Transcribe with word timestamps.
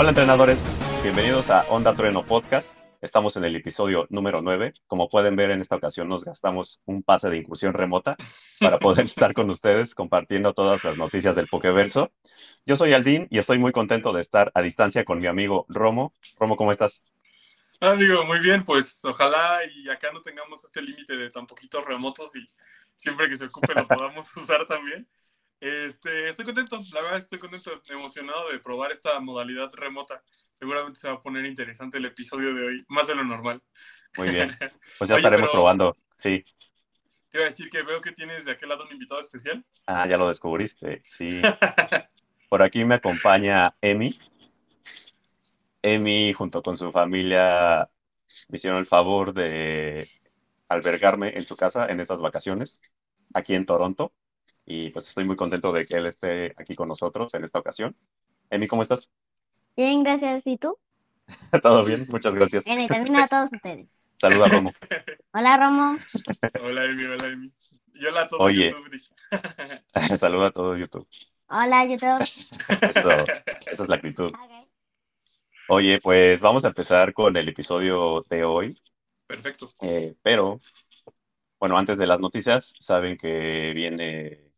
Hola 0.00 0.08
entrenadores, 0.08 0.64
bienvenidos 1.02 1.50
a 1.50 1.60
Onda 1.68 1.92
Trueno 1.92 2.24
Podcast. 2.24 2.78
Estamos 3.02 3.36
en 3.36 3.44
el 3.44 3.54
episodio 3.54 4.06
número 4.08 4.40
9. 4.40 4.72
Como 4.86 5.10
pueden 5.10 5.36
ver, 5.36 5.50
en 5.50 5.60
esta 5.60 5.76
ocasión 5.76 6.08
nos 6.08 6.24
gastamos 6.24 6.80
un 6.86 7.02
pase 7.02 7.28
de 7.28 7.36
incursión 7.36 7.74
remota 7.74 8.16
para 8.60 8.78
poder 8.78 9.04
estar 9.04 9.34
con 9.34 9.50
ustedes 9.50 9.94
compartiendo 9.94 10.54
todas 10.54 10.82
las 10.84 10.96
noticias 10.96 11.36
del 11.36 11.48
Pokeverso. 11.48 12.12
Yo 12.64 12.76
soy 12.76 12.94
Aldín 12.94 13.26
y 13.28 13.36
estoy 13.36 13.58
muy 13.58 13.72
contento 13.72 14.14
de 14.14 14.22
estar 14.22 14.50
a 14.54 14.62
distancia 14.62 15.04
con 15.04 15.18
mi 15.18 15.26
amigo 15.26 15.66
Romo. 15.68 16.14
Romo, 16.38 16.56
¿cómo 16.56 16.72
estás? 16.72 17.04
Ah, 17.82 17.94
digo, 17.94 18.24
muy 18.24 18.38
bien, 18.38 18.64
pues 18.64 19.04
ojalá 19.04 19.60
y 19.66 19.90
acá 19.90 20.12
no 20.14 20.22
tengamos 20.22 20.64
este 20.64 20.80
límite 20.80 21.14
de 21.14 21.28
tan 21.28 21.46
poquitos 21.46 21.84
remotos 21.84 22.34
y 22.36 22.48
siempre 22.96 23.28
que 23.28 23.36
se 23.36 23.44
ocupe 23.44 23.74
lo 23.74 23.86
podamos 23.86 24.34
usar 24.34 24.64
también. 24.64 25.06
Este, 25.60 26.30
estoy 26.30 26.46
contento, 26.46 26.80
la 26.94 27.02
verdad 27.02 27.20
estoy 27.20 27.38
contento, 27.38 27.70
emocionado 27.90 28.50
de 28.50 28.58
probar 28.60 28.92
esta 28.92 29.20
modalidad 29.20 29.70
remota. 29.74 30.22
Seguramente 30.52 30.98
se 30.98 31.08
va 31.08 31.14
a 31.14 31.20
poner 31.20 31.44
interesante 31.44 31.98
el 31.98 32.06
episodio 32.06 32.54
de 32.54 32.66
hoy, 32.66 32.84
más 32.88 33.06
de 33.06 33.14
lo 33.14 33.24
normal. 33.24 33.62
Muy 34.16 34.30
bien, 34.30 34.50
pues 34.98 35.10
ya 35.10 35.16
estaremos 35.16 35.50
probando, 35.50 35.96
sí. 36.16 36.44
Te 37.28 37.38
iba 37.38 37.44
a 37.44 37.50
decir 37.50 37.68
que 37.68 37.82
veo 37.82 38.00
que 38.00 38.12
tienes 38.12 38.46
de 38.46 38.52
aquel 38.52 38.70
lado 38.70 38.84
un 38.84 38.92
invitado 38.92 39.20
especial. 39.20 39.62
Ah, 39.86 40.08
ya 40.08 40.16
lo 40.16 40.28
descubriste, 40.28 41.02
sí. 41.10 41.42
Por 42.48 42.62
aquí 42.62 42.84
me 42.84 42.94
acompaña 42.94 43.76
Emi. 43.82 44.18
Emi, 45.82 46.32
junto 46.32 46.62
con 46.62 46.78
su 46.78 46.90
familia, 46.90 47.88
me 48.48 48.56
hicieron 48.56 48.78
el 48.78 48.86
favor 48.86 49.34
de 49.34 50.10
albergarme 50.68 51.36
en 51.36 51.44
su 51.44 51.56
casa 51.56 51.86
en 51.86 52.00
estas 52.00 52.20
vacaciones, 52.20 52.80
aquí 53.34 53.54
en 53.54 53.66
Toronto. 53.66 54.12
Y 54.64 54.90
pues 54.90 55.08
estoy 55.08 55.24
muy 55.24 55.36
contento 55.36 55.72
de 55.72 55.86
que 55.86 55.96
él 55.96 56.06
esté 56.06 56.54
aquí 56.56 56.74
con 56.74 56.88
nosotros 56.88 57.32
en 57.34 57.44
esta 57.44 57.58
ocasión. 57.58 57.96
Emi, 58.50 58.68
¿cómo 58.68 58.82
estás? 58.82 59.10
Bien, 59.76 60.02
gracias. 60.02 60.46
¿Y 60.46 60.58
tú? 60.58 60.76
Todo 61.62 61.84
bien, 61.84 62.06
muchas 62.08 62.34
gracias. 62.34 62.64
Bien, 62.64 62.80
y 62.80 62.88
también 62.88 63.16
a 63.16 63.28
todos 63.28 63.50
ustedes. 63.52 63.88
Saluda, 64.16 64.48
Romo. 64.48 64.72
Hola, 65.32 65.56
Romo. 65.56 65.96
hola, 66.62 66.84
Emi, 66.84 67.04
hola, 67.04 67.26
Emi. 67.26 67.52
Y 67.94 68.06
hola 68.06 68.22
a 68.22 68.28
todos 68.28 68.42
Oye. 68.42 68.70
YouTube. 68.70 70.18
Saluda 70.18 70.46
a 70.48 70.50
todo 70.50 70.76
YouTube. 70.76 71.06
Hola, 71.48 71.84
YouTube. 71.86 72.20
Eso, 72.20 73.10
esa 73.10 73.82
es 73.82 73.88
la 73.88 73.96
actitud. 73.96 74.32
Oye, 75.68 76.00
pues 76.00 76.40
vamos 76.40 76.64
a 76.64 76.68
empezar 76.68 77.12
con 77.12 77.36
el 77.36 77.48
episodio 77.48 78.24
de 78.28 78.44
hoy. 78.44 78.78
Perfecto. 79.26 79.72
Eh, 79.80 80.14
pero, 80.22 80.60
bueno, 81.58 81.78
antes 81.78 81.96
de 81.96 82.06
las 82.06 82.20
noticias, 82.20 82.74
saben 82.78 83.16
que 83.16 83.72
viene 83.74 84.49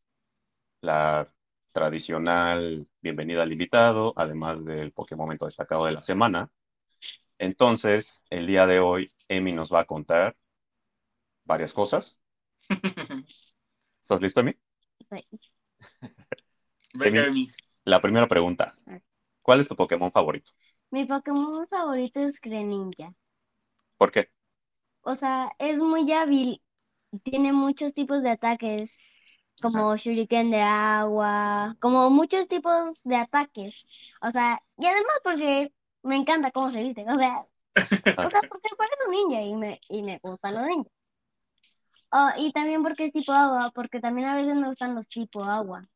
la 0.83 1.33
tradicional 1.73 2.87
bienvenida 3.01 3.43
al 3.43 3.53
invitado, 3.53 4.13
además 4.17 4.65
del 4.65 4.93
Pokémon 4.93 5.25
momento 5.27 5.47
destacado 5.47 5.87
de 5.87 5.93
la 5.93 6.03
semana. 6.03 6.51
Entonces, 7.39 8.23
el 8.31 8.47
día 8.47 8.67
de 8.67 8.81
hoy, 8.81 9.13
Emi 9.29 9.53
nos 9.53 9.73
va 9.73 9.81
a 9.81 9.85
contar 9.87 10.37
varias 11.45 11.73
cosas. 11.73 12.21
¿Estás 14.03 14.21
listo, 14.21 14.41
Emi? 14.41 14.57
Sí. 15.11 15.41
Venga, 16.95 17.27
Emi. 17.27 17.43
Emi. 17.43 17.49
La 17.85 18.01
primera 18.01 18.27
pregunta. 18.29 18.75
¿Cuál 19.41 19.61
es 19.61 19.69
tu 19.69 19.77
Pokémon 19.77 20.11
favorito? 20.13 20.51
Mi 20.91 21.05
Pokémon 21.05 21.67
favorito 21.69 22.21
es 22.21 22.41
Greninja. 22.41 23.15
¿Por 23.97 24.11
qué? 24.11 24.31
O 25.03 25.15
sea, 25.17 25.53
es 25.59 25.79
muy 25.79 26.13
hábil. 26.13 26.61
Tiene 27.23 27.53
muchos 27.53 27.95
tipos 27.95 28.23
de 28.23 28.31
ataques, 28.31 28.97
como 29.61 29.97
Shuriken 29.97 30.51
de 30.51 30.61
agua, 30.61 31.77
como 31.81 32.11
muchos 32.11 32.49
tipos 32.49 33.01
de 33.05 33.17
ataques. 33.17 33.85
O 34.21 34.31
sea, 34.31 34.63
y 34.79 34.87
además 34.87 35.21
porque 35.25 35.73
me 36.03 36.17
encanta 36.17 36.51
cómo 36.51 36.71
se 36.71 36.83
viste. 36.83 37.03
O 37.09 37.17
sea, 37.17 37.47
o 38.23 38.31
sea, 38.31 38.43
porque 38.49 38.69
parece 38.77 39.05
un 39.07 39.13
ninja 39.13 39.43
y 39.43 39.55
me, 39.57 39.81
y 39.89 40.03
me 40.03 40.19
gustan 40.23 40.55
los 40.55 40.67
ninjas. 40.67 40.93
Oh, 42.13 42.31
y 42.37 42.53
también 42.53 42.83
porque 42.83 43.07
es 43.07 43.13
tipo 43.13 43.33
agua, 43.33 43.73
porque 43.75 44.01
también 44.01 44.29
a 44.29 44.37
veces 44.37 44.55
me 44.55 44.69
gustan 44.69 44.95
los 44.95 45.09
tipo 45.09 45.43
agua. 45.45 45.89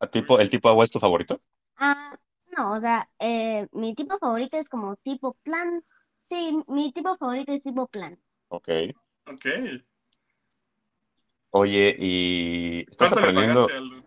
¿A 0.00 0.06
tipo, 0.06 0.38
¿El 0.40 0.48
tipo 0.50 0.68
agua 0.68 0.84
es 0.84 0.90
tu 0.90 0.98
favorito? 0.98 1.40
Ah, 1.76 2.18
no, 2.56 2.72
o 2.72 2.80
sea, 2.80 3.08
eh, 3.18 3.68
mi 3.72 3.94
tipo 3.94 4.18
favorito 4.18 4.56
es 4.58 4.68
como 4.68 4.96
tipo 4.96 5.34
plan. 5.42 5.82
Sí, 6.28 6.62
mi 6.68 6.92
tipo 6.92 7.16
favorito 7.16 7.52
es 7.52 7.62
tipo 7.62 7.86
plan. 7.86 8.18
Ok. 8.48 8.68
Ok. 9.26 9.46
Oye, 11.58 11.96
¿y 11.98 12.80
estás 12.90 13.12
¿Cuánto 13.12 13.26
le 13.26 13.32
aprendiendo? 13.32 13.66
pagaste, 13.66 13.78
Aldo? 13.78 14.02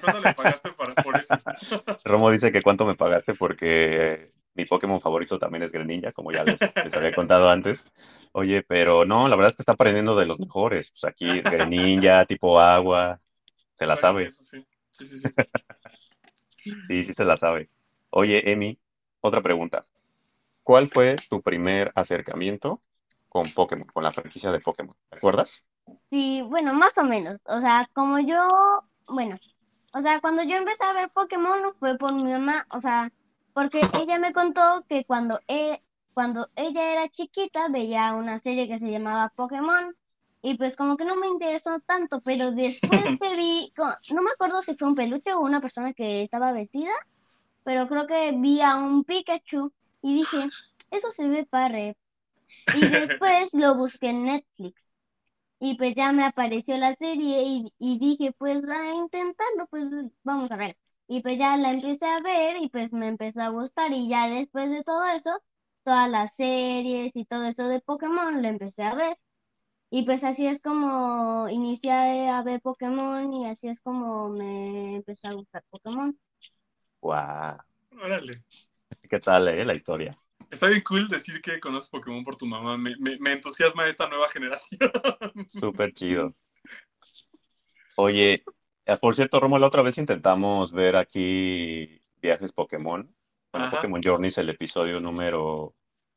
¿Cuánto 0.00 0.20
le 0.20 0.34
pagaste 0.34 0.72
para, 0.72 0.94
por 0.94 1.14
eso? 1.18 1.34
Romo 2.06 2.30
dice 2.30 2.50
que 2.50 2.62
cuánto 2.62 2.86
me 2.86 2.94
pagaste 2.94 3.34
porque 3.34 4.30
mi 4.54 4.64
Pokémon 4.64 4.98
favorito 4.98 5.38
también 5.38 5.62
es 5.62 5.72
Greninja, 5.72 6.12
como 6.12 6.32
ya 6.32 6.42
les, 6.44 6.58
les 6.82 6.94
había 6.94 7.14
contado 7.14 7.50
antes. 7.50 7.84
Oye, 8.32 8.62
pero 8.62 9.04
no, 9.04 9.28
la 9.28 9.36
verdad 9.36 9.50
es 9.50 9.56
que 9.56 9.62
está 9.62 9.72
aprendiendo 9.72 10.16
de 10.16 10.24
los 10.24 10.40
mejores. 10.40 10.90
Pues 10.90 11.04
aquí 11.04 11.42
Greninja, 11.42 12.24
tipo 12.26 12.58
agua, 12.58 13.20
se 13.74 13.86
la 13.86 13.96
sabe. 13.96 14.30
Sí, 14.30 14.64
sí, 14.90 15.18
sí. 15.18 15.28
Sí, 16.86 17.04
sí 17.04 17.12
se 17.14 17.24
la 17.24 17.36
sabe. 17.36 17.68
Oye, 18.10 18.50
Emi, 18.50 18.78
otra 19.20 19.42
pregunta. 19.42 19.86
¿Cuál 20.62 20.88
fue 20.88 21.16
tu 21.28 21.42
primer 21.42 21.92
acercamiento 21.94 22.80
con 23.28 23.52
Pokémon, 23.52 23.86
con 23.88 24.02
la 24.04 24.12
franquicia 24.12 24.52
de 24.52 24.60
Pokémon? 24.60 24.96
¿Te 25.10 25.18
acuerdas? 25.18 25.64
Sí, 26.10 26.42
bueno, 26.42 26.72
más 26.74 26.96
o 26.98 27.04
menos. 27.04 27.38
O 27.44 27.60
sea, 27.60 27.88
como 27.94 28.18
yo, 28.20 28.36
bueno, 29.06 29.38
o 29.92 30.00
sea, 30.00 30.20
cuando 30.20 30.42
yo 30.44 30.56
empecé 30.56 30.84
a 30.84 30.92
ver 30.92 31.10
Pokémon 31.12 31.74
fue 31.78 31.96
por 31.98 32.12
mi 32.14 32.24
mamá, 32.24 32.66
o 32.70 32.80
sea, 32.80 33.10
porque 33.52 33.88
ella 33.92 34.18
me 34.18 34.32
contó 34.32 34.84
que 34.88 35.04
cuando, 35.04 35.40
e- 35.48 35.82
cuando 36.14 36.50
ella 36.56 36.92
era 36.92 37.08
chiquita 37.08 37.68
veía 37.68 38.14
una 38.14 38.38
serie 38.40 38.68
que 38.68 38.78
se 38.78 38.90
llamaba 38.90 39.32
Pokémon 39.36 39.94
y 40.42 40.56
pues 40.56 40.76
como 40.76 40.96
que 40.96 41.04
no 41.04 41.16
me 41.16 41.26
interesó 41.28 41.80
tanto, 41.86 42.20
pero 42.22 42.52
después 42.52 43.02
que 43.20 43.36
vi, 43.36 43.72
no 44.08 44.22
me 44.22 44.30
acuerdo 44.30 44.62
si 44.62 44.76
fue 44.76 44.88
un 44.88 44.94
peluche 44.94 45.34
o 45.34 45.40
una 45.40 45.60
persona 45.60 45.92
que 45.94 46.22
estaba 46.22 46.52
vestida, 46.52 46.90
pero 47.64 47.88
creo 47.88 48.06
que 48.06 48.32
vi 48.32 48.60
a 48.62 48.76
un 48.76 49.04
Pikachu 49.04 49.72
y 50.02 50.14
dije, 50.16 50.52
eso 50.90 51.12
se 51.12 51.28
ve 51.28 51.46
padre. 51.46 51.96
Y 52.72 52.88
después 52.90 53.48
lo 53.52 53.76
busqué 53.76 54.10
en 54.10 54.24
Netflix. 54.26 54.80
Y 55.60 55.76
pues 55.76 55.94
ya 55.94 56.12
me 56.12 56.24
apareció 56.24 56.76
la 56.78 56.94
serie 56.96 57.42
y, 57.44 57.72
y 57.78 57.98
dije, 57.98 58.32
pues 58.38 58.62
a 58.68 58.94
intentarlo, 58.94 59.66
pues 59.70 59.86
vamos 60.24 60.50
a 60.50 60.56
ver. 60.56 60.76
Y 61.08 61.22
pues 61.22 61.38
ya 61.38 61.56
la 61.56 61.70
empecé 61.72 62.06
a 62.06 62.20
ver 62.20 62.56
y 62.60 62.68
pues 62.68 62.92
me 62.92 63.08
empezó 63.08 63.42
a 63.42 63.48
gustar 63.48 63.92
y 63.92 64.08
ya 64.08 64.28
después 64.28 64.70
de 64.70 64.82
todo 64.84 65.04
eso, 65.06 65.30
todas 65.84 66.10
las 66.10 66.34
series 66.36 67.12
y 67.14 67.24
todo 67.26 67.44
eso 67.46 67.68
de 67.68 67.80
Pokémon 67.80 68.42
lo 68.42 68.48
empecé 68.48 68.82
a 68.82 68.94
ver. 68.94 69.16
Y 69.90 70.04
pues 70.04 70.24
así 70.24 70.46
es 70.46 70.62
como 70.62 71.48
inicié 71.48 72.28
a 72.30 72.42
ver 72.42 72.60
Pokémon 72.62 73.32
y 73.34 73.46
así 73.48 73.68
es 73.68 73.80
como 73.82 74.28
me 74.30 74.96
empezó 74.96 75.28
a 75.28 75.32
gustar 75.34 75.64
Pokémon. 75.70 76.18
¡Guau! 77.00 77.56
Órale. 78.02 78.44
¿Qué 79.10 79.20
tal, 79.20 79.48
eh, 79.48 79.64
la 79.64 79.74
historia? 79.74 80.18
Está 80.50 80.68
bien 80.68 80.82
cool 80.82 81.08
decir 81.08 81.40
que 81.40 81.58
conoces 81.60 81.90
Pokémon 81.90 82.24
por 82.24 82.36
tu 82.36 82.46
mamá. 82.46 82.76
Me, 82.76 82.96
me, 82.98 83.18
me 83.18 83.32
entusiasma 83.32 83.86
esta 83.86 84.08
nueva 84.08 84.28
generación. 84.30 84.78
Súper 85.48 85.92
chido. 85.92 86.34
Oye, 87.96 88.44
eh, 88.84 88.96
por 89.00 89.14
cierto, 89.16 89.40
Romo, 89.40 89.58
la 89.58 89.66
otra 89.66 89.82
vez 89.82 89.98
intentamos 89.98 90.72
ver 90.72 90.96
aquí 90.96 92.00
Viajes 92.20 92.52
Pokémon. 92.52 93.12
Bueno, 93.52 93.66
Ajá. 93.66 93.76
Pokémon 93.76 94.02
Journeys, 94.02 94.38
el 94.38 94.50
episodio 94.50 95.00
número, 95.00 95.74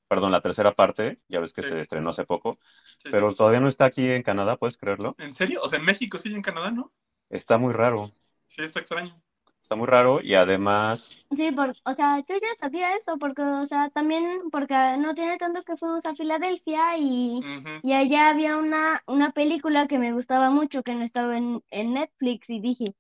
perdón, 0.07 0.31
la 0.31 0.41
tercera 0.41 0.73
parte, 0.73 1.21
ya 1.29 1.39
ves 1.39 1.53
que 1.53 1.63
Sí. 1.63 1.69
se 1.69 1.79
estrenó 1.79 2.09
hace 2.09 2.25
poco, 2.25 2.59
Sí, 2.97 2.97
sí. 3.03 3.09
pero 3.11 3.33
todavía 3.33 3.61
no 3.61 3.69
está 3.69 3.85
aquí 3.85 4.09
en 4.11 4.23
Canadá, 4.23 4.57
¿puedes 4.57 4.77
creerlo? 4.77 5.15
¿En 5.19 5.31
serio? 5.31 5.61
O 5.63 5.69
sea, 5.69 5.79
en 5.79 5.85
México 5.85 6.17
sí 6.17 6.31
y 6.31 6.35
en 6.35 6.41
Canadá, 6.41 6.71
¿no? 6.71 6.91
Está 7.29 7.57
muy 7.57 7.73
raro, 7.73 8.11
Sí, 8.47 8.63
está 8.63 8.79
extraño. 8.79 9.21
Está 9.61 9.75
muy 9.75 9.87
raro 9.87 10.21
y 10.21 10.33
además, 10.35 11.17
Sí, 11.35 11.51
por, 11.51 11.75
o 11.85 11.93
sea, 11.93 12.19
yo 12.27 12.35
ya 12.41 12.47
sabía 12.59 12.95
eso 12.95 13.17
porque, 13.19 13.43
o 13.43 13.65
sea, 13.67 13.89
también 13.91 14.49
porque 14.51 14.73
no 14.97 15.13
tiene 15.13 15.37
tanto 15.37 15.63
que 15.63 15.77
fuimos 15.77 16.03
a 16.05 16.15
Filadelfia 16.15 16.97
y, 16.97 17.45
y 17.83 17.93
allá 17.93 18.29
había 18.29 18.57
una, 18.57 19.03
una 19.05 19.31
película 19.31 19.87
que 19.87 19.99
me 19.99 20.11
gustaba 20.11 20.49
mucho 20.49 20.81
que 20.81 20.95
no 20.95 21.03
estaba 21.05 21.37
en, 21.37 21.63
en 21.69 21.93
Netflix 21.93 22.49
y 22.49 22.59
dije, 22.59 22.95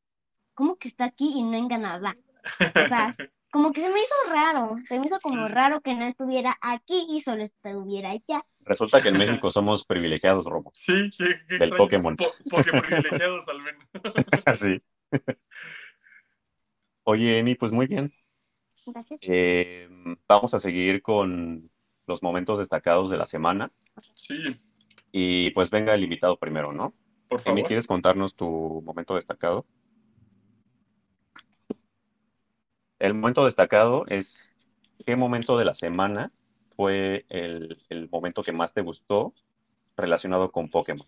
¿cómo 0.55 0.77
que 0.77 0.89
está 0.89 1.05
aquí 1.05 1.33
y 1.35 1.43
no 1.43 1.57
en 1.57 1.69
Canadá? 1.69 2.15
O 2.75 2.87
sea, 2.87 3.17
como 3.51 3.71
que 3.73 3.81
se 3.81 3.89
me 3.89 3.99
hizo 4.01 4.15
raro, 4.31 4.77
se 4.87 4.99
me 4.99 5.07
hizo 5.07 5.19
como 5.21 5.47
Sí. 5.47 5.53
raro 5.53 5.81
que 5.81 5.95
no 5.95 6.05
estuviera 6.05 6.57
aquí 6.61 7.07
y 7.09 7.21
solo 7.21 7.43
estuviera 7.43 8.11
allá. 8.11 8.43
resulta 8.65 9.01
que 9.01 9.09
en 9.09 9.15
México 9.17 9.51
somos 9.51 9.85
privilegiados, 9.85 10.45
Romo. 10.45 10.71
Sí, 10.73 11.09
qué, 11.17 11.25
qué 11.47 11.55
Del 11.57 11.69
extraño. 11.69 11.77
Pokémon. 11.77 12.15
Po- 12.15 12.35
Poképrivilegiados 12.49 13.47
al 13.49 13.61
menos. 13.61 13.83
Sí. 14.59 14.81
Oye, 17.11 17.39
Emi, 17.39 17.55
pues 17.55 17.71
muy 17.73 17.87
bien. 17.87 18.13
Gracias. 18.85 19.21
Eh, 19.21 19.87
vamos 20.27 20.53
a 20.53 20.59
seguir 20.59 21.01
con 21.01 21.69
los 22.07 22.23
momentos 22.23 22.59
destacados 22.59 23.09
de 23.09 23.17
la 23.17 23.25
semana. 23.25 23.71
Sí, 24.13 24.37
Y 25.11 25.51
pues 25.51 25.69
venga 25.69 25.93
el 25.93 26.03
invitado 26.03 26.37
primero, 26.39 26.71
¿no? 26.73 26.93
por 27.27 27.41
Emi, 27.45 27.63
favor. 27.63 27.63
¿quieres 27.63 27.87
contarnos 27.87 28.35
tu 28.35 28.81
momento 28.83 29.15
destacado? 29.15 29.65
El 32.99 33.13
momento 33.13 33.45
destacado 33.45 34.05
es 34.07 34.53
qué 35.05 35.15
momento 35.15 35.57
de 35.57 35.65
la 35.65 35.73
semana 35.73 36.31
fue 36.75 37.25
el, 37.29 37.77
el 37.89 38.09
momento 38.09 38.43
que 38.43 38.51
más 38.53 38.73
te 38.73 38.81
gustó 38.81 39.33
relacionado 39.97 40.51
con 40.51 40.69
Pokémon. 40.69 41.07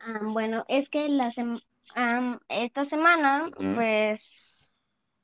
Ah, 0.00 0.20
bueno, 0.22 0.64
es 0.68 0.88
que 0.88 1.08
la 1.08 1.30
sem- 1.30 1.60
esta 2.48 2.84
semana, 2.84 3.50
pues, 3.72 4.55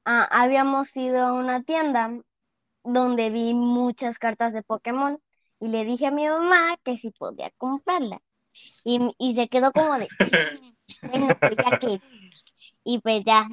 ah, 0.04 0.28
habíamos 0.30 0.94
ido 0.96 1.22
a 1.22 1.32
una 1.32 1.62
tienda 1.62 2.10
donde 2.84 3.30
vi 3.30 3.54
muchas 3.54 4.18
cartas 4.18 4.52
de 4.52 4.62
Pokémon 4.62 5.20
y 5.60 5.68
le 5.68 5.84
dije 5.84 6.06
a 6.06 6.10
mi 6.10 6.26
mamá 6.28 6.76
que 6.84 6.96
si 6.98 7.10
podía 7.10 7.50
comprarla. 7.58 8.20
Y, 8.84 9.14
y 9.18 9.34
se 9.34 9.48
quedó 9.48 9.72
como 9.72 9.98
de, 9.98 10.08
bueno, 11.02 11.28
pues 11.40 11.56
ya 11.56 11.78
que, 11.78 12.00
y 12.84 12.98
pues 13.00 13.22
ya. 13.24 13.48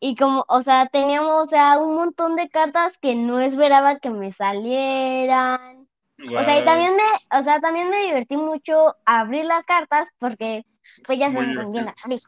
Y 0.00 0.16
como, 0.16 0.44
o 0.48 0.62
sea, 0.62 0.88
teníamos, 0.88 1.46
o 1.46 1.48
sea, 1.48 1.78
un 1.78 1.94
montón 1.96 2.36
de 2.36 2.48
cartas 2.48 2.96
que 3.00 3.14
no 3.14 3.40
esperaba 3.40 3.98
que 3.98 4.10
me 4.10 4.32
salieran. 4.32 5.88
O 6.18 6.44
sea, 6.44 6.58
y 6.58 6.64
también 6.64 6.96
me, 6.96 7.38
o 7.38 7.44
sea, 7.44 7.60
también 7.60 7.88
me 7.90 8.04
divertí 8.06 8.36
mucho 8.36 8.96
abrir 9.04 9.44
las 9.46 9.64
cartas 9.64 10.08
porque 10.18 10.64
pues 11.06 11.18
ya 11.18 11.30
muy 11.30 11.44
quién 11.70 11.86
divertido. 11.92 12.26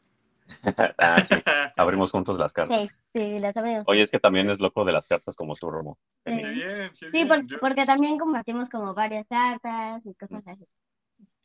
Ah, 0.98 1.22
sí, 1.28 1.34
abrimos 1.76 2.10
juntos 2.10 2.38
las 2.38 2.52
cartas. 2.52 2.80
Sí, 2.80 2.90
sí, 3.14 3.38
las 3.38 3.56
abrimos. 3.56 3.84
Oye, 3.86 4.02
es 4.02 4.10
que 4.10 4.18
también 4.18 4.50
es 4.50 4.60
loco 4.60 4.84
de 4.84 4.92
las 4.92 5.06
cartas 5.06 5.36
como 5.36 5.54
tú, 5.56 5.70
Romo. 5.70 5.98
Sí. 6.26 6.32
bien, 6.32 6.96
Sí, 6.96 7.06
bien. 7.10 7.28
por- 7.28 7.46
Yo- 7.46 7.60
porque 7.60 7.86
también 7.86 8.18
compartimos 8.18 8.68
como 8.68 8.94
varias 8.94 9.26
cartas 9.28 10.02
y 10.04 10.14
cosas 10.14 10.42
así. 10.46 10.66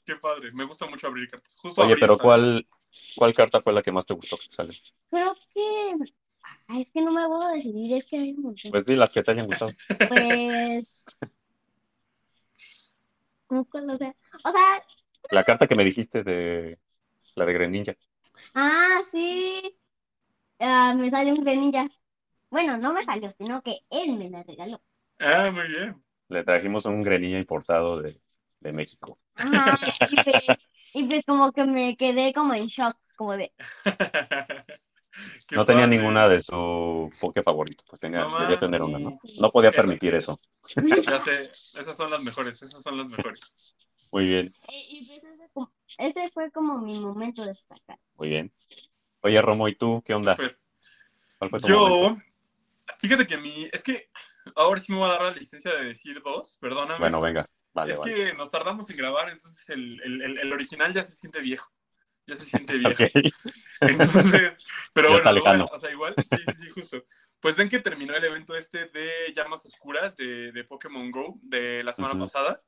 qué 0.06 0.16
padre. 0.16 0.52
Me 0.54 0.66
gusta 0.66 0.86
mucho 0.88 1.08
abrir 1.08 1.30
cartas. 1.30 1.58
Justo 1.62 1.82
Oye, 1.82 1.96
pero. 2.00 2.18
¿cuál, 2.18 2.68
¿cuál 3.16 3.34
carta 3.34 3.62
fue 3.62 3.74
la 3.74 3.82
que 3.82 3.92
más 3.92 4.06
te 4.06 4.14
gustó 4.14 4.38
que 4.38 4.48
sale? 4.50 4.74
Creo 5.10 5.34
que, 5.54 5.96
ay, 6.68 6.82
es 6.82 6.92
que 6.92 7.02
no 7.02 7.12
me 7.12 7.26
puedo 7.28 7.48
decidir, 7.50 7.98
es 7.98 8.06
que 8.08 8.18
hay 8.18 8.32
un 8.32 8.42
montón. 8.42 8.72
Pues 8.72 8.86
sí, 8.86 8.96
las 8.96 9.12
que 9.12 9.24
te 9.24 9.32
hayan 9.32 9.48
gustado. 9.48 9.72
Pues, 10.08 11.04
o 13.50 13.98
sea, 13.98 14.16
o 14.44 14.52
sea, 14.52 14.84
La 15.32 15.44
carta 15.44 15.68
que 15.68 15.76
me 15.76 15.86
dijiste 15.86 16.24
de 16.24 16.80
la 17.36 17.46
de 17.46 17.54
Greninja. 17.54 17.96
Ah, 18.56 19.02
sí, 19.12 19.78
ah, 20.60 20.94
me 20.98 21.10
salió 21.10 21.34
un 21.34 21.44
Greninja. 21.44 21.90
Bueno, 22.50 22.78
no 22.78 22.94
me 22.94 23.04
salió, 23.04 23.34
sino 23.38 23.62
que 23.62 23.80
él 23.90 24.18
me 24.18 24.30
la 24.30 24.44
regaló. 24.44 24.82
Ah, 25.20 25.52
muy 25.52 25.68
bien. 25.68 26.04
Le 26.30 26.44
trajimos 26.44 26.86
un 26.86 27.04
Greninja 27.04 27.40
importado 27.40 28.02
de, 28.02 28.20
de 28.60 28.72
México. 28.72 29.20
Ajá, 29.36 29.78
y 30.10 30.16
pues, 30.24 30.44
y 30.94 31.04
pues 31.06 31.26
como 31.26 31.52
que 31.52 31.66
me 31.66 31.98
quedé 31.98 32.34
como 32.34 32.54
en 32.54 32.68
shock, 32.68 32.96
como 33.18 33.36
de, 33.36 33.52
No 35.52 35.66
tenía 35.66 35.84
padre. 35.84 35.98
ninguna 35.98 36.28
de 36.28 36.42
su 36.42 37.12
Poké 37.22 37.44
favorito, 37.44 37.84
pues 37.88 38.00
tenía, 38.00 38.26
No 38.26 38.40
debía 38.40 38.60
tener 38.60 38.82
una, 38.82 39.00
¿no? 39.00 39.20
No 39.40 39.52
podía 39.52 39.72
permitir 39.72 40.16
eso. 40.16 40.40
Ya 41.06 41.20
sé, 41.20 41.52
esas 41.78 41.96
son 41.96 42.10
las 42.10 42.22
mejores, 42.24 42.62
esas 42.62 42.82
son 42.82 42.98
las 42.98 43.08
mejores. 43.10 43.40
Muy 44.12 44.26
bien, 44.26 44.50
y, 44.70 45.00
y 45.00 45.06
pues 45.22 45.33
ese, 45.98 46.30
fue 46.32 46.52
como 46.52 46.80
mi 46.80 47.00
momento 47.00 47.42
de 47.44 47.50
destacar. 47.50 48.00
muy 48.16 48.30
bien. 48.30 48.52
Oye, 49.22 49.42
Romo, 49.42 49.68
¿y 49.68 49.76
tú 49.76 50.02
qué 50.06 50.14
onda? 50.14 50.34
Súper. 50.36 50.60
¿Cuál 51.38 51.50
fue 51.50 51.60
tu 51.60 51.70
momento? 51.70 52.16
Yo, 52.18 52.18
fíjate 53.00 53.28
que 53.28 53.38
mi, 53.38 53.70
es 53.72 53.84
que 53.84 54.10
ahora 54.56 54.80
sí 54.80 54.92
me 54.92 55.00
voy 55.00 55.10
a 55.10 55.14
dar 55.14 55.22
la 55.24 55.32
licencia 55.32 55.74
de 55.76 55.86
decir 55.86 56.22
dos, 56.22 56.58
perdóname. 56.60 57.00
Bueno, 57.00 57.22
venga, 57.22 57.48
vale, 57.74 57.94
es 57.94 58.00
vale. 58.00 58.14
que 58.14 58.34
nos 58.34 58.50
tardamos 58.50 58.90
en 58.90 58.98
grabar, 58.98 59.30
entonces 59.30 59.70
el, 59.70 60.02
el- 60.04 60.22
el- 60.22 60.38
el 60.40 60.54
original 60.54 60.94
ya 60.94 61.04
se 61.04 61.14
siente 61.14 61.40
viejo. 61.40 61.72
Ya 62.26 62.36
se 62.36 62.46
siente 62.46 62.74
viejo. 62.78 63.04
Ok, 63.04 63.34
Entonces, 63.82 64.54
pero 64.94 65.10
bueno, 65.24 65.30
a- 65.30 65.66
o 65.66 65.78
sea, 65.80 65.92
igual, 65.92 66.16
sí, 66.28 66.38
sí, 66.46 66.54
sí, 66.62 66.70
justo. 66.70 67.04
Pues 67.40 67.56
ven 67.58 67.68
que 67.70 67.80
terminó 67.80 68.16
el 68.16 68.24
evento 68.24 68.56
este 68.56 68.88
de 68.88 69.34
llamas 69.36 69.66
oscuras 69.66 70.16
de, 70.16 70.52
de 70.54 70.64
Pokémon 70.64 71.12
Go 71.12 71.40
de 71.42 71.84
la 71.84 71.92
semana 71.92 72.18
pasada. 72.18 72.62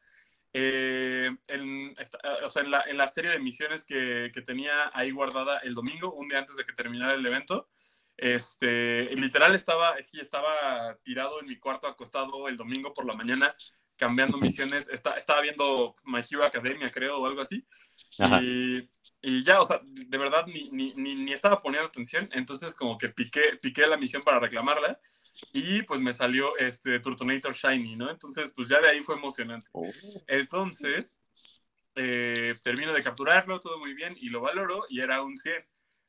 Eh, 0.57 1.35
en, 1.49 1.93
esta- 1.99 2.17
o 2.45 2.47
sea, 2.47 2.63
en, 2.63 2.71
la, 2.71 2.81
en 2.87 2.97
la 2.97 3.09
serie 3.09 3.29
de 3.29 3.39
misiones 3.39 3.83
que, 3.83 4.31
que 4.33 4.41
tenía 4.41 4.89
ahí 4.93 5.11
guardada 5.11 5.59
el 5.59 5.73
domingo, 5.73 6.13
un 6.13 6.29
día 6.29 6.39
antes 6.39 6.55
de 6.55 6.63
que 6.65 6.71
terminara 6.71 7.13
el 7.13 7.25
evento, 7.25 7.67
este, 8.15 9.13
literal 9.17 9.53
estaba, 9.53 10.01
sí, 10.01 10.19
estaba 10.21 10.97
tirado 11.03 11.41
en 11.41 11.47
mi 11.47 11.57
cuarto 11.59 11.87
acostado 11.87 12.47
el 12.47 12.55
domingo 12.55 12.93
por 12.93 13.05
la 13.05 13.13
mañana 13.13 13.53
cambiando 13.97 14.37
misiones, 14.37 14.89
Está- 14.89 15.15
estaba 15.17 15.41
viendo 15.41 15.95
My 16.05 16.21
Hero 16.21 16.45
Academia, 16.45 16.89
creo, 16.89 17.17
o 17.19 17.25
algo 17.25 17.41
así. 17.41 17.65
Y, 18.41 18.89
y 19.21 19.43
ya, 19.43 19.59
o 19.59 19.65
sea, 19.65 19.81
de 19.83 20.17
verdad 20.17 20.45
ni, 20.47 20.69
ni, 20.71 20.93
ni, 20.93 21.15
ni 21.15 21.33
estaba 21.33 21.57
poniendo 21.57 21.87
atención, 21.89 22.29
entonces 22.31 22.73
como 22.75 22.97
que 22.97 23.09
piqué, 23.09 23.57
piqué 23.61 23.85
la 23.87 23.97
misión 23.97 24.21
para 24.23 24.39
reclamarla 24.39 24.99
y 25.53 25.81
pues 25.83 26.01
me 26.01 26.13
salió 26.13 26.57
este 26.57 26.99
Turtonator 26.99 27.53
Shiny, 27.53 27.95
¿no? 27.95 28.09
Entonces 28.09 28.51
pues 28.55 28.67
ya 28.67 28.81
de 28.81 28.89
ahí 28.89 29.03
fue 29.03 29.15
emocionante. 29.15 29.69
Oh, 29.73 29.89
Entonces, 30.27 31.21
eh, 31.95 32.55
termino 32.63 32.93
de 32.93 33.03
capturarlo, 33.03 33.59
todo 33.59 33.79
muy 33.79 33.93
bien, 33.93 34.15
y 34.19 34.29
lo 34.29 34.41
valoro, 34.41 34.85
y 34.89 34.99
era 34.99 35.21
un 35.21 35.35
100. 35.35 35.65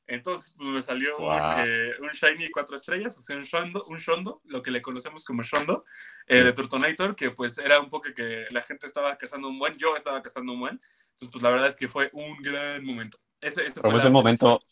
Entonces, 0.08 0.54
pues, 0.56 0.68
me 0.68 0.82
salió 0.82 1.16
un, 1.18 1.24
Wow. 1.24 1.64
eh, 1.64 1.94
un 2.00 2.10
Shiny 2.10 2.48
4 2.50 2.76
estrellas, 2.76 3.16
o 3.18 3.20
sea, 3.20 3.36
un 3.36 3.42
Shondo, 3.42 3.84
un 3.88 3.98
Shondo, 3.98 4.40
lo 4.44 4.62
que 4.62 4.70
le 4.70 4.80
conocemos 4.80 5.24
como 5.24 5.42
Shondo, 5.42 5.84
eh, 6.28 6.44
de 6.44 6.52
Turtonator, 6.52 7.16
que 7.16 7.32
pues 7.32 7.58
era 7.58 7.80
un 7.80 7.88
poco 7.88 8.12
que 8.14 8.46
la 8.50 8.62
gente 8.62 8.86
estaba 8.86 9.16
cazando 9.16 9.48
un 9.48 9.58
buen, 9.58 9.76
yo 9.76 9.96
estaba 9.96 10.22
cazando 10.22 10.52
un 10.52 10.60
buen. 10.60 10.80
Entonces, 11.12 11.28
pues 11.32 11.42
la 11.42 11.50
verdad 11.50 11.68
es 11.68 11.76
que 11.76 11.88
fue 11.88 12.10
un 12.12 12.36
gran 12.40 12.84
momento. 12.84 13.18
Ese, 13.40 13.66
ese 13.66 13.80
fue 13.80 13.82
Pero 13.82 13.98
ese 13.98 14.10
momento, 14.10 14.62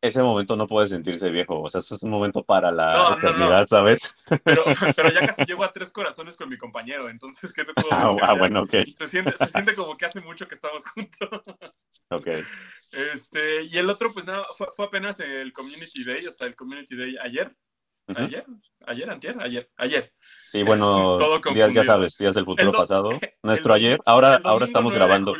ese 0.00 0.22
momento 0.22 0.56
no 0.56 0.66
puede 0.66 0.86
sentirse 0.88 1.30
viejo, 1.30 1.60
o 1.62 1.68
sea, 1.68 1.80
eso 1.80 1.96
es 1.96 2.02
un 2.02 2.10
momento 2.10 2.44
para 2.44 2.70
la 2.70 2.92
No, 2.92 3.02
no, 3.02 3.10
no. 3.10 3.16
eternidad, 3.18 3.66
¿sabes? 3.68 4.00
Pero, 4.44 4.62
pero 4.96 5.10
ya 5.10 5.26
casi 5.26 5.44
llego 5.44 5.64
a 5.64 5.72
tres 5.72 5.90
corazones 5.90 6.36
con 6.36 6.48
mi 6.48 6.58
compañero, 6.58 7.08
entonces, 7.08 7.52
¿qué 7.52 7.64
te 7.64 7.72
puedo 7.74 7.88
Ah, 7.92 8.08
decir? 8.08 8.20
ah, 8.24 8.34
bueno, 8.34 8.62
ok, 8.62 8.74
Se 8.96 9.08
siente, 9.08 9.36
se 9.36 9.48
siente 9.48 9.74
como 9.74 9.96
que 9.96 10.06
hace 10.06 10.20
mucho 10.20 10.46
que 10.46 10.54
estamos 10.54 10.82
juntos. 10.94 11.28
ok. 12.10 12.28
Este, 12.92 13.64
y 13.64 13.78
el 13.78 13.90
otro, 13.90 14.12
pues 14.12 14.26
nada, 14.26 14.46
fue, 14.56 14.68
fue 14.74 14.84
apenas 14.86 15.18
el 15.20 15.52
Community 15.52 16.04
Day, 16.04 16.26
o 16.26 16.32
sea, 16.32 16.46
el 16.46 16.54
Community 16.54 16.96
Day 16.96 17.16
ayer. 17.20 17.54
¿Ayer? 18.14 18.46
¿Ayer? 18.86 19.10
¿Antier? 19.10 19.36
Ayer. 19.40 19.68
Ayer. 19.76 20.12
Sí, 20.44 20.62
bueno, 20.62 21.16
Todo 21.18 21.40
días, 21.52 21.72
ya 21.74 21.82
sabes, 21.84 22.16
días 22.16 22.34
del 22.34 22.44
futuro 22.44 22.70
pasado. 22.70 23.10
Nuestro 23.42 23.74
El 23.74 23.84
ayer, 23.84 24.00
ahora, 24.06 24.40
ahora 24.44 24.66
estamos 24.66 24.92
9 24.92 24.94
de 24.94 25.04
grabando. 25.06 25.36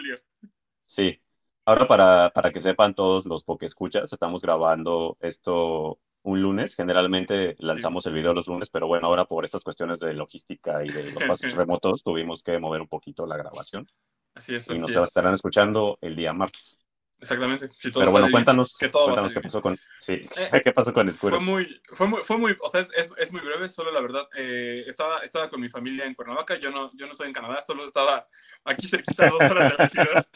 Sí, 0.85 1.21
ahora 1.67 1.87
para, 1.89 2.31
para 2.31 2.53
que 2.53 2.61
sepan 2.61 2.95
todos 2.95 3.27
los 3.27 3.45
que 3.59 3.67
escuchas, 3.67 4.13
estamos 4.13 4.43
grabando 4.43 5.17
esto 5.21 5.99
un 6.23 6.43
lunes. 6.43 6.75
Generalmente 6.75 7.57
lanzamos 7.61 8.07
el 8.07 8.15
video 8.15 8.35
los 8.35 8.49
lunes, 8.49 8.71
pero 8.71 8.89
bueno, 8.89 9.07
ahora 9.07 9.27
por 9.27 9.45
estas 9.45 9.63
cuestiones 9.65 10.01
de 10.01 10.13
logística 10.15 10.85
y 10.85 10.91
de 10.91 11.13
los 11.13 11.25
pasos 11.25 11.53
remotos 11.53 12.03
tuvimos 12.03 12.43
que 12.43 12.59
mover 12.59 12.81
un 12.81 12.89
poquito 12.89 13.27
la 13.27 13.37
grabación 13.37 13.87
Así 14.35 14.55
es. 14.55 14.71
y 14.71 14.79
nos 14.79 14.91
así 14.91 14.99
es. 14.99 15.07
estarán 15.07 15.35
escuchando 15.35 15.99
el 16.01 16.17
día 16.17 16.33
martes. 16.33 16.79
Exactamente. 17.21 17.69
Si 17.79 17.91
todo 17.91 18.03
Pero 18.03 18.13
bueno, 18.13 18.29
cuéntanos, 18.31 18.77
que 18.77 18.89
todo 18.89 19.05
cuéntanos 19.05 19.33
qué 19.33 19.41
pasó 19.41 19.63
con, 19.63 19.79
sí, 20.01 20.27
Eh, 20.37 20.61
qué 20.65 20.73
pasó 20.73 20.93
con 20.93 21.07
Fue 21.09 21.31
Squirrel. 21.31 21.41
muy, 21.41 21.81
fue 21.93 22.07
muy, 22.07 22.23
fue 22.23 22.37
muy, 22.37 22.57
o 22.61 22.69
sea, 22.69 22.83
es, 22.83 22.91
es, 22.95 23.11
es 23.17 23.33
muy 23.33 23.41
breve, 23.41 23.69
solo 23.69 23.91
la 23.91 24.01
verdad, 24.01 24.29
eh, 24.37 24.85
estaba, 24.87 25.21
estaba 25.21 25.49
con 25.49 25.61
mi 25.61 25.69
familia 25.69 26.05
en 26.05 26.15
Cuernavaca, 26.15 26.57
yo 26.57 26.71
no, 26.71 26.91
yo 26.95 27.07
no 27.07 27.13
estoy 27.13 27.29
en 27.29 27.33
Canadá, 27.33 27.63
solo 27.63 27.85
estaba 27.85 28.29
aquí 28.65 28.87
cerquita, 28.87 29.31
dos 29.31 29.41
horas 29.41 29.73
de 29.73 29.79
la 29.79 29.89
ciudad. 29.89 30.27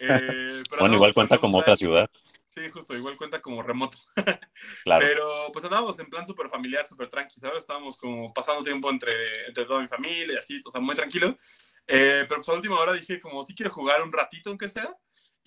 Eh, 0.00 0.62
pero 0.68 0.80
Bueno, 0.80 0.88
no, 0.88 0.94
igual 0.94 1.10
fue 1.12 1.14
cuenta 1.14 1.38
como 1.38 1.58
otra 1.58 1.76
ciudad, 1.76 2.10
Sí, 2.48 2.70
justo, 2.70 2.96
igual 2.96 3.16
cuenta 3.16 3.40
como 3.40 3.62
remoto. 3.62 3.98
claro. 4.82 5.06
Pero 5.06 5.52
pues 5.52 5.64
andábamos 5.64 5.98
en 6.00 6.06
plan 6.06 6.26
súper 6.26 6.48
familiar, 6.48 6.86
súper 6.86 7.08
tranqui, 7.08 7.38
¿sabes? 7.38 7.58
Estábamos 7.58 7.98
como 7.98 8.32
pasando 8.32 8.62
tiempo 8.62 8.90
entre, 8.90 9.46
entre 9.46 9.64
toda 9.64 9.80
mi 9.80 9.86
familia 9.86 10.34
y 10.34 10.38
así, 10.38 10.60
o 10.64 10.70
sea, 10.70 10.80
muy 10.80 10.96
tranquilo. 10.96 11.36
Eh, 11.86 12.24
pero 12.28 12.40
pues 12.40 12.48
a 12.48 12.54
última 12.54 12.80
hora 12.80 12.94
dije 12.94 13.20
como, 13.20 13.44
sí 13.44 13.54
quiero 13.54 13.70
jugar 13.70 14.02
un 14.02 14.12
ratito 14.12 14.50
aunque 14.50 14.68
sea. 14.68 14.96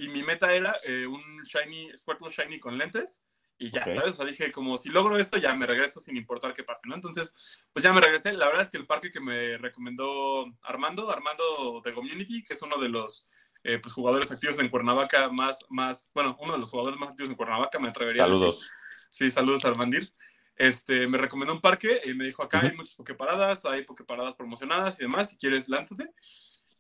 Y 0.01 0.09
mi 0.09 0.23
meta 0.23 0.51
era 0.51 0.79
eh, 0.83 1.05
un 1.05 1.43
Shiny, 1.43 1.95
Squirtle 1.95 2.31
Shiny 2.31 2.59
con 2.59 2.75
lentes. 2.75 3.23
Y 3.59 3.69
ya, 3.69 3.81
Ok. 3.81 3.93
¿sabes? 3.93 4.13
O 4.13 4.13
sea, 4.13 4.25
dije 4.25 4.51
como, 4.51 4.75
si 4.75 4.89
logro 4.89 5.19
esto, 5.19 5.37
ya 5.37 5.53
me 5.53 5.67
regreso 5.67 5.99
sin 5.99 6.17
importar 6.17 6.55
qué 6.55 6.63
pase, 6.63 6.87
¿no? 6.87 6.95
Entonces, 6.95 7.35
pues 7.71 7.83
ya 7.83 7.93
me 7.93 8.01
regresé. 8.01 8.33
La 8.33 8.47
verdad 8.47 8.63
es 8.63 8.71
que 8.71 8.79
el 8.79 8.87
parque 8.87 9.11
que 9.11 9.19
me 9.19 9.59
recomendó 9.59 10.51
Armando, 10.63 11.11
Armando 11.11 11.83
de 11.85 11.93
Community, 11.93 12.43
que 12.43 12.53
es 12.53 12.61
uno 12.63 12.79
de 12.79 12.89
los 12.89 13.29
eh, 13.63 13.77
pues, 13.77 13.93
jugadores 13.93 14.31
activos 14.31 14.57
en 14.57 14.69
Cuernavaca 14.69 15.29
más, 15.29 15.63
más, 15.69 16.09
bueno, 16.15 16.35
uno 16.39 16.53
de 16.53 16.59
los 16.59 16.71
jugadores 16.71 16.99
más 16.99 17.11
activos 17.11 17.29
en 17.29 17.35
Cuernavaca, 17.35 17.77
me 17.77 17.89
atrevería 17.89 18.23
a 18.23 18.27
decir. 18.27 18.39
Saludos. 18.39 18.69
Sí, 19.11 19.29
saludos 19.29 19.65
Armandir. 19.65 20.11
Este, 20.55 21.05
me 21.05 21.19
recomendó 21.19 21.53
un 21.53 21.61
parque 21.61 22.01
y 22.03 22.15
me 22.15 22.25
dijo, 22.25 22.41
acá 22.41 22.61
hay 22.61 22.69
Ujú. 22.69 22.77
muchas 22.77 22.95
pokeparadas, 22.95 23.65
hay 23.65 23.83
pokeparadas 23.83 24.35
promocionadas 24.35 24.99
y 24.99 25.03
demás, 25.03 25.29
si 25.29 25.37
quieres, 25.37 25.69
lánzate. 25.69 26.11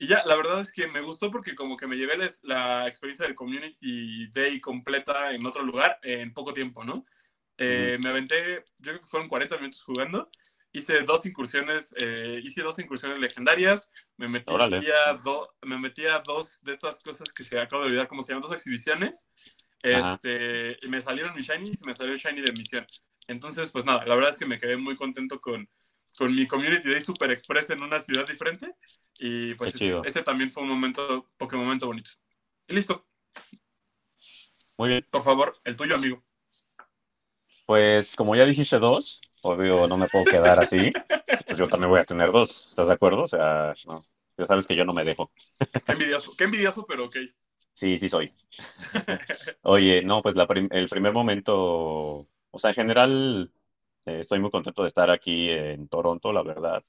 Y 0.01 0.07
ya, 0.07 0.23
la 0.25 0.35
verdad 0.35 0.59
es 0.59 0.71
que 0.71 0.87
me 0.87 0.99
gustó 0.99 1.29
porque 1.29 1.53
como 1.53 1.77
que 1.77 1.85
me 1.85 1.95
llevé 1.95 2.17
la 2.41 2.87
experiencia 2.87 3.23
del 3.27 3.35
Community 3.35 4.27
Day 4.31 4.59
completa 4.59 5.31
en 5.31 5.45
otro 5.45 5.61
lugar 5.61 5.99
en 6.01 6.33
poco 6.33 6.55
tiempo, 6.55 6.83
¿no? 6.83 7.05
Eh, 7.55 7.99
Me 8.01 8.09
aventé, 8.09 8.65
yo 8.79 8.93
creo 8.93 9.01
que 9.01 9.05
fueron 9.05 9.29
40 9.29 9.57
minutos 9.57 9.83
jugando, 9.83 10.31
hice 10.71 11.03
dos 11.03 11.23
incursiones, 11.27 11.93
eh, 12.01 12.41
hice 12.43 12.63
dos 12.63 12.79
incursiones 12.79 13.19
legendarias, 13.19 13.91
me 14.17 14.27
metí, 14.27 14.51
a 15.07 15.13
do- 15.23 15.53
me 15.61 15.77
metí 15.77 16.07
a 16.07 16.17
dos 16.21 16.63
de 16.63 16.71
estas 16.71 17.03
cosas 17.03 17.31
que 17.31 17.43
se 17.43 17.59
acabo 17.59 17.83
de 17.83 17.89
olvidar 17.89 18.07
cómo 18.07 18.23
se 18.23 18.29
llaman, 18.29 18.41
dos 18.41 18.55
exhibiciones, 18.55 19.29
este, 19.83 20.79
y 20.81 20.87
me 20.89 21.01
salieron 21.03 21.35
mis 21.35 21.45
shinies 21.47 21.79
y 21.79 21.85
me 21.85 21.93
salió 21.93 22.13
el 22.13 22.19
shiny 22.19 22.41
de 22.41 22.53
misión. 22.53 22.87
Entonces, 23.27 23.69
pues 23.69 23.85
nada, 23.85 24.03
la 24.07 24.15
verdad 24.15 24.31
es 24.31 24.37
que 24.39 24.47
me 24.47 24.57
quedé 24.57 24.77
muy 24.77 24.95
contento 24.95 25.39
con, 25.39 25.69
con 26.17 26.33
mi 26.35 26.47
Community 26.47 26.89
Day 26.89 27.01
Super 27.01 27.31
Express 27.31 27.69
en 27.69 27.83
una 27.83 27.99
ciudad 27.99 28.27
diferente. 28.27 28.75
Y 29.17 29.53
pues 29.55 29.75
ese, 29.75 29.99
ese, 30.05 30.23
también 30.23 30.49
fue 30.49 30.63
un 30.63 30.69
momento, 30.69 31.31
Pokémon 31.37 31.65
momento 31.65 31.87
bonito. 31.87 32.11
Y 32.67 32.75
listo. 32.75 33.05
Muy 34.77 34.89
bien. 34.89 35.07
Por 35.11 35.21
favor, 35.21 35.59
el 35.63 35.75
tuyo, 35.75 35.95
amigo. 35.95 36.23
Pues 37.65 38.15
como 38.15 38.35
ya 38.35 38.45
dijiste 38.45 38.79
dos, 38.79 39.21
obvio 39.41 39.87
no 39.87 39.97
me 39.97 40.07
puedo 40.07 40.25
quedar 40.25 40.59
así. 40.59 40.91
Pues 41.45 41.59
yo 41.59 41.67
también 41.67 41.89
voy 41.89 41.99
a 41.99 42.05
tener 42.05 42.31
dos. 42.31 42.67
¿Estás 42.69 42.87
de 42.87 42.93
acuerdo? 42.93 43.23
O 43.23 43.27
sea, 43.27 43.75
no, 43.85 44.03
ya 44.37 44.47
sabes 44.47 44.65
que 44.65 44.75
yo 44.75 44.85
no 44.85 44.93
me 44.93 45.03
dejo. 45.03 45.31
Qué 45.85 45.91
envidioso, 45.91 46.33
qué 46.35 46.43
envidioso 46.45 46.85
pero 46.87 47.05
ok. 47.05 47.17
Sí, 47.73 47.97
sí 47.97 48.09
soy. 48.09 48.33
Oye, 49.61 50.01
no, 50.03 50.21
pues 50.21 50.35
la 50.35 50.47
el 50.71 50.89
primer 50.89 51.13
momento, 51.13 52.27
o 52.51 52.59
sea, 52.59 52.71
en 52.71 52.75
general 52.75 53.51
estoy 54.19 54.39
muy 54.39 54.51
contento 54.51 54.81
de 54.83 54.89
estar 54.89 55.09
aquí 55.09 55.49
en 55.49 55.87
Toronto, 55.87 56.31
la 56.33 56.43
verdad. 56.43 56.83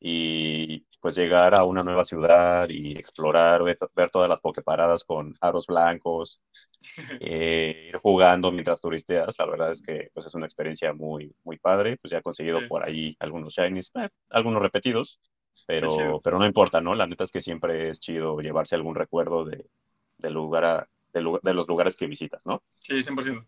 Y 0.00 0.80
pues 1.00 1.16
llegar 1.16 1.54
a 1.54 1.64
una 1.64 1.82
nueva 1.82 2.04
ciudad 2.04 2.68
y 2.68 2.92
explorar, 2.92 3.62
ver, 3.62 4.10
todas 4.10 4.28
las 4.28 4.40
pokeparadas 4.40 5.04
con 5.04 5.36
aros 5.40 5.66
blancos, 5.66 6.40
eh, 7.20 7.88
ir 7.88 7.96
jugando 7.98 8.52
mientras 8.52 8.80
turisteas, 8.80 9.36
la 9.38 9.46
verdad 9.46 9.72
es 9.72 9.82
que 9.82 10.10
pues 10.14 10.26
es 10.26 10.34
una 10.34 10.46
experiencia 10.46 10.92
muy, 10.92 11.34
muy 11.44 11.58
padre. 11.58 11.96
Pues 11.96 12.12
ya 12.12 12.18
he 12.18 12.22
conseguido 12.22 12.66
por 12.68 12.84
ahí 12.84 13.16
algunos 13.18 13.54
shinies, 13.54 13.90
eh, 13.96 14.08
algunos 14.30 14.62
repetidos, 14.62 15.18
pero, 15.66 16.20
pero 16.22 16.38
no 16.38 16.46
importa, 16.46 16.80
¿no? 16.80 16.94
La 16.94 17.06
neta 17.06 17.24
es 17.24 17.32
que 17.32 17.40
siempre 17.40 17.90
es 17.90 18.00
chido 18.00 18.38
llevarse 18.40 18.74
algún 18.74 18.94
recuerdo 18.94 19.44
de, 19.44 19.66
del 20.18 20.32
lugar 20.32 20.88
de, 21.12 21.54
los 21.54 21.68
lugares 21.68 21.96
que 21.96 22.06
visitas, 22.06 22.44
¿no? 22.44 22.62
Sí, 22.78 23.02
100%. 23.02 23.44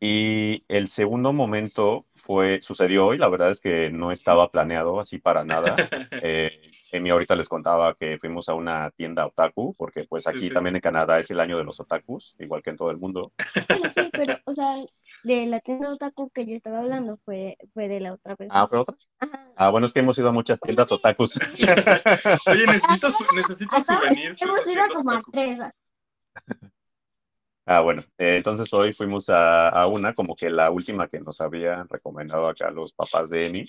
Y 0.00 0.64
el 0.68 0.88
segundo 0.88 1.34
momento 1.34 2.06
fue, 2.14 2.60
sucedió 2.62 3.08
hoy, 3.08 3.18
la 3.18 3.28
verdad 3.28 3.50
es 3.50 3.60
que 3.60 3.90
no 3.90 4.12
estaba 4.12 4.50
planeado 4.50 4.98
así 4.98 5.18
para 5.18 5.44
nada. 5.44 5.76
eh, 6.22 6.72
Emi 6.92 7.10
ahorita 7.10 7.36
les 7.36 7.48
contaba 7.48 7.94
que 7.94 8.18
fuimos 8.18 8.48
a 8.48 8.54
una 8.54 8.90
tienda 8.90 9.26
otaku, 9.26 9.74
porque 9.76 10.04
pues 10.04 10.26
aquí 10.26 10.50
también 10.50 10.76
en 10.76 10.80
Canadá 10.80 11.20
es 11.20 11.30
el 11.30 11.38
año 11.38 11.56
de 11.56 11.64
los 11.64 11.78
otakus, 11.78 12.34
igual 12.38 12.62
que 12.62 12.70
en 12.70 12.76
todo 12.76 12.90
el 12.90 12.96
mundo. 12.96 13.32
Sí, 13.94 14.10
pero, 14.12 14.38
o 14.44 14.54
sea, 14.54 14.76
de 15.22 15.46
la 15.46 15.60
tienda 15.60 15.92
otaku 15.92 16.30
que 16.30 16.46
yo 16.46 16.56
estaba 16.56 16.80
hablando 16.80 17.18
fue, 17.24 17.56
fue 17.74 17.88
de 17.88 18.00
la 18.00 18.14
otra 18.14 18.36
persona. 18.36 18.60
Ah, 18.60 18.66
¿fue 18.66 18.78
otra? 18.78 18.96
Ah, 19.56 19.70
bueno, 19.70 19.86
es 19.86 19.92
que 19.92 20.00
hemos 20.00 20.18
ido 20.18 20.30
a 20.30 20.32
muchas 20.32 20.58
tiendas 20.60 20.90
otakus. 20.90 21.36
Oye, 22.46 22.66
necesito, 22.66 23.08
necesito 23.34 23.78
souvenirs. 23.80 24.40
Hemos 24.42 24.66
ido 24.66 24.82
a 24.82 24.88
tomar 24.88 25.22
tres. 25.30 25.58
Ah, 27.72 27.82
bueno, 27.82 28.02
eh, 28.18 28.38
entonces 28.38 28.72
hoy 28.74 28.92
fuimos 28.92 29.28
a, 29.28 29.68
a, 29.68 29.86
una, 29.86 30.12
como 30.12 30.34
que 30.34 30.50
la 30.50 30.72
última 30.72 31.06
que 31.06 31.20
nos 31.20 31.40
habían 31.40 31.88
recomendado 31.88 32.48
acá 32.48 32.68
los 32.72 32.92
papás 32.92 33.30
de 33.30 33.46
Emi. 33.46 33.64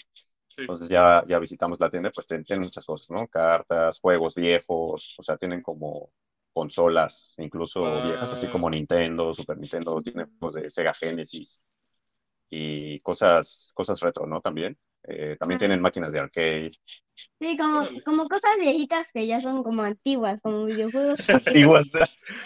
Entonces 0.57 0.89
ya, 0.89 1.23
ya 1.27 1.37
visitamos 1.37 1.79
la 1.79 1.91
tienda, 1.91 2.09
pues 2.09 2.25
tienen, 2.25 2.61
muchas 2.61 2.83
cosas, 2.83 3.11
¿no? 3.11 3.27
Cartas, 3.27 3.99
juegos 3.99 4.33
viejos, 4.33 5.15
o 5.19 5.21
sea, 5.21 5.37
tienen 5.37 5.61
como 5.61 6.09
consolas, 6.51 7.35
incluso 7.37 7.83
viejas, 8.01 8.33
así 8.33 8.47
como 8.47 8.71
Nintendo, 8.71 9.35
Super 9.35 9.59
Nintendo, 9.59 10.01
tienen 10.01 10.35
juegos 10.39 10.55
de 10.55 10.71
Sega 10.71 10.95
Genesis 10.95 11.61
y 12.49 12.99
cosas, 13.01 13.71
cosas 13.75 13.99
retro, 13.99 14.25
¿no? 14.25 14.41
También. 14.41 14.79
Eh, 15.03 15.37
también 15.39 15.59
tienen 15.59 15.79
máquinas 15.79 16.11
de 16.11 16.19
arcade. 16.19 16.71
Sí, 17.39 17.57
como, 17.57 17.87
como 18.05 18.27
cosas 18.27 18.51
viejitas 18.59 19.07
que 19.13 19.25
ya 19.25 19.41
son 19.41 19.63
como 19.63 19.81
antiguas, 19.81 20.39
como 20.41 20.65
videojuegos. 20.65 21.19
antiguas. 21.29 21.87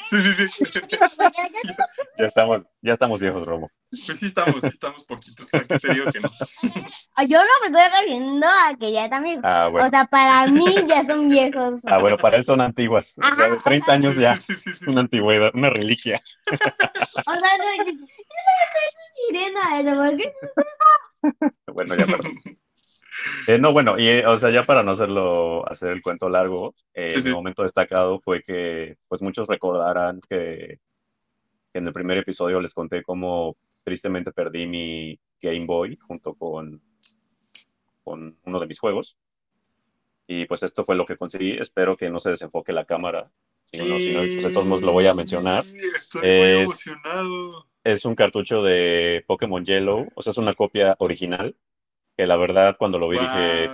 Sí, 0.08 0.22
sí, 0.22 0.34
sí. 0.34 0.48
ya, 2.18 2.26
estamos, 2.26 2.62
ya 2.82 2.94
estamos 2.94 3.20
viejos, 3.20 3.46
Romo. 3.46 3.70
Pues 4.06 4.20
sí 4.20 4.26
estamos, 4.26 4.62
sí 4.62 4.68
estamos 4.68 5.04
poquitos. 5.06 5.54
Aquí 5.54 5.80
te 5.80 5.94
digo 5.94 6.12
que 6.12 6.20
no. 6.20 6.30
Yo 7.28 7.40
no 7.40 7.52
me 7.62 7.68
estoy 7.68 8.00
refiriendo 8.00 8.48
a 8.48 8.76
que 8.78 8.92
ya 8.92 9.10
también. 9.10 9.42
Ah, 9.44 9.68
bueno. 9.72 9.88
O 9.88 9.90
sea, 9.90 10.06
para 10.06 10.48
mí 10.48 10.66
ya 10.88 11.06
son 11.06 11.30
viejos. 11.30 11.82
Ah, 11.86 11.98
bueno, 12.00 12.18
para 12.18 12.38
él 12.38 12.46
son 12.46 12.62
antiguas. 12.62 13.14
o 13.18 13.36
sea, 13.36 13.50
de 13.50 13.58
30 13.58 13.92
años 13.94 14.16
ya. 14.16 14.36
Sí, 14.36 14.54
sí, 14.56 14.74
sí, 14.74 14.86
una 14.90 15.02
antigüedad, 15.02 15.52
una 15.54 15.70
reliquia. 15.70 16.22
o 16.52 16.56
sea, 16.56 17.58
no, 17.58 17.86
yo 17.86 17.94
no 17.94 18.06
estoy 18.06 18.88
refiriendo 19.30 19.60
a 19.62 19.80
eso, 19.80 19.96
porque 19.96 20.34
bueno, 21.74 21.96
ya 21.96 22.06
perdón. 22.06 22.38
Eh, 23.48 23.58
no, 23.58 23.72
bueno, 23.72 23.98
y 24.00 24.20
o 24.20 24.38
sea, 24.38 24.50
ya 24.50 24.66
para 24.66 24.84
no 24.84 24.92
hacerlo, 24.92 25.68
hacer 25.70 25.90
el 25.90 26.02
cuento 26.02 26.30
largo, 26.30 26.76
eh, 26.94 27.10
el 27.14 27.32
momento 27.32 27.64
destacado 27.64 28.20
fue 28.20 28.42
que, 28.44 28.98
pues 29.08 29.22
muchos 29.22 29.48
recordarán 29.48 30.22
que, 30.30 30.80
en 31.74 31.88
el 31.88 31.94
primer 31.94 32.18
episodio 32.18 32.62
les 32.62 32.74
conté 32.74 33.04
cómo 33.04 33.58
tristemente 33.84 34.32
perdí 34.32 34.66
mi 34.66 35.20
Game 35.42 35.66
Boy 35.66 35.98
junto 35.98 36.34
con, 36.34 36.82
con 38.04 38.38
uno 38.44 38.60
de 38.60 38.68
mis 38.68 38.80
juegos. 38.80 39.18
Y 40.28 40.46
pues 40.46 40.64
esto 40.64 40.86
fue 40.86 40.96
lo 40.96 41.06
que 41.06 41.18
conseguí. 41.18 41.52
Espero 41.52 41.98
que 41.98 42.10
no 42.10 42.20
se 42.20 42.30
desenfoque 42.30 42.72
la 42.72 42.86
cámara. 42.86 43.30
Si 43.72 43.80
no, 43.80 43.98
si 43.98 44.14
no, 44.14 44.20
pues 44.20 44.44
de 44.44 44.54
todos 44.54 44.66
modos 44.66 44.84
lo 44.84 44.94
voy 44.94 45.06
a 45.06 45.14
mencionar. 45.14 45.66
Estoy 45.98 46.22
muy 46.22 46.50
emocionado 46.64 47.68
es 47.86 48.04
un 48.04 48.16
cartucho 48.16 48.64
de 48.64 49.24
Pokémon 49.28 49.64
Yellow, 49.64 50.10
o 50.16 50.24
sea, 50.24 50.32
es 50.32 50.38
una 50.38 50.56
copia 50.56 50.96
original, 51.00 51.56
que 52.16 52.26
la 52.26 52.38
verdad 52.38 52.76
cuando 52.78 53.00
lo 53.00 53.10
vi 53.10 53.20
dije, 53.20 53.70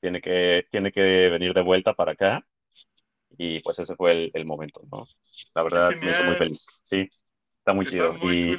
tiene 0.00 0.20
que, 0.20 0.66
tiene 0.70 0.92
que 0.92 1.00
venir 1.30 1.54
de 1.54 1.62
vuelta 1.62 1.94
para 1.94 2.12
acá, 2.12 2.46
y 3.36 3.60
pues 3.60 3.78
ese 3.78 3.96
fue 3.96 4.30
el, 4.32 4.44
momento, 4.44 4.82
¿no? 4.90 5.06
La 5.54 5.62
verdad 5.62 5.90
me 6.00 6.10
hizo 6.10 6.24
muy 6.24 6.36
feliz, 6.36 6.66
sí, 6.84 7.08
está 7.58 7.72
muy 7.72 7.86
chido. 7.86 8.16
y, 8.22 8.58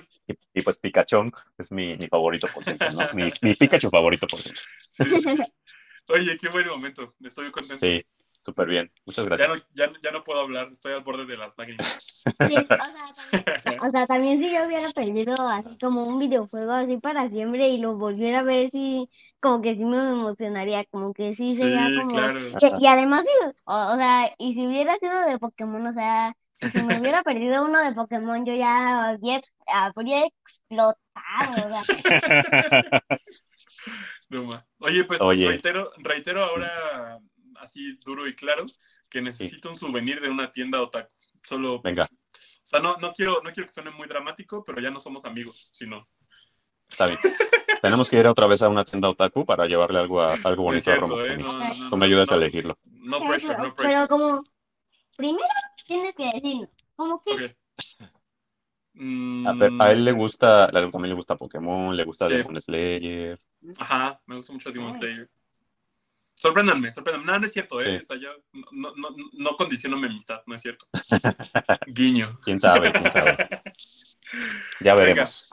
y, 0.53 0.61
pues 0.61 0.77
Pikachu 0.77 1.31
es 1.57 1.71
mi, 1.71 1.95
mi 1.97 2.07
favorito 2.07 2.47
por 2.53 2.63
siempre, 2.63 2.91
¿no? 2.91 3.01
Mi, 3.13 3.31
mi 3.41 3.55
Pikachu 3.55 3.89
favorito 3.89 4.27
por 4.27 4.41
siempre. 4.41 4.63
Oye, 6.09 6.37
qué 6.37 6.49
buen 6.49 6.67
momento, 6.67 7.15
estoy 7.23 7.51
contento. 7.51 7.85
Sí, 7.85 8.05
Súper 8.45 8.67
bien, 8.67 8.91
muchas 9.07 9.25
gracias. 9.25 9.49
Ya 9.49 9.55
no, 9.55 9.61
ya, 9.73 9.99
ya 10.03 10.11
no, 10.11 10.23
puedo 10.23 10.39
hablar, 10.39 10.69
estoy 10.71 10.93
al 10.93 11.01
borde 11.01 11.25
de 11.25 11.35
las 11.35 11.57
lágrimas. 11.57 12.05
o, 13.81 13.89
sea, 13.89 14.05
también, 14.05 14.37
si 14.37 14.53
yo 14.53 14.67
hubiera 14.67 14.91
perdido 14.91 15.35
así 15.49 15.75
como 15.79 16.03
un 16.03 16.19
videojuego 16.19 16.71
así 16.73 16.97
para 16.97 17.27
siempre 17.27 17.69
y 17.69 17.79
lo 17.79 17.95
volviera 17.95 18.41
a 18.41 18.43
ver, 18.43 18.69
sí, 18.69 19.09
como 19.39 19.63
que 19.63 19.73
sí 19.73 19.83
me 19.83 19.97
emocionaría, 19.97 20.85
como 20.85 21.11
que 21.11 21.35
sí 21.35 21.55
sería 21.55 21.89
como... 21.97 22.09
Claro. 22.09 22.39
y 22.79 22.85
además, 22.85 23.25
o, 23.63 23.95
sea, 23.95 24.31
y 24.37 24.53
si 24.53 24.67
hubiera 24.67 24.95
sido 24.99 25.19
de 25.21 25.39
Pokémon, 25.39 25.87
o 25.87 25.93
sea, 25.93 26.35
si 26.53 26.83
me 26.83 26.99
hubiera 26.99 27.23
perdido 27.23 27.65
uno 27.65 27.79
de 27.79 27.93
Pokémon, 27.93 28.45
yo 28.45 28.53
ya 28.53 29.09
habría, 29.09 29.41
habría 29.65 30.27
explotado, 30.27 30.99
o 31.65 31.69
sea. 31.69 31.81
No, 34.27 34.49
Oye, 34.79 35.03
pues 35.03 35.19
reitero, 35.19 35.91
reitero 35.99 36.43
ahora 36.43 37.19
así 37.59 37.97
duro 38.03 38.27
y 38.27 38.35
claro 38.35 38.65
que 39.09 39.21
necesito 39.21 39.69
un 39.69 39.75
souvenir 39.75 40.21
de 40.21 40.29
una 40.29 40.51
tienda 40.51 40.81
otaku. 40.81 41.13
Solo. 41.43 41.81
Venga. 41.81 42.09
O 42.11 42.67
sea, 42.67 42.79
no, 42.79 42.97
no, 42.97 43.13
quiero, 43.13 43.41
no 43.43 43.51
quiero 43.51 43.67
que 43.67 43.73
suene 43.73 43.91
muy 43.91 44.07
dramático, 44.07 44.63
pero 44.63 44.81
ya 44.81 44.89
no 44.89 44.99
somos 44.99 45.23
amigos, 45.25 45.69
sino. 45.71 46.07
Está 46.89 47.05
bien. 47.05 47.19
Tenemos 47.81 48.09
que 48.09 48.17
ir 48.17 48.27
otra 48.27 48.47
vez 48.47 48.61
a 48.63 48.69
una 48.69 48.83
tienda 48.83 49.09
otaku 49.09 49.45
para 49.45 49.67
llevarle 49.67 49.99
algo, 49.99 50.21
a, 50.21 50.33
algo 50.43 50.63
bonito 50.63 50.91
a 50.91 50.95
Roma. 50.95 51.23
¿eh? 51.27 51.37
Tú 51.89 51.97
me 51.97 52.07
ayudas 52.07 52.31
a 52.31 52.35
elegirlo. 52.35 52.77
No 52.83 53.19
pressure, 53.19 53.57
no 53.57 53.73
pressure. 53.73 53.93
Pero 53.93 54.07
como, 54.07 54.43
primero 55.15 55.45
tienes 55.85 56.15
que 56.15 56.31
decirlo. 56.33 56.69
Como 56.95 57.21
que. 57.23 57.55
Mm. 58.93 59.79
A, 59.79 59.91
él 59.91 60.05
le 60.05 60.11
gusta, 60.13 60.65
a 60.65 60.79
él 60.79 60.89
también 60.89 61.09
le 61.09 61.15
gusta 61.15 61.35
Pokémon, 61.35 61.95
le 61.95 62.05
gusta 62.05 62.27
Demon 62.27 62.59
Slayer. 62.59 63.37
Ajá, 63.77 64.19
me 64.25 64.37
gusta 64.37 64.53
mucho 64.53 64.71
Demon 64.71 64.93
Slayer. 64.93 65.29
Sorpréndanme, 66.35 66.91
sorpréndanme. 66.91 67.25
No, 67.25 67.39
no 67.39 67.45
es 67.45 67.53
cierto, 67.53 67.81
¿eh? 67.81 67.97
O 67.97 68.01
sea, 68.01 68.17
yo 68.17 68.29
no, 68.71 68.93
no, 68.95 69.09
no 69.33 69.55
condiciono 69.55 69.97
mi 69.97 70.07
amistad, 70.07 70.41
no 70.45 70.55
es 70.55 70.61
cierto. 70.61 70.85
Guiño. 71.87 72.37
¿Quién 72.43 72.59
sabe? 72.59 72.91
¿Quién 72.91 73.11
sabe? 73.11 73.61
ya 74.81 74.93
veremos. 74.95 75.49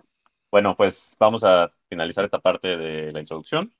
Bueno, 0.51 0.77
pues 0.77 1.17
vamos 1.19 1.45
a 1.45 1.73
finalizar 1.89 2.25
esta 2.25 2.41
parte 2.41 2.77
de 2.77 3.13
la 3.13 3.21
introducción. 3.21 3.73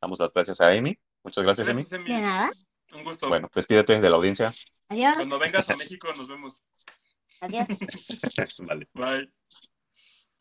Damos 0.00 0.18
las 0.18 0.32
gracias 0.32 0.60
a 0.60 0.68
Amy. 0.68 0.98
Muchas 1.22 1.44
gracias, 1.44 1.68
Amy. 1.68 1.82
De 1.82 1.98
nada. 2.20 2.50
Un 2.92 3.04
gusto. 3.04 3.28
Bueno, 3.28 3.50
despídete 3.54 4.00
de 4.00 4.10
la 4.10 4.16
audiencia. 4.16 4.54
Adiós. 4.88 5.16
Cuando 5.16 5.38
vengas 5.38 5.68
a 5.68 5.76
México 5.76 6.08
nos 6.16 6.28
vemos. 6.28 6.62
Adiós. 7.40 7.66
vale. 8.60 8.88
Bye. 8.94 9.30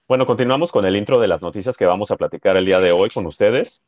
Bueno, 0.07 0.25
continuamos 0.25 0.71
con 0.71 0.85
el 0.85 0.95
intro 0.95 1.19
de 1.19 1.27
las 1.27 1.41
noticias 1.41 1.77
que 1.77 1.85
vamos 1.85 2.09
a 2.11 2.15
platicar 2.15 2.57
el 2.57 2.65
día 2.65 2.79
de 2.79 2.91
hoy 2.91 3.09
con 3.09 3.25
ustedes. 3.25 3.83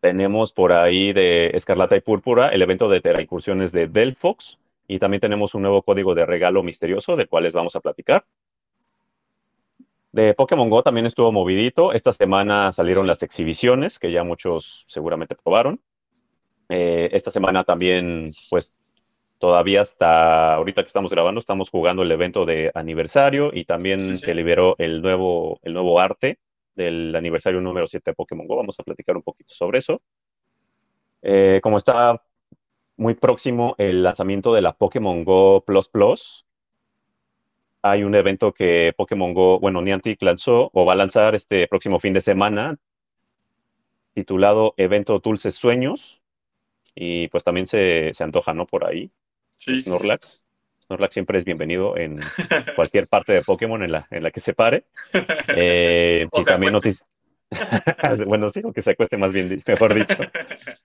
Tenemos 0.00 0.52
por 0.52 0.72
ahí 0.72 1.12
de 1.12 1.48
Escarlata 1.48 1.96
y 1.96 2.00
Púrpura 2.00 2.48
el 2.48 2.62
evento 2.62 2.88
de 2.88 3.02
Incursiones 3.20 3.70
de 3.70 3.86
Delphox 3.86 4.58
y 4.88 4.98
también 4.98 5.20
tenemos 5.20 5.54
un 5.54 5.62
nuevo 5.62 5.82
código 5.82 6.14
de 6.14 6.26
regalo 6.26 6.62
misterioso 6.62 7.16
del 7.16 7.28
cual 7.28 7.44
les 7.44 7.52
vamos 7.52 7.76
a 7.76 7.80
platicar. 7.80 8.24
De 10.12 10.34
Pokémon 10.34 10.68
Go 10.68 10.82
también 10.82 11.06
estuvo 11.06 11.30
movidito. 11.30 11.92
Esta 11.92 12.12
semana 12.12 12.72
salieron 12.72 13.06
las 13.06 13.22
exhibiciones 13.22 13.98
que 13.98 14.10
ya 14.10 14.24
muchos 14.24 14.84
seguramente 14.88 15.36
probaron. 15.36 15.80
Eh, 16.68 17.10
esta 17.12 17.30
semana 17.30 17.62
también, 17.62 18.30
pues 18.48 18.74
todavía 19.38 19.82
hasta 19.82 20.54
ahorita 20.54 20.82
que 20.82 20.88
estamos 20.88 21.12
grabando, 21.12 21.40
estamos 21.40 21.70
jugando 21.70 22.02
el 22.02 22.10
evento 22.10 22.44
de 22.44 22.72
aniversario 22.74 23.50
y 23.52 23.66
también 23.66 24.18
se 24.18 24.34
liberó 24.34 24.74
el 24.78 25.02
nuevo, 25.02 25.60
el 25.62 25.74
nuevo 25.74 26.00
arte 26.00 26.38
del 26.74 27.14
aniversario 27.14 27.60
número 27.60 27.86
7 27.86 28.10
de 28.10 28.14
Pokémon 28.14 28.46
Go. 28.46 28.56
Vamos 28.56 28.78
a 28.78 28.82
platicar 28.82 29.16
un 29.16 29.22
poquito 29.22 29.54
sobre 29.54 29.78
eso. 29.78 30.00
Eh, 31.22 31.60
como 31.62 31.78
está 31.78 32.22
muy 32.96 33.14
próximo 33.14 33.74
el 33.78 34.02
lanzamiento 34.02 34.54
de 34.54 34.62
la 34.62 34.72
Pokémon 34.72 35.24
Go 35.24 35.64
Plus 35.64 35.88
Plus, 35.88 36.46
hay 37.82 38.04
un 38.04 38.14
evento 38.14 38.52
que 38.52 38.92
Pokémon 38.96 39.32
Go, 39.32 39.58
bueno, 39.58 39.80
Niantic 39.80 40.22
lanzó 40.22 40.70
o 40.72 40.84
va 40.84 40.92
a 40.92 40.96
lanzar 40.96 41.34
este 41.34 41.66
próximo 41.66 41.98
fin 41.98 42.12
de 42.12 42.20
semana, 42.20 42.76
titulado 44.14 44.74
Evento 44.76 45.18
Dulces 45.18 45.54
Sueños. 45.54 46.20
Y 46.94 47.28
pues 47.28 47.44
también 47.44 47.66
se, 47.66 48.12
se 48.14 48.24
antoja, 48.24 48.52
¿no? 48.52 48.66
Por 48.66 48.84
ahí. 48.84 49.10
Sí, 49.54 49.80
sí, 49.80 49.82
Snorlax. 49.82 50.44
Snorlax 50.90 51.14
siempre 51.14 51.38
es 51.38 51.44
bienvenido 51.44 51.96
en 51.96 52.18
cualquier 52.74 53.06
parte 53.06 53.32
de 53.32 53.42
Pokémon 53.42 53.80
en 53.84 53.92
la, 53.92 54.08
en 54.10 54.24
la 54.24 54.32
que 54.32 54.40
se 54.40 54.54
pare. 54.54 54.86
Eh, 55.54 56.26
y 56.32 56.36
sea, 56.42 56.54
también 56.54 56.72
pues, 56.72 56.84
noticias. 56.84 57.08
bueno, 58.26 58.50
sí, 58.50 58.60
o 58.64 58.72
que 58.72 58.82
se 58.82 58.90
acueste 58.90 59.16
más 59.16 59.32
bien, 59.32 59.62
mejor 59.66 59.94
dicho. 59.94 60.16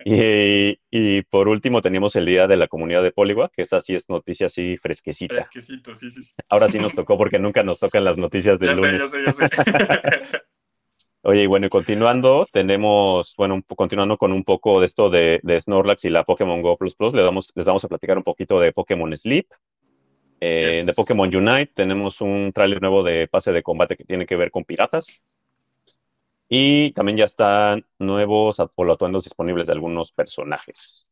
Y, 0.07 0.77
y 0.91 1.23
por 1.23 1.47
último 1.47 1.81
teníamos 1.81 2.15
el 2.15 2.27
Día 2.27 2.45
de 2.45 2.57
la 2.57 2.67
Comunidad 2.67 3.01
de 3.01 3.11
Poliwa, 3.11 3.49
que 3.49 3.63
esa 3.63 3.81
sí 3.81 3.95
es 3.95 4.07
noticia 4.07 4.45
así 4.45 4.77
fresquecita. 4.77 5.33
Fresquecito, 5.33 5.95
sí, 5.95 6.11
sí, 6.11 6.21
sí. 6.21 6.35
Ahora 6.47 6.69
sí 6.69 6.77
nos 6.77 6.93
tocó 6.93 7.17
porque 7.17 7.39
nunca 7.39 7.63
nos 7.63 7.79
tocan 7.79 8.03
las 8.03 8.15
noticias 8.15 8.59
del 8.59 8.69
Ya 8.69 8.75
sé, 8.75 8.81
ya 8.83 8.87
lunes. 8.91 9.09
sé, 9.09 9.25
ya 9.25 9.33
sé. 9.33 10.45
Oye, 11.23 11.41
y 11.41 11.47
bueno, 11.47 11.65
y 11.65 11.69
continuando, 11.71 12.47
tenemos, 12.51 13.33
bueno, 13.35 13.55
un 13.55 13.63
continuando 13.63 14.15
con 14.15 14.31
un 14.31 14.43
poco 14.43 14.79
de 14.79 14.85
esto 14.85 15.09
de, 15.09 15.39
de 15.41 15.59
Snorlax 15.59 16.05
y 16.05 16.11
la 16.11 16.23
Pokémon 16.23 16.61
Go 16.61 16.77
Plus 16.77 16.93
Plus, 16.93 17.15
les 17.15 17.25
vamos, 17.25 17.51
les 17.55 17.65
vamos 17.65 17.83
a 17.83 17.87
platicar 17.87 18.15
un 18.15 18.23
poquito 18.23 18.59
de 18.59 18.71
Pokémon 18.71 19.17
Sleep. 19.17 19.47
Eh, 20.39 20.69
Yes. 20.71 20.85
De 20.85 20.93
Pokémon 20.93 21.33
Unite 21.33 21.71
tenemos 21.73 22.21
un 22.21 22.51
tráiler 22.53 22.81
nuevo 22.81 23.03
de 23.03 23.27
pase 23.27 23.51
de 23.51 23.63
combate 23.63 23.95
que 23.97 24.03
tiene 24.03 24.25
que 24.25 24.35
ver 24.35 24.51
con 24.51 24.63
piratas. 24.65 25.21
Y 26.47 26.91
también 26.91 27.17
ya 27.17 27.25
están 27.25 27.85
nuevos 27.97 28.59
atuendos 28.59 29.23
disponibles 29.23 29.67
de 29.67 29.73
algunos 29.73 30.11
personajes. 30.11 31.09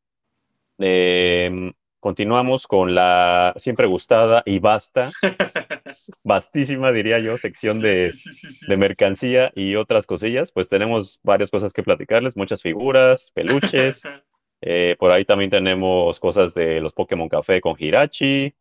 Eh, 0.80 1.72
continuamos 2.00 2.68
con 2.68 2.94
la 2.94 3.54
siempre 3.58 3.88
gustada 3.88 4.44
y 4.46 4.60
vasta, 4.60 5.12
vastísima 6.24 6.92
diría 6.92 7.20
yo, 7.20 7.38
sección 7.38 7.80
de, 7.80 8.12
sí, 8.12 8.34
sí, 8.34 8.34
sí, 8.34 8.52
sí. 8.52 8.66
de 8.68 8.78
mercancía 8.78 9.52
y 9.56 9.76
otras 9.76 10.06
cosillas. 10.06 10.52
Pues 10.52 10.68
tenemos 10.68 11.20
varias 11.24 11.50
cosas 11.50 11.74
que 11.74 11.82
platicarles, 11.84 12.38
muchas 12.38 12.62
figuras, 12.62 13.32
peluches. 13.34 14.02
Eh, 14.66 14.96
por 14.98 15.12
ahí 15.12 15.26
también 15.26 15.50
tenemos 15.52 16.22
cosas 16.22 16.54
de 16.54 16.80
los 16.80 16.94
Pokémon 16.94 17.28
Café 17.28 17.60
con 17.60 17.76
Hirachi. 17.78 18.56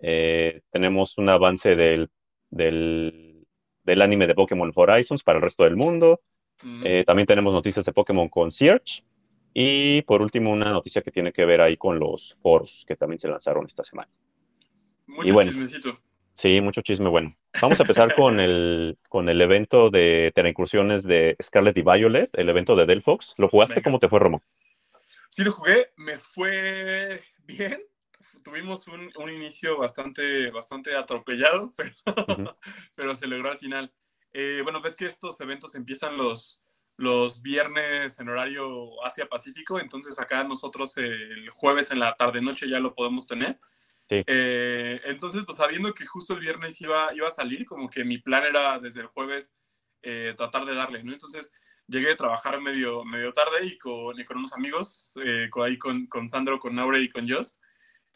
Eh, 0.00 0.60
tenemos 0.70 1.18
un 1.18 1.28
avance 1.28 1.76
del, 1.76 2.10
del, 2.50 3.46
del 3.84 4.02
anime 4.02 4.26
de 4.26 4.34
Pokémon 4.34 4.72
Horizons 4.74 5.22
para 5.22 5.38
el 5.38 5.42
resto 5.42 5.64
del 5.64 5.76
mundo. 5.76 6.20
Mm, 6.62 6.82
Eh, 6.86 7.04
también 7.06 7.26
tenemos 7.26 7.52
noticias 7.52 7.84
de 7.84 7.92
Pokémon 7.92 8.28
Concierge. 8.28 9.02
Y 9.54 10.02
por 10.02 10.20
último, 10.20 10.52
una 10.52 10.70
noticia 10.70 11.00
que 11.02 11.10
tiene 11.10 11.32
que 11.32 11.44
ver 11.46 11.60
ahí 11.62 11.76
con 11.76 11.98
los 11.98 12.36
foros 12.42 12.84
que 12.86 12.96
también 12.96 13.18
se 13.18 13.28
lanzaron 13.28 13.66
esta 13.66 13.84
semana. 13.84 14.10
Mucho 15.06 15.32
bueno. 15.32 15.50
chismecito. 15.50 15.98
Sí, 16.34 16.60
mucho 16.60 16.82
chisme 16.82 17.08
bueno. 17.08 17.34
Vamos 17.62 17.80
a 17.80 17.84
empezar 17.84 18.14
con 18.14 18.38
el, 18.40 18.98
con 19.08 19.28
el 19.30 19.40
evento 19.40 19.88
de 19.90 20.30
Incursiones 20.46 21.04
de 21.04 21.36
Scarlet 21.42 21.76
y 21.78 21.82
Violet, 21.82 22.30
el 22.34 22.48
evento 22.50 22.76
de 22.76 22.84
Delphox. 22.84 23.32
¿Lo 23.38 23.48
jugaste? 23.48 23.76
Venga. 23.76 23.84
¿Cómo 23.84 23.98
te 23.98 24.08
fue, 24.08 24.20
Romo? 24.20 24.42
Sí 25.30 25.42
lo 25.42 25.52
jugué, 25.52 25.88
me 25.96 26.18
fue 26.18 27.22
bien. 27.46 27.78
Tuvimos 28.42 28.86
un, 28.88 29.10
un 29.16 29.30
inicio 29.30 29.76
bastante, 29.78 30.50
bastante 30.50 30.94
atropellado, 30.94 31.74
pero, 31.76 31.94
Ujú. 32.28 32.56
pero 32.94 33.14
se 33.14 33.26
logró 33.26 33.50
al 33.50 33.58
final. 33.58 33.92
Eh, 34.32 34.60
bueno, 34.62 34.80
ves 34.80 34.96
que 34.96 35.06
estos 35.06 35.40
eventos 35.40 35.74
empiezan 35.74 36.16
los, 36.16 36.62
los 36.96 37.42
viernes 37.42 38.18
en 38.20 38.28
horario 38.28 39.02
Asia-Pacífico, 39.04 39.80
entonces 39.80 40.20
acá 40.20 40.44
nosotros 40.44 40.96
el 40.98 41.48
jueves 41.50 41.90
en 41.90 42.00
la 42.00 42.16
tarde-noche 42.16 42.68
ya 42.68 42.80
lo 42.80 42.94
podemos 42.94 43.26
tener. 43.26 43.58
Sí. 44.08 44.22
Eh, 44.26 45.00
entonces, 45.04 45.44
pues 45.44 45.58
sabiendo 45.58 45.92
que 45.92 46.06
justo 46.06 46.34
el 46.34 46.40
viernes 46.40 46.80
iba, 46.80 47.12
iba 47.14 47.28
a 47.28 47.32
salir, 47.32 47.66
como 47.66 47.90
que 47.90 48.04
mi 48.04 48.18
plan 48.18 48.44
era 48.44 48.78
desde 48.78 49.00
el 49.00 49.06
jueves 49.08 49.58
eh, 50.02 50.34
tratar 50.36 50.64
de 50.64 50.74
darle, 50.74 51.02
¿no? 51.02 51.12
Entonces 51.12 51.52
llegué 51.88 52.12
a 52.12 52.16
trabajar 52.16 52.60
medio, 52.60 53.04
medio 53.04 53.32
tarde 53.32 53.66
y 53.66 53.78
con, 53.78 54.18
y 54.18 54.24
con 54.24 54.38
unos 54.38 54.52
amigos, 54.52 55.18
eh, 55.24 55.48
con, 55.50 55.66
ahí 55.66 55.78
con, 55.78 56.06
con 56.06 56.28
Sandro, 56.28 56.58
con 56.60 56.74
Naure 56.74 57.00
y 57.00 57.08
con 57.08 57.28
Joss, 57.28 57.60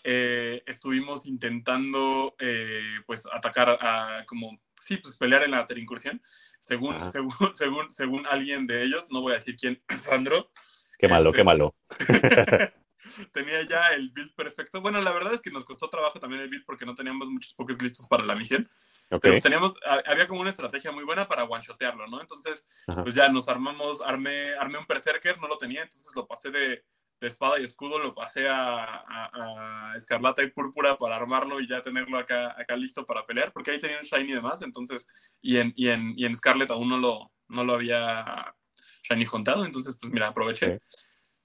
eh, 0.05 0.63
estuvimos 0.67 1.27
intentando 1.27 2.35
eh, 2.39 3.01
pues 3.07 3.27
atacar 3.33 3.79
a 3.81 4.25
como, 4.27 4.61
sí, 4.81 4.97
pues 4.99 5.17
pelear 5.17 5.43
en 5.43 5.53
la 5.53 5.67
terincursión. 5.67 6.23
Según, 6.59 6.95
Ajá. 6.97 7.07
según, 7.09 7.31
según, 7.55 7.91
según 7.91 8.27
alguien 8.27 8.67
de 8.67 8.83
ellos, 8.85 9.11
no 9.11 9.21
voy 9.23 9.33
a 9.33 9.37
decir 9.37 9.57
quién, 9.57 9.83
Sandro, 9.99 10.51
Qué 10.99 11.09
malo, 11.09 11.31
Este- 11.31 11.39
qué 11.39 11.45
malo. 11.45 11.75
tenía 13.33 13.63
ya 13.63 13.89
el 13.89 14.11
build 14.11 14.35
perfecto. 14.35 14.81
Bueno, 14.81 15.01
la 15.01 15.13
verdad 15.13 15.33
es 15.35 15.41
que 15.41 15.51
nos 15.51 15.65
costó 15.65 15.89
trabajo 15.89 16.21
también 16.21 16.43
el 16.43 16.49
build 16.51 16.65
porque 16.67 16.85
no 16.87 16.95
teníamos 16.95 17.29
muchos 17.31 17.55
pokés 17.55 17.81
listos 17.81 18.07
para 18.09 18.25
la 18.25 18.35
misión. 18.35 18.69
Pero 19.09 19.21
pues 19.33 19.43
teníamos, 19.43 19.75
ha- 19.87 20.03
había 20.07 20.29
como 20.29 20.41
una 20.41 20.51
estrategia 20.51 20.93
muy 20.93 21.03
buena 21.05 21.27
para 21.27 21.43
one-shotearlo, 21.45 22.07
¿no? 22.07 22.21
Entonces, 22.21 22.67
Ajá. 22.87 23.03
pues 23.03 23.15
ya 23.15 23.29
nos 23.29 23.49
armamos, 23.49 24.01
armé, 24.03 24.55
armé 24.55 24.79
un 24.79 24.87
Berserker, 24.87 25.41
no 25.41 25.49
lo 25.49 25.59
tenía, 25.59 25.83
entonces 25.83 26.13
lo 26.15 26.29
pasé 26.29 26.51
de, 26.53 26.85
de 27.21 27.29
espada 27.29 27.59
y 27.61 27.65
escudo, 27.65 27.99
lo 27.99 28.15
pasé 28.15 28.49
a, 28.49 28.85
a- 28.85 29.91
a 29.93 29.97
escarlata 29.97 30.43
y 30.43 30.51
púrpura 30.51 30.97
para 30.97 31.17
armarlo 31.17 31.61
y 31.61 31.69
ya 31.69 31.83
tenerlo 31.83 32.19
acá, 32.19 32.55
acá 32.59 32.77
listo 32.77 33.05
para 33.05 33.27
pelear, 33.27 33.53
porque 33.53 33.73
ahí 33.73 33.81
tenía 33.81 33.99
un 33.99 34.05
shiny 34.05 34.31
y 34.31 34.35
demás, 34.35 34.63
entonces, 34.63 35.07
y 35.43 35.59
en, 35.59 35.73
y 35.77 35.89
en, 35.89 36.15
y 36.17 36.25
en 36.25 36.35
Scarlet 36.35 36.71
aún 36.71 36.89
no 36.89 36.99
lo, 36.99 37.33
no 37.49 37.65
lo 37.65 37.75
había 37.75 38.55
shiny 39.03 39.25
juntado, 39.27 39.65
entonces, 39.65 39.99
pues 40.01 40.13
mira, 40.13 40.29
aproveché. 40.29 40.81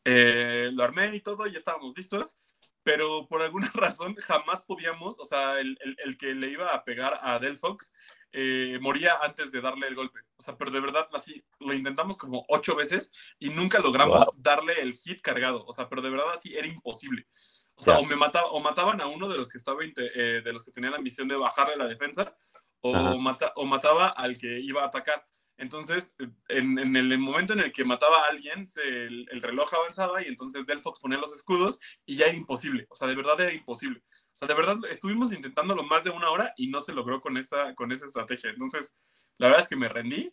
Eh, 0.05 0.69
lo 0.73 0.83
armé 0.83 1.15
y 1.15 1.21
todo, 1.21 1.47
y 1.47 1.51
ya 1.51 1.57
estábamos 1.59 1.93
listos, 1.97 2.39
pero 2.83 3.27
por 3.27 3.41
alguna 3.41 3.69
razón 3.73 4.15
jamás 4.15 4.63
podíamos, 4.65 5.19
o 5.19 5.25
sea, 5.25 5.59
el, 5.59 5.77
el- 5.81 5.97
el 6.05 6.17
que 6.17 6.33
le 6.35 6.49
iba 6.51 6.69
a 6.73 6.83
pegar 6.83 7.19
a 7.21 7.39
Delphox 7.39 7.93
eh, 8.37 8.77
moría 8.81 9.17
antes 9.21 9.51
de 9.51 9.61
darle 9.61 9.87
el 9.87 9.95
golpe. 9.95 10.19
O 10.35 10.41
sea, 10.43 10.57
pero 10.57 10.69
de 10.71 10.81
verdad, 10.81 11.07
así, 11.13 11.43
lo 11.59 11.73
intentamos 11.73 12.17
como 12.17 12.45
ocho 12.49 12.75
veces 12.75 13.11
y 13.39 13.49
nunca 13.49 13.79
logramos 13.79 14.25
Wow. 14.25 14.33
darle 14.37 14.81
el 14.81 14.93
hit 14.93 15.21
cargado. 15.21 15.63
O 15.65 15.71
sea, 15.73 15.87
pero 15.87 16.01
de 16.01 16.09
verdad 16.09 16.27
así 16.33 16.53
era 16.55 16.67
imposible. 16.67 17.27
O 17.75 17.81
sea, 17.81 17.95
Ya. 17.95 17.99
o, 17.99 18.05
me 18.05 18.15
mataba, 18.15 18.47
o 18.47 18.59
mataban 18.59 18.99
a 19.01 19.05
uno 19.07 19.27
de 19.29 19.37
los 19.37 19.47
que 19.49 19.57
estaba 19.57 19.79
eh, 19.83 20.41
de 20.43 20.53
los 20.53 20.63
que 20.63 20.71
tenían 20.71 20.93
la 20.93 20.99
misión 20.99 21.27
de 21.27 21.35
bajarle 21.35 21.77
la 21.77 21.87
defensa, 21.87 22.35
o, 22.81 23.17
mata- 23.17 23.53
o 23.55 23.65
mataba 23.65 24.09
al 24.09 24.37
que 24.37 24.59
iba 24.59 24.83
a 24.83 24.87
atacar. 24.87 25.25
Entonces, 25.57 26.17
en, 26.49 26.77
en 26.77 26.95
el 26.97 27.17
momento 27.17 27.53
en 27.53 27.61
el 27.61 27.71
que 27.71 27.85
mataba 27.85 28.19
a 28.25 28.27
alguien, 28.29 28.67
se- 28.67 28.81
el, 29.05 29.25
el 29.31 29.41
reloj 29.41 29.73
avanzaba 29.73 30.21
y 30.21 30.27
entonces 30.27 30.65
Delphox 30.65 30.99
ponía 30.99 31.17
los 31.17 31.33
escudos 31.33 31.79
y 32.05 32.17
ya 32.17 32.25
era 32.27 32.35
imposible. 32.37 32.85
O 32.89 32.95
sea, 32.95 33.07
de 33.07 33.15
verdad 33.15 33.39
era 33.39 33.53
imposible. 33.53 34.03
O 34.35 34.37
sea, 34.37 34.49
de 34.49 34.53
verdad 34.53 34.77
estuvimos 34.89 35.31
intentándolo 35.31 35.83
más 35.83 36.03
de 36.03 36.09
una 36.09 36.29
hora 36.29 36.53
y 36.57 36.67
no 36.67 36.81
se 36.81 36.93
logró 36.93 37.21
con 37.21 37.37
esa, 37.37 37.73
con 37.73 37.93
esa 37.93 38.05
estrategia. 38.05 38.49
Entonces, 38.49 38.97
la 39.37 39.47
verdad 39.47 39.63
es 39.63 39.69
que 39.69 39.77
me 39.77 39.87
rendí 39.87 40.29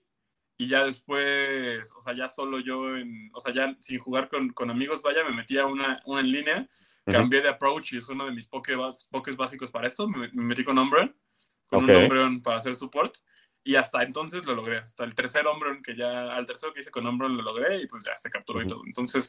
y 0.58 0.66
ya 0.66 0.84
después, 0.84 1.88
o 1.96 2.00
sea, 2.00 2.12
ya 2.12 2.28
solo 2.28 2.58
yo, 2.58 2.96
en, 2.96 3.30
o 3.32 3.38
sea, 3.38 3.54
ya 3.54 3.76
sin 3.78 4.00
jugar 4.00 4.28
con, 4.28 4.50
con 4.50 4.70
amigos, 4.70 5.02
vaya, 5.02 5.22
me 5.24 5.30
metí 5.36 5.56
a 5.56 5.66
una, 5.66 6.02
una 6.04 6.20
en 6.20 6.32
línea, 6.32 6.56
Ujú. 7.06 7.16
cambié 7.16 7.42
de 7.42 7.48
approach 7.48 7.92
y 7.92 7.98
es 7.98 8.08
uno 8.08 8.26
de 8.26 8.32
mis 8.32 8.48
pokés, 8.48 9.08
pokés 9.10 9.36
básicos 9.36 9.70
para 9.70 9.86
esto. 9.86 10.08
Me, 10.08 10.28
me 10.32 10.42
metí 10.42 10.64
con 10.64 10.78
Umbreon, 10.78 11.16
con 11.68 11.84
Ok. 11.84 11.90
un 11.90 11.96
Umbreon 11.96 12.42
para 12.42 12.58
hacer 12.58 12.74
support. 12.74 13.16
Y 13.64 13.76
hasta 13.76 14.02
entonces 14.02 14.44
lo 14.44 14.56
logré. 14.56 14.78
Hasta 14.78 15.04
el 15.04 15.14
tercer 15.14 15.46
Umbreon 15.46 15.80
que 15.80 15.94
ya, 15.94 16.34
al 16.34 16.44
tercero 16.46 16.72
que 16.72 16.80
hice 16.80 16.90
con 16.90 17.06
Umbreon 17.06 17.36
lo 17.36 17.42
logré 17.44 17.76
y 17.80 17.86
pues 17.86 18.02
ya 18.04 18.16
se 18.16 18.30
capturó 18.30 18.60
y 18.60 18.64
Ujú. 18.64 18.74
todo. 18.74 18.82
Entonces, 18.84 19.28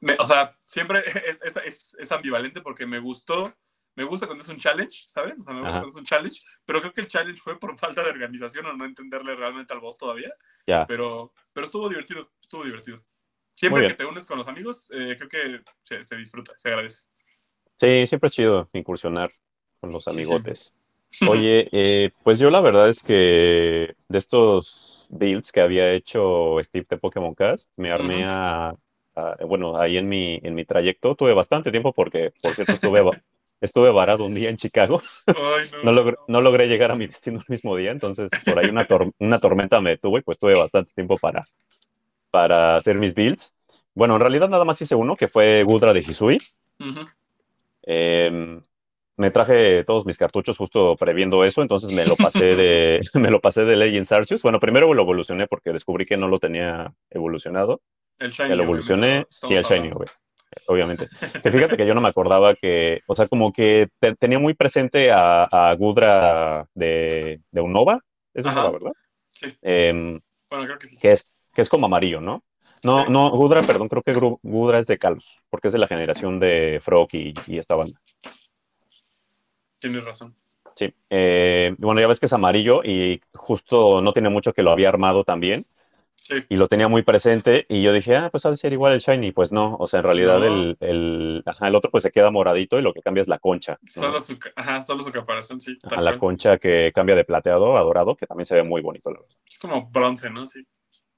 me- 0.00 0.16
o 0.18 0.24
sea, 0.24 0.56
siempre 0.64 1.00
es, 1.26 1.42
es, 1.42 1.56
es, 1.56 1.96
es 1.98 2.12
ambivalente 2.12 2.62
porque 2.62 2.86
me 2.86 2.98
gustó, 2.98 3.54
me 3.98 4.04
gusta 4.04 4.26
cuando 4.26 4.44
es 4.44 4.48
un 4.50 4.58
challenge, 4.58 5.04
¿sabes? 5.08 5.34
O 5.38 5.40
sea, 5.40 5.54
me 5.54 5.60
gusta 5.62 5.70
Ajá. 5.72 5.80
cuando 5.80 5.92
es 5.94 5.98
un 5.98 6.04
challenge, 6.04 6.40
pero 6.64 6.80
creo 6.80 6.92
que 6.92 7.00
el 7.00 7.08
challenge 7.08 7.40
fue 7.40 7.58
por 7.58 7.76
falta 7.78 8.02
de 8.04 8.10
organización 8.10 8.66
o 8.66 8.72
no 8.72 8.84
entenderle 8.84 9.34
realmente 9.34 9.72
al 9.74 9.80
boss 9.80 9.98
todavía. 9.98 10.32
Ya. 10.66 10.86
Pero, 10.86 11.32
pero 11.52 11.66
estuvo 11.66 11.88
divertido, 11.88 12.30
estuvo 12.40 12.64
divertido. 12.64 13.02
Siempre 13.56 13.88
que 13.88 13.94
te 13.94 14.04
unes 14.04 14.24
con 14.24 14.38
los 14.38 14.46
amigos, 14.46 14.92
eh, 14.94 15.16
creo 15.18 15.28
que 15.28 15.60
se, 15.82 16.00
se 16.04 16.16
disfruta, 16.16 16.52
se 16.56 16.68
agradece. 16.68 17.06
Sí, 17.80 18.06
siempre 18.06 18.28
es 18.28 18.32
chido 18.32 18.68
incursionar 18.72 19.32
con 19.80 19.90
los 19.92 20.04
Sí, 20.04 20.10
sí. 20.10 20.16
amigotes. 20.16 20.74
Oye, 21.28 21.68
eh, 21.72 22.12
pues 22.22 22.38
yo 22.38 22.50
la 22.50 22.60
verdad 22.60 22.88
es 22.88 23.02
que 23.02 23.96
de 24.08 24.18
estos 24.18 25.06
builds 25.08 25.50
que 25.50 25.60
había 25.60 25.92
hecho 25.92 26.56
Steve 26.62 26.86
de 26.88 26.98
Pokémon 26.98 27.34
Cast, 27.34 27.68
me 27.76 27.90
armé 27.90 28.24
Ujú. 28.24 28.30
a, 28.30 28.76
a- 29.16 29.44
bueno, 29.44 29.76
ahí 29.80 29.96
en 29.96 30.08
mi, 30.08 30.38
en 30.42 30.54
mi 30.54 30.64
trayecto 30.64 31.16
tuve 31.16 31.34
bastante 31.34 31.70
tiempo 31.72 31.92
porque, 31.92 32.32
por 32.40 32.54
cierto, 32.54 32.74
estuve, 32.74 33.00
estuve 33.60 33.90
varado 33.90 34.24
un 34.26 34.34
día 34.34 34.50
en 34.50 34.56
Chicago. 34.56 35.02
Ay, 35.26 35.70
no, 35.72 35.84
No 35.84 35.92
logré, 35.92 36.16
no 36.28 36.40
logré 36.40 36.66
llegar 36.68 36.90
a 36.90 36.96
mi 36.96 37.06
destino 37.06 37.38
el 37.40 37.44
mismo 37.48 37.76
día, 37.76 37.90
entonces 37.92 38.30
por 38.44 38.58
ahí 38.58 38.68
una, 38.68 38.86
tor- 38.86 39.12
una 39.18 39.38
tormenta 39.40 39.80
me 39.80 39.90
detuvo 39.90 40.18
y 40.18 40.22
pues 40.22 40.38
tuve 40.38 40.54
bastante 40.54 40.92
tiempo 40.94 41.16
para, 41.18 41.44
para 42.30 42.76
hacer 42.76 42.96
mis 42.96 43.14
builds. 43.14 43.54
Bueno, 43.94 44.14
en 44.16 44.20
realidad 44.20 44.48
nada 44.48 44.64
más 44.64 44.80
hice 44.80 44.94
uno, 44.94 45.16
que 45.16 45.28
fue 45.28 45.62
Gudra 45.64 45.92
de 45.92 46.00
Hisui. 46.00 46.38
Eh, 47.86 48.60
me 49.16 49.30
traje 49.30 49.84
todos 49.84 50.06
mis 50.06 50.16
cartuchos 50.16 50.56
justo 50.56 50.96
previendo 50.96 51.44
eso, 51.44 51.62
entonces 51.62 51.92
me 51.92 52.04
lo 52.06 52.16
pasé 52.16 52.44
de, 52.54 53.00
me 53.14 53.30
lo 53.30 53.40
pasé 53.40 53.64
de 53.64 53.76
Legends 53.76 54.12
Arceus. 54.12 54.42
Bueno, 54.42 54.60
primero 54.60 54.92
lo 54.94 55.02
evolucioné 55.02 55.46
porque 55.46 55.72
descubrí 55.72 56.06
que 56.06 56.16
no 56.16 56.28
lo 56.28 56.38
tenía 56.38 56.92
evolucionado. 57.10 57.80
El 58.18 58.30
Shiny. 58.30 58.56
Lo 58.56 58.64
evolucioné, 58.64 59.26
sí, 59.30 59.54
el 59.54 59.64
Shiny, 59.64 59.90
güey. 59.90 60.08
Obviamente. 60.66 61.08
Que 61.42 61.50
fíjate 61.50 61.76
que 61.76 61.86
yo 61.86 61.94
no 61.94 62.00
me 62.00 62.08
acordaba 62.08 62.54
que, 62.54 63.02
o 63.06 63.14
sea, 63.14 63.28
como 63.28 63.52
que 63.52 63.88
te- 64.00 64.16
tenía 64.16 64.38
muy 64.38 64.54
presente 64.54 65.10
a, 65.12 65.44
a 65.44 65.74
Gudra 65.74 66.66
de, 66.74 67.40
de 67.50 67.60
Unova, 67.60 68.00
es. 68.34 68.44
Unova, 68.44 68.70
¿verdad? 68.70 68.92
Sí, 69.30 69.46
Em, 69.62 70.20
bueno, 70.50 70.64
creo 70.66 70.78
que 70.78 70.86
sí. 70.86 70.98
que 70.98 71.12
es, 71.12 71.46
que 71.54 71.62
es 71.62 71.68
como 71.68 71.86
amarillo, 71.86 72.20
¿no? 72.20 72.42
No, 72.84 73.04
Sí. 73.04 73.10
no, 73.10 73.30
Gudra, 73.30 73.62
perdón, 73.62 73.88
creo 73.88 74.02
que 74.02 74.14
Gudra 74.42 74.78
es 74.78 74.86
de 74.86 74.98
Kalos, 74.98 75.24
porque 75.50 75.68
es 75.68 75.72
de 75.72 75.78
la 75.80 75.88
generación 75.88 76.38
de 76.40 76.80
Frog 76.82 77.08
y, 77.12 77.34
y 77.46 77.58
esta 77.58 77.74
banda. 77.74 78.00
Tienes 79.78 80.04
razón. 80.04 80.34
Sí. 80.76 80.92
Eh, 81.10 81.74
bueno, 81.78 82.00
ya 82.00 82.06
ves 82.06 82.20
que 82.20 82.26
es 82.26 82.32
amarillo 82.32 82.82
y 82.84 83.20
justo 83.34 84.00
no 84.00 84.12
tiene 84.12 84.28
mucho 84.28 84.52
que 84.52 84.62
lo 84.62 84.70
había 84.70 84.88
armado 84.88 85.24
también 85.24 85.66
Sí. 86.28 86.44
y 86.50 86.56
lo 86.56 86.68
tenía 86.68 86.88
muy 86.88 87.00
presente 87.02 87.64
y 87.70 87.80
yo 87.80 87.92
dije, 87.92 88.14
ah, 88.16 88.28
pues 88.30 88.44
ha 88.44 88.50
de 88.50 88.58
ser 88.58 88.72
igual 88.74 88.92
el 88.92 89.00
Shiny. 89.00 89.32
Pues 89.32 89.50
no, 89.50 89.76
o 89.78 89.88
sea, 89.88 90.00
en 90.00 90.04
realidad 90.04 90.38
No. 90.40 90.44
el, 90.46 90.76
el, 90.80 91.42
ajá, 91.46 91.68
el 91.68 91.74
otro 91.74 91.90
pues 91.90 92.02
se 92.02 92.10
queda 92.10 92.30
moradito 92.30 92.78
y 92.78 92.82
lo 92.82 92.92
que 92.92 93.00
cambia 93.00 93.22
es 93.22 93.28
la 93.28 93.38
concha. 93.38 93.78
¿no? 93.80 93.90
Solo 93.90 94.20
su, 94.20 94.38
ajá, 94.54 94.82
solo 94.82 95.02
su 95.02 95.10
caparazón, 95.10 95.58
sí. 95.60 95.78
Ajá, 95.84 96.02
la 96.02 96.18
concha 96.18 96.58
que 96.58 96.92
cambia 96.94 97.16
de 97.16 97.24
plateado 97.24 97.76
a 97.78 97.80
dorado, 97.80 98.14
que 98.14 98.26
también 98.26 98.44
se 98.46 98.54
ve 98.54 98.62
muy 98.62 98.82
bonito, 98.82 99.10
la 99.10 99.20
verdad. 99.20 99.36
Es 99.50 99.58
como 99.58 99.88
bronce, 99.90 100.28
¿no? 100.28 100.46
Sí. 100.46 100.62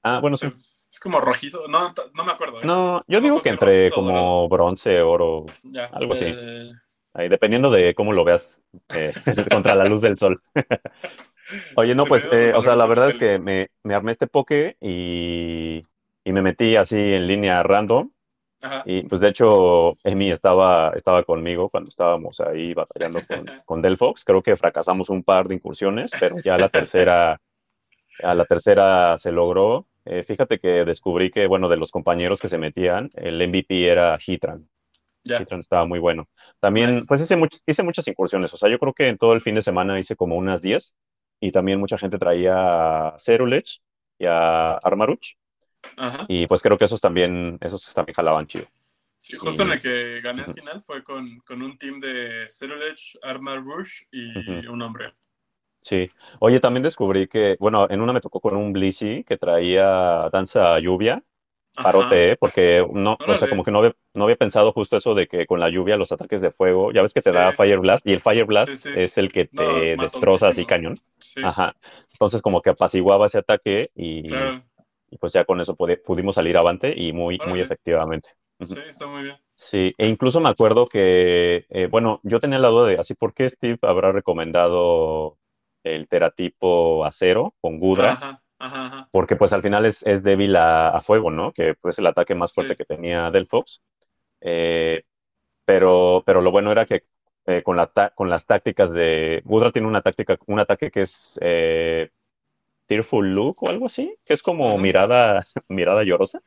Ah, 0.03 0.19
bueno, 0.19 0.37
sí. 0.37 0.47
Es 0.55 0.99
como 1.03 1.19
rojizo. 1.19 1.67
No, 1.67 1.93
no 2.13 2.23
me 2.23 2.31
acuerdo. 2.31 2.57
¿eh? 2.59 2.65
No, 2.65 3.03
yo 3.07 3.19
digo 3.21 3.41
que 3.41 3.49
entre 3.49 3.91
como 3.91 4.47
bronce, 4.49 5.01
oro, 5.01 5.45
Ya. 5.63 5.85
algo 5.87 6.13
así. 6.13 6.25
eh, 6.27 6.71
ahí, 7.13 7.27
dependiendo 7.29 7.69
de 7.69 7.93
cómo 7.93 8.13
lo 8.13 8.23
veas 8.23 8.61
eh, 8.95 9.11
contra 9.51 9.75
la 9.75 9.83
luz 9.85 10.01
del 10.01 10.17
sol. 10.17 10.41
Oye, 11.75 11.95
no, 11.95 12.05
pues, 12.05 12.27
eh, 12.31 12.53
o 12.55 12.61
sea, 12.61 12.75
la 12.75 12.85
verdad 12.85 13.09
es 13.09 13.17
que 13.17 13.39
me, 13.39 13.69
me 13.83 13.95
armé 13.95 14.11
este 14.11 14.27
poke 14.27 14.77
y, 14.79 15.83
y 16.23 16.31
me 16.31 16.41
metí 16.41 16.75
así 16.75 16.95
en 16.97 17.27
línea 17.27 17.63
random. 17.63 18.11
Ajá. 18.61 18.83
Y 18.85 19.03
pues 19.03 19.21
de 19.21 19.29
hecho, 19.29 19.97
Emi 20.03 20.31
estaba, 20.31 20.91
estaba 20.95 21.23
conmigo 21.23 21.69
cuando 21.69 21.89
estábamos 21.89 22.39
ahí 22.41 22.73
batallando 22.75 23.19
con, 23.27 23.45
con 23.65 23.81
Delphox. 23.81 24.23
Creo 24.23 24.43
que 24.43 24.55
fracasamos 24.55 25.09
un 25.09 25.23
par 25.23 25.47
de 25.47 25.55
incursiones, 25.55 26.11
pero 26.19 26.37
ya 26.43 26.57
la 26.57 26.69
tercera, 26.69 27.39
a 28.23 28.35
la 28.35 28.45
tercera 28.45 29.17
se 29.17 29.31
logró. 29.31 29.87
Eh, 30.05 30.23
fíjate 30.23 30.59
que 30.59 30.85
descubrí 30.85 31.31
que, 31.31 31.47
bueno, 31.47 31.69
de 31.69 31.77
los 31.77 31.91
compañeros 31.91 32.39
que 32.41 32.49
se 32.49 32.57
metían, 32.57 33.09
el 33.15 33.41
MVP 33.41 33.87
era 33.87 34.17
Hitran. 34.25 34.67
Ya. 35.23 35.41
Hitran 35.41 35.59
estaba 35.59 35.85
muy 35.85 35.99
bueno. 35.99 36.27
También, 36.59 36.91
Nice. 36.93 37.05
pues 37.07 37.21
hice, 37.21 37.37
much- 37.37 37.61
hice 37.67 37.83
muchas 37.83 38.07
incursiones. 38.07 38.53
O 38.53 38.57
sea, 38.57 38.69
yo 38.69 38.79
creo 38.79 38.93
que 38.93 39.07
en 39.07 39.17
todo 39.17 39.33
el 39.33 39.41
fin 39.41 39.55
de 39.55 39.61
semana 39.61 39.99
hice 39.99 40.15
como 40.15 40.35
unas 40.37 40.61
10. 40.61 40.95
Y 41.41 41.51
también 41.51 41.79
mucha 41.79 41.97
gente 41.97 42.17
traía 42.17 43.09
a 43.09 43.19
Cerulech 43.19 43.81
y 44.17 44.25
a 44.27 44.73
Armaruch. 44.77 45.35
Ajá. 45.97 46.25
Y 46.29 46.47
pues 46.47 46.61
creo 46.61 46.77
que 46.77 46.85
esos 46.85 47.01
también, 47.01 47.57
esos 47.61 47.93
también 47.93 48.15
jalaban 48.15 48.47
chido. 48.47 48.65
Sí, 49.17 49.37
justo 49.37 49.63
y- 49.63 49.65
en 49.65 49.71
el 49.73 49.79
que 49.79 50.21
gané 50.21 50.43
al 50.43 50.53
final 50.53 50.81
fue 50.81 51.03
con, 51.03 51.39
con 51.41 51.61
un 51.61 51.77
team 51.77 51.99
de 51.99 52.47
Cerulege, 52.49 53.19
Armor 53.21 53.63
Rush 53.63 54.03
y 54.11 54.67
un 54.67 54.81
hombre. 54.81 55.13
Sí. 55.83 56.09
Oye, 56.39 56.59
también 56.59 56.83
descubrí 56.83 57.27
que, 57.27 57.57
bueno, 57.59 57.87
en 57.89 58.01
una 58.01 58.13
me 58.13 58.21
tocó 58.21 58.39
con 58.39 58.55
un 58.55 58.71
Blissey 58.71 59.23
que 59.23 59.37
traía 59.37 60.29
danza 60.31 60.79
lluvia. 60.79 61.23
Parote, 61.75 62.31
¿eh? 62.31 62.37
porque 62.39 62.85
no, 62.93 63.17
o 63.27 63.37
sea, 63.37 63.47
como 63.47 63.63
que 63.63 63.71
no 63.71 63.79
había, 63.79 63.93
no 64.13 64.25
había 64.25 64.35
pensado 64.35 64.71
justo 64.73 64.97
eso 64.97 65.13
de 65.15 65.27
que 65.27 65.45
con 65.45 65.59
la 65.59 65.69
lluvia 65.69 65.97
los 65.97 66.11
ataques 66.11 66.41
de 66.41 66.51
fuego, 66.51 66.91
ya 66.91 67.01
ves 67.01 67.13
que 67.13 67.21
te 67.21 67.31
Sí. 67.31 67.35
da 67.35 67.53
Fire 67.53 67.79
Blast 67.79 68.05
y 68.05 68.13
el 68.13 68.21
Fire 68.21 68.45
Blast 68.45 68.73
Sí, 68.73 68.89
sí. 68.89 68.89
es 68.95 69.17
el 69.17 69.31
que 69.31 69.45
No, 69.45 69.63
te 69.63 69.97
destroza 69.97 70.49
así 70.49 70.65
cañón. 70.65 70.99
Ajá. 71.43 71.75
Entonces 72.11 72.41
como 72.41 72.61
que 72.61 72.69
apaciguaba 72.71 73.25
ese 73.27 73.39
ataque 73.39 73.89
y, 73.95 74.27
claro. 74.27 74.63
y 75.09 75.17
pues 75.17 75.33
ya 75.33 75.43
con 75.45 75.59
eso 75.61 75.75
pudi- 75.75 76.01
pudimos 76.03 76.35
salir 76.35 76.57
avante 76.57 76.93
y 76.95 77.13
muy, 77.13 77.39
muy 77.47 77.61
efectivamente. 77.61 78.29
Sí, 78.63 78.79
está 78.87 79.07
muy 79.07 79.23
bien. 79.23 79.37
Sí, 79.55 79.93
e 79.97 80.07
incluso 80.07 80.39
me 80.39 80.49
acuerdo 80.49 80.87
que, 80.87 81.65
eh, 81.69 81.87
bueno, 81.87 82.19
yo 82.23 82.39
tenía 82.39 82.57
la 82.59 82.69
duda 82.69 82.87
de 82.87 82.99
así, 82.99 83.13
¿por 83.13 83.33
qué 83.33 83.47
Steve 83.49 83.77
habrá 83.83 84.11
recomendado 84.11 85.37
el 85.83 86.07
teratipo 86.07 87.05
acero 87.05 87.53
con 87.61 87.79
Gudra? 87.79 88.11
Ajá, 88.13 88.43
ajá, 88.65 88.85
ajá. 88.87 89.09
Porque 89.11 89.35
pues 89.35 89.53
al 89.53 89.61
final 89.61 89.85
es, 89.85 90.03
es 90.03 90.23
débil 90.23 90.55
a, 90.55 90.89
a 90.89 91.01
fuego, 91.01 91.31
¿no? 91.31 91.51
Que 91.53 91.75
pues 91.75 91.99
el 91.99 92.07
ataque 92.07 92.35
más 92.35 92.53
fuerte 92.53 92.73
Sí. 92.73 92.77
que 92.77 92.85
tenía 92.85 93.29
Delphox. 93.31 93.81
Eh, 94.41 95.03
pero, 95.65 96.23
pero 96.25 96.41
lo 96.41 96.51
bueno 96.51 96.71
era 96.71 96.85
que 96.85 97.05
eh, 97.47 97.63
con, 97.63 97.77
la 97.77 97.91
con 98.15 98.29
las 98.29 98.45
tácticas 98.45 98.91
de... 98.93 99.41
Gudra 99.45 99.71
tiene 99.71 99.87
una 99.87 100.01
táctica, 100.01 100.37
un 100.47 100.59
ataque 100.59 100.91
que 100.91 101.03
es 101.03 101.39
eh, 101.41 102.11
Tearful 102.87 103.33
Look 103.33 103.63
o 103.63 103.69
algo 103.69 103.85
así, 103.87 104.15
que 104.25 104.33
es 104.33 104.43
como 104.43 104.77
mirada, 104.77 105.45
mirada 105.69 106.03
llorosa, 106.03 106.41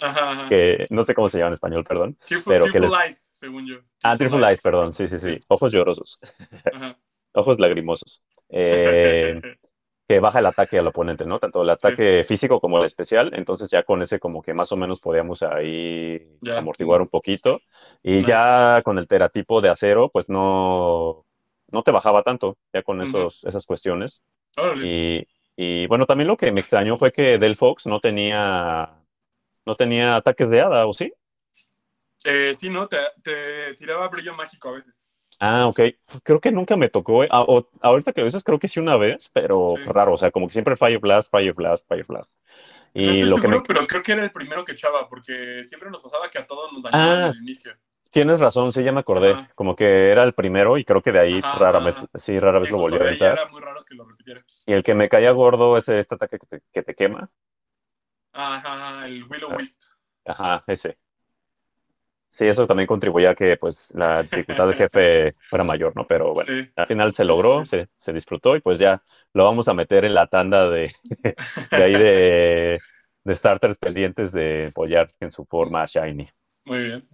Ajá, 0.00 0.30
ajá. 0.32 0.48
que 0.48 0.86
no 0.90 1.04
sé 1.04 1.14
cómo 1.14 1.28
se 1.28 1.38
llama 1.38 1.48
en 1.48 1.54
español, 1.54 1.84
perdón. 1.84 2.16
Tearful, 2.26 2.54
pero 2.54 2.72
que 2.72 2.80
les- 2.80 2.92
Eyes, 2.92 3.30
según 3.32 3.66
yo. 3.66 3.76
Ah, 4.02 4.16
Tearful 4.16 4.42
Eyes, 4.44 4.60
perdón, 4.62 4.94
sí, 4.94 5.08
sí, 5.08 5.18
sí, 5.18 5.38
ojos 5.48 5.72
llorosos, 5.72 6.18
Ajá. 6.72 6.98
ojos 7.34 7.58
lagrimosos. 7.60 8.22
Eh, 8.48 9.40
que 10.10 10.18
baja 10.18 10.40
el 10.40 10.46
ataque 10.46 10.76
al 10.76 10.88
oponente, 10.88 11.24
¿no? 11.24 11.38
Tanto 11.38 11.62
el 11.62 11.68
Sí. 11.70 11.86
ataque 11.86 12.24
físico 12.24 12.60
como 12.60 12.80
el 12.80 12.84
especial. 12.84 13.30
Entonces 13.32 13.70
ya 13.70 13.84
con 13.84 14.02
ese 14.02 14.18
como 14.18 14.42
que 14.42 14.52
más 14.52 14.72
o 14.72 14.76
menos 14.76 15.00
podíamos 15.00 15.40
ahí 15.44 16.36
amortiguar 16.56 17.00
un 17.00 17.06
poquito. 17.06 17.60
Y 18.02 18.16
Nice. 18.16 18.26
ya 18.26 18.82
con 18.82 18.98
el 18.98 19.06
teratipo 19.06 19.60
de 19.60 19.68
acero, 19.68 20.08
pues 20.08 20.28
no, 20.28 21.24
no 21.68 21.82
te 21.84 21.92
bajaba 21.92 22.24
tanto, 22.24 22.58
ya 22.72 22.82
con 22.82 23.00
esos, 23.00 23.44
esas 23.44 23.64
cuestiones. 23.64 24.24
Y, 24.82 25.28
y 25.54 25.86
bueno, 25.86 26.06
también 26.06 26.26
lo 26.26 26.36
que 26.36 26.50
me 26.50 26.60
extrañó 26.60 26.98
fue 26.98 27.12
que 27.12 27.38
Del 27.38 27.54
Fox 27.54 27.86
no 27.86 28.00
tenía, 28.00 28.90
no 29.64 29.76
tenía 29.76 30.16
ataques 30.16 30.50
de 30.50 30.60
hada, 30.60 30.88
¿o 30.88 30.92
sí? 30.92 31.12
Eh, 32.24 32.52
sí, 32.56 32.68
¿no? 32.68 32.88
Te, 32.88 32.98
te 33.22 33.74
tiraba 33.74 34.08
brillo 34.08 34.34
mágico 34.34 34.70
a 34.70 34.72
veces. 34.72 35.09
Ah, 35.40 35.66
ok. 35.68 35.80
Creo 36.22 36.40
que 36.40 36.52
nunca 36.52 36.76
me 36.76 36.88
tocó. 36.90 37.24
eh. 37.24 37.28
Ah, 37.30 37.42
o- 37.42 37.66
ahorita 37.80 38.12
que 38.12 38.20
lo 38.20 38.26
dices, 38.26 38.44
creo 38.44 38.58
que 38.58 38.68
sí 38.68 38.78
una 38.78 38.96
vez, 38.96 39.30
pero 39.32 39.74
Sí. 39.76 39.82
raro. 39.86 40.12
O 40.14 40.18
sea, 40.18 40.30
como 40.30 40.46
que 40.46 40.52
siempre 40.52 40.76
Fire 40.76 40.98
Blast, 41.00 41.30
Fire 41.30 41.54
Blast, 41.54 41.86
Fire 41.88 42.04
Blast. 42.06 42.32
no 42.94 43.00
Y 43.00 43.12
estoy 43.12 43.28
lo 43.28 43.36
que 43.36 43.48
me, 43.48 43.54
seguro, 43.54 43.64
pero 43.66 43.86
creo 43.86 44.02
que 44.02 44.12
era 44.12 44.22
el 44.24 44.32
primero 44.32 44.64
que 44.64 44.72
echaba, 44.72 45.08
porque 45.08 45.62
siempre 45.64 45.90
nos 45.90 46.02
pasaba 46.02 46.28
que 46.28 46.38
a 46.38 46.46
todos 46.46 46.72
nos 46.72 46.82
dañaban 46.82 47.22
Ah, 47.22 47.30
al 47.30 47.36
inicio. 47.36 47.72
Tienes 48.10 48.40
razón, 48.40 48.72
sí, 48.72 48.82
ya 48.82 48.90
me 48.92 49.00
acordé. 49.00 49.30
Ajá. 49.32 49.48
Como 49.54 49.76
que 49.76 50.10
era 50.10 50.24
el 50.24 50.34
primero 50.34 50.76
y 50.76 50.84
creo 50.84 51.00
que 51.00 51.12
de 51.12 51.20
ahí 51.20 51.40
Ajá, 51.40 51.58
rara 51.58 51.78
ajá, 51.78 51.84
vez, 51.84 51.96
sí, 52.16 52.38
rara 52.40 52.58
Sí, 52.58 52.62
vez 52.62 52.70
lo 52.72 52.78
volvió 52.78 52.98
a 53.00 53.04
aventar. 53.04 53.32
era 53.38 53.46
muy 53.48 53.60
raro 53.60 53.84
que 53.84 53.94
lo 53.94 54.04
repitiera. 54.04 54.42
Y 54.66 54.72
el 54.72 54.82
que 54.82 54.94
me 54.94 55.08
caía 55.08 55.30
gordo 55.30 55.76
es 55.76 55.88
este 55.88 56.16
ataque 56.16 56.38
que 56.40 56.46
te, 56.46 56.62
que 56.72 56.82
te 56.82 56.94
quema. 56.96 57.30
Ajá, 58.32 58.56
ajá, 58.56 59.06
el 59.06 59.24
Willow 59.24 59.50
Ah. 59.52 59.56
Wisp. 59.56 59.78
Ajá, 60.24 60.64
ese. 60.66 60.98
Sí, 62.30 62.46
eso 62.46 62.66
también 62.66 62.86
contribuía 62.86 63.30
a 63.30 63.34
que 63.34 63.56
pues 63.56 63.92
la 63.94 64.22
dificultad 64.22 64.66
del 64.68 64.76
jefe 64.76 65.34
fuera 65.48 65.64
mayor, 65.64 65.94
¿no? 65.96 66.06
Pero 66.06 66.32
bueno, 66.32 66.46
Sí. 66.46 66.68
al 66.76 66.86
final 66.86 67.12
se 67.14 67.24
logró, 67.24 67.64
sí. 67.64 67.70
Se, 67.70 67.88
se 67.98 68.12
disfrutó 68.12 68.56
y 68.56 68.60
pues 68.60 68.78
ya 68.78 69.02
lo 69.32 69.44
vamos 69.44 69.68
a 69.68 69.74
meter 69.74 70.04
en 70.04 70.14
la 70.14 70.26
tanda 70.28 70.70
de, 70.70 70.92
de 71.70 71.82
ahí 71.84 71.92
de, 71.92 72.80
de 73.24 73.34
starters 73.34 73.78
pendientes 73.78 74.32
de 74.32 74.70
Pollar 74.74 75.10
en 75.20 75.32
su 75.32 75.44
forma 75.44 75.84
shiny. 75.86 76.28
Muy 76.64 76.78
bien. 76.84 77.08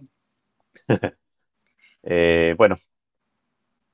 Eh, 2.09 2.55
bueno, 2.57 2.77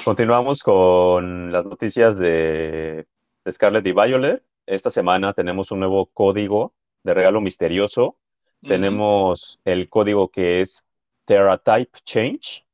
continuamos 0.03 0.63
con 0.63 1.51
las 1.51 1.65
noticias 1.65 2.17
de, 2.17 3.07
de 3.45 3.51
Scarlet 3.51 3.85
y 3.87 3.91
Violet. 3.91 4.43
Esta 4.65 4.89
semana 4.91 5.33
tenemos 5.33 5.71
un 5.71 5.79
nuevo 5.79 6.07
código 6.07 6.73
de 7.03 7.13
regalo 7.13 7.41
misterioso. 7.41 8.17
Tenemos 8.61 9.59
el 9.65 9.89
código 9.89 10.29
que 10.29 10.61
es 10.61 10.85
TerraType 11.25 11.99
Change. 12.05 12.65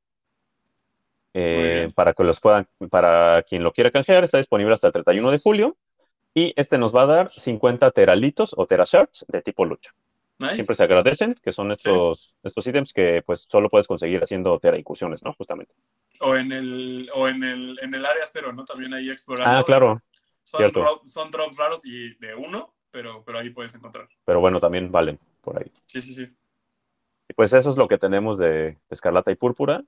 Eh, 1.33 1.89
para 1.95 2.13
que 2.13 2.23
los 2.23 2.39
puedan, 2.39 2.67
para 2.89 3.43
quien 3.43 3.63
lo 3.63 3.71
quiera 3.71 3.91
canjear, 3.91 4.23
está 4.23 4.37
disponible 4.39 4.73
hasta 4.73 4.87
el 4.87 4.93
31 4.93 5.31
de 5.31 5.39
julio. 5.39 5.77
Y 6.33 6.53
este 6.55 6.77
nos 6.77 6.95
va 6.95 7.03
a 7.03 7.07
dar 7.07 7.31
50 7.31 7.91
teralitos 7.91 8.53
o 8.55 8.65
terashards 8.65 9.25
de 9.27 9.41
tipo 9.41 9.65
lucha. 9.65 9.91
Nice. 10.39 10.55
Siempre 10.55 10.75
se 10.75 10.83
agradecen, 10.83 11.35
que 11.43 11.51
son 11.51 11.71
estos, 11.71 12.33
estos 12.43 12.65
ítems 12.65 12.93
que 12.93 13.21
pues 13.25 13.45
solo 13.49 13.69
puedes 13.69 13.87
conseguir 13.87 14.21
haciendo 14.23 14.57
tera 14.59 14.77
incursiones, 14.77 15.23
¿no? 15.23 15.33
Justamente. 15.33 15.73
O 16.21 16.35
en 16.35 16.51
el, 16.51 17.09
o 17.13 17.27
en 17.27 17.43
el, 17.43 17.79
en 17.81 17.93
el 17.93 18.05
área 18.05 18.25
cero, 18.25 18.53
¿no? 18.53 18.63
También 18.63 18.93
ahí 18.93 19.09
explorando. 19.09 19.59
Ah, 19.59 19.63
claro, 19.65 20.01
Son, 20.43 20.59
cierto. 20.59 20.81
dro- 20.81 21.01
son 21.05 21.31
drops 21.31 21.57
raros 21.57 21.85
y 21.85 22.15
de 22.19 22.35
uno, 22.35 22.73
pero, 22.91 23.23
pero 23.25 23.39
ahí 23.39 23.49
puedes 23.49 23.75
encontrar. 23.75 24.07
pero 24.25 24.39
bueno, 24.39 24.59
también 24.59 24.91
valen 24.91 25.19
por 25.41 25.59
ahí. 25.59 25.71
Sí, 25.87 26.01
sí, 26.01 26.13
sí. 26.13 26.27
Y 27.29 27.33
pues 27.33 27.53
eso 27.53 27.69
es 27.69 27.77
lo 27.77 27.87
que 27.87 27.97
tenemos 27.97 28.37
de, 28.37 28.77
Escarlata 28.89 29.31
y 29.31 29.35
Púrpura. 29.35 29.83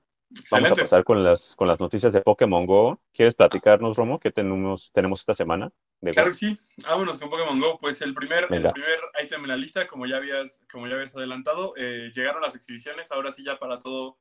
Vamos 0.50 0.72
a 0.72 0.76
pasar 0.76 1.04
con 1.04 1.22
las, 1.22 1.54
con 1.56 1.68
las 1.68 1.80
noticias 1.80 2.12
de 2.12 2.22
Pokémon 2.22 2.64
Go. 2.64 3.00
¿Quieres 3.12 3.34
platicarnos, 3.34 3.96
Romo, 3.96 4.18
qué 4.18 4.30
tenemos, 4.30 4.90
tenemos 4.94 5.20
esta 5.20 5.34
semana? 5.34 5.70
Claro 6.00 6.28
que 6.28 6.34
sí. 6.34 6.58
Vámonos 6.88 7.18
con 7.18 7.28
Pokémon 7.28 7.58
Go. 7.58 7.78
Pues 7.78 8.00
el 8.00 8.14
primer, 8.14 8.44
el 8.44 8.48
primer 8.72 8.98
ítem 9.22 9.42
en 9.42 9.48
la 9.48 9.56
lista, 9.56 9.86
como 9.86 10.06
ya 10.06 10.16
habías, 10.16 10.64
como 10.70 10.86
ya 10.86 10.94
habías 10.94 11.14
adelantado, 11.16 11.74
eh, 11.76 12.10
llegaron 12.14 12.40
las 12.42 12.54
exhibiciones, 12.54 13.12
ahora 13.12 13.30
sí 13.30 13.44
ya 13.44 13.58
para 13.58 13.78
todo, 13.78 14.16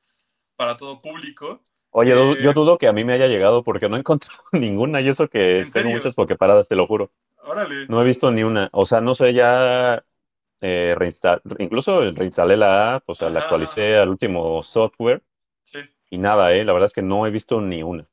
para 0.55 0.75
todo 0.75 1.01
público. 1.01 1.63
Oye, 1.91 2.13
du- 2.13 2.35
Eh, 2.35 2.43
yo 2.43 2.53
dudo 2.53 2.77
que 2.77 2.87
a 2.87 2.93
mí 2.93 3.03
me 3.03 3.13
haya 3.13 3.27
llegado 3.27 3.63
porque 3.63 3.87
no 3.89 3.95
he 3.97 3.99
encontrado 3.99 4.43
ninguna 4.51 5.01
y 5.01 5.09
eso 5.09 5.27
que 5.29 5.39
¿En 5.39 5.65
tengo 5.65 5.69
serio? 5.69 5.91
muchas 5.91 6.15
pokeparadas, 6.15 6.67
te 6.67 6.75
lo 6.75 6.87
juro. 6.87 7.11
Órale. 7.43 7.87
No 7.87 8.01
he 8.01 8.05
visto 8.05 8.31
ni 8.31 8.43
una. 8.43 8.69
O 8.73 8.85
sea, 8.85 9.01
no 9.01 9.15
sé, 9.15 9.33
ya 9.33 10.03
eh, 10.61 10.95
incluso 11.59 12.01
reinstalé 12.11 12.55
la 12.55 12.95
app, 12.95 13.09
o 13.09 13.15
sea, 13.15 13.29
la 13.29 13.39
actualicé 13.41 13.97
al 13.97 14.09
último 14.09 14.61
software 14.63 15.21
Sí. 15.63 15.79
y 16.09 16.17
nada, 16.17 16.53
eh. 16.53 16.63
La 16.63 16.73
verdad 16.73 16.87
es 16.87 16.93
que 16.93 17.01
no 17.01 17.25
he 17.25 17.31
visto 17.31 17.59
ni 17.61 17.81
una. 17.83 18.07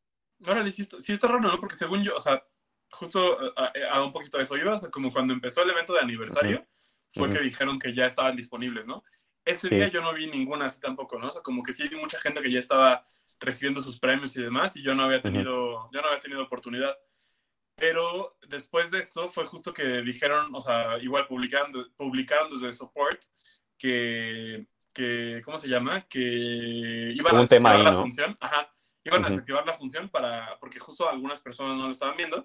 Órale, 0.46 0.70
sí 0.72 0.84
sí 0.84 1.12
está 1.12 1.26
raro, 1.28 1.40
¿no? 1.40 1.58
Porque 1.60 1.74
según 1.74 2.02
yo, 2.04 2.14
o 2.16 2.20
sea, 2.20 2.42
justo 2.90 3.38
a, 3.56 3.72
a 3.92 4.02
un 4.04 4.12
poquito 4.12 4.38
de 4.38 4.44
eso 4.44 4.56
iba, 4.56 4.74
o 4.74 4.78
sea, 4.78 4.90
como 4.90 5.12
cuando 5.12 5.32
empezó 5.34 5.62
el 5.62 5.70
evento 5.70 5.92
de 5.92 6.00
aniversario, 6.00 6.64
fue 7.12 7.30
que 7.30 7.40
dijeron 7.40 7.78
que 7.78 7.94
ya 7.94 8.06
estaban 8.06 8.36
disponibles, 8.36 8.86
¿no? 8.86 9.02
Ese 9.44 9.68
día 9.68 9.88
yo 9.88 10.00
no 10.02 10.12
vi 10.12 10.26
ninguna 10.28 10.66
así 10.66 10.80
tampoco, 10.80 11.18
¿no? 11.18 11.28
O 11.28 11.30
sea, 11.30 11.42
como 11.42 11.62
que 11.62 11.72
sí 11.72 11.88
vi 11.88 11.96
mucha 11.96 12.20
gente 12.20 12.40
que 12.42 12.50
ya 12.50 12.58
estaba 12.58 13.04
recibiendo 13.40 13.80
sus 13.80 13.98
premios 13.98 14.36
y 14.36 14.42
demás, 14.42 14.76
y 14.76 14.82
yo 14.82 14.94
no 14.94 15.04
había 15.04 15.20
tenido, 15.20 15.90
yo 15.90 16.00
no 16.00 16.06
había 16.08 16.20
tenido 16.20 16.42
oportunidad. 16.42 16.94
Pero 17.78 18.36
después 18.48 18.90
de 18.90 18.98
esto 18.98 19.28
fue 19.28 19.46
justo 19.46 19.72
que 19.72 20.02
dijeron, 20.02 20.54
o 20.54 20.60
sea, 20.60 20.98
igual 20.98 21.26
publicaron, 21.26 21.72
publicaron 21.96 22.50
desde 22.50 22.72
Support 22.72 23.22
que, 23.78 24.66
que 24.92 25.40
¿cómo 25.44 25.58
se 25.58 25.68
llama? 25.68 26.06
Que 26.08 26.18
iban 26.18 27.36
a 27.36 27.40
desactivar 27.40 27.76
ahí, 27.76 27.84
la 27.84 27.92
función, 27.92 28.36
ajá, 28.40 28.72
iban 29.04 29.22
a 29.22 29.26
Ujú. 29.26 29.30
desactivar 29.30 29.66
la 29.66 29.74
función 29.74 30.08
para, 30.08 30.58
porque 30.58 30.80
justo 30.80 31.08
algunas 31.08 31.40
personas 31.40 31.78
no 31.78 31.86
lo 31.86 31.92
estaban 31.92 32.16
viendo, 32.16 32.44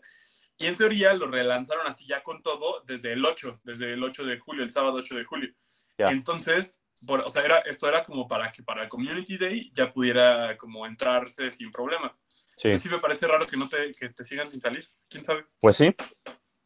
y 0.58 0.68
en 0.68 0.76
teoría 0.76 1.14
lo 1.14 1.28
relanzaron 1.28 1.88
así 1.88 2.06
ya 2.08 2.22
con 2.22 2.44
todo 2.44 2.84
desde 2.86 3.14
el 3.14 3.26
8, 3.26 3.62
desde 3.64 3.94
el 3.94 4.04
8 4.04 4.26
de 4.26 4.38
julio, 4.38 4.64
el 4.64 4.72
sábado 4.72 4.98
8 4.98 5.16
de 5.16 5.26
julio. 5.26 5.54
Entonces, 5.98 6.86
por, 7.06 7.22
o 7.22 7.30
sea, 7.30 7.44
era, 7.44 7.60
esto 7.60 7.88
era 7.88 8.04
como 8.04 8.28
para 8.28 8.52
que 8.52 8.64
para 8.64 8.84
el 8.84 8.90
Community 8.90 9.38
Day 9.38 9.72
ya 9.74 9.92
pudiera 9.92 10.58
como 10.58 10.86
entrarse 10.86 11.50
sin 11.52 11.72
problema. 11.72 12.16
Sí. 12.58 12.74
Sí 12.76 12.90
me 12.90 13.00
parece 13.00 13.28
raro 13.28 13.48
que 13.48 13.58
no 13.58 13.68
te, 13.68 13.92
que 13.94 14.10
te 14.10 14.24
sigan 14.24 14.50
sin 14.50 14.62
salir. 14.62 14.88
¿Quién 15.10 15.24
sabe? 15.24 15.46
Pues 15.60 15.78
sí. 15.78 15.94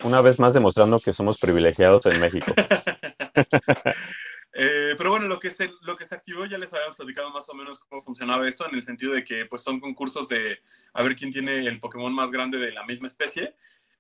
Una 0.04 0.22
vez 0.22 0.40
más 0.40 0.54
demostrando 0.54 1.00
que 1.00 1.14
somos 1.14 1.40
privilegiados 1.40 2.06
en 2.06 2.20
México. 2.20 2.52
Eh, 4.60 4.96
pero 4.98 5.12
bueno, 5.12 5.28
lo 5.28 5.40
que, 5.40 5.52
se, 5.52 5.70
lo 5.82 5.96
que 5.96 6.06
se 6.06 6.16
activó 6.16 6.48
ya 6.48 6.58
les 6.58 6.74
habíamos 6.74 6.96
platicado 6.96 7.30
más 7.30 7.48
o 7.48 7.54
menos 7.54 7.78
cómo 7.78 8.02
funcionaba 8.02 8.48
esto, 8.48 8.68
en 8.68 8.74
el 8.74 8.82
sentido 8.82 9.14
de 9.14 9.24
que 9.24 9.46
pues 9.46 9.62
son 9.62 9.80
concursos 9.80 10.28
de 10.30 10.58
a 10.94 11.04
ver 11.04 11.16
quién 11.16 11.30
tiene 11.30 11.68
el 11.68 11.78
Pokémon 11.78 12.12
más 12.12 12.32
grande 12.32 12.58
de 12.58 12.72
la 12.72 12.84
misma 12.84 13.06
especie. 13.06 13.56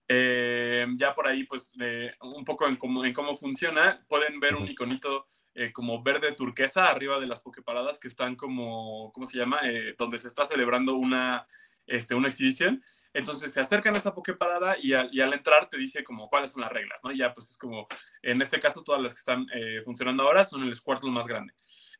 Eh, 0.07 0.87
ya 0.95 1.13
por 1.13 1.27
ahí, 1.27 1.43
pues 1.43 1.75
eh, 1.79 2.11
un 2.21 2.43
poco 2.43 2.67
en 2.67 2.77
cómo, 2.77 3.05
en 3.05 3.13
cómo 3.13 3.35
funciona, 3.35 4.03
pueden 4.07 4.39
ver 4.39 4.55
un 4.55 4.67
iconito 4.67 5.27
eh, 5.59 5.73
como 5.73 6.03
verde 6.03 6.33
turquesa 6.33 6.85
arriba 6.85 7.19
de 7.19 7.25
las 7.25 7.41
Poképaradas 7.41 7.99
que 7.99 8.07
están 8.07 8.35
como, 8.35 9.11
¿cómo 9.11 9.25
se 9.25 9.39
llama? 9.39 9.59
Eh, 9.63 9.95
donde 9.97 10.19
se 10.19 10.27
está 10.27 10.45
celebrando 10.45 10.93
una, 10.93 11.47
este, 11.87 12.13
una 12.15 12.27
exhibición. 12.27 12.83
Entonces 13.13 13.51
se 13.51 13.61
acercan 13.61 13.95
a 13.95 13.97
esa 13.97 14.13
Poképarada 14.13 14.77
y, 14.79 14.93
al- 14.93 15.09
y 15.11 15.21
al 15.21 15.33
entrar 15.33 15.69
te 15.69 15.77
dice 15.77 16.03
como 16.03 16.29
cuáles 16.29 16.51
son 16.51 16.61
las 16.61 16.71
reglas, 16.71 16.99
¿no? 17.03 17.11
Ya 17.11 17.33
pues 17.33 17.49
es 17.49 17.57
como, 17.57 17.87
en 18.21 18.41
este 18.41 18.59
caso 18.59 18.83
todas 18.83 19.01
las 19.01 19.13
que 19.13 19.19
están 19.19 19.47
eh, 19.53 19.81
funcionando 19.83 20.23
ahora 20.23 20.45
son 20.45 20.63
el 20.63 20.75
Squirtle 20.75 21.09
más 21.09 21.25
grande. 21.25 21.53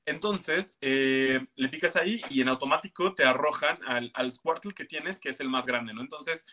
Entonces, 0.06 0.78
eh, 0.80 1.46
le 1.56 1.68
picas 1.70 1.96
ahí 1.98 2.22
y 2.30 2.40
en 2.42 2.48
automático 2.48 3.14
te 3.14 3.26
arrojan 3.26 3.78
al, 3.86 4.12
al 4.14 4.32
Squirtle 4.32 4.74
que 4.74 4.86
tienes, 4.86 5.20
que 5.20 5.30
es 5.30 5.40
el 5.42 5.50
más 5.50 5.66
grande, 5.66 5.94
¿no? 5.94 6.02
Entonces, 6.02 6.46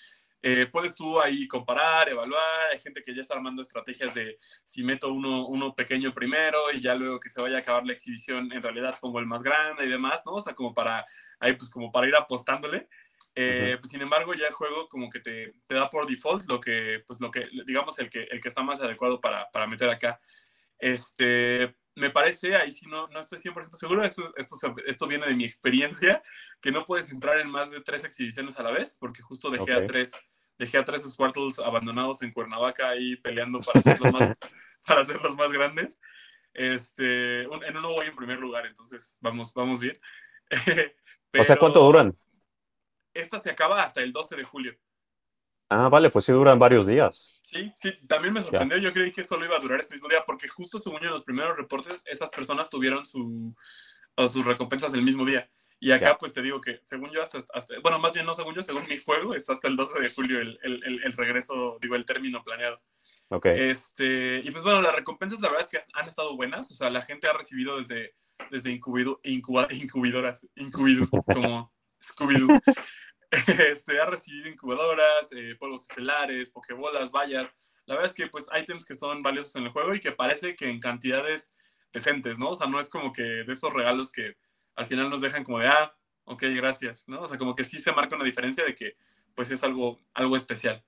eh, 0.42 0.66
puedes 0.70 0.94
tú 0.96 1.20
ahí 1.20 1.46
comparar, 1.46 2.08
evaluar. 2.08 2.42
Hay 2.72 2.80
gente 2.80 3.00
que 3.00 3.14
ya 3.14 3.22
está 3.22 3.34
armando 3.34 3.62
estrategias 3.62 4.12
de 4.12 4.36
si 4.64 4.82
meto 4.82 5.12
uno, 5.12 5.46
uno 5.46 5.74
pequeño 5.74 6.12
primero 6.12 6.70
y 6.72 6.80
ya 6.82 6.94
luego 6.94 7.20
que 7.20 7.30
se 7.30 7.40
vaya 7.40 7.56
a 7.56 7.60
acabar 7.60 7.86
la 7.86 7.92
exhibición, 7.92 8.52
en 8.52 8.62
realidad 8.62 8.98
pongo 9.00 9.20
el 9.20 9.26
más 9.26 9.42
grande 9.42 9.86
y 9.86 9.88
demás, 9.88 10.22
¿no? 10.26 10.32
O 10.32 10.40
sea, 10.40 10.54
como 10.54 10.74
para, 10.74 11.04
ahí 11.38 11.54
pues 11.54 11.70
como 11.70 11.92
para 11.92 12.08
ir 12.08 12.16
apostándole. 12.16 12.88
Eh, 13.34 13.76
pues, 13.80 13.90
sin 13.90 14.00
embargo, 14.02 14.34
ya 14.34 14.46
el 14.46 14.54
juego 14.54 14.88
como 14.88 15.10
que 15.10 15.20
te, 15.20 15.52
te 15.66 15.74
da 15.74 15.90
por 15.90 16.06
default 16.06 16.46
lo 16.48 16.60
que, 16.60 17.02
pues 17.06 17.20
lo 17.20 17.30
que, 17.30 17.48
digamos, 17.66 17.98
el 17.98 18.08
que, 18.10 18.24
el 18.24 18.40
que 18.40 18.48
está 18.48 18.62
más 18.62 18.80
adecuado 18.80 19.20
para, 19.20 19.50
para 19.50 19.66
meter 19.66 19.88
acá. 19.90 20.20
Este, 20.78 21.76
me 21.94 22.10
parece, 22.10 22.56
ahí 22.56 22.72
sí 22.72 22.86
no, 22.86 23.06
no 23.08 23.20
estoy 23.20 23.38
100% 23.38 23.76
seguro, 23.76 24.02
esto, 24.04 24.32
esto, 24.36 24.56
esto 24.86 25.06
viene 25.06 25.26
de 25.26 25.34
mi 25.34 25.44
experiencia, 25.44 26.22
que 26.60 26.72
no 26.72 26.84
puedes 26.84 27.10
entrar 27.12 27.38
en 27.38 27.48
más 27.48 27.70
de 27.70 27.80
tres 27.80 28.04
exhibiciones 28.04 28.58
a 28.58 28.62
la 28.62 28.72
vez, 28.72 28.98
porque 29.00 29.22
justo 29.22 29.50
dejé 29.50 29.72
a 29.72 29.78
Ok. 29.78 29.86
tres, 29.86 30.12
dejé 30.58 30.78
a 30.78 30.84
tres 30.84 31.02
Squirtles 31.02 31.58
abandonados 31.58 32.22
en 32.22 32.32
Cuernavaca 32.32 32.88
ahí 32.88 33.16
peleando 33.16 33.60
para 33.60 33.78
hacerlos 33.80 34.12
más, 34.12 34.32
para 34.86 35.00
hacerlos 35.02 35.36
más 35.36 35.52
grandes. 35.52 36.00
Este, 36.52 37.46
un- 37.48 37.64
en 37.64 37.76
uno 37.76 37.90
voy 37.92 38.06
en 38.06 38.16
primer 38.16 38.38
lugar, 38.38 38.66
entonces 38.66 39.16
vamos, 39.20 39.52
vamos 39.54 39.80
bien. 39.80 39.94
O 41.36 41.42
sea, 41.42 41.56
¿cuánto 41.56 41.80
Pero 41.80 41.86
duran? 41.86 42.16
Esta 43.14 43.38
se 43.38 43.50
acaba 43.50 43.82
hasta 43.82 44.02
el 44.02 44.12
12 44.12 44.36
de 44.36 44.44
julio. 44.44 44.76
Ah, 45.70 45.88
vale, 45.88 46.10
pues 46.10 46.24
sí 46.26 46.32
duran 46.32 46.58
varios 46.58 46.86
días. 46.86 47.40
Sí, 47.42 47.72
sí, 47.76 47.92
también 48.06 48.34
me 48.34 48.40
sorprendió. 48.42 48.76
Yo 48.78 48.92
creí 48.92 49.12
que 49.12 49.24
solo 49.24 49.44
iba 49.46 49.56
a 49.56 49.60
durar 49.60 49.80
ese 49.80 49.94
mismo 49.94 50.08
día, 50.08 50.22
porque 50.26 50.48
justo 50.48 50.78
según 50.78 51.00
yo 51.00 51.06
en 51.06 51.12
los 51.14 51.24
primeros 51.24 51.56
reportes, 51.56 52.04
esas 52.06 52.30
personas 52.30 52.68
tuvieron 52.68 53.06
su, 53.06 53.54
sus 54.28 54.44
recompensas 54.44 54.92
el 54.94 55.02
mismo 55.02 55.24
día. 55.24 55.48
Y 55.80 55.90
acá, 55.92 56.10
Ya. 56.12 56.18
pues 56.18 56.32
te 56.32 56.42
digo 56.42 56.60
que 56.60 56.80
según 56.84 57.10
yo, 57.10 57.20
hasta, 57.22 57.38
hasta- 57.54 57.74
bueno, 57.82 57.98
más 57.98 58.12
bien 58.12 58.24
no 58.26 58.32
según 58.34 58.54
yo, 58.54 58.62
según 58.62 58.86
mi 58.88 58.98
juego, 58.98 59.34
es 59.34 59.48
hasta 59.50 59.68
el 59.68 59.76
12 59.76 60.00
de 60.00 60.10
julio 60.12 60.40
el, 60.40 60.58
el, 60.62 60.82
el- 60.84 61.02
el 61.04 61.12
regreso, 61.12 61.78
digo, 61.80 61.94
el 61.96 62.06
término 62.06 62.42
planeado. 62.42 62.80
Ok. 63.28 63.46
Este, 63.46 64.38
y 64.44 64.50
pues 64.50 64.64
bueno, 64.64 64.80
las 64.82 64.94
recompensas 64.94 65.40
la 65.40 65.48
verdad 65.48 65.66
es 65.66 65.70
que 65.70 65.80
han 65.94 66.06
estado 66.08 66.36
buenas. 66.36 66.70
O 66.70 66.74
sea, 66.74 66.90
la 66.90 67.02
gente 67.02 67.26
ha 67.26 67.32
recibido 67.32 67.78
desde, 67.78 68.14
desde 68.50 68.70
incubido, 68.70 69.20
incuba- 69.24 69.68
incubidoras, 69.72 70.46
incubido, 70.56 71.08
como 71.08 71.73
Scooby-Doo. 72.12 72.60
Este, 73.58 74.00
ha 74.00 74.06
recibido 74.06 74.48
incubadoras, 74.48 75.28
eh, 75.32 75.56
polvos 75.58 75.82
estelares, 75.90 76.50
pokebolas, 76.50 77.10
vallas. 77.10 77.52
La 77.86 77.96
verdad 77.96 78.08
es 78.08 78.14
que 78.14 78.28
pues 78.28 78.46
ítems 78.56 78.84
que 78.84 78.94
son 78.94 79.24
valiosos 79.24 79.56
en 79.56 79.64
el 79.64 79.70
juego 79.70 79.92
y 79.92 79.98
que 79.98 80.12
parece 80.12 80.54
que 80.54 80.68
en 80.70 80.78
cantidades 80.78 81.52
decentes, 81.92 82.38
¿no? 82.38 82.50
O 82.50 82.54
sea, 82.54 82.68
no 82.68 82.78
es 82.78 82.88
como 82.88 83.12
que 83.12 83.22
de 83.22 83.52
esos 83.52 83.72
regalos 83.72 84.12
que 84.12 84.36
al 84.76 84.86
final 84.86 85.10
nos 85.10 85.20
dejan 85.20 85.42
como 85.42 85.58
de, 85.58 85.66
ah, 85.66 85.92
ok, 86.26 86.44
gracias, 86.54 87.08
¿no? 87.08 87.22
O 87.22 87.26
sea, 87.26 87.36
como 87.36 87.56
que 87.56 87.64
sí 87.64 87.80
se 87.80 87.90
marca 87.90 88.14
una 88.14 88.24
diferencia 88.24 88.64
de 88.64 88.74
que 88.76 88.96
pues 89.34 89.50
es 89.50 89.64
algo, 89.64 90.00
algo 90.14 90.36
especial. 90.36 90.84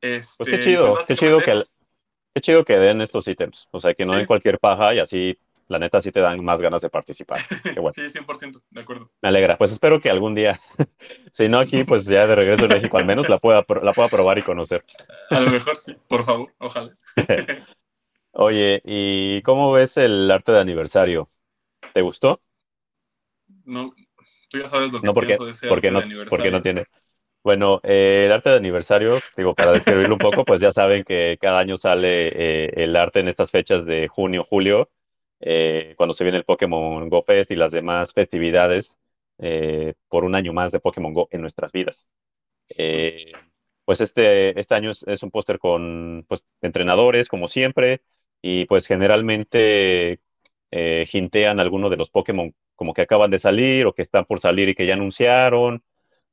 Este, 0.00 0.44
Pues 0.44 0.50
qué 0.50 0.56
y, 0.56 0.64
chido, 0.64 0.94
pues, 0.94 1.06
qué 1.06 1.14
chido 1.14 1.40
que, 1.40 1.62
qué 2.34 2.40
chido 2.40 2.64
que 2.64 2.78
den 2.78 3.02
estos 3.02 3.28
ítems. 3.28 3.68
O 3.70 3.80
sea, 3.80 3.92
que 3.92 4.04
no 4.06 4.12
Sí. 4.12 4.18
den 4.18 4.26
cualquier 4.26 4.58
paja 4.58 4.94
y 4.94 4.98
así, 4.98 5.38
la 5.68 5.78
neta, 5.78 6.00
sí 6.00 6.12
te 6.12 6.20
dan 6.20 6.44
más 6.44 6.60
ganas 6.60 6.82
de 6.82 6.90
participar. 6.90 7.38
Qué 7.62 7.80
bueno. 7.80 7.90
Sí, 7.90 8.08
100%, 8.08 8.60
de 8.70 8.80
acuerdo. 8.80 9.10
Me 9.20 9.28
alegra. 9.28 9.58
Pues 9.58 9.72
espero 9.72 10.00
que 10.00 10.10
algún 10.10 10.34
día, 10.34 10.60
si 11.32 11.48
no 11.48 11.58
aquí, 11.58 11.84
pues 11.84 12.04
ya 12.04 12.26
de 12.26 12.34
regreso 12.34 12.64
en 12.66 12.72
México, 12.72 12.98
al 12.98 13.06
menos 13.06 13.28
la 13.28 13.38
pueda, 13.38 13.64
la 13.82 13.92
pueda 13.92 14.08
probar 14.08 14.38
y 14.38 14.42
conocer. 14.42 14.84
A 15.30 15.40
lo 15.40 15.50
mejor 15.50 15.78
sí, 15.78 15.96
por 16.08 16.24
favor, 16.24 16.52
ojalá. 16.58 16.96
Oye, 18.32 18.82
¿y 18.84 19.40
cómo 19.42 19.72
ves 19.72 19.96
el 19.96 20.30
arte 20.30 20.52
de 20.52 20.60
aniversario? 20.60 21.30
¿Te 21.94 22.02
gustó? 22.02 22.42
No, 23.64 23.94
tú 24.50 24.58
ya 24.58 24.66
sabes 24.66 24.92
lo 24.92 25.00
que 25.00 25.06
No, 25.06 25.14
porque, 25.14 25.28
pienso 25.28 25.44
de 25.46 25.50
ese 25.52 25.68
porque 25.68 25.88
arte 25.88 25.92
no, 25.94 25.98
de 26.00 26.04
aniversario. 26.04 26.38
porque 26.38 26.50
no 26.50 26.62
tiene. 26.62 26.84
Bueno, 27.42 27.80
eh, 27.84 28.24
el 28.26 28.32
arte 28.32 28.50
de 28.50 28.56
aniversario, 28.56 29.18
digo, 29.36 29.54
para 29.54 29.72
describirlo 29.72 30.14
un 30.14 30.18
poco, 30.18 30.44
pues 30.44 30.60
ya 30.60 30.72
saben 30.72 31.04
que 31.04 31.38
cada 31.40 31.60
año 31.60 31.78
sale 31.78 32.28
eh, 32.34 32.72
el 32.76 32.96
arte 32.96 33.20
en 33.20 33.28
estas 33.28 33.50
fechas 33.50 33.86
de 33.86 34.08
junio, 34.08 34.44
julio, 34.48 34.90
eh, 35.48 35.94
cuando 35.96 36.12
se 36.12 36.24
viene 36.24 36.38
el 36.38 36.44
Pokémon 36.44 37.08
Go 37.08 37.22
Fest 37.22 37.52
y 37.52 37.56
las 37.56 37.70
demás 37.70 38.12
festividades 38.12 38.98
eh, 39.38 39.94
por 40.08 40.24
un 40.24 40.34
año 40.34 40.52
más 40.52 40.72
de 40.72 40.80
Pokémon 40.80 41.14
Go 41.14 41.28
en 41.30 41.40
nuestras 41.42 41.70
vidas. 41.70 42.08
Eh, 42.76 43.30
pues 43.84 44.00
este, 44.00 44.58
este 44.58 44.74
año 44.74 44.90
es, 44.90 45.22
un 45.22 45.30
póster 45.30 45.60
con 45.60 46.24
pues, 46.28 46.44
entrenadores, 46.62 47.28
como 47.28 47.46
siempre, 47.46 48.02
y 48.42 48.64
pues 48.66 48.86
generalmente 48.86 50.20
hintean 51.12 51.60
algunos 51.60 51.90
de 51.90 51.96
los 51.96 52.10
Pokémon 52.10 52.52
como 52.74 52.92
que 52.92 53.02
acaban 53.02 53.30
de 53.30 53.38
salir 53.38 53.86
o 53.86 53.94
que 53.94 54.02
están 54.02 54.24
por 54.24 54.40
salir 54.40 54.68
y 54.68 54.74
que 54.74 54.86
ya 54.86 54.94
anunciaron. 54.94 55.82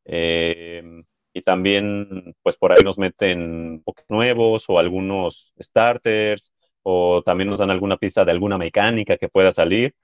Eh, 0.05 1.03
y 1.33 1.41
también, 1.43 2.35
pues 2.43 2.57
por 2.57 2.71
ahí 2.73 2.83
nos 2.83 2.97
meten 2.97 3.83
nuevos 4.09 4.65
o 4.69 4.79
algunos 4.79 5.53
starters, 5.61 6.53
o 6.83 7.21
también 7.23 7.49
nos 7.49 7.59
dan 7.59 7.71
alguna 7.71 7.97
pista 7.97 8.23
de 8.25 8.31
alguna 8.31 8.57
mecánica 8.57 9.17
que 9.17 9.29
pueda 9.29 9.51
salir. 9.53 9.95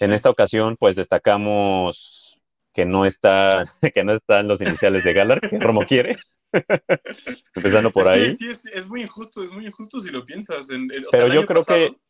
En 0.00 0.08
Sí. 0.10 0.14
esta 0.14 0.30
ocasión, 0.30 0.76
pues 0.78 0.96
destacamos 0.96 2.38
que 2.74 2.84
no 2.84 3.06
está, 3.06 3.64
que 3.94 4.04
no 4.04 4.12
están 4.14 4.48
los 4.48 4.60
iniciales 4.60 5.04
de 5.04 5.12
Galar, 5.14 5.40
que 5.40 5.58
Romo 5.58 5.82
quiere. 5.86 6.18
Empezando 7.54 7.90
por 7.90 8.04
que 8.04 8.08
ahí. 8.10 8.36
Sí, 8.36 8.48
es, 8.48 8.66
es 8.66 8.88
muy 8.88 9.02
injusto, 9.02 9.42
es 9.42 9.52
muy 9.52 9.66
injusto 9.66 10.00
si 10.00 10.10
lo 10.10 10.24
piensas. 10.24 10.70
En, 10.70 10.90
el- 10.90 11.06
o 11.06 11.10
sea, 11.10 11.20
Pero 11.20 11.32
yo 11.34 11.46
creo 11.46 11.64
que- 11.64 11.88
pasado- 11.88 12.00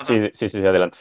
Ajá. 0.00 0.14
Sí, 0.14 0.30
sí, 0.34 0.48
sí, 0.48 0.58
adelante. 0.58 0.98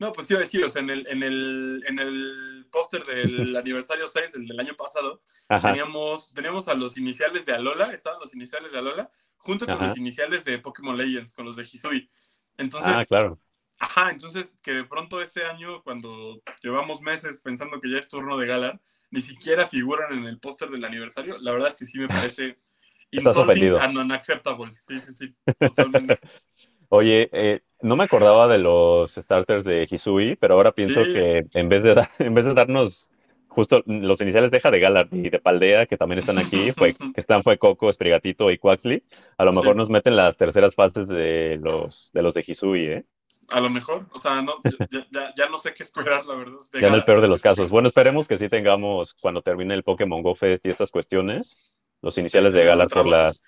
No, 0.00 0.12
pues 0.12 0.30
iba 0.30 0.40
a 0.40 0.42
decir, 0.42 0.64
o 0.64 0.68
sea, 0.70 0.80
en 0.80 0.88
el, 0.88 1.06
en 1.08 1.22
el, 1.22 1.84
en 1.86 1.98
el 1.98 2.66
póster 2.72 3.04
del 3.04 3.54
aniversario 3.56 4.06
6, 4.06 4.34
el 4.34 4.46
del 4.46 4.58
año 4.58 4.74
pasado, 4.74 5.22
Ajá, 5.50 5.68
teníamos, 5.68 6.32
teníamos 6.32 6.68
a 6.68 6.74
los 6.74 6.96
iniciales 6.96 7.44
de 7.44 7.52
Alola, 7.52 7.92
estaban 7.92 8.18
los 8.18 8.34
iniciales 8.34 8.72
de 8.72 8.78
Alola, 8.78 9.10
junto 9.36 9.66
con 9.66 9.74
Ajá. 9.74 9.88
los 9.88 9.98
iniciales 9.98 10.44
de 10.46 10.58
Pokémon 10.58 10.96
Legends, 10.96 11.34
con 11.34 11.44
los 11.44 11.56
de 11.56 11.64
Hisui. 11.64 12.10
Entonces, 12.56 12.90
ah, 12.94 13.04
claro. 13.04 13.38
Ajá, 13.78 14.10
entonces 14.10 14.58
que 14.62 14.72
de 14.72 14.84
pronto 14.84 15.20
este 15.20 15.44
año, 15.44 15.82
cuando 15.82 16.40
llevamos 16.62 17.02
meses 17.02 17.42
pensando 17.42 17.78
que 17.78 17.90
ya 17.90 17.98
es 17.98 18.08
turno 18.08 18.38
de 18.38 18.46
Galar, 18.46 18.80
ni 19.10 19.20
siquiera 19.20 19.66
figuran 19.66 20.14
en 20.14 20.24
el 20.24 20.38
póster 20.40 20.70
del 20.70 20.84
aniversario, 20.84 21.36
la 21.42 21.52
verdad 21.52 21.68
es 21.68 21.76
que 21.76 21.84
sí 21.84 21.98
me 21.98 22.08
parece 22.08 22.58
insulting 23.10 23.76
and 23.78 23.98
unacceptable. 23.98 24.72
Sí, 24.72 24.98
sí, 24.98 25.12
sí, 25.12 25.34
totalmente. 25.58 26.18
Oye, 26.88 27.28
eh, 27.32 27.62
no 27.82 27.96
me 27.96 28.04
acordaba 28.04 28.48
de 28.48 28.58
los 28.58 29.12
starters 29.14 29.64
de 29.64 29.86
Hisui, 29.90 30.36
pero 30.36 30.54
ahora 30.54 30.72
pienso 30.72 31.04
Sí. 31.04 31.12
que 31.12 31.44
en 31.54 31.68
vez 31.68 31.82
de, 31.82 31.94
en 32.18 32.34
vez 32.34 32.44
de 32.44 32.54
darnos 32.54 33.10
justo 33.48 33.82
los 33.86 34.20
iniciales 34.20 34.50
de 34.52 34.60
de 34.60 34.78
Galar 34.80 35.08
y 35.10 35.28
de 35.28 35.38
Paldea, 35.40 35.86
que 35.86 35.96
también 35.96 36.20
están 36.20 36.38
aquí, 36.38 36.70
fue, 36.70 36.92
que 37.14 37.20
están 37.20 37.42
fue 37.42 37.58
Coco, 37.58 37.90
Esprigatito 37.90 38.50
y 38.50 38.58
Quaxley, 38.58 39.02
a 39.38 39.44
lo 39.44 39.52
mejor 39.52 39.72
Sí. 39.72 39.78
nos 39.78 39.90
meten 39.90 40.14
las 40.16 40.36
terceras 40.36 40.74
fases 40.74 41.08
de 41.08 41.58
los 41.60 42.10
de 42.12 42.22
los 42.22 42.34
de 42.34 42.44
Hisui, 42.46 42.86
¿eh? 42.86 43.04
A 43.52 43.60
lo 43.60 43.68
mejor, 43.68 44.06
o 44.12 44.20
sea, 44.20 44.40
no, 44.42 44.54
ya, 44.92 45.04
ya, 45.10 45.34
ya 45.36 45.48
no 45.48 45.58
sé 45.58 45.74
qué 45.74 45.82
esperar, 45.82 46.24
la 46.24 46.36
verdad. 46.36 46.58
Ya 46.80 46.86
en 46.86 46.94
el 46.94 47.02
peor 47.04 47.20
de 47.20 47.26
los 47.26 47.42
casos. 47.42 47.68
Bueno, 47.68 47.88
esperemos 47.88 48.28
que 48.28 48.36
sí 48.36 48.48
tengamos, 48.48 49.14
cuando 49.14 49.42
termine 49.42 49.74
el 49.74 49.82
Pokémon 49.82 50.22
Go 50.22 50.36
Fest 50.36 50.64
y 50.66 50.68
estas 50.68 50.92
cuestiones, 50.92 51.58
los 52.00 52.16
iniciales 52.18 52.52
Sí, 52.52 52.58
de 52.60 52.64
Galar 52.64 52.86
por 52.88 52.98
la, 53.08 53.26
Ultrabonus. 53.26 53.42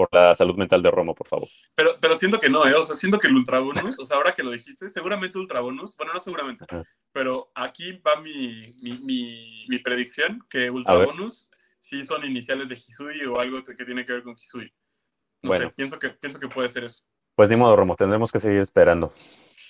Por 0.00 0.08
la 0.12 0.34
salud 0.34 0.56
mental 0.56 0.82
de 0.82 0.90
Romo, 0.90 1.14
por 1.14 1.28
favor. 1.28 1.48
Pero, 1.74 1.98
pero 2.00 2.16
siento 2.16 2.40
que 2.40 2.48
no, 2.48 2.66
¿eh? 2.66 2.72
O 2.74 2.82
sea, 2.82 2.94
siento 2.94 3.18
que 3.18 3.26
el 3.26 3.36
Ultrabonus, 3.36 3.98
o 3.98 4.04
sea, 4.06 4.16
ahora 4.16 4.32
que 4.32 4.42
lo 4.42 4.50
dijiste, 4.50 4.88
seguramente 4.88 5.36
Ultrabonus, 5.36 5.94
bueno, 5.98 6.14
no 6.14 6.20
seguramente, 6.20 6.64
Ajá. 6.66 6.82
pero 7.12 7.52
aquí 7.54 7.92
va 7.98 8.16
mi, 8.16 8.74
mi, 8.80 8.98
mi, 8.98 9.66
mi 9.68 9.78
predicción, 9.80 10.42
que 10.48 10.70
Ultrabonus 10.70 11.50
sí 11.82 12.02
son 12.02 12.24
iniciales 12.24 12.70
de 12.70 12.76
Hisui 12.76 13.26
o 13.26 13.38
algo 13.38 13.62
que 13.62 13.84
tiene 13.84 14.06
que 14.06 14.14
ver 14.14 14.22
con 14.22 14.32
Hisui. 14.34 14.72
No 15.42 15.48
Bueno. 15.48 15.66
sé, 15.68 15.74
pienso 15.76 15.98
que, 15.98 16.08
pienso 16.10 16.40
que 16.40 16.48
puede 16.48 16.68
ser 16.70 16.84
eso. 16.84 17.02
Pues 17.34 17.50
ni 17.50 17.56
modo, 17.56 17.76
Romo, 17.76 17.94
tendremos 17.94 18.32
que 18.32 18.40
seguir 18.40 18.60
esperando. 18.60 19.12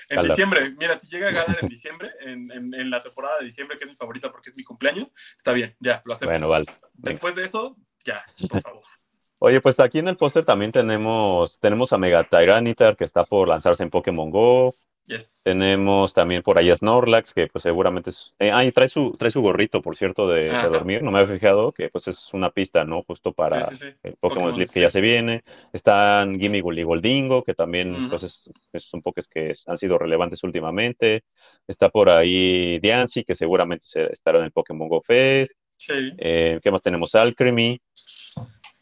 En 0.09 0.23
diciembre, 0.23 0.73
mira, 0.79 0.97
si 0.97 1.09
llega 1.09 1.29
a 1.29 1.33
Galar 1.33 1.59
en 1.61 1.69
diciembre, 1.69 2.11
en, 2.21 2.51
en, 2.53 2.73
en 2.75 2.91
la 2.91 3.01
temporada 3.01 3.39
de 3.39 3.47
diciembre, 3.47 3.77
que 3.77 3.85
es 3.85 3.91
mi 3.91 3.97
favorita 3.97 4.31
porque 4.31 4.51
es 4.51 4.57
mi 4.57 4.63
cumpleaños, 4.63 5.09
está 5.37 5.53
bien, 5.53 5.77
ya, 5.81 6.03
lo 6.05 6.13
acepto. 6.13 6.31
Bueno, 6.31 6.49
vale. 6.49 6.67
Después 6.95 7.35
de 7.35 7.45
eso, 7.47 7.77
ya, 8.05 8.25
por 8.49 8.61
favor. 8.63 8.83
Oye, 9.43 9.61
pues 9.63 9.81
aquí 9.81 9.99
en 9.99 10.09
el 10.09 10.19
póster 10.19 10.45
también 10.45 10.71
tenemos, 10.71 11.59
tenemos 11.61 11.93
a 11.95 11.99
Mega 11.99 12.25
Tyranitar 12.25 12.95
que 12.97 13.05
está 13.05 13.25
por 13.25 13.49
lanzarse 13.49 13.83
en 13.83 13.89
Pokémon 13.91 14.31
Go. 14.31 14.75
Yes. 15.07 15.41
Tenemos 15.45 16.13
también 16.13 16.43
por 16.43 16.59
ahí 16.59 16.71
a 16.71 16.77
Snorlax, 16.77 17.33
que 17.33 17.47
pues 17.49 17.63
seguramente 17.63 18.11
es... 18.11 18.35
Eh, 18.39 18.51
ah, 18.53 18.63
y 18.65 18.71
trae 18.71 18.89
su, 18.89 19.17
trae 19.19 19.31
su 19.31 19.41
gorrito, 19.41 19.81
por 19.81 19.97
cierto, 19.97 20.29
de, 20.29 20.49
dormir. 20.69 21.03
No 21.03 21.11
me 21.11 21.19
había 21.21 21.35
fijado 21.35 21.73
que 21.73 21.89
pues 21.89 22.07
es 22.07 22.33
una 22.35 22.51
pista, 22.51 22.85
¿no? 22.85 23.03
Justo 23.03 23.33
para 23.33 23.63
Sí, 23.65 23.77
sí, 23.77 23.85
sí. 23.87 23.87
el 24.03 24.13
Pokémon 24.21 24.21
Pokémon 24.21 24.53
Sleep 24.53 24.69
que 24.71 24.81
ya 24.83 24.91
se 24.91 25.01
viene. 25.01 25.43
Están 25.73 26.39
Gimmighoul 26.39 26.79
y 26.79 26.83
Goldingo, 26.85 27.43
que 27.43 27.55
también 27.55 27.95
Ujú. 27.95 28.11
pues 28.11 28.23
es, 28.25 28.51
es- 28.75 28.85
son 28.85 29.01
Pokés 29.01 29.27
que 29.27 29.55
han 29.67 29.79
sido 29.79 29.97
relevantes 29.99 30.45
últimamente. 30.45 31.25
Está 31.67 31.89
por 31.89 32.11
ahí 32.11 32.79
Diancie, 32.79 33.25
que 33.25 33.35
seguramente 33.35 33.87
se- 33.87 34.13
estará 34.13 34.39
en 34.39 34.45
el 34.45 34.53
Pokémon 34.53 34.87
Go 34.87 35.01
Fest. 35.01 35.55
Sí. 35.79 36.13
Eh, 36.19 36.61
¿qué 36.63 36.71
más 36.71 36.83
tenemos? 36.83 37.15
Alcremie. 37.15 37.81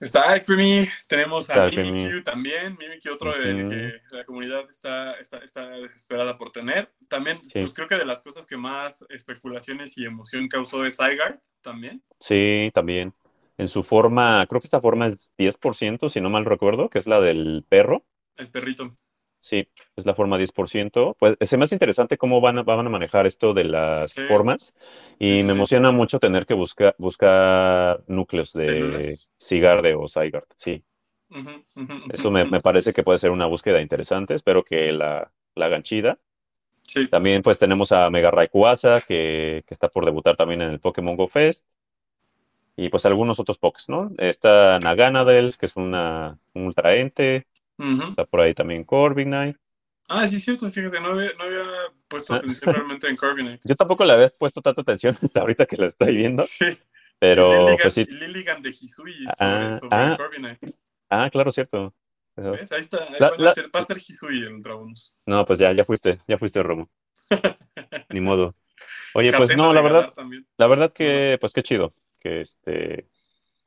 Está 0.00 0.30
Alcremie, 0.32 0.88
tenemos 1.08 1.50
a. 1.50 1.66
Mimikyu 1.68 2.22
también, 2.22 2.76
Mimikyu 2.78 3.14
otro 3.14 3.32
de- 3.36 4.00
que 4.10 4.16
la 4.16 4.24
comunidad 4.24 4.68
está, 4.70 5.14
está, 5.14 5.38
está 5.38 5.68
desesperada 5.70 6.38
por 6.38 6.52
tener. 6.52 6.92
También, 7.08 7.44
Sí. 7.44 7.58
pues 7.60 7.74
creo 7.74 7.88
que 7.88 7.96
de 7.96 8.04
las 8.04 8.22
cosas 8.22 8.46
que 8.46 8.56
más 8.56 9.04
especulaciones 9.08 9.98
y 9.98 10.04
emoción 10.04 10.46
causó 10.48 10.86
es 10.86 10.96
Zygarde 10.96 11.40
también. 11.62 12.02
Sí, 12.20 12.70
también. 12.74 13.12
En 13.56 13.68
su 13.68 13.82
forma, 13.82 14.46
creo 14.46 14.60
que 14.60 14.68
esta 14.68 14.80
forma 14.80 15.08
es 15.08 15.32
10%, 15.36 16.08
si 16.08 16.20
no 16.20 16.30
mal 16.30 16.44
recuerdo, 16.44 16.88
que 16.90 17.00
es 17.00 17.08
la 17.08 17.20
del 17.20 17.64
perro. 17.68 18.04
El 18.36 18.48
perrito. 18.50 18.96
Sí, 19.40 19.68
es 19.96 20.04
la 20.04 20.14
forma 20.14 20.36
10%. 20.38 21.16
Pues 21.18 21.36
se 21.40 21.56
me 21.56 21.64
hace 21.64 21.74
interesante 21.74 22.18
cómo 22.18 22.40
van 22.40 22.58
a, 22.58 22.62
van 22.64 22.86
a 22.86 22.90
manejar 22.90 23.26
esto 23.26 23.54
de 23.54 23.64
las 23.64 24.10
Sí. 24.12 24.22
formas 24.28 24.74
y 25.18 25.36
Sí, 25.38 25.42
me 25.44 25.52
emociona 25.52 25.90
mucho 25.92 26.18
tener 26.18 26.44
que 26.44 26.54
buscar, 26.54 26.94
buscar 26.98 28.02
núcleos 28.08 28.52
de 28.52 28.66
Células. 28.66 29.30
Sigarde 29.48 29.94
o 29.94 30.08
Zygarde. 30.08 30.46
Sí, 30.56 30.84
eso 32.12 32.30
me, 32.30 32.44
me 32.44 32.60
parece 32.60 32.92
que 32.92 33.02
puede 33.02 33.18
ser 33.18 33.30
una 33.30 33.46
búsqueda 33.46 33.80
interesante. 33.80 34.34
Espero 34.34 34.64
que 34.64 34.92
la, 34.92 35.30
la 35.54 35.66
hagan 35.66 35.82
chida. 35.82 36.18
Sí, 36.82 37.06
También 37.08 37.42
pues 37.42 37.58
tenemos 37.58 37.92
a 37.92 38.08
Mega 38.10 38.30
Rayquaza 38.30 39.00
que, 39.02 39.62
que 39.66 39.74
está 39.74 39.88
por 39.88 40.04
debutar 40.04 40.36
también 40.36 40.62
en 40.62 40.70
el 40.70 40.80
Pokémon 40.80 41.16
Go 41.16 41.28
Fest. 41.28 41.66
Y 42.76 42.90
pues 42.90 43.04
algunos 43.06 43.40
otros 43.40 43.58
Pokés, 43.58 43.88
¿no? 43.88 44.12
Está 44.18 44.78
Naganadel, 44.78 45.56
que 45.58 45.66
es 45.66 45.74
una, 45.76 46.38
un 46.54 46.66
ultraente. 46.66 47.46
ujú. 47.78 48.10
Está 48.10 48.24
por 48.24 48.40
ahí 48.40 48.54
también 48.54 48.84
Corviknight. 48.84 49.56
Ah, 50.08 50.26
sí, 50.26 50.38
cierto, 50.38 50.70
fíjate, 50.70 51.00
no 51.00 51.08
había, 51.08 51.32
no 51.36 51.44
había 51.44 51.64
puesto 52.06 52.34
Ah. 52.34 52.36
atención 52.36 52.72
realmente 52.72 53.08
en 53.08 53.16
Corviknight. 53.16 53.60
Yo 53.68 53.74
tampoco 53.76 54.04
le 54.04 54.12
había 54.12 54.28
puesto 54.28 54.62
tanta 54.62 54.80
atención 54.82 55.18
hasta 55.22 55.40
ahorita 55.40 55.66
que 55.66 55.76
la 55.76 55.86
estoy 55.88 56.16
viendo, 56.16 56.44
Sí, 56.44 56.66
pero 57.18 57.50
Lilligan, 57.50 57.78
pues 57.82 57.94
sí. 57.94 58.04
Lilligan 58.04 58.62
de 58.62 58.70
Hisui 58.70 59.12
sobre, 59.14 59.30
Ah, 59.40 59.72
sobre 59.72 59.96
ah. 59.96 60.58
Ah, 61.10 61.30
claro, 61.30 61.50
cierto. 61.52 61.94
Ahí 62.36 62.54
está, 62.80 63.04
ahí 63.04 63.16
La- 63.18 63.30
van 63.30 63.40
a 63.40 63.44
la- 63.44 63.52
ser- 63.54 63.66
va 63.74 63.80
a 63.80 63.84
ser 63.84 63.96
Hisui 63.98 64.42
el 64.44 64.52
Ultrabonus. 64.54 65.16
No, 65.26 65.44
pues 65.44 65.58
ya, 65.58 65.72
ya 65.72 65.84
fuiste, 65.84 66.20
ya 66.28 66.38
fuiste, 66.38 66.62
Romo. 66.62 66.88
Ni 68.10 68.20
modo. 68.20 68.54
Oye, 69.14 69.32
pues 69.32 69.56
no, 69.56 69.72
la 69.72 69.80
verdad, 69.80 70.12
también. 70.14 70.46
la 70.56 70.66
verdad 70.66 70.92
que, 70.92 71.36
pues 71.40 71.52
qué 71.52 71.62
chido, 71.62 71.94
que 72.20 72.42
este, 72.42 73.08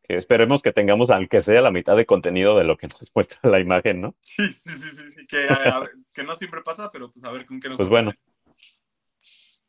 que 0.03 0.15
esperemos 0.17 0.61
que 0.61 0.71
tengamos, 0.71 1.09
aunque 1.09 1.41
sea 1.41 1.61
la 1.61 1.71
mitad 1.71 1.97
de 1.97 2.05
contenido 2.05 2.57
de 2.57 2.63
lo 2.63 2.77
que 2.77 2.87
nos 2.87 3.11
muestra 3.15 3.39
la 3.49 3.59
imagen, 3.59 3.99
¿no? 4.01 4.15
Sí, 4.21 4.47
sí, 4.53 4.69
sí, 4.71 4.91
sí, 4.91 5.09
sí, 5.11 5.27
Que, 5.27 5.47
a- 5.49 5.79
a- 5.79 5.89
que 6.13 6.23
no 6.23 6.35
siempre 6.35 6.61
pasa, 6.61 6.89
pero 6.91 7.11
pues 7.11 7.25
a 7.25 7.31
ver 7.31 7.45
con 7.45 7.59
qué 7.59 7.67
nos 7.69 7.77
Pues 7.77 7.89
bueno. 7.89 8.13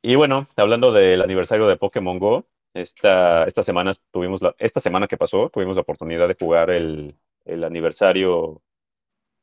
Y 0.03 0.15
bueno, 0.17 0.47
hablando 0.57 0.93
del 0.93 1.23
aniversario 1.23 1.67
de 1.69 1.77
Pokémon 1.77 2.19
Go, 2.19 2.47
esta, 2.75 3.45
esta 3.45 3.63
semana 3.63 3.93
tuvimos 4.11 4.43
la, 4.43 4.55
esta 4.59 4.81
semana 4.81 5.07
que 5.07 5.17
pasó, 5.17 5.51
tuvimos 5.51 5.77
la 5.77 5.83
oportunidad 5.83 6.29
de 6.29 6.37
jugar 6.39 6.71
el, 6.71 7.17
el 7.45 7.65
aniversario, 7.65 8.63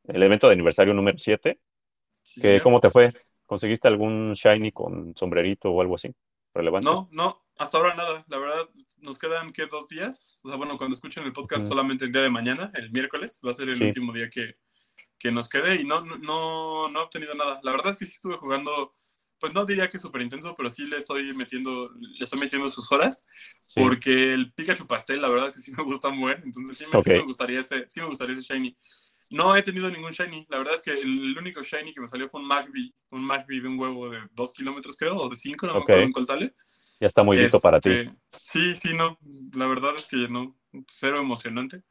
el 0.07 0.23
evento 0.23 0.47
de 0.47 0.53
aniversario 0.53 0.93
número 0.93 1.17
7. 1.17 1.59
Sí, 2.23 2.41
que. 2.41 2.61
¿Cómo 2.61 2.79
te 2.79 2.89
fue? 2.89 3.13
¿Conseguiste 3.45 3.87
algún 3.87 4.33
shiny 4.33 4.71
con 4.71 5.15
sombrerito 5.15 5.71
o 5.71 5.81
algo 5.81 5.95
así? 5.95 6.13
¿Relevante? 6.53 6.85
No, 6.85 7.07
no, 7.11 7.45
hasta 7.57 7.77
ahora 7.77 7.95
nada. 7.95 8.23
La 8.27 8.37
verdad, 8.37 8.69
nos 8.97 9.17
quedan, 9.17 9.51
¿qué? 9.53 9.65
Dos 9.65 9.89
días. 9.89 10.41
O 10.43 10.49
sea, 10.49 10.57
bueno, 10.57 10.77
cuando 10.77 10.95
escuchen 10.95 11.23
el 11.23 11.33
podcast, 11.33 11.67
solamente 11.67 12.05
el 12.05 12.11
día 12.11 12.21
de 12.21 12.29
mañana, 12.29 12.71
el 12.75 12.91
miércoles, 12.91 13.41
va 13.45 13.51
a 13.51 13.53
ser 13.53 13.69
el 13.69 13.77
Sí. 13.77 13.83
último 13.85 14.13
día 14.13 14.29
que, 14.29 14.55
que 15.17 15.31
nos 15.31 15.49
quede 15.49 15.75
y 15.75 15.83
no, 15.83 16.01
no, 16.01 16.17
no, 16.17 16.89
no 16.89 16.99
he 16.99 17.03
obtenido 17.03 17.33
nada. 17.35 17.59
La 17.63 17.71
verdad 17.71 17.89
es 17.91 17.97
que 17.97 18.05
sí 18.05 18.13
estuve 18.13 18.37
jugando, 18.37 18.95
pues 19.39 19.53
no 19.53 19.65
diría 19.65 19.89
que 19.89 19.97
súper 19.97 20.21
intenso, 20.21 20.55
pero 20.55 20.69
sí 20.69 20.85
le 20.85 20.97
estoy 20.97 21.33
metiendo, 21.33 21.91
le 21.99 22.23
estoy 22.23 22.39
metiendo 22.39 22.69
sus 22.69 22.91
horas, 22.91 23.25
Sí. 23.65 23.79
porque 23.81 24.33
el 24.33 24.51
Pikachu 24.53 24.87
Pastel, 24.87 25.21
la 25.21 25.29
verdad 25.29 25.49
es 25.49 25.55
que 25.57 25.61
sí 25.61 25.71
me 25.77 25.83
gusta 25.83 26.09
muy 26.09 26.33
bien, 26.33 26.43
entonces 26.45 26.77
sí 26.77 26.83
me, 26.85 26.91
sí 26.91 26.97
Ok. 26.97 27.07
me 27.07 27.23
gustaría 27.23 27.59
ese, 27.59 27.85
sí 27.87 28.01
me 28.01 28.07
gustaría 28.07 28.33
ese 28.35 28.43
Shiny. 28.43 28.77
No 29.31 29.55
he 29.55 29.61
tenido 29.61 29.89
ningún 29.91 30.11
Shiny, 30.11 30.47
la 30.49 30.57
verdad 30.57 30.73
es 30.75 30.81
que 30.81 30.91
el 30.91 31.37
único 31.37 31.61
Shiny 31.61 31.93
que 31.93 32.01
me 32.01 32.07
salió 32.07 32.27
fue 32.29 32.41
un 32.41 32.47
Magby, 32.47 32.93
un 33.11 33.23
Magby 33.23 33.59
de 33.59 33.67
un 33.67 33.79
huevo 33.79 34.09
de 34.09 34.19
dos 34.31 34.53
kilómetros 34.53 34.97
creo, 34.97 35.15
o 35.17 35.29
de 35.29 35.35
cinco, 35.35 35.67
no 35.67 35.73
me 35.73 35.79
Ok. 35.79 35.89
acuerdo 35.89 36.11
cuál 36.13 36.25
sale. 36.25 36.55
Ya 36.99 37.07
está 37.07 37.23
muy 37.23 37.37
listo 37.37 37.59
para 37.59 37.79
ti. 37.79 37.91
Este, 37.91 38.13
Sí, 38.41 38.75
sí, 38.75 38.93
no. 38.93 39.17
La 39.53 39.67
verdad 39.67 39.95
es 39.95 40.05
que 40.05 40.17
no. 40.29 40.57
Cero 40.87 41.19
emocionante. 41.19 41.83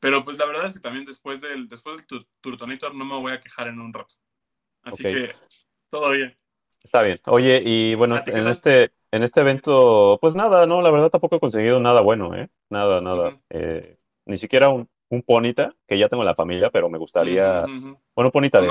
Pero 0.00 0.24
pues 0.24 0.38
la 0.38 0.46
verdad 0.46 0.66
es 0.66 0.74
que 0.74 0.80
también 0.80 1.04
después 1.04 1.40
del, 1.40 1.68
después 1.68 1.98
del 1.98 2.06
tu- 2.06 2.26
Turtonator 2.40 2.94
no 2.94 3.04
me 3.04 3.14
voy 3.16 3.32
a 3.32 3.40
quejar 3.40 3.68
en 3.68 3.80
un 3.80 3.92
rato. 3.92 4.14
Así 4.82 5.06
Ok. 5.06 5.12
que 5.12 5.34
todo 5.90 6.10
bien. 6.10 6.34
Está 6.86 7.02
bien. 7.02 7.20
Oye, 7.26 7.60
y 7.64 7.96
bueno, 7.96 8.14
¿A 8.14 8.22
ti 8.22 8.30
qué 8.30 8.38
en 8.38 8.46
este, 8.46 8.92
en 9.10 9.24
este 9.24 9.40
evento, 9.40 10.18
pues 10.20 10.36
nada, 10.36 10.66
no, 10.66 10.82
la 10.82 10.92
verdad 10.92 11.10
tampoco 11.10 11.34
he 11.34 11.40
conseguido 11.40 11.80
nada 11.80 12.00
bueno, 12.00 12.32
¿eh? 12.36 12.48
Nada, 12.70 13.00
nada. 13.00 13.40
Eh, 13.50 13.98
ni 14.24 14.38
siquiera 14.38 14.68
un, 14.68 14.88
un 15.08 15.22
Ponita, 15.22 15.74
que 15.88 15.98
ya 15.98 16.08
tengo 16.08 16.22
en 16.22 16.28
la 16.28 16.36
familia, 16.36 16.70
pero 16.70 16.88
me 16.88 16.96
gustaría, 16.98 17.64
Ujú, 17.64 17.88
ujú. 17.88 17.98
bueno, 18.14 18.30
Ponita 18.30 18.60
de. 18.60 18.68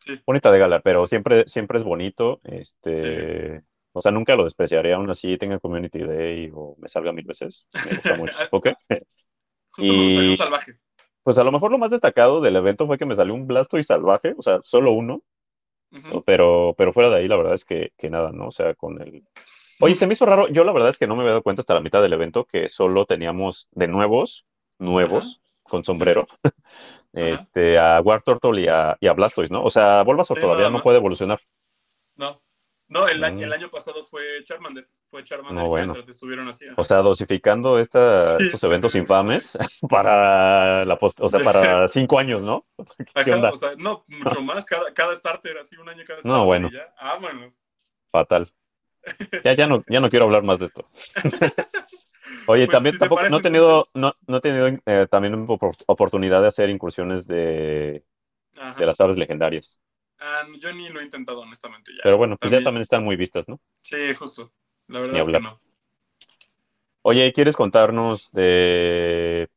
Sí. 0.00 0.20
Bonita 0.26 0.50
de 0.50 0.58
Galar, 0.58 0.82
pero 0.82 1.06
siempre, 1.06 1.44
siempre 1.46 1.78
es 1.78 1.84
bonito. 1.84 2.40
Este, 2.42 3.62
o 3.92 4.02
sea, 4.02 4.10
nunca 4.10 4.34
lo 4.34 4.42
despreciaré, 4.42 4.94
aún 4.94 5.08
así 5.08 5.38
tenga 5.38 5.60
Community 5.60 6.00
Day 6.00 6.50
o 6.52 6.74
me 6.80 6.88
salga 6.88 7.12
mil 7.12 7.24
veces. 7.24 7.68
Me 7.72 7.94
gusta 7.94 8.16
mucho. 8.16 8.36
¿Ok? 8.50 8.66
Justo 9.70 9.92
me 9.92 10.02
gustaría 10.02 10.28
Y- 10.28 10.30
un 10.32 10.36
salvaje. 10.38 10.72
Pues 11.22 11.38
a 11.38 11.44
lo 11.44 11.52
mejor 11.52 11.70
lo 11.70 11.78
más 11.78 11.92
destacado 11.92 12.40
del 12.40 12.56
evento 12.56 12.88
fue 12.88 12.98
que 12.98 13.06
me 13.06 13.14
salió 13.14 13.32
un 13.32 13.46
Blastoise 13.46 13.86
salvaje, 13.86 14.34
o 14.36 14.42
sea, 14.42 14.58
solo 14.64 14.90
uno, 14.90 15.22
Pero, 16.24 16.74
pero 16.76 16.92
fuera 16.92 17.10
de 17.10 17.16
ahí 17.16 17.28
la 17.28 17.36
verdad 17.36 17.54
es 17.54 17.64
que, 17.64 17.92
que 17.98 18.08
nada, 18.08 18.32
¿no? 18.32 18.48
O 18.48 18.52
sea, 18.52 18.74
con 18.74 19.00
el... 19.02 19.22
Oye, 19.80 19.94
se 19.94 20.06
me 20.06 20.14
hizo 20.14 20.24
raro, 20.24 20.48
yo 20.48 20.64
la 20.64 20.72
verdad 20.72 20.90
es 20.90 20.98
que 20.98 21.06
no 21.06 21.14
me 21.14 21.22
había 21.22 21.32
dado 21.32 21.42
cuenta 21.42 21.60
hasta 21.60 21.74
la 21.74 21.80
mitad 21.80 22.00
del 22.00 22.12
evento 22.12 22.44
que 22.44 22.68
solo 22.68 23.04
teníamos 23.04 23.68
de 23.72 23.88
nuevos, 23.88 24.46
nuevos, 24.78 25.40
con 25.64 25.84
sombrero, 25.84 26.26
este, 27.12 27.78
a 27.78 28.00
War 28.00 28.22
Turtle 28.22 28.60
y 28.60 28.68
a, 28.68 28.96
y 29.00 29.08
a 29.08 29.12
Blastoise, 29.12 29.50
¿no? 29.50 29.62
O 29.62 29.70
sea, 29.70 30.02
Bulbasaur 30.02 30.38
Sí, 30.38 30.42
todavía 30.42 30.70
no 30.70 30.82
puede 30.82 30.98
evolucionar. 30.98 31.40
No. 32.16 32.40
No, 32.92 33.08
el, 33.08 33.24
año- 33.24 33.38
Mm. 33.38 33.42
el 33.44 33.52
año 33.54 33.70
pasado 33.70 34.04
fue 34.04 34.22
Charmander. 34.44 34.86
Fue 35.10 35.24
Charmander 35.24 35.62
No, 35.62 35.68
bueno. 35.68 35.94
Estuvieron 36.06 36.46
así. 36.48 36.66
O 36.76 36.84
sea, 36.84 36.98
dosificando 36.98 37.78
esta, 37.78 38.36
Sí, 38.38 38.44
estos 38.46 38.62
eventos 38.64 38.92
sí, 38.92 38.98
sí. 38.98 39.02
infames 39.02 39.56
para 39.88 40.84
la 40.84 40.98
post- 40.98 41.20
o 41.20 41.28
sea, 41.30 41.40
para 41.44 41.88
cinco 41.88 42.18
años, 42.18 42.42
¿no? 42.42 42.66
¿Qué 43.14 43.20
Ajá, 43.30 43.34
onda? 43.34 43.50
o 43.50 43.56
sea, 43.56 43.72
no, 43.78 44.04
mucho 44.08 44.42
más. 44.42 44.66
Cada, 44.66 44.92
cada 44.92 45.16
starter, 45.16 45.56
así 45.58 45.76
un 45.76 45.88
año 45.88 46.04
cada 46.06 46.18
starter. 46.20 46.30
No, 46.38 46.44
bueno. 46.44 46.68
ya. 46.70 46.92
Vámonos. 47.02 47.60
Fatal. 48.10 48.52
Ya, 49.42 49.54
ya 49.54 49.66
no, 49.66 49.82
ya 49.88 49.98
no 50.00 50.10
quiero 50.10 50.26
hablar 50.26 50.42
más 50.42 50.58
de 50.60 50.66
esto. 50.66 50.86
Oye, 52.46 52.66
Pues, 52.66 52.68
también 52.70 52.92
si 52.94 52.98
tampoco, 52.98 53.16
parece, 53.20 53.30
no 53.32 53.38
he 53.38 53.42
tenido, 53.42 53.68
entonces- 53.70 53.94
no, 53.94 54.14
no 54.26 54.36
he 54.36 54.40
tenido 54.40 54.66
eh, 54.86 55.06
también 55.10 55.46
opor- 55.46 55.82
oportunidad 55.86 56.40
de 56.42 56.48
hacer 56.48 56.70
incursiones 56.70 57.26
de, 57.26 58.04
Ajá. 58.56 58.78
de 58.78 58.86
las 58.86 59.00
aves 59.00 59.16
legendarias. 59.16 59.80
No, 60.22 60.56
yo 60.58 60.72
ni 60.72 60.88
lo 60.88 61.00
he 61.00 61.04
intentado, 61.04 61.40
honestamente. 61.40 61.92
Ya. 61.92 62.00
Pero 62.04 62.16
bueno, 62.16 62.36
pues 62.36 62.52
ya 62.52 62.62
También- 62.62 62.82
están 62.82 63.04
muy 63.04 63.16
vistas, 63.16 63.48
¿no? 63.48 63.60
Sí, 63.82 64.14
justo. 64.14 64.52
La 64.88 65.00
verdad 65.00 65.20
es 65.22 65.28
que 65.28 65.40
no. 65.40 65.60
Oye, 67.02 67.32
¿quieres 67.32 67.56
contarnos 67.56 68.30
de, 68.32 69.48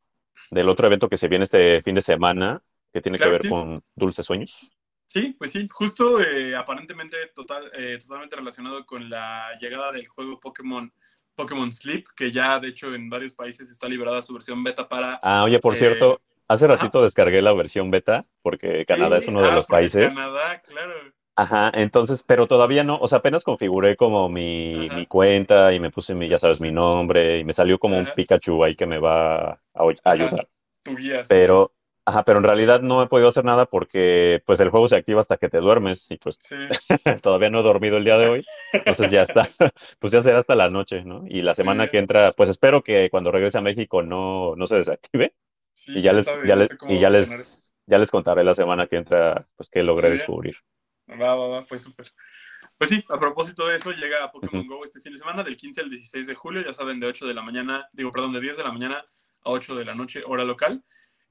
del 0.50 0.68
otro 0.68 0.86
evento 0.86 1.08
que 1.08 1.16
se 1.16 1.28
viene 1.28 1.44
este 1.44 1.80
fin 1.82 1.94
de 1.94 2.02
semana 2.02 2.62
que 2.92 3.00
tiene 3.00 3.18
Claro 3.18 3.32
que 3.32 3.36
que 3.36 3.42
ver 3.42 3.46
sí. 3.46 3.48
con 3.50 3.84
Dulces 3.94 4.26
Sueños? 4.26 4.68
Sí, 5.06 5.34
pues 5.38 5.52
sí, 5.52 5.68
justo 5.70 6.20
eh, 6.20 6.56
aparentemente 6.56 7.16
total, 7.34 7.70
eh, 7.74 7.98
totalmente 8.02 8.34
relacionado 8.36 8.84
con 8.84 9.08
la 9.08 9.56
llegada 9.60 9.92
del 9.92 10.08
juego 10.08 10.40
Pokémon, 10.40 10.92
Pokémon 11.36 11.70
Sleep, 11.70 12.06
que 12.16 12.32
ya 12.32 12.58
de 12.58 12.68
hecho 12.68 12.92
en 12.94 13.08
varios 13.08 13.34
países 13.34 13.70
está 13.70 13.88
liberada 13.88 14.20
su 14.22 14.34
versión 14.34 14.62
beta 14.64 14.88
para... 14.88 15.20
Ah, 15.22 15.44
oye, 15.44 15.60
por 15.60 15.74
Eh, 15.74 15.78
cierto, 15.78 16.20
hace 16.48 16.66
ratito 16.66 17.02
descargué 17.02 17.42
la 17.42 17.52
versión 17.52 17.90
beta 17.90 18.26
porque 18.42 18.84
Canadá 18.86 19.18
Sí, 19.18 19.24
es 19.24 19.28
uno 19.28 19.42
de 19.42 19.48
ah, 19.48 19.54
los 19.54 19.66
países. 19.66 20.08
Canadá, 20.08 20.60
claro. 20.62 20.92
Ajá, 21.38 21.70
entonces, 21.74 22.22
pero 22.22 22.46
todavía 22.46 22.82
no, 22.82 22.96
o 22.98 23.08
sea, 23.08 23.18
apenas 23.18 23.44
configuré 23.44 23.94
como 23.96 24.28
mi, 24.30 24.88
mi 24.94 25.06
cuenta 25.06 25.74
y 25.74 25.80
me 25.80 25.90
puse 25.90 26.14
mi, 26.14 26.28
ya 26.28 26.38
sabes, 26.38 26.62
mi 26.62 26.72
nombre 26.72 27.38
y 27.40 27.44
me 27.44 27.52
salió 27.52 27.78
como 27.78 27.98
un. 27.98 28.06
Pikachu 28.06 28.64
ahí 28.64 28.74
que 28.74 28.86
me 28.86 28.98
va 28.98 29.50
a, 29.50 29.58
a 29.74 30.10
ayudar. 30.10 30.48
Tu 30.82 30.96
guía. 30.96 31.24
sí, 31.24 31.28
Pero, 31.28 31.72
ajá, 32.06 32.24
pero 32.24 32.38
en 32.38 32.44
realidad 32.44 32.80
no 32.80 33.02
he 33.02 33.06
podido 33.08 33.28
hacer 33.28 33.44
nada 33.44 33.66
porque 33.66 34.42
pues 34.46 34.60
el 34.60 34.70
juego 34.70 34.88
se 34.88 34.96
activa 34.96 35.20
hasta 35.20 35.36
que 35.36 35.50
te 35.50 35.58
duermes 35.58 36.10
y 36.10 36.16
pues 36.16 36.38
Sí, 36.40 36.56
todavía 37.22 37.50
no 37.50 37.60
he 37.60 37.62
dormido 37.62 37.98
el 37.98 38.04
día 38.04 38.16
de 38.16 38.28
hoy, 38.28 38.44
entonces 38.72 39.10
ya 39.10 39.22
está, 39.24 39.50
pues 39.98 40.14
ya 40.14 40.22
será 40.22 40.38
hasta 40.38 40.54
la 40.54 40.70
noche, 40.70 41.04
¿no? 41.04 41.24
Y 41.28 41.42
la 41.42 41.54
semana 41.54 41.88
que 41.90 41.98
entra, 41.98 42.32
pues 42.32 42.48
espero 42.48 42.82
que 42.82 43.10
cuando 43.10 43.30
regrese 43.30 43.58
a 43.58 43.62
México 43.62 44.02
no, 44.02 44.56
no 44.56 44.66
se 44.66 44.76
desactive 44.76 45.34
sí, 45.76 45.98
y 45.98 46.02
ya 46.02 46.12
les, 46.12 46.24
sabe, 46.24 46.48
ya 46.48 46.56
no 46.56 46.62
les, 46.62 46.78
y 46.88 47.00
ya 47.00 47.08
a 47.08 47.10
les, 47.10 47.72
ya 47.86 47.98
les 47.98 48.10
contaré 48.10 48.42
la 48.42 48.54
semana 48.54 48.86
que 48.86 48.96
entra, 48.96 49.46
pues 49.56 49.68
que 49.70 49.82
logré 49.82 50.10
descubrir. 50.10 50.56
Va, 51.08 51.34
va, 51.36 51.48
va, 51.48 51.64
pues 51.66 51.82
súper. 51.82 52.12
Pues 52.78 52.90
sí, 52.90 53.04
a 53.08 53.18
propósito 53.18 53.66
de 53.66 53.76
eso, 53.76 53.92
llega 53.92 54.30
Pokémon 54.32 54.66
Ujú. 54.66 54.78
Go 54.78 54.84
este 54.84 55.00
fin 55.00 55.12
de 55.12 55.18
semana, 55.18 55.42
del 55.42 55.56
15 55.56 55.82
al 55.82 55.90
16 55.90 56.26
de 56.26 56.34
julio, 56.34 56.62
ya 56.64 56.72
saben, 56.72 56.98
de 56.98 57.06
8 57.06 57.26
de 57.26 57.34
la 57.34 57.42
mañana, 57.42 57.88
digo, 57.92 58.10
perdón, 58.10 58.32
de 58.32 58.40
10 58.40 58.56
de 58.56 58.64
la 58.64 58.72
mañana 58.72 59.04
a 59.42 59.50
8 59.50 59.74
de 59.74 59.84
la 59.84 59.94
noche, 59.94 60.22
hora 60.26 60.44
local. 60.44 60.82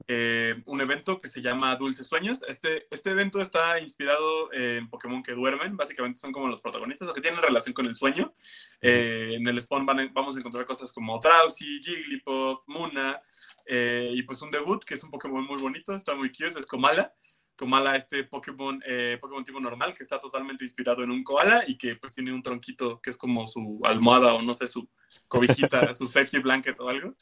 Eh, 0.08 0.62
un 0.66 0.80
evento 0.80 1.20
que 1.20 1.28
se 1.28 1.42
llama 1.42 1.74
Dulces 1.76 2.06
Sueños. 2.06 2.42
Este, 2.48 2.86
este 2.90 3.10
evento 3.10 3.40
está 3.40 3.80
inspirado 3.80 4.52
en 4.52 4.88
Pokémon 4.88 5.22
que 5.22 5.32
duermen, 5.32 5.76
básicamente 5.76 6.20
son 6.20 6.32
como 6.32 6.48
los 6.48 6.60
protagonistas 6.60 7.08
o 7.08 7.12
que 7.12 7.20
tienen 7.20 7.42
relación 7.42 7.74
con 7.74 7.86
el 7.86 7.96
sueño. 7.96 8.34
Eh, 8.80 9.34
en 9.34 9.46
el 9.48 9.60
spawn 9.60 9.86
van 9.86 10.12
vamos 10.12 10.36
a 10.36 10.38
encontrar 10.38 10.64
cosas 10.64 10.92
como 10.92 11.18
Drowsy, 11.18 11.80
Jigglypuff, 11.82 12.60
Muna, 12.66 13.20
eh, 13.66 14.10
y 14.12 14.22
pues 14.22 14.42
un 14.42 14.50
debut 14.50 14.84
que 14.84 14.94
es 14.94 15.02
un 15.02 15.10
Pokémon 15.10 15.44
muy 15.44 15.60
bonito, 15.60 15.94
está 15.94 16.14
muy 16.14 16.28
cute, 16.28 16.60
es 16.60 16.66
Komala. 16.66 17.12
Komala, 17.56 17.96
este 17.96 18.24
Pokémon, 18.24 18.80
eh, 18.86 19.16
Pokémon 19.18 19.42
tipo 19.42 19.58
normal, 19.58 19.94
que 19.94 20.02
está 20.02 20.20
totalmente 20.20 20.62
inspirado 20.62 21.02
en 21.02 21.10
un 21.10 21.24
koala 21.24 21.64
y 21.66 21.78
que 21.78 21.96
pues 21.96 22.14
tiene 22.14 22.30
un 22.30 22.42
tronquito 22.42 23.00
que 23.00 23.08
es 23.08 23.16
como 23.16 23.46
su 23.46 23.80
almohada 23.82 24.34
o 24.34 24.42
no 24.42 24.52
sé, 24.52 24.68
su 24.68 24.86
cobijita, 25.26 25.94
su 25.94 26.06
safety 26.06 26.38
blanket 26.38 26.78
o 26.78 26.88
algo. 26.90 27.16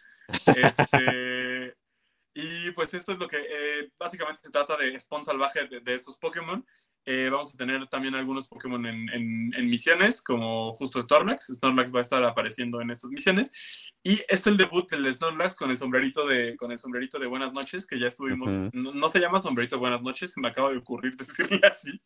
Este, 0.47 1.77
y 2.35 2.71
pues 2.73 2.93
esto 2.95 3.13
es 3.13 3.19
lo 3.19 3.29
que 3.29 3.39
eh, 3.39 3.91
básicamente 3.99 4.41
se 4.45 4.51
trata 4.51 4.77
de 4.77 5.01
spawn 5.01 5.25
salvaje 5.25 5.67
de, 5.69 5.81
de 5.81 5.95
estos 5.95 6.19
Pokémon. 6.19 6.65
Eh, 7.07 7.29
vamos 7.31 7.53
a 7.53 7.57
tener 7.59 7.87
también 7.89 8.15
algunos 8.15 8.49
Pokémon 8.49 8.85
en, 8.87 9.09
en- 9.11 9.53
en 9.55 9.67
misiones, 9.69 10.23
como 10.23 10.73
justo 10.73 11.03
Snorlax. 11.03 11.49
Snorlax 11.55 11.95
va 11.95 11.99
a 11.99 12.01
estar 12.03 12.25
apareciendo 12.25 12.81
en 12.81 12.91
estas 12.91 13.11
misiones. 13.11 13.53
Y 14.03 14.23
es 14.27 14.47
el 14.47 14.57
debut 14.57 14.91
del 14.91 15.13
Snorlax 15.13 15.55
con 15.55 15.71
el 15.71 15.77
sombrerito 15.77 16.27
de, 16.27 16.57
con 16.57 16.73
el 16.73 16.79
sombrerito 16.79 17.19
de 17.19 17.27
Buenas 17.27 17.53
noches, 17.53 17.87
que 17.87 17.99
ya 18.01 18.07
estuvimos. 18.09 18.51
Ujú. 18.53 18.71
no, 18.73 18.95
no 18.95 19.09
se 19.11 19.21
llama 19.21 19.39
sombrerito 19.39 19.77
de 19.77 19.81
Buenas 19.81 20.01
noches, 20.03 20.33
me 20.39 20.49
acaba 20.49 20.71
de 20.71 20.79
ocurrir 20.79 21.15
decirle 21.17 21.61
así. 21.71 22.01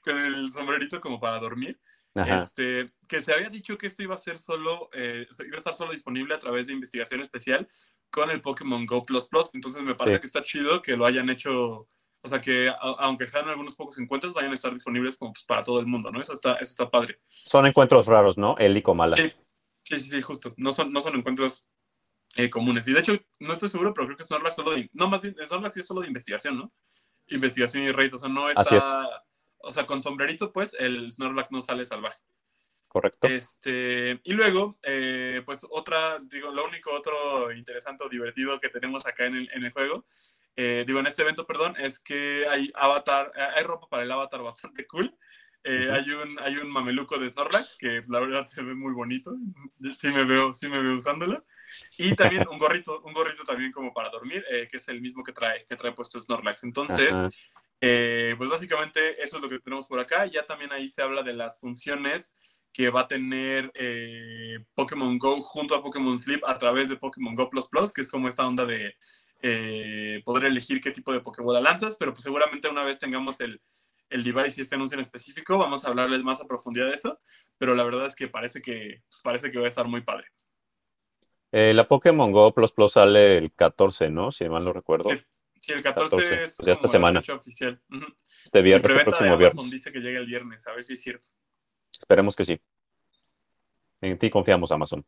con 0.00 0.16
el 0.18 0.50
sombrerito 0.52 1.00
como 1.00 1.20
para 1.20 1.38
dormir. 1.38 1.78
Ajá. 2.22 2.38
Este, 2.38 2.92
que 3.08 3.20
se 3.20 3.32
había 3.32 3.48
dicho 3.50 3.76
que 3.78 3.86
esto 3.86 4.02
iba 4.02 4.14
a 4.14 4.18
ser 4.18 4.38
solo, 4.38 4.88
eh, 4.92 5.26
iba 5.46 5.54
a 5.54 5.58
estar 5.58 5.74
solo 5.74 5.92
disponible 5.92 6.34
a 6.34 6.38
través 6.38 6.66
de 6.66 6.72
investigación 6.74 7.20
especial 7.20 7.66
con 8.10 8.30
el 8.30 8.40
Pokémon 8.40 8.86
Go 8.86 9.04
Plus 9.04 9.28
Plus. 9.28 9.50
Entonces 9.54 9.82
me 9.82 9.94
parece 9.94 10.16
Sí. 10.16 10.20
que 10.22 10.26
está 10.26 10.42
chido 10.42 10.80
que 10.82 10.96
lo 10.96 11.04
hayan 11.06 11.28
hecho, 11.30 11.86
o 12.22 12.28
sea, 12.28 12.40
que 12.40 12.68
a- 12.68 12.74
aunque 12.98 13.28
sean 13.28 13.48
algunos 13.48 13.74
pocos 13.74 13.98
encuentros, 13.98 14.32
vayan 14.34 14.52
a 14.52 14.54
estar 14.54 14.72
disponibles 14.72 15.16
como 15.16 15.32
pues, 15.32 15.44
para 15.44 15.62
todo 15.62 15.80
el 15.80 15.86
mundo, 15.86 16.10
¿no? 16.10 16.20
Eso 16.20 16.32
está, 16.32 16.54
eso 16.54 16.70
está 16.70 16.90
padre. 16.90 17.20
Son 17.44 17.66
encuentros 17.66 18.06
raros, 18.06 18.36
¿no? 18.38 18.56
El 18.58 18.76
y 18.76 18.82
Comala. 18.82 19.16
Sí, 19.16 19.30
sí, 19.84 19.98
sí, 20.00 20.10
sí, 20.10 20.22
justo. 20.22 20.54
No 20.56 20.72
son, 20.72 20.92
no 20.92 21.00
son 21.00 21.16
encuentros 21.16 21.68
eh, 22.36 22.50
comunes. 22.50 22.86
Y 22.86 22.92
de 22.92 23.00
hecho, 23.00 23.12
no 23.40 23.52
estoy 23.54 23.68
seguro, 23.70 23.94
pero 23.94 24.06
creo 24.06 24.16
que 24.16 24.22
Snorlax 24.24 24.54
solo 24.56 24.72
de, 24.72 24.90
no, 24.92 25.08
más 25.08 25.22
bien, 25.22 25.34
Snorlax 25.46 25.74
sí 25.74 25.80
es 25.80 25.86
solo 25.86 26.02
de 26.02 26.08
investigación, 26.08 26.58
¿no? 26.58 26.72
Investigación 27.28 27.84
y 27.84 27.92
raid, 27.92 28.14
o 28.14 28.18
sea, 28.18 28.28
no 28.28 28.48
está, 28.50 29.08
o 29.68 29.72
sea, 29.72 29.86
con 29.86 30.00
sombrerito, 30.00 30.52
pues, 30.52 30.74
el 30.78 31.10
Snorlax 31.12 31.52
no 31.52 31.60
sale 31.60 31.84
salvaje. 31.84 32.22
¿correcto? 32.88 33.28
Este, 33.28 34.18
y 34.24 34.32
luego, 34.32 34.78
eh, 34.82 35.42
pues 35.44 35.60
otra, 35.70 36.18
digo, 36.20 36.50
lo 36.50 36.64
único 36.64 36.90
otro 36.90 37.52
interesante 37.52 38.02
o 38.04 38.08
divertido 38.08 38.58
que 38.58 38.70
tenemos 38.70 39.06
acá 39.06 39.26
en 39.26 39.36
el, 39.36 39.50
en 39.52 39.64
el 39.64 39.70
juego, 39.70 40.06
eh, 40.56 40.84
digo, 40.86 40.98
en 40.98 41.06
este 41.06 41.22
evento, 41.22 41.46
perdón, 41.46 41.76
es 41.78 42.00
que 42.00 42.46
hay 42.48 42.72
avatar, 42.74 43.30
eh, 43.36 43.46
hay 43.56 43.62
ropa 43.62 43.88
para 43.88 44.02
el 44.02 44.10
avatar 44.10 44.42
bastante 44.42 44.86
cool. 44.86 45.14
Eh, 45.62 45.86
Ujú. 45.86 45.94
hay, 45.94 46.10
un, 46.10 46.40
hay 46.40 46.56
un 46.56 46.70
mameluco 46.70 47.18
de 47.18 47.28
Snorlax 47.28 47.76
que 47.78 48.02
la 48.08 48.20
verdad 48.20 48.46
se 48.46 48.62
ve 48.62 48.74
muy 48.74 48.92
bonito. 48.92 49.36
Sí 49.96 50.08
me 50.08 50.24
veo, 50.24 50.52
sí 50.52 50.68
me 50.68 50.80
veo 50.80 50.96
usándolo. 50.96 51.44
Y 51.96 52.14
también 52.16 52.48
un 52.48 52.58
gorrito, 52.58 53.02
un 53.02 53.12
gorrito 53.12 53.44
también 53.44 53.70
como 53.70 53.92
para 53.92 54.08
dormir, 54.08 54.44
eh, 54.50 54.66
que 54.70 54.78
es 54.78 54.88
el 54.88 55.00
mismo 55.00 55.22
que 55.22 55.32
trae, 55.32 55.64
que 55.66 55.76
trae 55.76 55.92
puesto 55.92 56.18
Snorlax. 56.18 56.64
Entonces, 56.64 57.14
Ajá. 57.14 57.30
Eh, 57.80 58.34
pues 58.36 58.50
básicamente 58.50 59.22
eso 59.22 59.36
es 59.36 59.42
lo 59.42 59.48
que 59.48 59.58
tenemos 59.60 59.86
por 59.86 60.00
acá. 60.00 60.26
Ya 60.26 60.44
también 60.44 60.72
ahí 60.72 60.88
se 60.88 61.02
habla 61.02 61.22
de 61.22 61.34
las 61.34 61.60
funciones 61.60 62.36
que 62.72 62.90
va 62.90 63.02
a 63.02 63.08
tener 63.08 63.70
eh, 63.74 64.58
Pokémon 64.74 65.18
Go 65.18 65.40
junto 65.42 65.74
a 65.74 65.82
Pokémon 65.82 66.18
Sleep 66.18 66.42
a 66.46 66.58
través 66.58 66.88
de 66.88 66.96
Pokémon 66.96 67.34
Go 67.34 67.48
Plus 67.50 67.68
Plus, 67.68 67.92
que 67.92 68.02
es 68.02 68.10
como 68.10 68.28
esta 68.28 68.46
onda 68.46 68.66
de 68.66 68.94
eh, 69.42 70.20
poder 70.24 70.46
elegir 70.46 70.80
qué 70.80 70.90
tipo 70.90 71.12
de 71.12 71.20
Pokébola 71.20 71.60
lanzas, 71.60 71.96
pero 71.98 72.12
pues 72.12 72.24
seguramente 72.24 72.68
una 72.68 72.84
vez 72.84 72.98
tengamos 72.98 73.40
el, 73.40 73.60
el 74.10 74.22
device 74.22 74.54
y 74.58 74.62
este 74.62 74.74
anuncio 74.74 74.96
en 74.96 75.02
específico, 75.02 75.58
vamos 75.58 75.84
a 75.84 75.88
hablarles 75.88 76.22
más 76.22 76.40
a 76.40 76.46
profundidad 76.46 76.86
de 76.86 76.94
eso, 76.94 77.20
pero 77.56 77.74
la 77.74 77.84
verdad 77.84 78.06
es 78.06 78.14
que 78.14 78.28
parece 78.28 78.60
que, 78.60 79.02
pues, 79.08 79.20
parece 79.22 79.50
que 79.50 79.58
va 79.58 79.64
a 79.64 79.68
estar 79.68 79.86
muy 79.86 80.02
padre. 80.02 80.26
Eh, 81.52 81.72
la 81.72 81.88
Pokémon 81.88 82.30
Go 82.30 82.52
Plus 82.52 82.72
Plus 82.72 82.92
sale 82.92 83.38
el 83.38 83.52
14, 83.52 84.10
¿no? 84.10 84.32
Si 84.32 84.48
mal 84.48 84.64
no 84.64 84.72
recuerdo. 84.72 85.10
Sí. 85.10 85.16
Sí, 85.68 85.74
el 85.74 85.82
14, 85.82 86.16
14, 86.16 86.42
es 86.44 86.56
pues 86.56 86.66
ya 86.66 86.72
esta 86.72 86.88
semana. 86.88 87.20
fecha 87.20 87.34
oficial. 87.34 87.78
Este 88.44 88.62
viernes, 88.62 88.88
de 88.96 89.04
próximo 89.04 89.34
Amazon 89.34 89.38
viernes. 89.38 89.70
dice 89.70 89.92
que 89.92 89.98
llega 90.00 90.18
el 90.18 90.26
viernes, 90.26 90.66
a 90.66 90.72
ver 90.72 90.82
si 90.82 90.94
es 90.94 91.02
cierto. 91.02 91.26
Esperemos 91.92 92.34
que 92.34 92.44
sí. 92.46 92.60
En 94.00 94.18
ti 94.18 94.30
confiamos, 94.30 94.72
Amazon. 94.72 95.04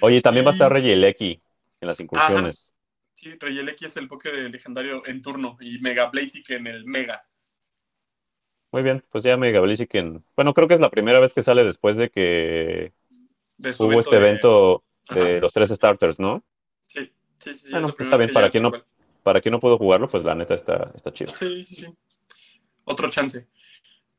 Oye, 0.00 0.20
también 0.22 0.44
va 0.44 0.50
a 0.50 0.52
estar 0.54 0.72
Regieleki 0.72 1.40
en 1.80 1.88
las 1.88 2.00
incursiones. 2.00 2.74
Sí, 3.14 3.32
Reyeleki 3.38 3.84
es 3.86 3.96
el 3.96 4.08
poke 4.08 4.32
de 4.32 4.48
legendario 4.48 5.06
en 5.06 5.22
turno 5.22 5.56
y 5.60 5.78
Mega 5.78 6.10
Blaziken 6.10 6.66
en 6.66 6.74
el 6.74 6.84
Mega. 6.84 7.24
Muy 8.72 8.82
bien, 8.82 9.04
pues 9.10 9.22
ya 9.22 9.36
Mega 9.36 9.60
Blaziken. 9.60 10.24
Bueno, 10.34 10.52
creo 10.52 10.66
que 10.66 10.74
es 10.74 10.80
la 10.80 10.90
primera 10.90 11.20
vez 11.20 11.32
que 11.32 11.42
sale 11.42 11.62
después 11.64 11.96
de 11.96 12.10
que 12.10 12.92
De 13.56 13.70
hubo 13.78 14.00
este 14.00 14.16
de- 14.18 14.22
evento 14.22 14.84
de 15.10 15.20
Ajá. 15.20 15.40
los 15.40 15.52
tres 15.52 15.70
starters, 15.70 16.18
¿no? 16.18 16.42
Sí, 17.44 17.54
sí, 17.54 17.70
Bueno, 17.72 17.88
la 17.88 17.94
pues 17.94 18.06
está 18.06 18.16
bien, 18.16 18.32
para 18.32 18.50
quien 18.50 18.62
no- 18.62 18.70
cual. 18.70 18.84
Para 19.22 19.40
quien 19.40 19.52
no 19.52 19.60
pudo 19.60 19.78
jugarlo, 19.78 20.08
pues 20.08 20.22
la 20.24 20.34
neta 20.34 20.54
está, 20.54 20.90
está 20.94 21.12
chido. 21.12 21.34
Sí, 21.36 21.64
sí, 21.64 21.74
sí. 21.74 21.94
Otro 22.84 23.08
chance. 23.10 23.48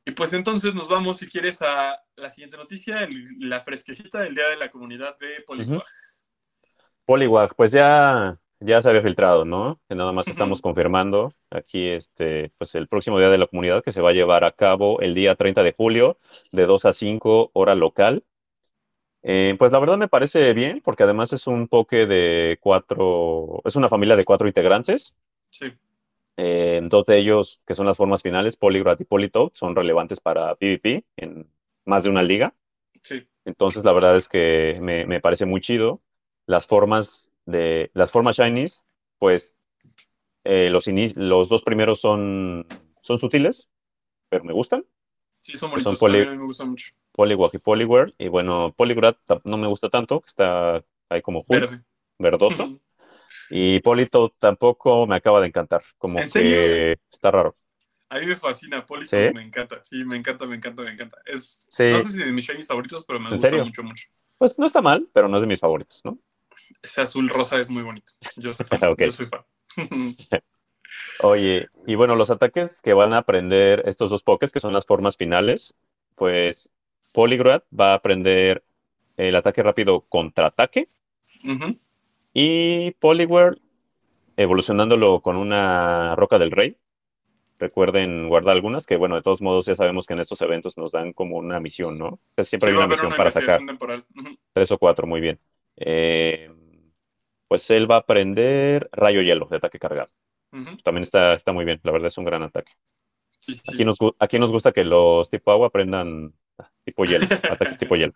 Y 0.04 0.12
pues 0.12 0.34
entonces 0.34 0.74
nos 0.76 0.90
vamos, 0.90 1.18
si 1.18 1.28
quieres, 1.28 1.62
a 1.62 2.00
la 2.16 2.30
siguiente 2.30 2.58
noticia, 2.58 3.02
el- 3.04 3.28
la 3.40 3.60
fresquecita 3.60 4.22
del 4.22 4.34
Día 4.36 4.50
de 4.50 4.58
la 4.58 4.70
Comunidad 4.72 5.18
de 5.20 5.42
Poliwag. 5.46 5.84
Poliwag, 7.06 7.56
pues 7.56 7.72
ya, 7.72 8.38
ya 8.60 8.82
se 8.82 8.90
había 8.90 9.02
filtrado, 9.02 9.46
¿no? 9.46 9.80
Que 9.88 9.96
nada 9.96 10.12
más 10.12 10.28
estamos 10.28 10.62
confirmando 10.62 11.34
aquí 11.52 11.88
este, 11.88 12.52
pues 12.58 12.74
el 12.76 12.88
próximo 12.88 13.20
día 13.20 13.30
de 13.30 13.38
la 13.38 13.48
comunidad 13.48 13.84
que 13.84 13.92
se 13.92 14.02
va 14.02 14.10
a 14.10 14.14
llevar 14.14 14.44
a 14.44 14.52
cabo 14.52 15.02
el 15.02 15.14
día 15.14 15.36
30 15.36 15.62
de 15.64 15.74
julio 15.74 16.18
de 16.52 16.66
2 16.66 16.86
a 16.86 16.94
5 16.94 17.52
hora 17.54 17.76
local. 17.76 18.24
Eh, 19.28 19.56
pues 19.58 19.72
la 19.72 19.80
verdad 19.80 19.98
me 19.98 20.08
parece 20.08 20.54
bien, 20.54 20.82
porque 20.84 21.02
además 21.02 21.34
es 21.34 21.48
un 21.48 21.68
poke 21.68 22.06
de 22.06 22.60
cuatro, 22.62 23.60
es 23.66 23.76
una 23.76 23.90
familia 23.90 24.16
de 24.16 24.24
cuatro 24.24 24.48
integrantes. 24.48 25.16
Sí. 25.50 25.74
Eh, 26.38 26.80
dos 26.84 27.08
de 27.08 27.18
ellos, 27.18 27.60
que 27.66 27.74
son 27.74 27.88
las 27.88 27.98
formas 27.98 28.22
finales, 28.22 28.56
Poliwrath 28.56 29.02
y 29.02 29.06
Politoed, 29.06 29.50
son 29.56 29.76
relevantes 29.76 30.20
para 30.20 30.54
PvP 30.54 31.06
en 31.18 31.48
más 31.86 32.04
de 32.04 32.12
una 32.12 32.22
liga. 32.22 32.54
Sí. 33.02 33.28
Entonces, 33.46 33.84
la 33.84 33.94
verdad 33.94 34.16
es 34.16 34.30
que 34.30 34.78
me, 34.80 35.08
me 35.08 35.20
parece 35.22 35.46
muy 35.46 35.60
chido. 35.60 36.02
Las 36.46 36.68
formas 36.68 37.32
de 37.48 37.90
las 37.96 38.12
formas 38.12 38.38
shinies, 38.38 38.86
pues 39.18 39.56
eh, 40.44 40.70
los, 40.70 40.86
los 41.16 41.50
dos 41.50 41.64
primeros 41.64 42.00
son, 42.00 42.68
son 43.02 43.18
sutiles, 43.18 43.70
pero 44.30 44.44
me 44.44 44.54
gustan. 44.54 44.86
Sí, 45.42 45.58
son 45.58 45.72
son 45.82 45.96
bonitos. 45.96 46.32
mí 46.32 46.38
me 46.38 46.46
gustan 46.46 46.70
mucho. 46.70 46.92
Poliwag 47.16 47.52
y 47.56 47.58
Poliwhirl. 47.60 48.16
Y 48.18 48.28
bueno, 48.30 48.74
Poliwrath 48.78 49.18
ta- 49.26 49.42
no 49.46 49.58
me 49.58 49.68
gusta 49.68 49.90
tanto, 49.90 50.22
que 50.22 50.28
está 50.30 50.84
ahí 51.10 51.22
como 51.22 51.44
Hulk, 51.48 51.70
Verde. 51.70 51.84
verdoso. 52.20 52.74
Y 53.50 53.80
Politoed 53.82 54.32
tampoco 54.40 55.08
me 55.08 55.16
acaba 55.18 55.42
de 55.42 55.48
encantar, 55.48 55.84
como 55.98 56.24
¿En 56.24 56.30
que 56.30 56.30
serio? 56.30 56.94
está 57.12 57.32
raro. 57.32 57.58
A 58.10 58.20
mí 58.20 58.26
me 58.28 58.36
fascina, 58.36 58.86
Polito 58.86 59.18
¿Sí? 59.18 59.32
me 59.32 59.42
encanta, 59.44 59.82
sí, 59.84 60.04
me 60.06 60.18
encanta, 60.18 60.46
me 60.46 60.56
encanta, 60.56 60.82
me 60.84 60.92
encanta. 60.92 61.18
Es, 61.26 61.70
Sí. 61.70 61.84
no 61.90 62.00
sé 62.00 62.12
si 62.12 62.20
de 62.20 62.32
mis 62.32 62.46
shinies 62.46 62.68
favoritos, 62.68 63.06
pero 63.06 63.20
me 63.20 63.32
¿En 63.32 63.40
gusta 63.40 63.40
serio? 63.40 63.66
mucho, 63.66 63.84
mucho. 63.84 64.08
Pues 64.40 64.60
no 64.60 64.66
está 64.68 64.82
mal, 64.82 65.10
pero 65.14 65.28
no 65.30 65.38
es 65.38 65.42
de 65.42 65.48
mis 65.48 65.60
favoritos, 65.62 66.02
¿no? 66.06 66.20
Ese 66.82 67.02
azul 67.02 67.30
rosa 67.30 67.60
es 67.60 67.70
muy 67.70 67.84
bonito. 67.84 68.14
Yo 68.36 68.54
soy 68.54 68.66
fan. 68.70 68.88
Yo 68.98 69.12
soy 69.12 69.26
fan. 69.26 69.42
Oye, 71.18 71.70
y 71.86 71.96
bueno, 71.96 72.16
los 72.16 72.30
ataques 72.30 72.82
que 72.82 72.94
van 72.94 73.14
a 73.14 73.20
aprender 73.20 73.84
estos 73.88 74.10
dos 74.10 74.24
pokés, 74.24 74.52
que 74.52 74.60
son 74.60 74.74
las 74.74 74.86
formas 74.86 75.18
finales, 75.18 75.76
pues 76.16 76.72
Poliwrath 77.16 77.64
va 77.78 77.92
a 77.92 77.96
aprender 77.96 78.64
el 79.16 79.36
ataque 79.38 79.64
rápido 79.64 80.02
contraataque 80.02 80.90
y 82.34 82.92
Poliwhirl 83.00 83.62
evolucionándolo 84.36 85.22
con 85.22 85.38
una 85.38 86.16
Roca 86.18 86.38
del 86.38 86.52
Rey. 86.52 86.78
Recuerden 87.58 88.28
guardar 88.28 88.54
algunas, 88.54 88.86
que 88.86 88.98
bueno, 88.98 89.16
de 89.16 89.22
todos 89.22 89.42
modos 89.42 89.66
ya 89.66 89.76
sabemos 89.78 90.06
que 90.06 90.14
en 90.14 90.20
estos 90.20 90.42
eventos 90.42 90.78
nos 90.78 90.92
dan 90.92 91.14
como 91.14 91.38
una 91.38 91.62
misión, 91.62 91.98
¿no? 91.98 92.20
Casi 92.36 92.50
siempre 92.50 92.70
Sí, 92.70 92.74
hay 92.74 92.78
una 92.78 92.88
misión 92.88 93.08
una 93.08 93.16
para 93.16 93.32
sacar. 93.32 93.62
Tres 94.54 94.72
o 94.72 94.78
cuatro, 94.78 95.08
muy 95.08 95.22
bien. 95.22 95.40
Eh, 95.78 96.52
pues 97.48 97.70
él 97.70 97.90
va 97.90 97.96
a 97.96 98.00
aprender 98.00 98.90
Rayo 98.92 99.22
Hielo 99.22 99.48
de 99.50 99.56
ataque 99.56 99.80
cargado. 99.80 100.12
También 100.84 101.04
está, 101.04 101.34
está 101.34 101.54
muy 101.54 101.64
bien, 101.64 101.80
la 101.84 101.92
verdad 101.94 102.10
es 102.10 102.18
un 102.18 102.26
gran 102.26 102.44
ataque. 102.44 102.74
Sí, 103.40 103.54
sí, 103.54 103.62
sí. 103.64 103.74
Aquí 103.74 103.86
nos, 103.86 103.98
aquí 104.20 104.38
nos 104.38 104.52
gusta 104.52 104.74
que 104.74 104.84
los 104.84 105.30
tipo 105.30 105.52
agua 105.52 105.68
aprendan 105.68 106.34
tipo 106.86 107.04
hielo, 107.06 107.26
ataques 107.26 107.78
tipo 107.78 107.96
hielo. 107.96 108.14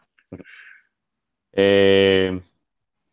Eh, 1.54 2.40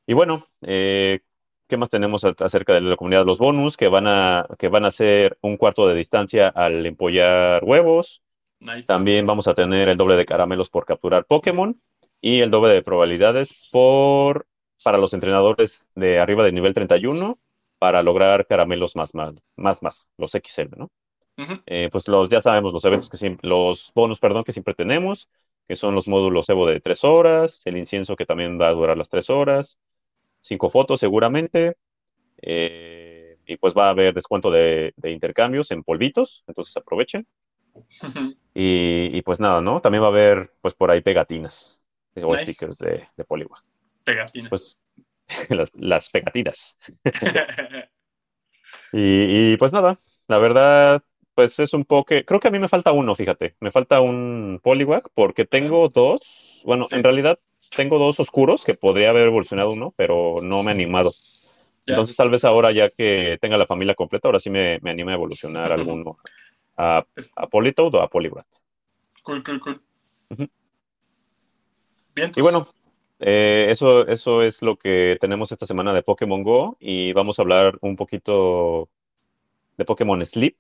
y 0.07 0.13
bueno, 0.13 0.47
eh, 0.63 1.21
¿qué 1.67 1.77
más 1.77 1.91
tenemos 1.91 2.25
acerca 2.25 2.75
de 2.75 2.83
la 2.83 2.97
comunidad? 2.97 3.27
Los 3.27 3.39
bonus 3.39 3.77
que 3.77 3.89
van 3.89 4.07
a, 4.07 4.47
que 4.59 4.69
van 4.69 4.85
a 4.85 4.91
ser 4.91 5.39
un 5.41 5.57
cuarto 5.57 5.89
de 5.89 5.95
distancia 5.95 6.49
al 6.49 6.85
empollar 6.87 7.65
huevos. 7.65 8.23
Nice. 8.61 8.87
También 8.87 9.27
vamos 9.27 9.49
a 9.49 9.55
tener 9.55 9.89
el 9.89 9.97
doble 9.97 10.17
de 10.17 10.27
caramelos 10.27 10.71
por 10.71 10.87
capturar 10.87 11.25
Pokémon 11.25 11.81
y 12.21 12.41
el 12.41 12.51
doble 12.51 12.73
de 12.73 12.83
probabilidades 12.83 13.69
por 13.71 14.47
para 14.83 14.99
los 14.99 15.15
entrenadores 15.15 15.87
de 15.95 16.19
arriba 16.19 16.45
del 16.45 16.55
nivel 16.55 16.75
31 16.75 17.39
para 17.79 18.03
lograr 18.03 18.47
caramelos 18.47 18.97
más, 18.97 19.15
más, 19.15 19.35
más, 19.57 19.83
más, 19.83 20.09
los 20.17 20.33
XL, 20.33 20.77
¿no? 20.77 20.91
Eh, 21.67 21.91
pues 21.93 22.09
los, 22.09 22.31
ya 22.31 22.41
sabemos 22.41 22.73
los 22.73 22.85
eventos 22.87 23.11
que 23.11 23.19
siempre, 23.19 23.47
los 23.47 23.93
bonus, 23.95 24.19
perdón, 24.19 24.43
que 24.43 24.53
siempre 24.53 24.73
tenemos, 24.73 25.29
que 25.69 25.77
son 25.77 25.95
los 25.95 26.09
módulos 26.09 26.49
Evo 26.49 26.67
de 26.67 26.81
tres 26.81 27.05
horas, 27.05 27.63
el 27.65 27.77
incienso 27.79 28.17
que 28.17 28.27
también 28.27 28.61
va 28.61 28.69
a 28.69 28.73
durar 28.73 28.97
las 28.97 29.09
tres 29.09 29.31
horas, 29.31 29.79
cinco 30.41 30.71
fotos 30.71 31.01
seguramente, 31.01 31.77
eh, 32.43 33.39
y 33.47 33.57
pues 33.59 33.75
va 33.75 33.87
a 33.89 33.91
haber 33.91 34.15
descuento 34.15 34.51
de, 34.51 34.95
de 34.97 35.11
intercambios 35.13 35.71
en 35.71 35.85
polvitos, 35.85 36.45
entonces 36.49 36.77
aprovechen. 36.77 37.27
Y, 38.55 39.11
y 39.13 39.23
pues 39.23 39.39
nada, 39.41 39.61
¿no? 39.61 39.81
También 39.81 40.03
va 40.03 40.07
a 40.07 40.11
haber 40.11 40.53
pues 40.63 40.75
por 40.75 40.91
ahí 40.91 41.03
pegatinas 41.03 41.83
o 42.23 42.35
Nice. 42.35 42.53
stickers 42.53 42.79
de, 42.79 43.07
de 43.17 43.25
Poliwag. 43.25 43.63
Pegatinas. 44.05 44.51
Pues 44.51 44.85
las, 45.51 45.71
las 45.75 46.09
pegatinas. 46.11 46.77
Y, 48.93 49.53
y, 49.53 49.57
pues 49.57 49.73
nada, 49.73 49.99
la 50.29 50.39
verdad, 50.39 51.03
pues 51.37 51.59
es 51.61 51.75
un 51.75 51.85
poco. 51.85 52.15
Creo 52.27 52.41
que 52.41 52.49
a 52.49 52.51
mí 52.51 52.59
me 52.59 52.69
falta 52.69 52.91
uno, 52.91 53.15
fíjate. 53.15 53.55
Me 53.61 53.71
falta 53.71 54.01
un 54.01 54.59
Poliwag 54.63 55.11
porque 55.15 55.45
tengo 55.45 55.89
dos. 55.91 56.23
Bueno, 56.65 56.85
Sí. 56.85 56.97
en 56.97 57.05
realidad 57.05 57.39
tengo 57.77 57.99
dos 57.99 58.19
oscuros 58.19 58.65
que 58.65 58.75
podría 58.75 59.11
haber 59.11 59.27
evolucionado 59.27 59.71
uno, 59.71 59.93
pero 59.97 60.37
no 60.43 60.63
me 60.63 60.71
he 60.71 60.75
animado. 60.75 61.13
Ya. 61.87 61.93
Entonces, 61.93 62.17
tal 62.17 62.31
vez 62.31 62.45
ahora, 62.45 62.73
ya 62.73 62.89
que 62.89 63.39
tenga 63.41 63.59
la 63.59 63.67
familia 63.67 63.95
completa, 63.95 64.27
ahora 64.29 64.41
sí 64.41 64.51
me, 64.51 64.79
me 64.81 64.91
anime 64.91 65.13
a 65.13 65.17
evolucionar 65.17 65.71
alguno 65.71 66.17
a, 66.77 66.99
a 67.37 67.49
o 67.53 67.99
a 68.01 68.09
Poliwrath. 68.09 68.47
Cool, 69.23 69.45
cool, 69.45 69.61
cool. 69.61 69.81
Bien, 72.15 72.33
Y 72.35 72.41
bueno, 72.41 72.67
eh, 73.21 73.67
eso, 73.69 74.07
eso 74.09 74.43
es 74.43 74.63
lo 74.63 74.77
que 74.77 75.19
tenemos 75.21 75.53
esta 75.53 75.67
semana 75.67 75.93
de 75.93 76.03
Pokémon 76.03 76.43
Go 76.43 76.77
y 76.81 77.13
vamos 77.13 77.39
a 77.39 77.43
hablar 77.43 77.77
un 77.83 77.95
poquito 77.95 78.89
de 79.77 79.85
Pokémon 79.85 80.25
Sleep, 80.25 80.57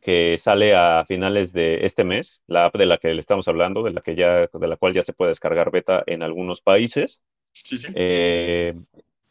que 0.00 0.38
sale 0.38 0.74
a 0.74 1.04
finales 1.06 1.52
de 1.52 1.84
este 1.84 2.04
mes, 2.04 2.42
la 2.46 2.64
app 2.64 2.76
de 2.76 2.86
la 2.86 2.98
que 2.98 3.12
le 3.12 3.20
estamos 3.20 3.46
hablando, 3.48 3.82
de 3.82 3.92
la 3.92 4.00
que 4.00 4.14
ya, 4.14 4.46
de 4.46 4.68
la 4.68 4.76
cual 4.76 4.94
ya 4.94 5.02
se 5.02 5.12
puede 5.12 5.30
descargar 5.30 5.70
beta 5.70 6.02
en 6.06 6.22
algunos 6.22 6.60
países. 6.62 7.22
sí, 7.52 7.76
sí. 7.76 7.88
Eh, 7.94 8.74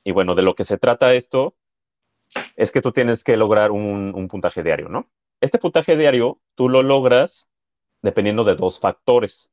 y 0.03 0.11
bueno, 0.11 0.36
de 0.36 0.43
lo 0.43 0.55
que 0.55 0.65
se 0.65 0.78
trata 0.78 1.13
esto 1.13 1.55
es 2.55 2.72
que 2.72 2.82
tú 2.82 2.91
tienes 2.91 3.24
que 3.24 3.38
lograr 3.38 3.72
un, 3.72 4.13
un 4.15 4.28
puntaje 4.28 4.63
diario, 4.63 4.89
¿no? 4.89 5.09
Este 5.41 5.57
puntaje 5.57 5.95
diario 5.95 6.39
tú 6.55 6.70
lo 6.70 6.84
logras 6.84 7.47
dependiendo 8.01 8.43
de 8.43 8.55
dos 8.55 8.80
factores. 8.80 9.49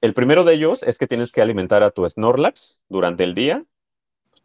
El 0.00 0.14
primero 0.14 0.44
de 0.44 0.54
ellos 0.54 0.82
es 0.82 0.98
que 0.98 1.06
tienes 1.06 1.32
que 1.32 1.42
alimentar 1.42 1.82
a 1.82 1.90
tu 1.90 2.08
Snorlax 2.08 2.80
durante 2.88 3.24
el 3.24 3.34
día 3.34 3.64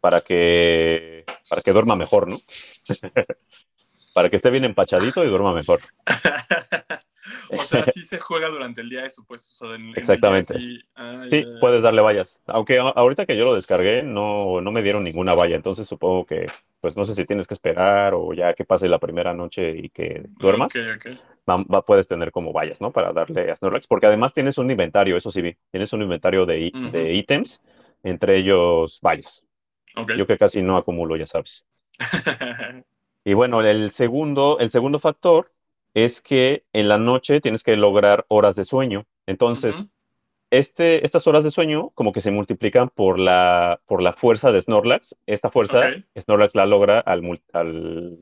para 0.00 0.20
que, 0.20 1.24
para 1.48 1.62
que 1.62 1.72
duerma 1.72 1.96
mejor, 1.96 2.28
¿no? 2.28 2.36
para 4.16 4.30
que 4.30 4.36
esté 4.36 4.48
bien 4.48 4.64
empachadito 4.64 5.22
y 5.22 5.28
duerma 5.28 5.52
mejor. 5.52 5.78
o 7.50 7.64
sea, 7.64 7.84
sí 7.84 8.02
se 8.02 8.18
juega 8.18 8.48
durante 8.48 8.80
el 8.80 8.88
día 8.88 9.04
eso, 9.04 9.22
pues. 9.28 9.46
O 9.60 9.66
sea, 9.66 9.76
en- 9.76 9.92
Exactamente. 9.94 10.54
sí, 10.54 10.82
Sí, 11.28 11.44
puedes 11.60 11.82
darle 11.82 12.00
vallas. 12.00 12.40
Aunque 12.46 12.78
ahorita 12.78 13.26
que 13.26 13.36
yo 13.36 13.44
lo 13.44 13.54
descargué, 13.54 14.02
no, 14.02 14.62
no 14.62 14.72
me 14.72 14.82
dieron 14.82 15.04
ninguna 15.04 15.34
valla. 15.34 15.54
Entonces 15.54 15.86
supongo 15.86 16.24
que, 16.24 16.46
pues 16.80 16.96
no 16.96 17.04
sé 17.04 17.14
si 17.14 17.26
tienes 17.26 17.46
que 17.46 17.52
esperar 17.52 18.14
o 18.14 18.32
ya 18.32 18.54
que 18.54 18.64
pase 18.64 18.88
la 18.88 18.98
primera 18.98 19.34
noche 19.34 19.76
y 19.76 19.90
que 19.90 20.22
duermas, 20.30 20.74
Ok, 20.74 20.82
ok. 20.96 21.18
va- 21.46 21.64
va- 21.70 21.84
puedes 21.84 22.08
tener 22.08 22.32
como 22.32 22.54
vallas, 22.54 22.80
¿no? 22.80 22.90
Para 22.90 23.12
darle 23.12 23.50
a 23.50 23.56
Snorlax. 23.56 23.86
Porque 23.86 24.06
además 24.06 24.32
tienes 24.32 24.56
un 24.56 24.70
inventario, 24.70 25.18
eso 25.18 25.30
sí 25.30 25.42
vi. 25.42 25.54
Tienes 25.70 25.92
un 25.92 26.00
inventario 26.00 26.46
de, 26.46 26.70
de 26.90 27.12
ítems, 27.12 27.60
entre 28.02 28.38
ellos 28.38 28.98
vallas. 29.04 29.44
Ok. 29.94 30.12
Yo 30.16 30.26
que 30.26 30.38
casi 30.38 30.62
no 30.62 30.78
acumulo, 30.78 31.18
ya 31.18 31.26
sabes. 31.26 31.66
Y 33.26 33.34
bueno, 33.34 33.60
el 33.60 33.90
segundo, 33.90 34.58
el 34.60 34.70
segundo 34.70 35.00
factor 35.00 35.50
es 35.94 36.20
que 36.20 36.62
en 36.72 36.86
la 36.86 36.96
noche 36.96 37.40
tienes 37.40 37.64
que 37.64 37.74
lograr 37.74 38.24
horas 38.28 38.54
de 38.54 38.64
sueño. 38.64 39.04
Entonces, 39.26 39.88
este, 40.52 41.04
estas 41.04 41.26
horas 41.26 41.42
de 41.42 41.50
sueño 41.50 41.90
como 41.96 42.12
que 42.12 42.20
se 42.20 42.30
multiplican 42.30 42.88
por 42.88 43.18
la, 43.18 43.80
por 43.86 44.00
la 44.00 44.12
fuerza 44.12 44.52
de 44.52 44.62
Snorlax. 44.62 45.16
Esta 45.26 45.50
fuerza. 45.50 45.90
Snorlax 46.16 46.54
la 46.54 46.66
logra 46.66 47.00
al, 47.00 47.42
al, 47.52 48.16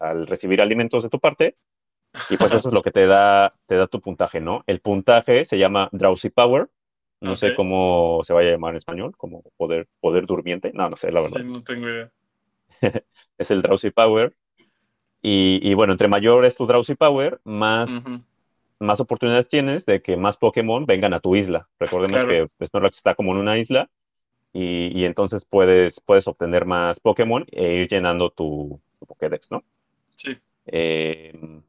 al 0.00 0.26
recibir 0.26 0.60
alimentos 0.60 1.04
de 1.04 1.10
tu 1.10 1.20
parte. 1.20 1.54
Y 2.28 2.36
pues 2.36 2.52
eso 2.54 2.70
es 2.70 2.74
lo 2.74 2.82
que 2.82 2.90
te 2.90 3.06
da, 3.06 3.54
te 3.66 3.76
da 3.76 3.86
tu 3.86 4.00
puntaje, 4.00 4.40
¿no? 4.40 4.64
El 4.66 4.80
puntaje 4.80 5.44
se 5.44 5.58
llama 5.58 5.88
Drowsy 5.92 6.30
Power. 6.30 6.68
No 7.20 7.36
sé 7.36 7.54
cómo 7.54 8.22
se 8.24 8.32
vaya 8.32 8.48
a 8.48 8.52
llamar 8.52 8.72
en 8.72 8.78
español, 8.78 9.16
como 9.16 9.44
poder, 9.56 9.86
poder 10.00 10.26
durmiente. 10.26 10.72
No, 10.74 10.90
no 10.90 10.96
sé, 10.96 11.12
la 11.12 11.22
verdad 11.22 11.40
Sí, 11.40 11.46
no 11.46 11.62
tengo 11.62 11.88
idea. 11.88 12.10
es 13.38 13.50
el 13.50 13.62
Drowsy 13.62 13.90
Power. 13.90 14.34
Y, 15.22 15.60
y 15.62 15.74
bueno, 15.74 15.92
entre 15.92 16.08
mayor 16.08 16.44
es 16.44 16.54
tu 16.56 16.66
Drowsy 16.66 16.94
Power, 16.94 17.40
más, 17.44 17.90
más 18.78 19.00
oportunidades 19.00 19.48
tienes 19.48 19.86
de 19.86 20.02
que 20.02 20.16
más 20.16 20.36
Pokémon 20.36 20.84
vengan 20.84 21.14
a 21.14 21.20
tu 21.20 21.34
isla. 21.34 21.68
Recordemos 21.78 22.24
Claro. 22.24 22.48
que 22.58 22.66
Snorlax 22.66 22.98
está 22.98 23.14
como 23.14 23.32
en 23.32 23.38
una 23.38 23.56
isla 23.56 23.88
y, 24.52 24.90
y 24.98 25.04
entonces 25.04 25.46
puedes, 25.46 26.00
puedes 26.00 26.28
obtener 26.28 26.66
más 26.66 27.00
Pokémon 27.00 27.46
e 27.50 27.74
ir 27.74 27.88
llenando 27.88 28.30
tu, 28.30 28.80
tu 28.98 29.06
Pokédex, 29.06 29.50
¿no? 29.50 29.64
Sí. 30.14 30.36
Eh, 30.66 31.60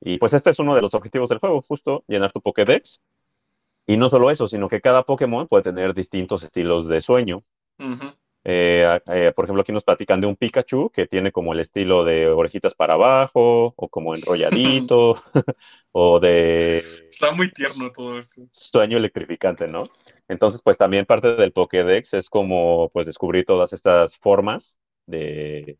y 0.00 0.18
pues 0.18 0.34
este 0.34 0.50
es 0.50 0.58
uno 0.58 0.74
de 0.74 0.82
los 0.82 0.92
objetivos 0.94 1.28
del 1.28 1.38
juego, 1.38 1.62
justo 1.62 2.02
llenar 2.08 2.32
tu 2.32 2.40
Pokédex. 2.40 3.00
Y 3.86 3.96
no 3.96 4.10
solo 4.10 4.30
eso, 4.30 4.48
sino 4.48 4.68
que 4.68 4.80
cada 4.80 5.04
Pokémon 5.04 5.46
puede 5.48 5.64
tener 5.64 5.94
distintos 5.94 6.42
estilos 6.42 6.88
de 6.88 7.00
sueño. 7.00 7.42
Ujú. 7.78 8.12
Eh, 8.44 9.00
eh, 9.06 9.32
por 9.34 9.44
ejemplo, 9.44 9.62
aquí 9.62 9.72
nos 9.72 9.84
platican 9.84 10.20
de 10.20 10.26
un 10.26 10.36
Pikachu 10.36 10.90
que 10.90 11.06
tiene 11.06 11.32
como 11.32 11.52
el 11.52 11.60
estilo 11.60 12.04
de 12.04 12.28
orejitas 12.28 12.74
para 12.74 12.94
abajo, 12.94 13.74
o 13.76 13.88
como 13.88 14.14
enrolladito, 14.14 15.22
o 15.92 16.20
de 16.20 16.84
Está 17.10 17.32
muy 17.32 17.50
tierno 17.52 17.90
todo 17.92 18.18
eso. 18.18 18.48
sueño 18.50 18.96
electrificante, 18.98 19.66
¿no? 19.68 19.84
Entonces, 20.28 20.62
pues 20.62 20.76
también 20.78 21.06
parte 21.06 21.34
del 21.36 21.52
Pokédex 21.52 22.14
es 22.14 22.28
como, 22.30 22.90
pues, 22.90 23.06
descubrir 23.06 23.44
todas 23.44 23.72
estas 23.72 24.16
formas 24.18 24.78
de, 25.06 25.78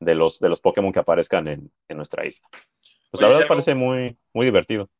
de 0.00 0.14
los, 0.16 0.38
de 0.40 0.48
los 0.48 0.60
Pokémon 0.62 0.92
que 0.92 1.00
aparezcan 1.00 1.48
en, 1.48 1.72
en 1.88 1.96
nuestra 1.96 2.26
isla. 2.26 2.48
Pues 3.10 3.20
Oye, 3.20 3.22
la 3.22 3.28
verdad 3.28 3.46
algo- 3.46 3.48
parece 3.48 3.74
muy, 3.74 4.18
muy 4.34 4.46
divertido. 4.46 4.90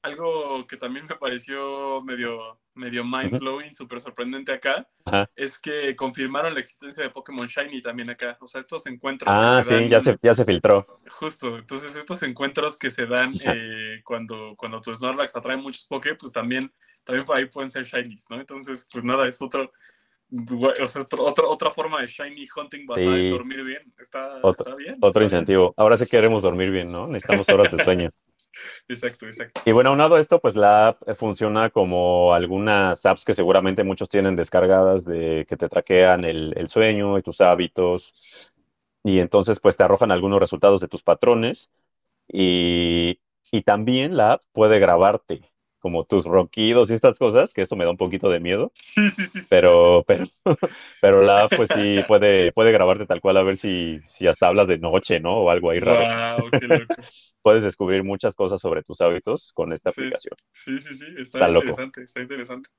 Algo 0.00 0.64
que 0.68 0.76
también 0.76 1.06
me 1.06 1.16
pareció 1.16 2.00
medio, 2.02 2.60
medio 2.74 3.04
mind 3.04 3.38
blowing, 3.40 3.74
súper 3.74 4.00
sorprendente 4.00 4.52
acá, 4.52 4.88
es 5.34 5.58
que 5.60 5.96
confirmaron 5.96 6.54
la 6.54 6.60
existencia 6.60 7.02
de 7.02 7.10
Pokémon 7.10 7.48
Shiny 7.48 7.82
también 7.82 8.08
acá. 8.08 8.38
O 8.40 8.46
sea, 8.46 8.60
estos 8.60 8.86
encuentros 8.86 9.28
Ah, 9.28 9.58
que 9.62 9.68
se 9.68 9.74
sí, 9.74 9.80
dan- 9.80 9.90
ya 9.90 10.00
se, 10.00 10.18
ya 10.22 10.34
se 10.36 10.44
filtró. 10.44 11.00
Justo, 11.10 11.58
entonces 11.58 11.96
estos 11.96 12.22
encuentros 12.22 12.78
que 12.78 12.90
se 12.90 13.06
dan 13.06 13.32
eh, 13.44 14.00
cuando, 14.04 14.54
cuando 14.56 14.80
tu 14.80 14.94
Snorlax 14.94 15.34
atrae 15.34 15.56
muchos 15.56 15.84
Poké, 15.86 16.14
pues 16.14 16.32
también, 16.32 16.72
también 17.02 17.24
por 17.24 17.36
ahí 17.36 17.46
pueden 17.46 17.70
ser 17.70 17.84
Shinies, 17.84 18.26
¿no? 18.30 18.38
Entonces, 18.38 18.88
pues 18.92 19.04
nada, 19.04 19.26
es 19.28 19.42
otro, 19.42 19.72
o 20.30 20.86
sea, 20.86 21.02
otro- 21.02 21.48
otra, 21.50 21.70
forma 21.72 22.00
de 22.02 22.06
Shiny 22.06 22.46
hunting 22.54 22.86
basada 22.86 23.16
Sí. 23.16 23.24
en 23.26 23.30
dormir 23.30 23.64
bien. 23.64 23.92
Está, 23.98 24.40
está 24.48 24.74
bien. 24.76 24.94
Otro 25.00 25.08
está 25.08 25.18
bien. 25.20 25.24
incentivo. 25.24 25.74
Ahora 25.76 25.96
sí 25.96 26.06
queremos 26.06 26.44
dormir 26.44 26.70
bien, 26.70 26.92
¿no? 26.92 27.08
Necesitamos 27.08 27.48
horas 27.48 27.72
de 27.72 27.82
sueño. 27.82 28.10
Exacto, 28.88 29.26
exacto. 29.26 29.60
Y 29.64 29.72
bueno, 29.72 29.90
aunado 29.90 30.16
a 30.16 30.20
esto, 30.20 30.40
pues 30.40 30.56
la 30.56 30.88
app 30.88 31.02
funciona 31.16 31.70
como 31.70 32.32
algunas 32.32 33.04
apps 33.06 33.24
que 33.24 33.34
seguramente 33.34 33.84
muchos 33.84 34.08
tienen 34.08 34.36
descargadas 34.36 35.04
de 35.04 35.46
que 35.48 35.56
te 35.56 35.68
traquean 35.68 36.24
el, 36.24 36.54
el 36.56 36.68
sueño 36.68 37.18
y 37.18 37.22
tus 37.22 37.40
hábitos. 37.40 38.52
Y 39.04 39.20
entonces, 39.20 39.60
pues 39.60 39.76
te 39.76 39.82
arrojan 39.84 40.12
algunos 40.12 40.40
resultados 40.40 40.80
de 40.80 40.88
tus 40.88 41.02
patrones. 41.02 41.70
Y, 42.28 43.20
y 43.50 43.62
también 43.62 44.16
la 44.16 44.32
app 44.34 44.42
puede 44.52 44.78
grabarte 44.78 45.50
como 45.80 46.04
tus 46.04 46.24
ronquidos 46.24 46.90
y 46.90 46.94
estas 46.94 47.18
cosas, 47.18 47.54
que 47.54 47.62
eso 47.62 47.76
me 47.76 47.84
da 47.84 47.90
un 47.90 47.96
poquito 47.96 48.28
de 48.30 48.40
miedo. 48.40 48.72
Sí, 48.74 49.10
sí, 49.10 49.26
sí. 49.26 49.40
Pero, 49.48 50.04
pero, 50.06 50.24
pero 51.00 51.22
la 51.22 51.44
app, 51.44 51.52
pues 51.54 51.70
sí 51.70 52.02
puede, 52.06 52.52
puede 52.52 52.72
grabarte 52.72 53.06
tal 53.06 53.20
cual 53.20 53.36
a 53.36 53.42
ver 53.42 53.56
si, 53.56 54.00
si 54.08 54.26
hasta 54.26 54.48
hablas 54.48 54.68
de 54.68 54.78
noche, 54.78 55.20
¿no? 55.20 55.38
O 55.38 55.50
algo 55.50 55.70
ahí 55.70 55.80
raro. 55.80 56.00
Wow, 56.00 56.50
qué 56.58 56.66
loco. 56.68 57.02
Puedes 57.42 57.62
descubrir 57.64 58.04
muchas 58.04 58.34
cosas 58.34 58.60
sobre 58.60 58.82
tus 58.82 59.00
hábitos 59.00 59.52
con 59.54 59.72
esta 59.72 59.90
Sí. 59.90 60.02
aplicación. 60.02 60.34
Sí, 60.52 60.78
sí, 60.80 60.94
sí, 60.94 61.06
está, 61.16 61.38
Está 61.38 61.48
loco. 61.48 61.60
interesante, 61.64 62.02
está 62.02 62.20
interesante. 62.20 62.70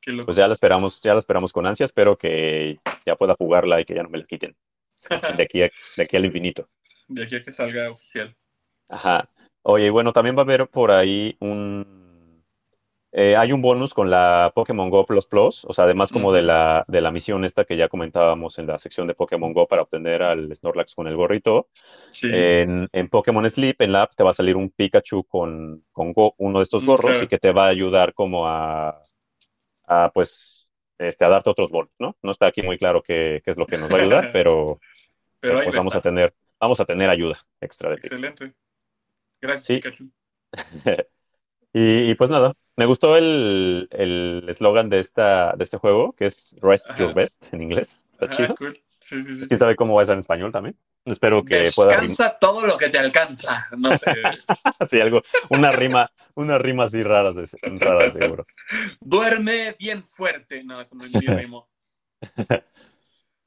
Qué 0.00 0.12
loco. 0.12 0.26
Pues 0.26 0.36
ya 0.36 0.46
la 0.48 0.54
esperamos, 0.54 1.00
ya 1.02 1.12
la 1.14 1.20
esperamos 1.20 1.52
con 1.52 1.66
ansia. 1.66 1.84
Espero 1.84 2.16
que 2.16 2.78
ya 3.06 3.16
pueda 3.16 3.34
jugarla 3.34 3.80
y 3.80 3.84
que 3.84 3.94
ya 3.94 4.02
no 4.02 4.08
me 4.08 4.18
la 4.18 4.24
quiten. 4.24 4.56
De 5.36 5.42
aquí, 5.44 5.62
a- 5.62 5.70
de 5.96 6.02
aquí 6.02 6.16
al 6.16 6.24
infinito. 6.24 6.68
De 7.08 7.22
aquí 7.24 7.36
a 7.36 7.44
que 7.44 7.52
salga 7.52 7.90
oficial. 7.90 8.34
Ajá. 8.88 9.28
Oye, 9.62 9.90
bueno, 9.90 10.12
también 10.12 10.36
va 10.36 10.40
a 10.40 10.44
haber 10.44 10.68
por 10.68 10.90
ahí 10.90 11.36
un... 11.40 11.99
eh, 13.12 13.36
hay 13.36 13.52
un 13.52 13.62
bonus 13.62 13.92
con 13.94 14.10
la 14.10 14.52
Pokémon 14.54 14.88
Go 14.90 15.04
Plus 15.06 15.26
Plus, 15.26 15.64
o 15.64 15.74
sea, 15.74 15.84
además 15.84 16.12
como 16.12 16.32
de 16.32 16.42
la, 16.42 16.84
de 16.88 17.00
la 17.00 17.10
misión 17.10 17.44
esta 17.44 17.64
que 17.64 17.76
ya 17.76 17.88
comentábamos 17.88 18.58
en 18.58 18.66
la 18.68 18.78
sección 18.78 19.06
de 19.06 19.14
Pokémon 19.14 19.52
Go 19.52 19.66
para 19.66 19.82
obtener 19.82 20.22
al 20.22 20.54
Snorlax 20.54 20.94
con 20.94 21.06
el 21.08 21.16
gorrito. 21.16 21.68
Sí. 22.12 22.28
En, 22.32 22.88
en 22.92 23.08
Pokémon 23.08 23.48
Sleep, 23.50 23.80
en 23.82 23.92
la 23.92 24.02
app, 24.02 24.14
te 24.16 24.22
va 24.24 24.30
a 24.30 24.34
salir 24.34 24.56
un 24.56 24.70
Pikachu 24.70 25.24
con, 25.24 25.84
con 25.92 26.12
go- 26.12 26.34
uno 26.38 26.58
de 26.58 26.64
estos 26.64 26.82
Mm, 26.84 26.86
gorros 26.86 27.22
y 27.22 27.26
que 27.28 27.38
te 27.38 27.52
va 27.52 27.66
a 27.66 27.68
ayudar 27.68 28.14
como 28.14 28.46
a, 28.46 29.02
a, 29.86 30.10
pues, 30.12 30.68
este, 30.98 31.24
a 31.24 31.28
darte 31.28 31.50
otros 31.50 31.70
bonos, 31.70 31.92
¿no? 31.98 32.16
No 32.22 32.32
está 32.32 32.46
aquí 32.46 32.62
muy 32.62 32.78
claro 32.78 33.02
qué, 33.02 33.42
qué 33.44 33.50
es 33.50 33.56
lo 33.56 33.66
que 33.66 33.78
nos 33.78 33.90
va 33.90 33.96
a 33.98 34.00
ayudar, 34.02 34.30
pero, 34.32 34.78
pues 35.40 35.54
va 35.54 35.72
vamos 35.72 35.94
a 35.94 36.00
tener, 36.00 36.34
vamos 36.60 36.80
a 36.80 36.84
tener 36.84 37.10
ayuda 37.10 37.44
extra 37.60 37.90
de 37.90 37.96
Pikachu. 37.96 38.14
Excelente. 38.16 38.54
Gracias, 39.40 39.66
Sí. 39.66 39.74
Pikachu. 39.76 40.10
Y, 41.72 42.10
y 42.10 42.14
pues 42.14 42.30
nada, 42.30 42.54
me 42.76 42.86
gustó 42.86 43.16
el 43.16 43.88
el 43.92 44.44
eslogan 44.48 44.88
de 44.88 45.00
esta 45.00 45.54
de 45.56 45.64
este 45.64 45.78
juego, 45.78 46.12
que 46.12 46.26
es 46.26 46.56
Rest 46.60 46.88
Ajá. 46.90 46.98
Your 46.98 47.14
Best 47.14 47.42
en 47.52 47.62
inglés. 47.62 48.00
Está 48.12 48.26
Ah, 48.26 48.30
chido. 48.30 48.54
cool. 48.56 48.78
Sí, 49.00 49.22
sí, 49.22 49.34
sí. 49.36 49.48
Quién 49.48 49.58
sabe 49.58 49.76
cómo 49.76 49.94
va 49.94 50.02
a 50.02 50.06
ser 50.06 50.14
en 50.14 50.20
español 50.20 50.52
también. 50.52 50.76
Espero 51.04 51.44
que 51.44 51.70
pueda 51.74 51.92
rimar. 51.92 52.08
Descansa 52.08 52.38
todo 52.38 52.66
lo 52.66 52.76
que 52.76 52.90
te 52.90 52.98
alcanza. 52.98 53.66
No 53.76 53.96
sé. 53.96 54.12
Sí, 54.90 55.00
algo, 55.00 55.22
una 55.50 55.72
rima, 55.72 56.10
una 56.34 56.58
rima 56.58 56.84
así 56.84 57.02
rara, 57.02 57.32
de, 57.32 57.48
rara 57.78 58.10
de 58.10 58.12
seguro. 58.20 58.46
Duerme 59.00 59.74
bien 59.78 60.04
fuerte. 60.04 60.62
No, 60.64 60.80
eso 60.80 60.96
no 60.96 61.04
es 61.04 61.12
mi 61.12 61.20
rimo. 61.26 61.68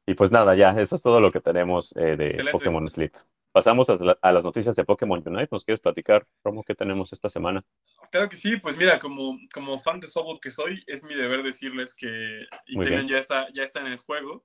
Y 0.05 0.15
pues 0.15 0.31
nada, 0.31 0.53
ya, 0.55 0.71
eso 0.81 0.97
es 0.97 1.01
todo 1.01 1.21
lo 1.21 1.31
que 1.31 1.39
tenemos 1.39 1.95
eh, 1.95 2.17
de 2.17 2.25
Excelente. 2.27 2.51
Pokémon 2.51 2.89
Sleep. 2.89 3.13
Pasamos 3.53 3.87
a, 3.89 3.95
la- 4.03 4.17
a 4.21 4.31
las 4.31 4.43
noticias 4.43 4.75
de 4.75 4.83
Pokémon 4.83 5.21
Unite. 5.25 5.47
¿Nos 5.51 5.63
quieres 5.63 5.79
platicar, 5.79 6.27
Romo, 6.43 6.63
qué 6.63 6.73
tenemos 6.75 7.13
esta 7.13 7.29
semana? 7.29 7.63
Claro 8.11 8.27
que 8.27 8.35
sí, 8.35 8.57
pues 8.57 8.75
mira, 8.77 8.97
como, 8.99 9.37
como 9.53 9.77
fan 9.79 9.99
de 9.99 10.07
Sobot 10.07 10.41
que 10.41 10.49
soy, 10.51 10.83
es 10.87 11.03
mi 11.05 11.13
deber 11.13 11.43
decirles 11.43 11.93
que 11.95 12.45
Intelion 12.67 13.07
ya 13.07 13.19
está, 13.19 13.47
ya 13.53 13.63
está 13.63 13.79
en 13.79 13.87
el 13.87 13.97
juego. 13.97 14.43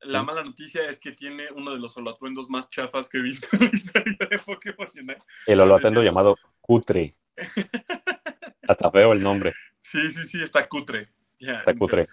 La 0.00 0.24
mala 0.24 0.42
noticia 0.42 0.88
es 0.90 0.98
que 0.98 1.12
tiene 1.12 1.44
uno 1.54 1.70
de 1.72 1.78
los 1.78 1.92
solatuendos 1.94 2.50
más 2.50 2.68
chafas 2.68 3.08
que 3.08 3.18
he 3.18 3.22
visto 3.22 3.46
en 3.52 3.60
la 3.60 3.70
historia 3.72 4.16
de 4.28 4.38
Pokémon 4.40 4.88
Unite. 4.94 5.22
El 5.46 5.60
holoatendo 5.60 6.02
llamado 6.02 6.36
Cutre. 6.60 7.14
Hasta 8.68 8.90
feo 8.90 9.12
el 9.12 9.22
nombre, 9.22 9.52
Sí, 9.80 10.10
sí, 10.10 10.24
sí, 10.24 10.42
está 10.42 10.66
cutre. 10.68 11.08
Está 11.38 11.74
Cutre. 11.74 12.08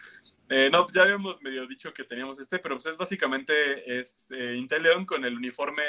Eh, 0.49 0.69
no, 0.71 0.87
ya 0.91 1.03
habíamos 1.03 1.41
medio 1.41 1.67
dicho 1.67 1.93
que 1.93 2.03
teníamos 2.03 2.39
este, 2.39 2.57
pero 2.59 2.75
pues 2.75 2.87
es 2.87 2.97
básicamente 2.97 3.99
es 3.99 4.31
eh, 4.31 4.55
Inteleon 4.55 5.05
con 5.05 5.23
el 5.23 5.35
uniforme 5.37 5.83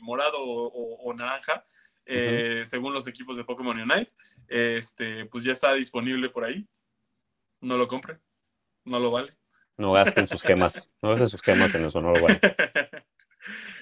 morado 0.00 0.40
o, 0.40 0.66
o- 0.66 1.02
o 1.02 1.14
naranja, 1.14 1.64
eh, 2.06 2.62
según 2.64 2.94
los 2.94 3.06
equipos 3.06 3.36
de 3.36 3.44
Pokémon 3.44 3.78
Unite. 3.78 4.12
Este, 4.48 5.26
pues 5.26 5.44
ya 5.44 5.52
está 5.52 5.74
disponible 5.74 6.30
por 6.30 6.44
ahí. 6.44 6.66
No 7.60 7.76
lo 7.76 7.86
compren, 7.86 8.18
no 8.84 8.98
lo 8.98 9.10
vale. 9.10 9.36
No 9.76 9.92
gasten 9.92 10.26
sus 10.26 10.42
gemas, 10.42 10.90
no 11.02 11.10
gasten 11.10 11.28
sus 11.28 11.42
gemas 11.42 11.74
en 11.74 11.84
eso, 11.84 12.00
no 12.00 12.12
lo 12.12 12.20
vale. 12.22 12.40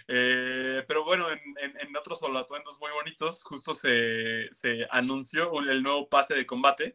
Eh, 0.09 0.85
pero 0.87 1.03
bueno, 1.05 1.31
en, 1.33 1.41
en- 1.61 1.81
en 1.81 1.97
otros 1.97 2.21
atuendos 2.23 2.79
muy 2.79 2.93
bonitos, 2.93 3.43
justo 3.43 3.75
se, 3.75 4.47
se 4.53 4.87
anunció 4.91 5.51
el 5.61 5.83
nuevo 5.83 6.09
pase 6.09 6.35
de 6.35 6.47
combate. 6.47 6.95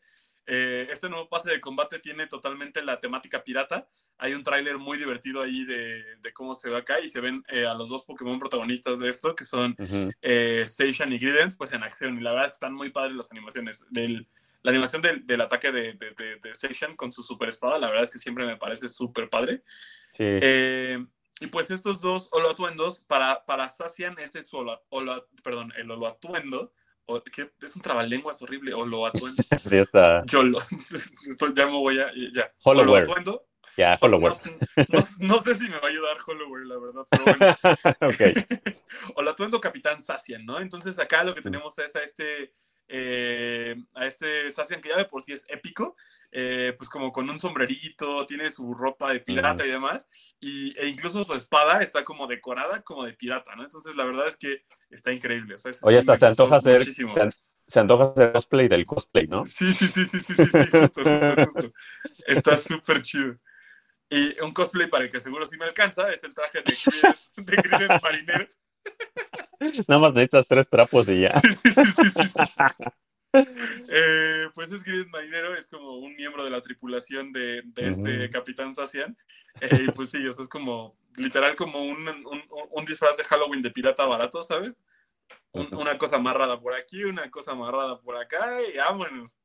Eh, 0.53 0.85
este 0.91 1.07
nuevo 1.07 1.29
pase 1.29 1.49
de 1.49 1.61
combate 1.61 1.99
tiene 1.99 2.27
totalmente 2.27 2.83
la 2.83 2.99
temática 2.99 3.41
pirata. 3.41 3.87
Hay 4.17 4.33
un 4.33 4.43
tráiler 4.43 4.77
muy 4.77 4.97
divertido 4.97 5.41
ahí 5.41 5.63
de, 5.63 6.03
de 6.17 6.33
cómo 6.33 6.55
se 6.55 6.69
ve 6.69 6.75
acá 6.75 6.99
y 6.99 7.07
se 7.07 7.21
ven 7.21 7.41
eh, 7.47 7.65
a 7.65 7.73
los 7.73 7.87
dos 7.87 8.03
Pokémon 8.03 8.37
protagonistas 8.37 8.99
de 8.99 9.07
esto, 9.07 9.33
que 9.33 9.45
son 9.45 9.77
eh, 10.21 10.65
Seishan 10.67 11.13
y 11.13 11.19
Grident, 11.19 11.55
pues 11.55 11.71
en 11.71 11.83
acción. 11.83 12.17
Y 12.17 12.21
la 12.21 12.33
verdad 12.33 12.49
están 12.51 12.73
muy 12.73 12.89
padres 12.89 13.15
las 13.15 13.31
animaciones. 13.31 13.85
Del, 13.91 14.27
la 14.63 14.71
animación 14.71 15.01
del, 15.01 15.25
del 15.25 15.39
ataque 15.39 15.71
de, 15.71 15.93
de, 15.93 16.53
Seishan 16.53 16.97
con 16.97 17.13
su 17.13 17.23
super 17.23 17.47
espada, 17.47 17.79
la 17.79 17.87
verdad 17.87 18.03
es 18.03 18.11
que 18.11 18.19
siempre 18.19 18.45
me 18.45 18.57
parece 18.57 18.89
súper 18.89 19.29
padre. 19.29 19.63
Sí, 20.17 20.25
y 21.39 21.47
pues 21.47 21.71
estos 21.71 22.01
dos 22.01 22.27
holoatuendos, 22.33 22.99
para, 22.99 23.43
para 23.45 23.69
Sacian, 23.69 24.19
ese 24.19 24.39
es 24.39 24.49
su 24.49 24.57
holo, 24.57 24.79
holo- 24.89 25.25
perdón, 25.43 25.73
el 25.75 25.89
holoatuendo, 25.89 26.71
o, 27.05 27.21
es 27.61 27.75
un 27.75 27.81
trabalenguas 27.81 28.41
horrible, 28.41 28.73
holoatuendo. 28.73 29.41
sí 29.69 29.77
está. 29.77 30.23
Yo 30.25 30.43
lo, 30.43 30.59
esto 31.29 31.53
ya 31.53 31.65
me 31.65 31.73
voy 31.73 31.99
a, 31.99 32.11
ya. 32.33 32.51
Holoware. 32.63 33.03
Holoatuendo. 33.03 33.45
Ya, 33.77 33.91
No, 34.01 34.07
Hollower. 34.07 34.33
no- 34.89 35.27
no 35.27 35.39
sé 35.39 35.55
si 35.55 35.69
me 35.69 35.79
va 35.79 35.87
a 35.87 35.89
ayudar 35.89 36.17
Hollower, 36.27 36.65
la 36.65 36.77
verdad, 36.77 37.03
pero 37.09 37.23
bueno. 37.23 37.57
ok. 38.01 39.15
Olatuendo 39.15 39.61
Capitán 39.61 39.99
Sacian, 39.99 40.45
¿no? 40.45 40.59
Entonces 40.59 40.99
acá 40.99 41.23
lo 41.23 41.33
que 41.33 41.41
tenemos 41.41 41.77
es 41.79 41.95
a 41.95 42.03
este, 42.03 42.51
eh, 42.91 43.75
a 43.95 44.05
este 44.05 44.51
Sacian 44.51 44.81
que 44.81 44.89
ya 44.89 44.97
de 44.97 45.05
por 45.05 45.23
sí 45.23 45.33
es 45.33 45.45
épico, 45.49 45.95
eh, 46.31 46.75
pues 46.77 46.89
como 46.89 47.11
con 47.11 47.29
un 47.29 47.39
sombrerito, 47.39 48.25
tiene 48.25 48.51
su 48.51 48.73
ropa 48.73 49.13
de 49.13 49.21
pirata 49.21 49.65
y 49.65 49.71
demás, 49.71 50.07
y, 50.39 50.77
e 50.77 50.87
incluso 50.87 51.23
su 51.23 51.33
espada 51.35 51.81
está 51.81 52.03
como 52.03 52.27
decorada 52.27 52.81
como 52.81 53.05
de 53.05 53.13
pirata, 53.13 53.55
¿no? 53.55 53.63
Entonces 53.63 53.95
la 53.95 54.03
verdad 54.05 54.27
es 54.27 54.37
que 54.37 54.65
está 54.89 55.11
increíble. 55.11 55.55
o 55.55 55.57
sea, 55.57 55.71
ese 55.71 55.85
Oye, 55.85 55.99
hasta 55.99 56.17
se 56.17 56.25
antoja 56.25 56.57
hacer, 56.57 56.83
se, 56.85 57.21
an- 57.21 57.31
se 57.67 57.79
antoja 57.79 58.11
hacer 58.11 58.33
cosplay 58.33 58.67
del 58.67 58.85
cosplay, 58.85 59.27
¿no? 59.27 59.45
Sí, 59.45 59.71
sí, 59.71 59.87
sí, 59.87 60.05
sí, 60.05 60.19
sí, 60.19 60.35
sí, 60.35 60.45
sí, 60.45 60.67
justo, 60.71 61.03
justo, 61.03 61.35
justo. 61.45 61.73
Está 62.27 62.57
súper 62.57 63.01
chido. 63.01 63.37
Y 64.09 64.37
un 64.41 64.53
cosplay 64.53 64.89
para 64.89 65.05
el 65.05 65.09
que 65.09 65.21
seguro 65.21 65.45
sí 65.45 65.57
me 65.57 65.63
alcanza 65.65 66.11
es 66.11 66.21
el 66.25 66.33
traje 66.33 66.61
de 66.61 66.75
Grident, 66.85 67.17
de 67.37 67.55
Grident 67.55 68.03
marinero. 68.03 68.47
Nada 69.87 70.01
más 70.01 70.13
necesitas 70.13 70.47
tres 70.47 70.67
trapos 70.69 71.07
y 71.09 71.21
ya. 71.21 71.29
Sí, 71.63 71.71
sí, 71.71 71.85
sí, 71.85 72.09
sí, 72.09 72.27
sí. 72.27 72.41
Eh, 73.87 74.49
pues 74.53 74.71
es 74.73 74.83
Grident 74.83 75.09
Marinero, 75.09 75.55
es 75.55 75.67
como 75.67 75.97
un 75.99 76.15
miembro 76.15 76.43
de 76.43 76.49
la 76.49 76.61
tripulación 76.61 77.31
de, 77.31 77.61
de 77.65 77.87
este. 77.87 78.29
Capitán 78.29 78.73
Sacian. 78.73 79.15
Eh, 79.61 79.85
y 79.87 79.91
pues 79.91 80.09
sí, 80.09 80.25
o 80.27 80.33
sea, 80.33 80.43
es 80.43 80.49
como 80.49 80.97
literal 81.17 81.55
como 81.55 81.83
un, 81.83 82.07
un, 82.07 82.43
un 82.71 82.85
disfraz 82.85 83.17
de 83.17 83.23
Halloween 83.23 83.61
de 83.61 83.71
pirata 83.71 84.05
barato, 84.05 84.43
¿sabes? 84.43 84.81
Un- 85.51 85.73
una 85.75 85.97
cosa 85.97 86.17
amarrada 86.17 86.59
por 86.59 86.73
aquí, 86.73 87.03
una 87.05 87.29
cosa 87.31 87.51
amarrada 87.51 87.99
por 88.01 88.17
acá 88.17 88.61
y 88.63 88.77
vámonos. 88.77 89.37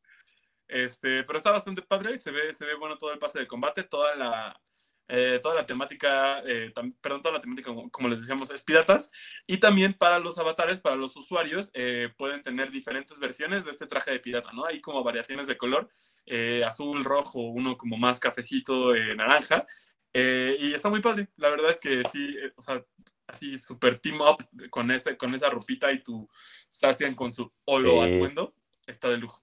Este, 0.69 1.23
pero 1.23 1.37
está 1.39 1.53
bastante 1.53 1.83
padre, 1.83 2.19
se 2.19 2.33
ve, 2.33 2.53
se 2.53 2.65
ve 2.65 2.75
bueno 2.75 2.97
todo 2.99 3.13
el 3.13 3.19
pase 3.21 3.39
de 3.39 3.47
combate, 3.47 3.85
toda 3.85 4.17
la, 4.17 4.61
eh, 5.09 5.39
toda 5.43 5.55
la 5.55 5.67
temática, 5.67 6.41
eh, 6.45 6.73
perdón, 7.01 7.23
toda 7.23 7.35
la 7.35 7.41
temática, 7.41 7.71
como, 7.73 7.91
como 7.91 8.09
les 8.09 8.21
decíamos, 8.21 8.51
es 8.51 8.63
piratas. 8.63 9.13
Y 9.47 9.59
también 9.59 9.95
para 9.95 10.19
los 10.19 10.39
avatares, 10.39 10.81
para 10.81 10.97
los 10.97 11.17
usuarios, 11.17 11.71
eh, 11.75 12.11
pueden 12.17 12.43
tener 12.43 12.71
diferentes 12.71 13.19
versiones 13.19 13.65
de 13.65 13.71
este 13.71 13.87
traje 13.87 14.11
de 14.11 14.21
pirata, 14.21 14.53
¿no? 14.53 14.65
Hay 14.65 14.81
como 14.81 15.03
variaciones 15.05 15.47
de 15.47 15.57
color, 15.57 15.89
eh, 16.27 16.65
azul, 16.67 17.05
rojo, 17.05 17.41
uno 17.41 17.77
como 17.77 17.97
más 17.97 18.19
cafecito, 18.19 18.95
naranja. 18.95 19.65
Y 20.13 20.73
está 20.73 20.89
muy 20.89 21.01
padre. 21.01 21.29
La 21.37 21.51
verdad 21.51 21.71
es 21.71 21.79
que 21.79 22.03
sí, 22.11 22.37
o 22.57 22.63
sea, 22.63 22.83
así 23.27 23.57
super 23.57 23.99
team 23.99 24.21
up 24.21 24.39
con, 24.71 24.91
ese, 24.91 25.17
con 25.17 25.35
esa 25.35 25.51
ropita 25.51 25.93
y 25.93 26.03
tu 26.03 26.29
Sacian 26.71 27.15
con 27.15 27.31
su 27.31 27.53
holo 27.65 28.03
Sí. 28.05 28.15
atuendo, 28.15 28.55
está 28.87 29.09
de 29.09 29.19
lujo. 29.19 29.43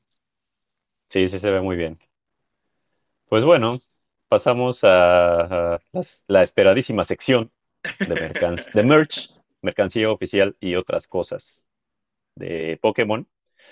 Sí, 1.09 1.29
sí 1.29 1.39
se 1.39 1.51
ve 1.51 1.61
muy 1.61 1.75
bien. 1.75 1.99
Pues 3.27 3.43
bueno, 3.43 3.81
pasamos 4.33 4.83
a, 4.83 5.75
a 5.75 5.79
las- 5.91 6.23
la 6.27 6.41
esperadísima 6.43 7.03
sección 7.03 7.51
de, 7.99 8.15
mercan- 8.15 8.73
de 8.73 8.83
merch, 8.83 9.29
mercancía 9.61 10.09
oficial 10.11 10.55
y 10.59 10.75
otras 10.75 11.07
cosas 11.07 11.65
de 12.35 12.79
Pokémon. 12.81 13.27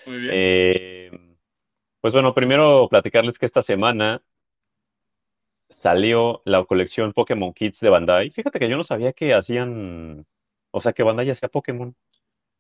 Muy 0.06 0.18
bien. 0.20 0.32
Eh, 0.34 1.12
pues 2.02 2.14
bueno, 2.14 2.34
primero 2.34 2.88
platicarles 2.90 3.40
que 3.40 3.48
esta 3.48 3.64
semana 3.64 4.22
salió 5.70 6.42
la 6.46 6.64
colección 6.66 7.14
Pokémon 7.14 7.54
Kids 7.54 7.80
de 7.80 7.90
Bandai. 7.90 8.30
Fíjate 8.30 8.60
que 8.60 8.70
yo 8.70 8.78
no 8.78 8.84
sabía 8.84 9.14
que 9.14 9.34
hacían, 9.34 10.26
o 10.72 10.82
sea, 10.82 10.94
que 10.94 11.04
Bandai 11.04 11.30
hacía 11.30 11.50
Pokémon. 11.50 11.96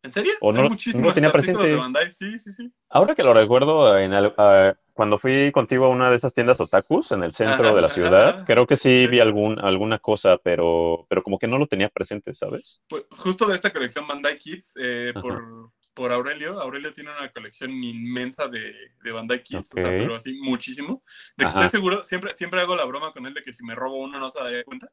¿En 0.04 0.12
serio? 0.12 0.34
o 0.42 0.52
no 0.52 0.62
Hay 0.64 0.70
muchísimos 0.70 1.08
no 1.10 1.14
tenía 1.14 1.32
presente. 1.32 1.64
de 1.64 1.76
Bandai. 1.76 2.12
Sí, 2.12 2.40
sí, 2.40 2.52
sí. 2.52 2.72
Ahora 2.90 3.14
que 3.16 3.24
lo 3.24 3.34
recuerdo, 3.34 3.98
en 4.00 4.14
ah, 4.14 4.76
cuando 4.94 5.20
fui 5.20 5.52
contigo 5.52 5.86
a 5.86 5.90
una 5.90 6.10
de 6.10 6.16
esas 6.18 6.34
tiendas 6.34 6.60
otakus 6.60 7.12
en 7.12 7.24
el 7.24 7.34
centro 7.34 7.66
Ajá, 7.68 7.76
de 7.76 7.82
la 7.82 7.90
ciudad, 7.90 8.30
ajá. 8.30 8.46
creo 8.46 8.68
que 8.68 8.76
sí 8.76 8.92
Sí. 8.92 9.08
vi 9.08 9.20
algún, 9.20 9.60
alguna 9.60 10.00
cosa, 10.00 10.38
pero, 10.38 11.06
pero 11.10 11.24
como 11.24 11.40
que 11.40 11.48
no 11.48 11.58
lo 11.58 11.68
tenía 11.68 11.90
presente, 11.90 12.34
¿sabes? 12.34 12.82
Pues, 12.88 13.06
justo 13.12 13.46
de 13.48 13.56
esta 13.56 13.72
colección 13.72 14.08
Bandai 14.08 14.38
Kids, 14.38 14.74
eh, 14.82 15.14
por, 15.22 15.72
por 15.94 16.12
Aurelio. 16.12 16.60
Aurelio 16.60 16.94
tiene 16.94 17.12
una 17.12 17.32
colección 17.32 17.72
inmensa 17.72 18.48
de, 18.48 18.74
de 19.04 19.12
Bandai 19.12 19.44
Kids, 19.44 19.74
o 19.74 19.78
sea, 19.78 19.90
pero 19.90 20.16
así 20.16 20.34
muchísimo. 20.34 21.04
De 21.38 21.46
que 21.46 21.50
estoy 21.50 21.70
seguro, 21.70 22.04
siempre, 22.04 22.34
siempre 22.34 22.62
hago 22.62 22.76
la 22.76 22.86
broma 22.86 23.12
con 23.12 23.26
él 23.26 23.34
de 23.34 23.42
que 23.42 23.54
si 23.54 23.64
me 23.66 23.76
robo 23.76 23.98
uno 23.98 24.20
no 24.20 24.30
se 24.30 24.44
daría 24.44 24.64
cuenta. 24.64 24.90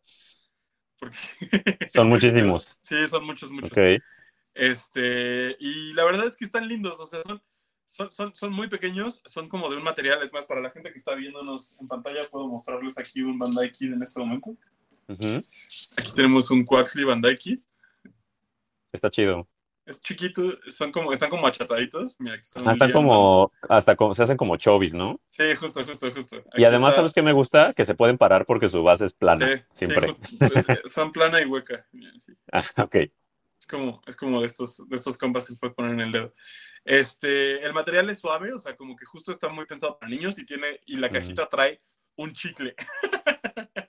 Porque 0.98 1.16
Son 1.92 2.08
muchísimos. 2.08 2.76
Sí, 2.80 3.06
son 3.08 3.24
muchos, 3.24 3.50
muchos. 3.50 3.70
Este, 4.54 5.56
y 5.60 5.92
la 5.94 6.04
verdad 6.04 6.26
es 6.26 6.36
que 6.36 6.44
están 6.44 6.66
lindos, 6.66 6.98
o 6.98 7.06
sea, 7.06 7.22
son, 7.22 7.40
son, 7.88 8.12
son, 8.12 8.34
son 8.36 8.52
muy 8.52 8.68
pequeños, 8.68 9.22
son 9.24 9.48
como 9.48 9.70
de 9.70 9.76
un 9.78 9.82
material, 9.82 10.22
es 10.22 10.30
más, 10.32 10.46
para 10.46 10.60
la 10.60 10.70
gente 10.70 10.92
que 10.92 10.98
está 10.98 11.14
viéndonos 11.14 11.80
en 11.80 11.88
pantalla, 11.88 12.28
puedo 12.28 12.46
mostrarles 12.46 12.98
aquí 12.98 13.22
un 13.22 13.38
Bandai 13.38 13.72
Kid 13.72 13.94
en 13.94 14.02
este 14.02 14.20
momento. 14.20 14.50
Ujú. 15.08 15.42
Aquí 15.96 16.12
tenemos 16.14 16.50
un 16.50 16.64
Quaxley 16.64 17.04
Bandai 17.06 17.34
Kid, 17.36 17.60
Está 18.92 19.10
chido. 19.10 19.48
es 19.86 20.02
chiquito, 20.02 20.42
son 20.68 20.92
como, 20.92 21.12
están 21.14 21.30
como 21.30 21.46
achataditos, 21.46 22.20
mira, 22.20 22.34
aquí 22.34 22.42
están 22.44 22.68
Ah, 22.68 22.72
Están 22.72 22.92
como, 22.92 23.50
hasta 23.70 23.96
como, 23.96 24.14
se 24.14 24.22
hacen 24.22 24.36
como 24.36 24.56
chovis, 24.58 24.92
¿no? 24.92 25.18
Sí, 25.30 25.44
justo, 25.56 25.82
justo, 25.84 26.12
justo. 26.12 26.36
Y 26.36 26.40
Aquí 26.56 26.64
además, 26.64 26.90
está- 26.90 26.96
¿sabes 27.00 27.14
qué 27.14 27.22
me 27.22 27.32
gusta? 27.32 27.72
Que 27.72 27.86
se 27.86 27.94
pueden 27.94 28.18
parar 28.18 28.44
porque 28.44 28.68
su 28.68 28.82
base 28.82 29.06
es 29.06 29.14
plana, 29.14 29.46
Sí, 29.46 29.62
sí, 29.72 29.86
siempre. 29.86 30.08
justo, 30.08 30.28
pues, 30.46 30.68
eh, 30.68 30.80
son 30.84 31.10
plana 31.10 31.40
y 31.40 31.46
hueca. 31.46 31.86
mira, 31.92 32.12
sí. 32.18 32.34
Ah, 32.52 32.64
ok. 32.82 32.96
Es 33.60 33.66
como, 33.66 34.02
es 34.06 34.14
como 34.16 34.40
de 34.40 34.46
estos, 34.46 34.86
de 34.88 34.94
estos 34.94 35.16
compas 35.16 35.44
que 35.44 35.52
se 35.54 35.58
puede 35.58 35.72
poner 35.74 35.92
en 35.92 36.00
el 36.00 36.12
dedo. 36.12 36.34
Este, 36.84 37.62
el 37.64 37.72
material 37.74 38.08
es 38.10 38.18
suave, 38.20 38.52
o 38.52 38.58
sea, 38.58 38.76
como 38.76 38.96
que 38.96 39.04
justo 39.04 39.30
está 39.32 39.48
muy 39.48 39.66
pensado 39.66 39.98
para 39.98 40.10
niños 40.10 40.38
y 40.38 40.46
tiene, 40.46 40.80
y 40.86 40.96
la 40.96 41.10
cajita 41.10 41.48
trae 41.48 41.80
un 42.16 42.32
chicle. 42.32 42.74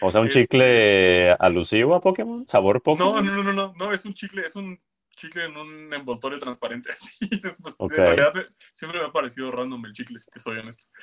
O 0.00 0.12
sea, 0.12 0.20
un 0.20 0.28
Este- 0.28 0.42
chicle 0.42 1.32
alusivo 1.40 1.94
a 1.94 2.00
Pokémon, 2.00 2.46
sabor 2.46 2.80
Pokémon. 2.82 3.14
no, 3.24 3.32
no, 3.34 3.42
no, 3.42 3.52
no, 3.52 3.74
no, 3.76 3.92
es 3.92 4.04
un 4.04 4.14
chicle, 4.14 4.42
es 4.42 4.54
un 4.54 4.80
chicle 5.16 5.46
en 5.46 5.56
un 5.56 5.92
envoltorio 5.92 6.38
transparente, 6.38 6.90
así. 6.92 7.16
Es, 7.20 7.60
pues, 7.60 7.74
Ok. 7.78 7.92
En 7.92 7.96
realidad 7.98 8.32
siempre 8.72 9.00
me 9.00 9.06
ha 9.06 9.10
parecido 9.12 9.50
random 9.50 9.84
el 9.86 9.92
chicle, 9.92 10.18
si 10.18 10.30
te 10.30 10.38
soy 10.38 10.58
honesto. 10.58 10.96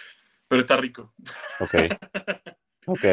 Pero 0.47 0.61
está 0.61 0.77
rico. 0.77 1.13
Ok. 1.59 1.73
Ok. 2.87 3.03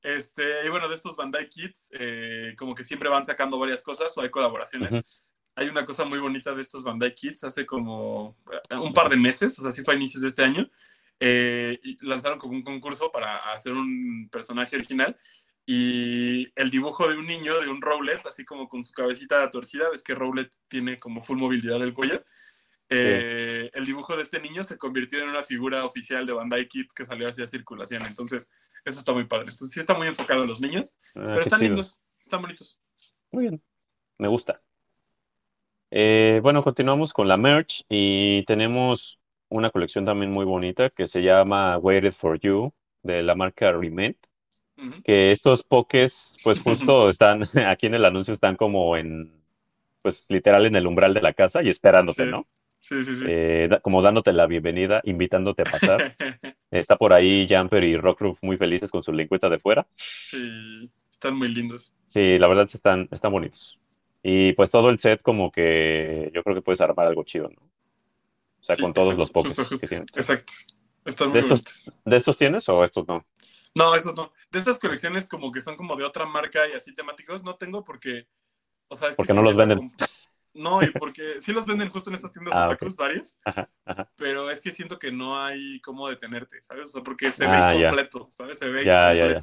Este, 0.00 0.64
y 0.64 0.70
bueno, 0.70 0.88
de 0.88 0.94
estos 0.96 1.14
Bandai 1.14 1.46
Kids, 1.50 1.92
eh, 2.00 2.54
como 2.56 2.74
que 2.74 2.82
siempre 2.82 3.10
van 3.10 3.26
sacando 3.26 3.58
varias 3.58 3.82
cosas 3.82 4.16
o 4.16 4.22
hay 4.22 4.30
colaboraciones. 4.30 4.94
Hay 5.54 5.68
una 5.68 5.84
cosa 5.84 6.04
muy 6.04 6.18
bonita 6.18 6.54
de 6.54 6.62
estos 6.62 6.82
Bandai 6.82 7.14
Kids 7.14 7.44
hace 7.44 7.66
como 7.66 8.36
eh, 8.70 8.74
un 8.76 8.92
par 8.94 9.08
de 9.10 9.16
meses, 9.16 9.58
o 9.58 9.62
sea, 9.62 9.70
sí 9.70 9.82
fue 9.84 9.94
a 9.94 9.96
inicios 9.96 10.22
de 10.22 10.28
este 10.28 10.42
año. 10.42 10.68
eh, 11.20 11.78
lanzaron 12.00 12.38
como 12.38 12.54
un 12.54 12.62
concurso 12.62 13.12
para 13.12 13.52
hacer 13.52 13.72
un 13.72 14.28
personaje 14.32 14.74
original 14.76 15.16
y 15.64 16.50
el 16.58 16.70
dibujo 16.70 17.06
de 17.08 17.16
un 17.16 17.26
niño, 17.26 17.60
de 17.60 17.68
un 17.68 17.80
Rowlet, 17.80 18.26
así 18.26 18.44
como 18.44 18.68
con 18.68 18.82
su 18.82 18.92
cabecita 18.92 19.48
torcida, 19.50 19.88
ves 19.90 20.02
que 20.02 20.14
Rowlet 20.16 20.50
tiene 20.68 20.96
como 20.98 21.22
full 21.22 21.38
movilidad 21.38 21.78
del 21.78 21.94
cuello. 21.94 22.24
Eh, 22.88 23.70
El 23.72 23.86
dibujo 23.86 24.16
de 24.16 24.22
este 24.22 24.40
niño 24.40 24.64
se 24.64 24.76
convirtió 24.76 25.20
en 25.22 25.28
una 25.28 25.42
figura 25.44 25.84
oficial 25.84 26.26
de 26.26 26.32
Bandai 26.32 26.66
Kids 26.68 26.92
que 26.94 27.06
salió 27.06 27.28
hacia 27.28 27.46
circulación. 27.46 28.02
Entonces, 28.04 28.50
eso 28.84 28.98
está 28.98 29.12
muy 29.12 29.24
padre. 29.26 29.44
Entonces, 29.50 29.70
sí 29.70 29.80
está 29.80 29.94
muy 29.94 30.08
enfocado 30.08 30.42
en 30.42 30.48
los 30.48 30.60
niños, 30.60 30.94
Ah, 31.14 31.20
pero 31.34 31.40
están 31.42 31.60
chido. 31.60 31.68
lindos, 31.74 32.02
están 32.20 32.42
bonitos. 32.42 32.82
Muy 33.30 33.42
bien, 33.44 33.62
me 34.18 34.28
gusta. 34.28 34.60
Eh, 35.94 36.40
bueno, 36.42 36.62
continuamos 36.64 37.12
con 37.12 37.28
la 37.28 37.36
merch 37.36 37.84
y 37.88 38.44
tenemos 38.46 39.18
una 39.50 39.70
colección 39.70 40.06
también 40.06 40.32
muy 40.32 40.46
bonita 40.46 40.88
que 40.88 41.06
se 41.06 41.20
llama 41.22 41.76
Waited 41.76 42.14
for 42.14 42.40
You 42.40 42.72
de 43.02 43.22
la 43.22 43.34
marca 43.34 43.72
Rement, 43.72 44.16
que 45.04 45.32
estos 45.32 45.62
pokés 45.62 46.38
pues 46.42 46.60
justo 46.60 47.08
están, 47.10 47.42
aquí 47.66 47.86
en 47.88 47.94
el 47.94 48.04
anuncio 48.06 48.32
están 48.32 48.56
como 48.56 48.96
en, 48.96 49.32
pues 50.00 50.26
literal 50.30 50.64
en 50.64 50.76
el 50.76 50.86
umbral 50.86 51.12
de 51.12 51.20
la 51.20 51.34
casa 51.34 51.62
y 51.62 51.68
esperándote, 51.68 52.24
Sí. 52.24 52.30
¿no? 52.30 52.46
Sí, 52.80 53.02
sí, 53.02 53.14
sí. 53.14 53.24
Eh, 53.28 53.68
da- 53.70 53.80
como 53.80 54.02
dándote 54.02 54.32
la 54.32 54.46
bienvenida, 54.46 55.02
invitándote 55.04 55.62
a 55.62 55.64
pasar. 55.66 56.16
Está 56.70 56.96
por 56.96 57.12
ahí 57.12 57.46
Jumper 57.48 57.84
y 57.84 57.96
Rockruff 57.98 58.38
muy 58.42 58.56
felices 58.56 58.90
con 58.90 59.02
su 59.04 59.12
lengüeta 59.12 59.50
de 59.50 59.58
fuera. 59.58 59.86
sí, 60.20 60.90
están 61.10 61.36
muy 61.36 61.48
lindos. 61.48 61.94
Sí, 62.08 62.38
la 62.38 62.46
verdad 62.48 62.68
están, 62.72 63.08
están 63.12 63.30
bonitos. 63.30 63.78
Y 64.22 64.52
pues 64.52 64.70
todo 64.70 64.88
el 64.90 64.98
set 65.00 65.22
como 65.22 65.50
que 65.52 66.30
yo 66.34 66.42
creo 66.44 66.54
que 66.56 66.62
puedes 66.62 66.80
armar 66.80 67.06
algo 67.08 67.24
chido, 67.24 67.48
¿no? 67.50 67.62
O 68.60 68.64
sea, 68.64 68.76
Sí, 68.76 68.82
con 68.82 68.92
todos 68.94 69.14
exacto, 69.14 69.20
los 69.20 69.30
pokés 69.30 69.64
justo, 69.64 69.78
que 69.78 69.86
tienes. 69.86 70.08
Exacto. 70.14 70.52
Están 71.04 71.32
¿De 71.32 71.40
muy 71.40 71.40
estos, 71.40 71.50
bonitos. 71.50 71.92
¿De 72.04 72.16
estos 72.16 72.36
tienes 72.38 72.68
o 72.68 72.84
estos 72.84 73.06
no? 73.08 73.26
No, 73.74 73.94
esos 73.94 74.14
no. 74.14 74.32
De 74.50 74.58
estas 74.58 74.78
colecciones 74.78 75.28
como 75.28 75.50
que 75.50 75.60
son 75.60 75.76
como 75.76 75.96
de 75.96 76.04
otra 76.04 76.26
marca 76.26 76.68
y 76.68 76.72
así 76.72 76.94
temáticos, 76.94 77.42
no 77.44 77.56
tengo 77.56 77.84
porque, 77.84 78.28
o 78.88 78.96
sea, 78.96 79.08
es 79.08 79.16
Porque 79.16 79.32
no 79.34 79.42
los 79.42 79.56
venden. 79.56 79.92
No, 80.54 80.82
y 80.82 80.90
porque 80.90 81.40
sí 81.40 81.52
los 81.52 81.64
venden 81.66 81.88
justo 81.90 82.10
en 82.10 82.14
estas 82.16 82.32
tiendas 82.32 82.54
Ah, 82.54 82.66
otakus 82.66 82.94
varias, 82.96 83.34
Ajá, 83.44 83.70
ajá. 83.86 84.12
pero 84.16 84.50
es 84.50 84.60
que 84.60 84.70
siento 84.70 84.98
que 84.98 85.10
no 85.10 85.42
hay 85.42 85.80
cómo 85.80 86.08
detenerte, 86.08 86.62
¿sabes? 86.62 86.90
O 86.90 86.92
sea, 86.92 87.02
porque 87.02 87.30
se 87.32 87.46
Ah, 87.46 87.72
ve 87.72 87.80
ya. 87.80 87.88
completo, 87.88 88.26
¿sabes? 88.30 88.58
Se 88.58 88.68
ve 88.68 88.84
Ya, 88.84 89.14
ya, 89.14 89.28
ya. 89.34 89.40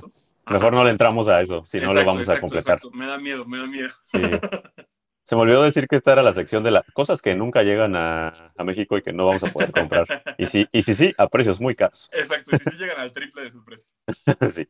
Mejor 0.48 0.74
no 0.74 0.84
le 0.84 0.92
entramos 0.92 1.28
a 1.28 1.42
eso, 1.42 1.66
si 1.66 1.78
no 1.78 1.86
lo 1.94 2.02
Exacto, 2.02 2.12
vamos 2.12 2.30
a 2.30 2.40
completar. 2.40 2.76
exacto. 2.78 2.92
Me 2.98 3.06
da 3.06 3.18
miedo, 3.18 3.46
me 3.46 3.58
da 3.58 3.68
miedo. 3.68 3.90
Sí. 4.12 4.22
Se 5.24 5.36
me 5.36 5.44
olvidó 5.44 5.62
decir 5.62 5.88
que 5.88 5.96
esta 5.96 6.14
era 6.14 6.24
la 6.24 6.34
sección 6.34 6.64
de 6.64 6.72
las 6.72 6.84
cosas 6.92 7.22
que 7.22 7.36
nunca 7.36 7.62
llegan 7.62 7.96
a, 7.96 8.52
a 8.58 8.64
México 8.64 8.98
y 8.98 9.04
que 9.04 9.14
no 9.14 9.28
vamos 9.28 9.44
a 9.44 9.52
poder 9.54 9.72
comprar. 9.72 10.08
Y 10.40 10.48
sí, 10.48 10.68
y 10.72 10.82
sí, 10.82 10.96
sí, 10.96 11.14
a 11.20 11.28
precios 11.28 11.62
muy 11.62 11.76
caros. 11.76 12.10
Exacto, 12.14 12.56
y 12.56 12.58
si 12.58 12.72
sí 12.72 12.78
llegan 12.78 13.00
al 13.00 13.12
triple 13.12 13.44
de 13.44 13.52
su 13.52 13.64
precio. 13.64 13.94
Sí. 14.52 14.68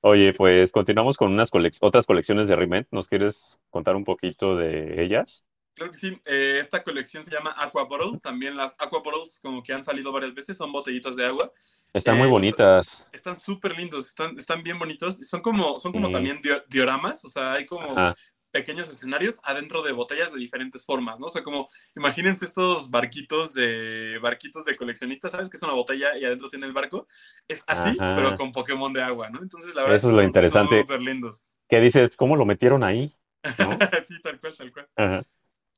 Oye, 0.00 0.32
pues 0.34 0.70
continuamos 0.70 1.16
con 1.16 1.32
unas 1.32 1.50
colec- 1.50 1.78
otras 1.80 2.06
colecciones 2.06 2.46
de 2.46 2.54
Riment. 2.54 2.86
¿Nos 2.92 3.08
quieres 3.08 3.58
contar 3.70 3.96
un 3.96 4.04
poquito 4.04 4.54
de 4.54 5.02
ellas? 5.02 5.44
Claro 5.74 5.90
que 5.90 5.98
sí. 5.98 6.20
Eh, 6.26 6.58
esta 6.60 6.82
colección 6.82 7.24
se 7.24 7.30
llama 7.32 7.54
Aqua 7.58 7.84
Bottle. 7.84 8.18
También 8.22 8.56
las 8.56 8.74
Aqua 8.78 9.00
Bottles, 9.02 9.40
como 9.42 9.62
que 9.62 9.72
han 9.72 9.82
salido 9.82 10.12
varias 10.12 10.32
veces, 10.34 10.56
son 10.56 10.70
botellitas 10.72 11.16
de 11.16 11.26
agua. 11.26 11.52
Están 11.92 12.16
Eh, 12.16 12.18
muy 12.20 12.28
bonitas. 12.28 13.06
Están 13.12 13.36
súper 13.36 13.76
lindos, 13.76 14.06
están, 14.08 14.38
están 14.38 14.62
bien 14.62 14.78
bonitos. 14.78 15.18
Son 15.28 15.40
como, 15.42 15.78
son 15.78 15.92
como 15.92 16.06
Sí. 16.08 16.12
también 16.12 16.40
dio- 16.42 16.62
dioramas, 16.68 17.24
o 17.24 17.30
sea, 17.30 17.54
hay 17.54 17.66
como 17.66 17.90
Ajá. 17.90 18.16
pequeños 18.52 18.88
escenarios 18.88 19.40
adentro 19.42 19.82
de 19.82 19.90
botellas 19.90 20.32
de 20.32 20.38
diferentes 20.38 20.84
formas, 20.86 21.18
¿no? 21.18 21.26
O 21.26 21.30
sea, 21.30 21.42
como 21.42 21.68
imagínense 21.96 22.44
estos 22.44 22.88
barquitos 22.88 23.52
de 23.54 24.18
barquitos 24.22 24.64
de 24.64 24.76
coleccionistas, 24.76 25.32
¿sabes? 25.32 25.50
Que 25.50 25.56
es 25.56 25.62
una 25.64 25.72
botella 25.72 26.16
y 26.16 26.24
adentro 26.24 26.48
tiene 26.48 26.66
el 26.66 26.72
barco. 26.72 27.08
Es 27.48 27.64
así, 27.66 27.96
Ajá. 27.98 28.14
pero 28.14 28.36
con 28.36 28.52
Pokémon 28.52 28.92
de 28.92 29.02
agua, 29.02 29.28
¿no? 29.28 29.42
Entonces, 29.42 29.74
la 29.74 29.82
verdad 29.82 29.96
Eso 29.96 30.06
es 30.08 30.12
lo 30.14 30.18
son 30.20 30.26
interesante. 30.26 30.80
súper 30.82 31.00
lindos. 31.00 31.58
¿Qué 31.68 31.80
dices? 31.80 32.16
¿Cómo 32.16 32.36
lo 32.36 32.44
metieron 32.44 32.84
ahí? 32.84 33.16
¿No? 33.58 33.70
sí, 34.06 34.22
tal 34.22 34.38
cual, 34.40 34.56
tal 34.56 34.72
cual. 34.72 34.88
Ajá. 34.96 35.24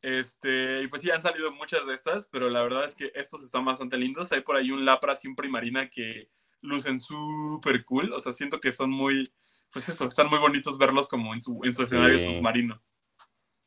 Este, 0.06 0.82
y 0.82 0.86
pues 0.86 1.02
sí, 1.02 1.10
han 1.10 1.20
salido 1.20 1.50
muchas 1.50 1.84
de 1.84 1.92
estas, 1.92 2.28
pero 2.28 2.48
la 2.48 2.62
verdad 2.62 2.84
es 2.84 2.94
que 2.94 3.10
estos 3.16 3.42
están 3.42 3.64
bastante 3.64 3.98
lindos. 3.98 4.30
Hay 4.30 4.42
por 4.42 4.54
ahí 4.54 4.70
un 4.70 4.84
Lapras 4.84 5.24
y 5.24 5.28
un 5.28 5.34
Primarina 5.34 5.90
que 5.90 6.30
lucen 6.60 6.96
súper 7.00 7.84
cool. 7.84 8.12
O 8.12 8.20
sea, 8.20 8.30
siento 8.30 8.60
que 8.60 8.70
son 8.70 8.88
muy, 8.90 9.28
pues 9.72 9.88
eso, 9.88 10.06
están 10.06 10.28
muy 10.28 10.38
bonitos 10.38 10.78
verlos 10.78 11.08
como 11.08 11.34
en 11.34 11.42
su, 11.42 11.60
en 11.64 11.74
su 11.74 11.82
escenario 11.82 12.20
Sí. 12.20 12.24
submarino. 12.26 12.80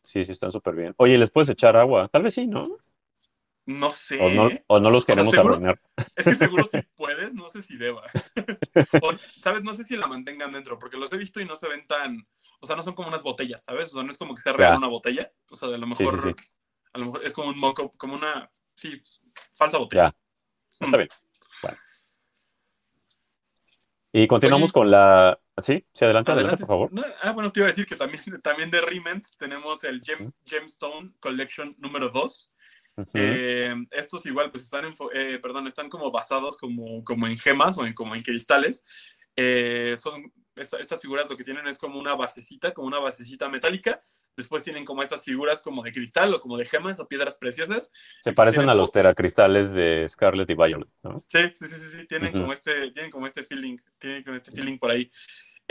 Sí, 0.05 0.23
sí, 0.23 0.31
están 0.31 0.53
súper 0.53 0.75
bien. 0.75 0.93
Oye, 0.95 1.17
¿les 1.17 1.29
puedes 1.29 1.49
echar 1.49 1.75
agua? 1.75 2.07
Tal 2.07 2.23
vez 2.23 2.35
sí, 2.35 2.47
¿no? 2.47 2.69
No 3.65 3.89
sé. 3.89 4.17
O 4.21 4.29
no, 4.29 4.49
o 4.67 4.79
no 4.79 4.89
los 4.91 5.03
sea, 5.03 5.15
queremos 5.15 5.35
¿seguro? 5.35 5.55
arruinar. 5.55 5.81
Es 6.15 6.23
que 6.23 6.35
seguro 6.35 6.63
si 6.71 6.81
puedes, 6.95 7.33
no 7.33 7.49
sé 7.49 7.61
si 7.61 7.75
deba. 7.75 8.03
O, 9.03 9.11
¿Sabes? 9.41 9.61
No 9.63 9.73
sé 9.73 9.83
si 9.83 9.97
la 9.97 10.07
mantengan 10.07 10.53
dentro, 10.53 10.79
porque 10.79 10.95
los 10.95 11.11
he 11.11 11.17
visto 11.17 11.41
y 11.41 11.45
no 11.45 11.57
se 11.57 11.67
ven 11.67 11.85
tan. 11.85 12.25
O 12.61 12.67
sea, 12.67 12.75
no 12.75 12.81
son 12.81 12.93
como 12.93 13.07
unas 13.07 13.23
botellas, 13.23 13.63
¿sabes? 13.63 13.91
O 13.91 13.95
sea, 13.95 14.03
no 14.03 14.09
es 14.11 14.17
como 14.17 14.35
que 14.35 14.41
se 14.41 14.51
regala 14.51 14.73
Ya. 14.75 14.77
una 14.77 14.87
botella. 14.87 15.31
O 15.49 15.55
sea, 15.55 15.69
de 15.69 15.77
lo 15.77 15.87
mejor. 15.87 16.21
sí, 16.21 16.29
sí. 16.37 16.49
A 16.93 16.97
lo 16.99 17.05
mejor 17.05 17.23
es 17.25 17.33
como 17.33 17.49
un 17.49 17.57
mock 17.59 17.95
como 17.97 18.15
una. 18.15 18.49
Sí, 18.75 19.01
falsa 19.55 19.77
botella. 19.77 20.09
Ya. 20.11 20.17
Está 20.69 20.87
Mm. 20.87 20.91
bien. 20.91 21.07
Bueno. 21.61 21.77
Y 24.11 24.27
continuamos 24.27 24.67
Oye. 24.69 24.73
con 24.73 24.91
la. 24.91 25.39
Sí, 25.63 25.85
sí, 25.93 26.05
adelante, 26.05 26.31
adelante, 26.31 26.57
por 26.59 26.67
favor. 26.67 26.93
No, 26.93 27.03
ah, 27.21 27.31
bueno, 27.31 27.51
te 27.51 27.59
iba 27.59 27.67
a 27.67 27.69
decir 27.71 27.85
que 27.85 27.95
también, 27.95 28.23
también 28.43 28.71
de 28.71 28.81
Rement 28.81 29.25
tenemos 29.37 29.83
el 29.83 30.01
James, 30.03 30.33
Gemstone 30.45 31.13
Collection 31.19 31.75
número 31.79 32.09
2. 32.09 32.51
Eh, 33.13 33.73
estos 33.91 34.25
igual, 34.25 34.51
pues 34.51 34.63
están, 34.63 34.83
en, 34.85 34.93
eh, 35.13 35.39
perdón, 35.41 35.67
están 35.67 35.87
como 35.89 36.11
basados 36.11 36.57
como, 36.57 37.01
como 37.05 37.27
en 37.27 37.37
gemas 37.37 37.77
o 37.77 37.85
en, 37.85 37.93
como 37.93 38.13
en 38.15 38.21
cristales. 38.23 38.83
Eh, 39.37 39.95
son 40.01 40.33
estas 40.59 41.01
figuras 41.01 41.29
lo 41.29 41.37
que 41.37 41.43
tienen 41.43 41.67
es 41.67 41.77
como 41.77 41.99
una 41.99 42.15
basecita, 42.15 42.73
como 42.73 42.87
una 42.87 42.99
basecita 42.99 43.49
metálica. 43.49 44.01
Después 44.35 44.63
tienen 44.63 44.85
como 44.85 45.01
estas 45.01 45.23
figuras 45.23 45.61
como 45.61 45.83
de 45.83 45.91
cristal 45.91 46.33
o 46.33 46.39
como 46.39 46.57
de 46.57 46.65
gemas 46.65 46.99
o 46.99 47.07
piedras 47.07 47.35
preciosas. 47.35 47.91
Se 48.21 48.33
parecen 48.33 48.69
a 48.69 48.75
los 48.75 48.91
teracristales 48.91 49.73
de 49.73 50.07
Scarlet 50.07 50.49
y 50.49 50.55
Violet, 50.55 50.89
¿no? 51.03 51.23
Sí, 51.27 51.39
sí, 51.55 51.65
sí, 51.65 51.97
sí, 51.97 52.07
tienen 52.07 52.33
como 52.33 52.53
este, 52.53 52.91
tienen 52.91 53.11
como 53.11 53.27
este 53.27 53.43
feeling, 53.43 53.77
tienen 53.97 54.23
como 54.23 54.35
este 54.35 54.51
feeling 54.51 54.77
por 54.77 54.91
ahí. 54.91 55.11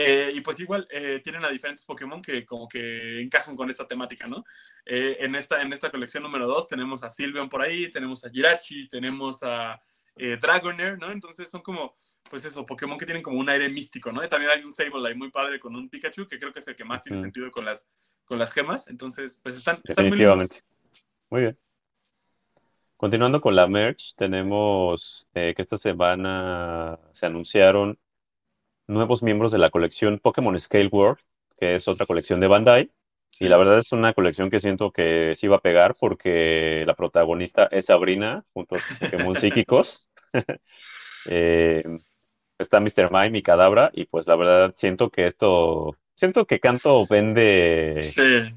Eh, 0.01 0.31
y 0.33 0.39
pues 0.39 0.57
igual 0.61 0.87
eh, 0.89 1.19
tienen 1.21 1.43
a 1.43 1.49
diferentes 1.49 1.83
Pokémon 1.83 2.21
que 2.21 2.45
como 2.45 2.69
que 2.69 3.19
encajan 3.19 3.57
con 3.57 3.69
esa 3.69 3.85
temática, 3.85 4.27
¿no? 4.27 4.45
Eh, 4.85 5.17
en, 5.19 5.35
esta, 5.35 5.61
en 5.61 5.73
esta 5.73 5.91
colección 5.91 6.23
número 6.23 6.47
2 6.47 6.69
tenemos 6.69 7.03
a 7.03 7.09
Sylveon 7.09 7.49
por 7.49 7.61
ahí, 7.61 7.91
tenemos 7.91 8.23
a 8.23 8.29
Jirachi, 8.29 8.87
tenemos 8.87 9.43
a 9.43 9.77
Dragonair, 10.15 10.97
¿no? 10.97 11.11
Entonces 11.11 11.49
son 11.49 11.61
como, 11.61 11.95
pues 12.29 12.43
eso, 12.45 12.65
Pokémon 12.65 12.97
que 12.97 13.05
tienen 13.05 13.23
como 13.23 13.39
un 13.39 13.49
aire 13.49 13.69
místico, 13.69 14.11
¿no? 14.11 14.23
Y 14.23 14.29
también 14.29 14.51
hay 14.51 14.63
un 14.63 14.73
Sableye 14.73 15.15
muy 15.15 15.31
padre 15.31 15.59
con 15.59 15.75
un 15.75 15.89
Pikachu, 15.89 16.27
que 16.27 16.39
creo 16.39 16.51
que 16.51 16.59
es 16.59 16.67
el 16.67 16.75
que 16.75 16.83
más 16.83 17.01
tiene 17.01 17.19
sentido 17.19 17.49
con 17.51 17.65
las, 17.65 17.87
con 18.25 18.37
las 18.37 18.51
gemas. 18.51 18.87
Entonces, 18.89 19.39
pues 19.41 19.55
están, 19.55 19.79
están 19.83 20.09
muy 20.09 20.17
lindos. 20.17 20.49
Muy 21.29 21.41
bien. 21.41 21.57
Continuando 22.97 23.39
con 23.39 23.55
la 23.55 23.65
merch, 23.65 24.13
tenemos 24.15 25.25
que 25.33 25.55
esta 25.57 25.77
semana 25.77 26.99
se 27.13 27.25
anunciaron 27.25 27.97
nuevos 28.87 29.23
miembros 29.23 29.53
de 29.53 29.57
la 29.57 29.69
colección 29.69 30.19
Pokémon 30.19 30.59
Scale 30.59 30.89
World, 30.91 31.19
que 31.57 31.75
es 31.75 31.87
otra 31.87 32.05
colección 32.05 32.41
de 32.41 32.47
Bandai. 32.47 32.91
Y 33.39 33.47
la 33.47 33.57
verdad 33.57 33.79
es 33.79 33.91
una 33.91 34.13
colección 34.13 34.49
que 34.49 34.59
siento 34.59 34.91
que 34.91 35.33
sí 35.35 35.47
va 35.47 35.57
a 35.57 35.61
pegar 35.61 35.95
porque 35.99 36.83
la 36.85 36.95
protagonista 36.95 37.67
es 37.71 37.85
Sabrina 37.85 38.43
junto 38.53 38.75
a 38.75 38.79
Pokémon 38.99 39.35
psíquicos. 39.35 40.07
Eh, 41.25 41.83
está 42.57 42.79
Mr. 42.79 43.11
Mime 43.11 43.39
y 43.39 43.43
Cadabra 43.43 43.91
y 43.93 44.05
pues 44.05 44.25
la 44.25 44.37
verdad 44.37 44.73
siento 44.77 45.09
que 45.09 45.27
esto, 45.27 45.97
siento 46.15 46.45
que 46.45 46.61
Canto 46.61 47.05
vende... 47.07 47.99
Sí. 48.01 48.55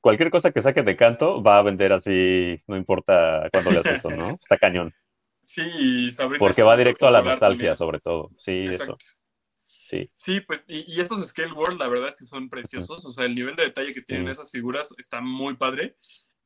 Cualquier 0.00 0.30
cosa 0.30 0.52
que 0.52 0.62
saque 0.62 0.82
de 0.82 0.96
Canto 0.96 1.42
va 1.42 1.58
a 1.58 1.62
vender 1.62 1.92
así, 1.92 2.62
no 2.68 2.76
importa 2.76 3.48
cuándo 3.52 3.72
le 3.72 3.80
haces 3.80 3.94
esto, 3.94 4.10
¿no? 4.10 4.30
Está 4.40 4.56
cañón. 4.56 4.94
Sí, 5.44 6.12
Sabrina. 6.12 6.38
Porque 6.38 6.62
va 6.62 6.76
directo 6.76 7.08
a 7.08 7.10
la 7.10 7.22
nostalgia, 7.22 7.74
sobre 7.74 7.98
todo. 7.98 8.30
Sí, 8.36 8.68
eso. 8.70 8.96
Sí. 9.88 10.10
Sí, 10.16 10.40
pues, 10.40 10.64
y, 10.68 11.00
estos 11.00 11.26
Scale 11.28 11.52
World, 11.52 11.78
la 11.78 11.88
verdad 11.88 12.08
es 12.08 12.16
que 12.16 12.24
son 12.24 12.48
preciosos. 12.48 13.04
O 13.04 13.10
sea, 13.10 13.24
el 13.24 13.34
nivel 13.34 13.56
de 13.56 13.64
detalle 13.64 13.92
que 13.92 14.02
tienen 14.02 14.28
esas 14.28 14.50
figuras 14.50 14.94
está 14.98 15.20
muy 15.20 15.56
padre. 15.56 15.96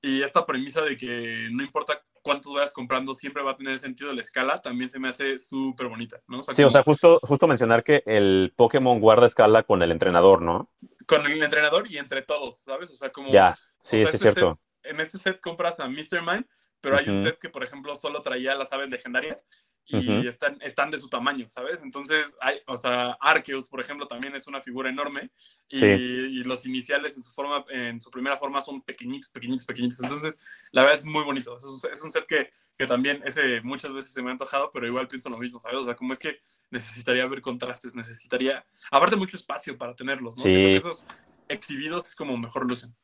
Y 0.03 0.23
esta 0.23 0.47
premisa 0.47 0.83
de 0.83 0.97
que 0.97 1.49
no 1.51 1.63
importa 1.63 2.03
cuántos 2.23 2.53
vayas 2.53 2.73
comprando, 2.73 3.15
siempre 3.15 3.43
va 3.43 3.53
a 3.53 3.57
tener 3.57 3.79
sentido 3.79 4.13
la 4.13 4.21
escala, 4.21 4.61
también 4.61 4.91
se 4.91 4.99
me 4.99 5.09
hace 5.09 5.39
súper 5.39 5.89
bonita, 5.89 6.21
¿no? 6.27 6.43
sí, 6.43 6.63
o 6.63 6.71
sea, 6.71 6.83
justo, 6.83 7.19
justo 7.23 7.47
mencionar 7.47 7.83
que 7.83 8.03
el 8.07 8.53
Pokémon 8.57 9.01
guarda 9.01 9.27
escala 9.27 9.63
con 9.63 9.83
el 9.83 9.91
entrenador, 9.91 10.43
¿no? 10.43 10.71
Con 11.07 11.27
el 11.27 11.43
entrenador 11.43 11.91
y 11.91 11.99
entre 11.99 12.23
todos, 12.23 12.61
¿sabes? 12.63 12.91
O 12.91 12.95
sea, 12.95 13.11
como... 13.11 13.31
Ya, 13.31 13.57
sí, 13.83 13.97
sí, 13.97 14.03
es 14.03 14.15
este 14.15 14.19
cierto. 14.19 14.61
en 14.83 15.01
este 15.01 15.19
set 15.19 15.41
compras 15.41 15.81
a 15.81 15.89
Mr. 15.89 16.23
Mind, 16.23 16.47
pero 16.81 16.97
hay 16.97 17.09
un 17.09 17.25
set 17.25 17.39
que, 17.39 17.51
por 17.51 17.63
ejemplo, 17.63 17.95
solo 17.97 18.23
traía 18.23 18.55
las 18.55 18.73
aves 18.73 18.91
legendarias 18.91 19.47
y 19.87 20.27
están, 20.29 20.57
están 20.63 20.91
de 20.91 20.99
su 20.99 21.09
tamaño, 21.09 21.49
¿sabes? 21.49 21.83
Entonces, 21.83 22.37
hay, 22.41 22.59
o 22.67 22.77
sea, 22.77 23.17
Arceus, 23.21 23.69
por 23.69 23.81
ejemplo, 23.81 24.07
también 24.07 24.37
es 24.37 24.47
una 24.47 24.61
figura 24.61 24.89
enorme 24.89 25.31
y, 25.69 26.45
los 26.45 26.65
iniciales 26.67 27.17
en 27.17 27.23
su 27.23 27.33
forma, 27.33 27.65
en 27.71 28.01
su 28.01 28.11
primera 28.11 28.37
forma 28.37 28.61
son 28.61 28.83
pequeñitos, 28.83 29.31
pequeñitos, 29.31 29.67
pequeñitos. 29.67 30.01
Entonces, 30.03 30.41
la 30.71 30.83
verdad 30.83 30.99
es 30.99 31.05
muy 31.05 31.25
bonito. 31.25 31.57
Es, 31.57 31.65
es 31.93 32.03
un 32.05 32.13
set 32.13 32.27
que, 32.27 32.51
que, 32.77 32.87
también 32.87 33.23
ese 33.25 33.61
muchas 33.63 33.93
veces 33.93 34.13
se 34.13 34.23
me 34.23 34.29
ha 34.29 34.33
antojado, 34.33 34.71
pero 34.73 34.87
igual 34.87 35.09
pienso 35.09 35.29
lo 35.29 35.39
mismo, 35.39 35.61
¿sabes? 35.61 35.79
O 35.79 35.85
sea, 35.85 35.97
como 35.97 36.13
es 36.13 36.19
que 36.19 36.39
necesitaría 36.71 37.27
ver 37.27 37.41
contrastes, 37.41 37.95
necesitaría, 37.95 38.65
aparte 38.91 39.17
mucho 39.17 39.37
espacio 39.37 39.77
para 39.77 39.95
tenerlos, 39.95 40.37
¿no? 40.37 40.45
Porque 40.45 40.77
esos 40.77 41.07
exhibidos 41.49 42.07
es 42.07 42.15
como 42.15 42.37
mejor 42.37 42.69
lucen. 42.69 42.95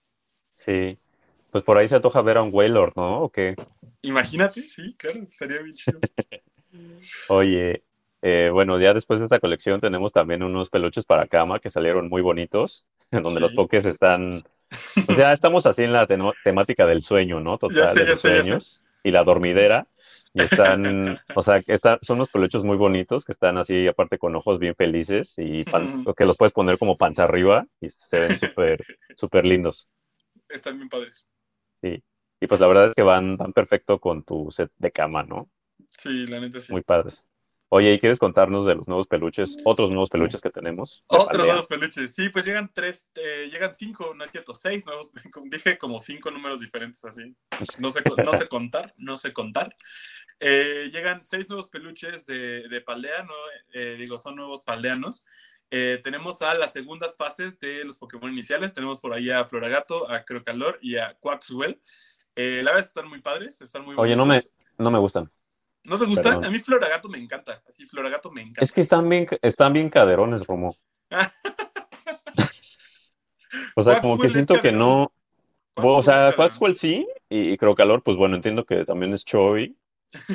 Sí. 0.55 0.99
Pues 1.51 1.64
por 1.64 1.79
ahí 1.79 1.89
se 1.89 1.97
antoja 1.97 2.22
ver 2.22 2.39
a 2.39 2.43
un 2.43 2.51
Wailord, 2.53 2.93
¿no? 2.97 3.22
¿O 3.22 3.31
qué? 3.31 3.55
Imagínate, 4.03 4.68
sí, 4.68 4.95
claro, 4.97 5.20
estaría 5.29 5.62
bien 5.62 5.74
chido. 5.74 5.99
Oye, 7.29 7.83
eh, 8.22 8.51
bueno, 8.53 8.81
ya 8.81 8.95
después 8.95 9.20
de 9.20 9.27
esta 9.27 9.41
colección 9.41 9.81
tenemos 9.81 10.12
también 10.12 10.43
unos 10.43 10.70
peluches 10.70 11.05
para 11.05 11.27
cama 11.27 11.61
que 11.61 11.70
salieron 11.70 12.09
muy 12.09 12.22
bonitos, 12.22 12.87
en 13.11 13.22
donde 13.22 13.41
los 13.41 13.53
pokés 13.53 13.87
están, 13.87 14.43
o 15.09 15.14
sea, 15.14 15.33
estamos 15.33 15.66
así 15.66 15.85
en 15.85 15.93
la 15.93 16.07
temática 16.43 16.87
del 16.87 17.03
sueño, 17.03 17.41
¿no? 17.41 17.59
Total, 17.59 17.95
de 17.95 18.05
los 18.05 18.20
sueños 18.20 18.83
y 19.05 19.11
la 19.11 19.24
dormidera. 19.24 19.87
Y 20.35 20.43
están, 20.43 21.18
o 21.35 21.43
sea, 21.43 21.62
están, 21.66 21.99
son 22.03 22.16
unos 22.16 22.29
peluches 22.29 22.62
muy 22.62 22.77
bonitos 22.77 23.24
que 23.24 23.33
están 23.33 23.57
así, 23.57 23.87
aparte 23.87 24.18
con 24.18 24.37
ojos 24.37 24.59
bien 24.59 24.74
felices 24.74 25.33
y 25.39 25.64
que 25.64 26.24
los 26.27 26.37
puedes 26.37 26.53
poner 26.53 26.79
como 26.79 26.99
panza 26.99 27.24
arriba 27.24 27.66
y 27.81 27.89
se 27.89 28.20
ven 28.20 28.39
súper, 28.39 28.85
súper 29.16 29.47
lindos. 29.47 29.89
Están 30.51 30.77
bien 30.77 30.91
padres. 30.91 31.27
Sí. 31.81 32.03
Y 32.39 32.47
pues 32.49 32.61
la 32.61 32.66
verdad 32.66 32.89
es 32.89 32.95
que 32.95 33.03
van, 33.03 33.39
van 33.39 33.55
perfecto 33.55 33.99
con 33.99 34.24
tu 34.24 34.51
set 34.51 34.70
de 34.77 34.91
cama, 34.91 35.22
¿no? 35.22 35.49
Sí, 35.99 36.26
la 36.26 36.41
neta 36.41 36.61
sí. 36.61 36.72
Muy 36.72 36.82
padres. 36.82 37.26
Oye, 37.68 37.93
¿y 37.93 37.99
quieres 37.99 38.20
contarnos 38.20 38.64
de 38.64 38.76
los 38.76 38.87
nuevos 38.87 39.09
peluches, 39.09 39.57
otros 39.64 39.91
nuevos 39.91 40.09
peluches 40.09 40.41
que 40.41 40.51
tenemos? 40.51 41.03
Otros 41.09 41.45
nuevos 41.45 41.66
peluches, 41.66 42.14
sí, 42.14 42.28
pues 42.28 42.45
llegan 42.45 42.70
tres, 42.72 43.11
eh, 43.16 43.49
llegan 43.51 43.74
cinco, 43.74 44.14
no 44.14 44.22
es 44.22 44.30
cierto, 44.30 44.55
seis 44.55 44.87
nuevos, 44.87 45.11
dije 45.51 45.76
como 45.76 45.99
cinco 45.99 46.30
números 46.30 46.61
diferentes 46.61 47.05
así, 47.05 47.34
no 47.78 47.91
sé, 47.91 48.03
no 48.24 48.32
sé 48.34 48.49
contar, 48.49 48.95
no 48.97 49.16
sé 49.16 49.32
contar. 49.32 49.76
Eh, 50.39 50.91
llegan 50.93 51.24
seis 51.24 51.49
nuevos 51.49 51.68
peluches 51.68 52.24
de, 52.26 52.68
de 52.68 52.80
Paldea, 52.82 53.24
¿no? 53.24 53.34
Eh, 53.72 53.97
digo, 53.99 54.16
son 54.16 54.37
nuevos 54.37 54.62
paldeanos. 54.62 55.26
tenemos 55.68 56.43
a 56.43 56.55
las 56.55 56.72
segundas 56.72 57.16
fases 57.16 57.59
de 57.59 57.84
los 57.84 57.97
Pokémon 57.97 58.32
iniciales, 58.32 58.74
tenemos 58.74 59.01
por 59.01 59.12
ahí 59.12 59.30
a 59.30 59.45
Floragato, 59.45 60.09
a 60.09 60.24
Crocalor 60.24 60.78
y 60.80 60.99
a 60.99 61.14
Quaxwell. 61.18 61.80
la 62.37 62.70
verdad 62.70 62.84
están 62.84 63.09
muy 63.09 63.20
padres, 63.20 63.61
están 63.61 63.84
muy 63.84 63.97
Oye, 63.99 64.14
no 64.14 64.24
me, 64.24 64.41
no 64.78 64.93
me 64.93 65.01
gustan. 65.01 65.28
¿No 65.87 65.99
te 65.99 66.07
gustan? 66.07 66.45
A 66.45 66.51
mí 66.51 66.59
Floragato 66.59 67.09
me 67.09 67.18
encanta. 67.18 67.62
Así, 67.68 67.87
Floragato 67.87 68.30
me 68.30 68.43
encanta. 68.43 68.62
Es 68.62 68.72
que 68.72 68.80
están 68.80 69.09
bien, 69.09 69.28
están 69.43 69.72
bien 69.72 69.89
caderones, 69.89 70.47
Romo. 70.47 70.76
o 73.76 73.82
sea, 73.82 74.01
como 74.01 74.18
que 74.18 74.30
siento 74.30 74.61
que 74.61 74.72
no. 74.72 75.12
O 75.74 76.03
sea, 76.03 76.32
Quaxwell 76.34 76.76
sí, 76.76 77.07
y, 77.28 77.57
creo 77.59 77.74
calor, 77.74 78.03
pues 78.03 78.16
bueno, 78.16 78.37
entiendo 78.37 78.64
que 78.64 78.84
también 78.84 79.12
es 79.14 79.24
Choi. 79.24 79.76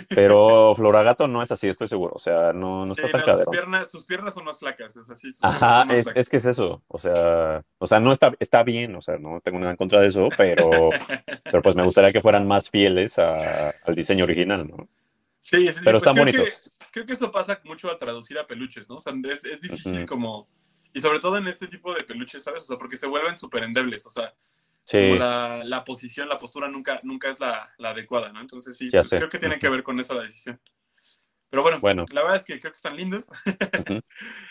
Pero 0.10 0.74
Floragato 0.76 1.28
no 1.28 1.42
es 1.42 1.52
así, 1.52 1.68
estoy 1.68 1.88
seguro. 1.88 2.14
O 2.16 2.20
sea, 2.20 2.54
no, 2.54 2.86
no 2.86 2.94
está 2.94 3.10
tan 3.10 3.22
caderón. 3.22 3.46
Sus 3.46 3.52
piernas, 3.52 3.92
sus 3.92 4.06
piernas 4.06 4.34
son 4.36 4.46
más 4.46 4.60
flacas, 4.60 4.96
es 4.96 5.10
así. 5.10 5.30
Ajá, 5.42 5.92
es, 5.92 6.06
es, 6.14 6.30
que 6.30 6.38
es 6.38 6.46
eso. 6.46 6.84
O 6.88 7.00
sea, 7.00 7.64
o 7.80 7.88
sea, 7.88 8.00
no 8.00 8.12
está, 8.12 8.34
está 8.40 8.64
bien, 8.64 8.96
o 8.96 9.02
sea, 9.02 9.18
no 9.18 9.42
tengo 9.42 9.60
nada 9.60 9.72
en 9.72 9.78
contra 9.78 10.02
de 10.02 10.08
eso, 10.08 10.30
pero, 10.38 10.70
pero 11.44 11.62
pues 11.64 11.76
me 11.76 11.84
gustaría 11.84 12.12
que 12.12 12.22
fueran 12.22 12.48
más 12.48 12.70
fieles 12.70 13.18
al 13.18 13.96
diseño 13.96 14.26
original, 14.26 14.68
¿no? 14.68 14.88
Sí, 15.42 15.68
sí, 15.68 15.80
pero 15.84 16.00
pues 16.00 16.10
están 16.10 16.16
bonitos. 16.16 16.72
creo 16.92 17.06
que 17.06 17.14
esto 17.14 17.32
pasa 17.32 17.60
mucho 17.64 17.90
al 17.90 17.98
traducir 17.98 18.38
a 18.40 18.48
peluches, 18.48 18.90
¿no? 18.90 18.96
O 18.96 19.00
sea, 19.00 19.14
es, 19.26 19.46
es 19.46 19.62
difícil 19.62 20.06
como... 20.06 20.48
Y 20.94 21.00
sobre 21.00 21.20
todo 21.20 21.38
en 21.38 21.48
este 21.48 21.68
tipo 21.68 21.94
de 21.94 22.04
peluches, 22.04 22.44
¿sabes? 22.44 22.64
O 22.64 22.66
sea, 22.66 22.78
porque 22.78 22.98
se 22.98 23.08
vuelven 23.08 23.38
súper 23.38 23.64
endebles, 23.64 24.06
o 24.06 24.10
sea, 24.10 24.34
como 24.90 25.16
la, 25.16 25.62
la, 25.64 25.84
posición, 25.84 26.28
la 26.28 26.38
postura 26.38 26.68
nunca, 26.68 27.00
nunca 27.04 27.30
es 27.30 27.40
la, 27.40 27.74
la 27.78 27.92
adecuada, 27.92 28.32
¿no? 28.32 28.42
Entonces 28.42 28.76
sí, 28.78 28.90
pues 28.90 29.10
creo 29.10 29.30
que 29.30 29.40
tiene 29.40 29.58
que 29.58 29.70
ver 29.70 29.84
con 29.84 30.00
eso 30.00 30.14
la 30.14 30.24
decisión. 30.24 30.60
Pero 31.50 31.64
bueno, 31.64 31.80
bueno, 31.82 32.06
la 32.12 32.22
verdad 32.22 32.38
es 32.38 32.44
que 32.44 32.60
creo 32.60 32.72
que 32.72 32.78
están 32.78 32.96
lindos. 32.96 33.28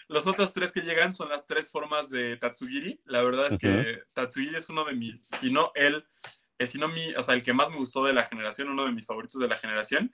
Los 0.09 0.26
otros 0.26 0.53
tres 0.53 0.70
que 0.70 0.82
llegan 0.82 1.14
son 1.14 1.30
las 1.30 1.47
tres 1.47 1.70
formas 1.70 2.11
de 2.11 2.36
Tatsugiri. 2.36 3.01
La 3.07 3.22
verdad 3.22 3.49
es 3.51 3.59
que 3.59 4.01
Tatsugiri 4.12 4.55
es 4.57 4.68
uno 4.68 4.84
de 4.84 4.93
mis, 4.93 5.26
si 5.41 5.51
no 5.51 5.72
él, 5.74 6.05
eh, 6.59 6.66
si 6.66 6.78
no 6.78 6.88
mi, 6.88 7.14
o 7.14 7.22
sea, 7.22 7.34
el 7.34 7.43
que 7.43 7.55
más 7.55 7.70
me 7.70 7.76
gustó 7.76 8.05
de 8.05 8.12
la 8.12 8.24
generación, 8.24 8.68
uno 8.68 8.84
de 8.84 8.93
mis 8.93 9.07
favoritos 9.07 9.41
de 9.41 9.49
la 9.49 9.57
generación. 9.57 10.12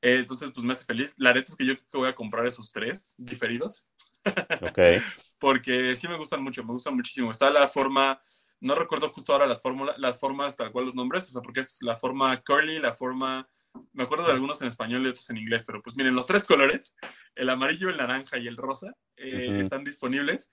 Eh, 0.00 0.18
entonces, 0.20 0.50
pues 0.54 0.64
me 0.64 0.72
hace 0.72 0.84
feliz. 0.84 1.14
La 1.16 1.32
neta 1.32 1.50
es 1.50 1.56
que 1.56 1.66
yo 1.66 1.74
creo 1.74 1.88
que 1.90 1.98
voy 1.98 2.08
a 2.08 2.14
comprar 2.14 2.46
esos 2.46 2.70
tres 2.72 3.14
diferidos. 3.18 3.90
Ok. 4.60 4.78
Porque 5.38 5.94
sí 5.96 6.08
me 6.08 6.16
gustan 6.16 6.42
mucho, 6.42 6.64
me 6.64 6.72
gustan 6.72 6.96
muchísimo. 6.96 7.30
Está 7.30 7.50
la 7.50 7.68
forma, 7.68 8.20
no 8.60 8.74
recuerdo 8.74 9.08
justo 9.10 9.32
ahora 9.32 9.46
las, 9.46 9.62
fórmulas, 9.62 9.96
las 9.98 10.18
formas 10.18 10.56
tal 10.56 10.72
cual 10.72 10.86
los 10.86 10.94
nombres, 10.94 11.24
o 11.24 11.28
sea, 11.28 11.42
porque 11.42 11.60
es 11.60 11.78
la 11.82 11.96
forma 11.96 12.40
curly, 12.42 12.80
la 12.80 12.92
forma, 12.92 13.48
me 13.92 14.02
acuerdo 14.02 14.26
de 14.26 14.32
algunos 14.32 14.60
en 14.62 14.68
español 14.68 15.06
y 15.06 15.10
otros 15.10 15.30
en 15.30 15.36
inglés, 15.36 15.62
pero 15.64 15.80
pues 15.80 15.94
miren, 15.94 16.16
los 16.16 16.26
tres 16.26 16.42
colores, 16.42 16.96
el 17.36 17.50
amarillo, 17.50 17.88
el 17.88 17.98
naranja 17.98 18.36
y 18.38 18.48
el 18.48 18.56
rosa, 18.56 18.92
eh, 19.16 19.58
están 19.60 19.84
disponibles. 19.84 20.50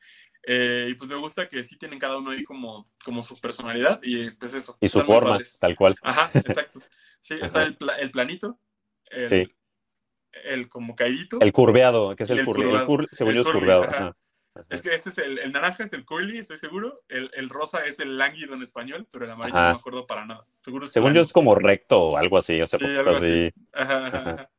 Eh, 0.48 0.90
y 0.92 0.94
pues 0.94 1.10
me 1.10 1.16
gusta 1.16 1.48
que 1.48 1.64
sí 1.64 1.76
tienen 1.76 1.98
cada 1.98 2.20
uno 2.20 2.30
ahí 2.30 2.44
como, 2.44 2.86
como 3.04 3.24
su 3.24 3.40
personalidad 3.42 4.00
y 4.04 4.30
pues 4.30 4.54
eso. 4.54 4.78
Y 4.80 4.88
su 4.88 5.02
forma, 5.02 5.40
tal 5.60 5.76
cual. 5.76 5.96
Ajá, 6.04 6.30
exacto. 6.36 6.80
Sí, 7.20 7.34
está 7.42 7.64
el, 7.64 7.76
el 7.98 8.12
planito, 8.12 8.60
el, 9.12 9.30
sí. 9.30 9.56
el 10.44 10.70
como 10.70 10.96
caídito. 10.96 11.40
El 11.42 11.52
curveado, 11.52 12.16
que 12.16 12.24
es 12.24 12.30
el, 12.30 12.46
curveado. 12.46 12.80
El, 12.80 13.46
curveado. 13.46 14.16
Es 14.70 14.82
que 14.82 14.96
este 14.96 15.10
es 15.10 15.18
el, 15.18 15.38
el 15.40 15.52
naranja 15.52 15.84
es 15.84 15.92
el 15.94 16.06
curly, 16.06 16.38
estoy 16.38 16.58
seguro. 16.58 16.96
El, 17.10 17.30
el 17.34 17.50
rosa 17.50 17.86
es 17.86 18.00
el 18.00 18.18
lánguido 18.18 18.54
en 18.56 18.62
español, 18.62 19.08
pero 19.12 19.26
el 19.26 19.32
amarillo 19.32 19.58
no 19.58 19.72
me 19.74 19.78
acuerdo 19.80 20.08
para 20.08 20.26
nada. 20.26 20.46
Seguro 20.64 20.86
es 20.86 20.92
Según 20.92 21.14
yo 21.14 21.22
es 21.22 21.34
como 21.34 21.56
recto 21.56 22.02
o 22.02 22.18
algo 22.18 22.38
así, 22.38 22.62
o 22.62 22.68
sea, 22.68 22.80
Sí, 22.80 22.86
algo 22.86 23.18
así. 23.18 23.52
Ajá. 23.74 24.50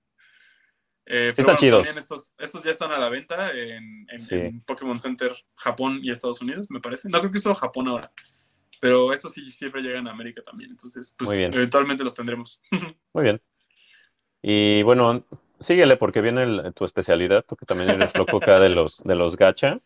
Eh, 1.08 1.32
pero 1.36 1.54
bueno, 1.56 1.76
también 1.76 1.98
estos, 1.98 2.34
estos 2.36 2.64
ya 2.64 2.72
están 2.72 2.90
a 2.90 2.98
la 2.98 3.08
venta 3.08 3.52
en, 3.52 4.06
en- 4.10 4.20
Sí. 4.20 4.34
en 4.34 4.60
Pokémon 4.62 4.98
Center 4.98 5.32
Japón 5.54 6.00
y 6.02 6.10
Estados 6.10 6.42
Unidos, 6.42 6.68
me 6.70 6.80
parece. 6.80 7.08
No 7.08 7.20
creo 7.20 7.30
que 7.30 7.38
es 7.38 7.44
solo 7.44 7.54
Japón 7.54 7.86
ahora, 7.88 8.12
pero 8.80 9.12
estos 9.12 9.32
sí 9.32 9.52
siempre 9.52 9.82
llegan 9.82 10.08
a 10.08 10.10
América 10.10 10.42
también. 10.42 10.70
Entonces, 10.72 11.14
pues 11.16 11.30
eventualmente 11.30 12.02
los 12.02 12.14
tendremos. 12.14 12.60
Muy 13.14 13.22
bien. 13.22 13.40
Y 14.48 14.84
bueno, 14.84 15.24
síguele 15.58 15.96
porque 15.96 16.20
viene 16.20 16.44
el- 16.44 16.72
tu 16.72 16.84
especialidad, 16.84 17.44
tú 17.44 17.56
que 17.56 17.66
también 17.66 17.90
eres 17.90 18.14
loco 18.16 18.36
acá 18.36 18.60
de 18.60 18.68
los, 18.68 19.02
de 19.02 19.16
los 19.16 19.36
gacha. 19.36 19.80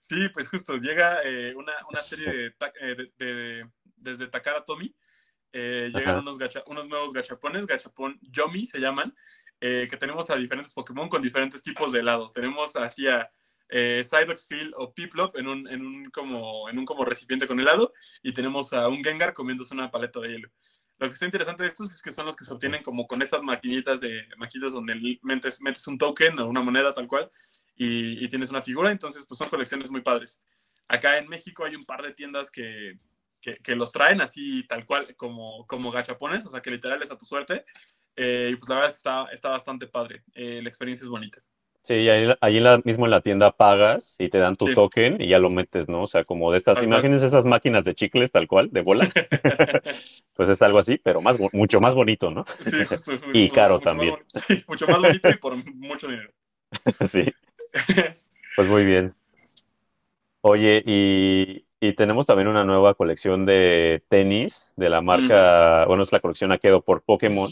Sí, 0.00 0.28
pues 0.32 0.48
justo, 0.48 0.76
llega 0.76 1.22
eh, 1.24 1.52
una, 1.56 1.72
una 1.90 2.00
serie 2.02 2.30
de, 2.32 2.50
ta- 2.52 2.72
eh, 2.80 2.94
de- 2.94 3.12
de- 3.24 3.68
desde 3.96 4.28
Takara 4.28 4.64
Tomy. 4.64 4.94
eh, 5.52 5.90
llegan 5.92 6.18
unos, 6.18 6.38
gacha- 6.38 6.62
unos 6.68 6.86
nuevos 6.86 7.12
gachapones, 7.12 7.66
gachapón 7.66 8.16
Yomi 8.20 8.64
se 8.66 8.78
llaman, 8.78 9.12
eh, 9.60 9.88
que 9.90 9.96
tenemos 9.96 10.30
a 10.30 10.36
diferentes 10.36 10.72
Pokémon 10.72 11.08
con 11.08 11.20
diferentes 11.22 11.62
tipos 11.62 11.90
de 11.90 11.98
helado. 12.00 12.30
Tenemos 12.30 12.76
así 12.76 13.08
a 13.08 13.28
eh, 13.70 14.02
Psyduck 14.04 14.38
Field 14.38 14.72
o 14.76 14.92
Piplup 14.94 15.34
en 15.36 15.48
un, 15.48 15.66
en, 15.66 15.84
un 15.84 16.04
como, 16.10 16.68
en 16.68 16.78
un 16.78 16.84
como 16.84 17.04
recipiente 17.04 17.48
con 17.48 17.58
helado 17.58 17.92
y 18.22 18.32
tenemos 18.32 18.72
a 18.72 18.86
un 18.86 19.02
Gengar 19.02 19.32
comiéndose 19.34 19.74
una 19.74 19.90
paleta 19.90 20.20
de 20.20 20.28
hielo. 20.28 20.50
Lo 20.98 21.08
que 21.08 21.12
está 21.12 21.26
interesante 21.26 21.62
de 21.62 21.68
estos 21.68 21.92
es 21.92 22.02
que 22.02 22.10
son 22.10 22.26
los 22.26 22.36
que 22.36 22.44
se 22.44 22.52
obtienen 22.52 22.82
como 22.82 23.06
con 23.06 23.20
estas 23.20 23.42
maquinitas 23.42 24.00
de 24.00 24.26
maquinitas 24.38 24.72
donde 24.72 25.18
metes, 25.22 25.60
metes 25.60 25.86
un 25.88 25.98
token 25.98 26.38
o 26.38 26.48
una 26.48 26.62
moneda 26.62 26.94
tal 26.94 27.06
cual 27.06 27.30
y, 27.74 28.24
y 28.24 28.28
tienes 28.28 28.50
una 28.50 28.62
figura, 28.62 28.90
entonces 28.90 29.26
pues 29.28 29.38
son 29.38 29.48
colecciones 29.48 29.90
muy 29.90 30.00
padres. 30.00 30.42
Acá 30.88 31.18
en 31.18 31.28
México 31.28 31.64
hay 31.64 31.74
un 31.74 31.84
par 31.84 32.02
de 32.02 32.14
tiendas 32.14 32.50
que, 32.50 32.98
que, 33.40 33.58
que 33.58 33.76
los 33.76 33.92
traen 33.92 34.20
así 34.20 34.66
tal 34.66 34.86
cual 34.86 35.14
como, 35.16 35.66
como 35.66 35.90
gachapones, 35.90 36.46
o 36.46 36.50
sea 36.50 36.60
que 36.62 36.70
literal 36.70 37.02
es 37.02 37.10
a 37.10 37.18
tu 37.18 37.26
suerte. 37.26 37.64
Eh, 38.18 38.50
y 38.52 38.56
pues 38.56 38.68
la 38.70 38.76
verdad 38.76 38.90
es 38.92 38.96
que 38.96 39.00
está, 39.00 39.24
está 39.32 39.48
bastante 39.50 39.86
padre, 39.86 40.24
Eh, 40.34 40.60
la 40.62 40.68
experiencia 40.68 41.04
es 41.04 41.10
bonita. 41.10 41.42
Sí, 41.86 41.94
ahí, 42.08 42.26
ahí 42.40 42.56
en 42.56 42.64
la- 42.64 42.82
mismo 42.84 43.04
en 43.04 43.12
la 43.12 43.20
tienda 43.20 43.52
pagas 43.52 44.16
y 44.18 44.28
te 44.28 44.38
dan 44.38 44.56
tu 44.56 44.66
Sí. 44.66 44.74
token 44.74 45.20
y 45.20 45.28
ya 45.28 45.38
lo 45.38 45.50
metes, 45.50 45.88
¿no? 45.88 46.02
O 46.02 46.06
sea, 46.08 46.24
como 46.24 46.50
de 46.50 46.58
estas, 46.58 46.82
imagínense 46.82 47.26
esas 47.26 47.46
máquinas 47.46 47.84
de 47.84 47.94
chicles 47.94 48.32
tal 48.32 48.48
cual, 48.48 48.70
de 48.72 48.80
bola, 48.80 49.08
pues 50.34 50.48
es 50.48 50.60
algo 50.62 50.80
así, 50.80 50.98
pero 50.98 51.20
más, 51.20 51.36
mucho 51.52 51.80
más 51.80 51.94
bonito, 51.94 52.32
¿no? 52.32 52.44
Sí, 52.58 52.84
justo, 52.84 53.12
Y 53.32 53.48
caro 53.50 53.74
mucho 53.74 53.84
también. 53.88 54.16
Sí, 54.34 54.64
mucho 54.66 54.88
más 54.88 55.00
bonito 55.00 55.30
y 55.30 55.36
por 55.36 55.56
mucho 55.76 56.08
dinero. 56.08 56.30
Sí, 57.08 57.32
pues 58.56 58.66
muy 58.68 58.84
bien. 58.84 59.14
Oye, 60.40 60.82
y, 60.84 61.66
y 61.80 61.92
tenemos 61.94 62.26
también 62.26 62.48
una 62.48 62.64
nueva 62.64 62.94
colección 62.94 63.46
de 63.46 64.02
tenis 64.08 64.70
de 64.76 64.88
la 64.88 65.02
marca, 65.02 65.84
bueno, 65.86 66.02
es 66.02 66.12
la 66.12 66.20
colección 66.20 66.50
Akedo 66.52 66.82
por 66.82 67.02
Pokémon, 67.02 67.48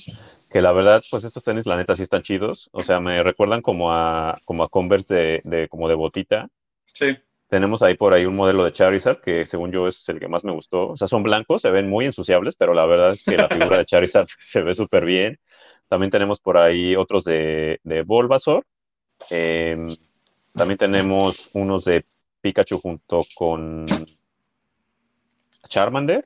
que 0.54 0.62
la 0.62 0.70
verdad, 0.70 1.02
pues 1.10 1.24
estos 1.24 1.42
tenis, 1.42 1.66
la 1.66 1.76
neta, 1.76 1.96
sí 1.96 2.04
están 2.04 2.22
chidos. 2.22 2.70
O 2.70 2.84
sea, 2.84 3.00
me 3.00 3.20
recuerdan 3.24 3.60
como 3.60 3.90
a, 3.90 4.38
como 4.44 4.62
a 4.62 4.68
Converse 4.68 5.12
de, 5.12 5.40
de, 5.42 5.68
como 5.68 5.88
de 5.88 5.96
botita. 5.96 6.48
Sí, 6.84 7.16
Tenemos 7.48 7.82
ahí 7.82 7.96
por 7.96 8.14
ahí 8.14 8.24
un 8.24 8.36
modelo 8.36 8.62
de 8.62 8.72
Charizard 8.72 9.20
que 9.20 9.46
según 9.46 9.72
yo 9.72 9.88
es 9.88 10.08
el 10.08 10.20
que 10.20 10.28
más 10.28 10.44
me 10.44 10.52
gustó. 10.52 10.90
O 10.90 10.96
sea, 10.96 11.08
son 11.08 11.24
blancos, 11.24 11.60
se 11.60 11.70
ven 11.70 11.90
muy 11.90 12.06
ensuciables, 12.06 12.54
pero 12.54 12.72
la 12.72 12.86
verdad 12.86 13.10
es 13.10 13.24
que 13.24 13.36
la 13.36 13.48
figura 13.48 13.78
de 13.78 13.84
Charizard 13.84 14.28
se 14.38 14.62
ve 14.62 14.76
súper 14.76 15.04
bien. 15.04 15.40
También 15.88 16.12
tenemos 16.12 16.38
por 16.38 16.56
ahí 16.56 16.94
otros 16.94 17.24
de, 17.24 17.80
de 17.82 18.02
Bulbasaur. 18.02 18.64
Eh, 19.30 19.76
también 20.52 20.78
tenemos 20.78 21.50
unos 21.52 21.84
de 21.84 22.06
Pikachu 22.42 22.78
junto 22.78 23.22
con 23.34 23.86
Charmander 25.68 26.24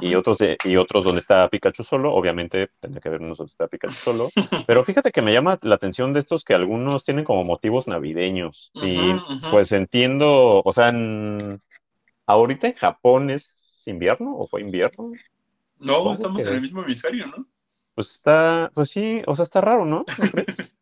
y 0.00 0.14
otros 0.14 0.38
de, 0.38 0.58
y 0.62 0.76
otros 0.76 1.04
donde 1.04 1.20
está 1.20 1.48
Pikachu 1.48 1.84
solo. 1.84 2.12
Obviamente 2.14 2.70
tendría 2.80 3.00
que 3.00 3.08
haber 3.08 3.22
unos 3.22 3.38
donde 3.38 3.50
está 3.50 3.68
Pikachu 3.68 3.94
solo. 3.98 4.30
Pero 4.66 4.84
fíjate 4.84 5.12
que 5.12 5.22
me 5.22 5.32
llama 5.32 5.58
la 5.62 5.76
atención 5.76 6.12
de 6.12 6.20
estos 6.20 6.44
que 6.44 6.54
algunos 6.54 7.04
tienen 7.04 7.24
como 7.24 7.44
motivos 7.44 7.86
navideños. 7.88 8.70
Y 8.82 9.14
pues 9.50 9.72
entiendo, 9.72 10.62
o 10.64 10.72
sea, 10.72 10.88
en- 10.88 11.60
ahorita 12.26 12.68
en 12.68 12.74
Japón 12.74 13.30
es 13.30 13.82
invierno 13.86 14.36
o 14.36 14.48
fue 14.48 14.60
invierno. 14.62 15.12
No, 15.78 16.12
estamos 16.14 16.42
que- 16.42 16.48
en 16.48 16.54
el 16.56 16.60
mismo 16.60 16.82
hemisferio, 16.82 17.26
¿no? 17.26 17.46
Pues 17.94 18.10
está, 18.12 18.70
pues 18.74 18.90
sí, 18.90 19.22
o 19.26 19.34
sea, 19.36 19.44
está 19.44 19.60
raro, 19.60 19.84
¿no? 19.84 20.04
¿No 20.18 20.30
crees? 20.30 20.46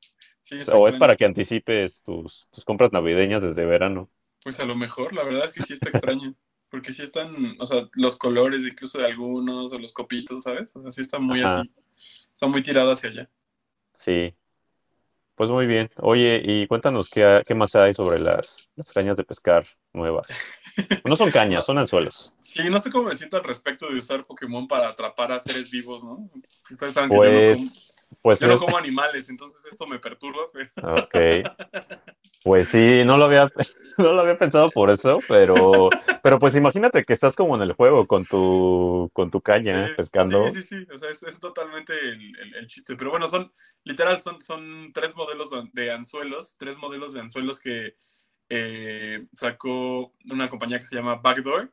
Sí, 0.42 0.58
O 0.74 0.86
es 0.88 0.96
para 0.96 1.16
que 1.16 1.24
anticipes 1.24 2.02
tus, 2.02 2.46
tus 2.50 2.64
compras 2.66 2.92
navideñas 2.92 3.42
desde 3.42 3.64
verano. 3.64 4.10
Pues 4.42 4.60
a 4.60 4.66
lo 4.66 4.76
mejor, 4.76 5.14
la 5.14 5.24
verdad 5.24 5.46
es 5.46 5.54
que 5.54 5.62
sí 5.62 5.72
está 5.72 5.88
extraño. 5.88 6.34
Porque 6.74 6.92
sí 6.92 7.04
están, 7.04 7.54
o 7.60 7.66
sea, 7.68 7.88
los 7.92 8.18
colores 8.18 8.66
incluso 8.66 8.98
de 8.98 9.06
algunos, 9.06 9.72
o 9.72 9.78
los 9.78 9.92
copitos, 9.92 10.42
¿sabes? 10.42 10.74
O 10.74 10.80
sea, 10.80 10.90
sí 10.90 11.02
está 11.02 11.20
muy 11.20 11.40
Ajá. 11.40 11.60
así. 11.60 11.70
Está 12.32 12.48
muy 12.48 12.64
tirado 12.64 12.90
hacia 12.90 13.10
allá. 13.10 13.30
Sí. 13.92 14.34
Pues 15.36 15.50
muy 15.50 15.68
bien. 15.68 15.88
Oye, 15.98 16.42
y 16.44 16.66
cuéntanos 16.66 17.08
qué, 17.08 17.44
qué 17.46 17.54
más 17.54 17.76
hay 17.76 17.94
sobre 17.94 18.18
las, 18.18 18.68
las 18.74 18.92
cañas 18.92 19.16
de 19.16 19.22
pescar 19.22 19.68
nuevas. 19.92 20.26
No 21.04 21.14
son 21.14 21.30
cañas, 21.30 21.64
son 21.64 21.78
anzuelos. 21.78 22.34
Sí, 22.40 22.68
no 22.68 22.80
sé 22.80 22.90
cómo 22.90 23.04
me 23.04 23.14
siento 23.14 23.36
al 23.36 23.44
respecto 23.44 23.86
de 23.88 23.96
usar 23.96 24.26
Pokémon 24.26 24.66
para 24.66 24.88
atrapar 24.88 25.30
a 25.30 25.38
seres 25.38 25.70
vivos, 25.70 26.02
¿no? 26.02 26.28
Ustedes 26.68 26.92
saben 26.92 27.10
que 27.10 27.14
yo 27.14 27.22
no 27.22 27.54
como, 27.54 27.70
Pues, 28.22 28.40
yo 28.40 28.48
no 28.48 28.58
como 28.58 28.76
animales, 28.76 29.28
entonces 29.28 29.64
esto 29.70 29.86
me 29.86 29.98
perturba, 29.98 30.42
pero 30.52 30.70
Ok. 30.96 31.14
Pues 32.42 32.68
sí, 32.68 33.04
no 33.04 33.16
lo 33.16 33.24
había, 33.24 33.48
no 33.98 34.12
lo 34.12 34.20
había 34.20 34.38
pensado 34.38 34.70
por 34.70 34.90
eso, 34.90 35.20
pero, 35.28 35.88
pero 36.22 36.38
pues 36.38 36.54
imagínate 36.54 37.04
que 37.04 37.14
estás 37.14 37.34
como 37.34 37.56
en 37.56 37.62
el 37.62 37.72
juego 37.72 38.06
con 38.06 38.26
tu, 38.26 39.10
con 39.14 39.30
tu 39.30 39.40
caña 39.40 39.86
Sí, 39.88 39.94
pescando. 39.96 40.50
Sí, 40.50 40.62
sí, 40.62 40.84
sí, 40.84 40.86
o 40.94 40.98
sea, 40.98 41.08
es, 41.08 41.22
es 41.22 41.40
totalmente 41.40 41.94
el, 41.98 42.38
el- 42.38 42.54
el 42.56 42.66
chiste. 42.66 42.96
Pero 42.96 43.10
bueno, 43.10 43.26
son, 43.28 43.50
literal, 43.84 44.20
son, 44.20 44.42
son 44.42 44.92
tres 44.92 45.16
modelos 45.16 45.50
de 45.72 45.90
anzuelos, 45.90 46.56
tres 46.58 46.76
modelos 46.76 47.14
de 47.14 47.20
anzuelos 47.20 47.60
que 47.60 47.94
eh, 48.50 49.24
sacó 49.32 50.12
una 50.30 50.48
compañía 50.50 50.78
que 50.78 50.84
se 50.86 50.96
llama 50.96 51.16
Backdoor. 51.16 51.72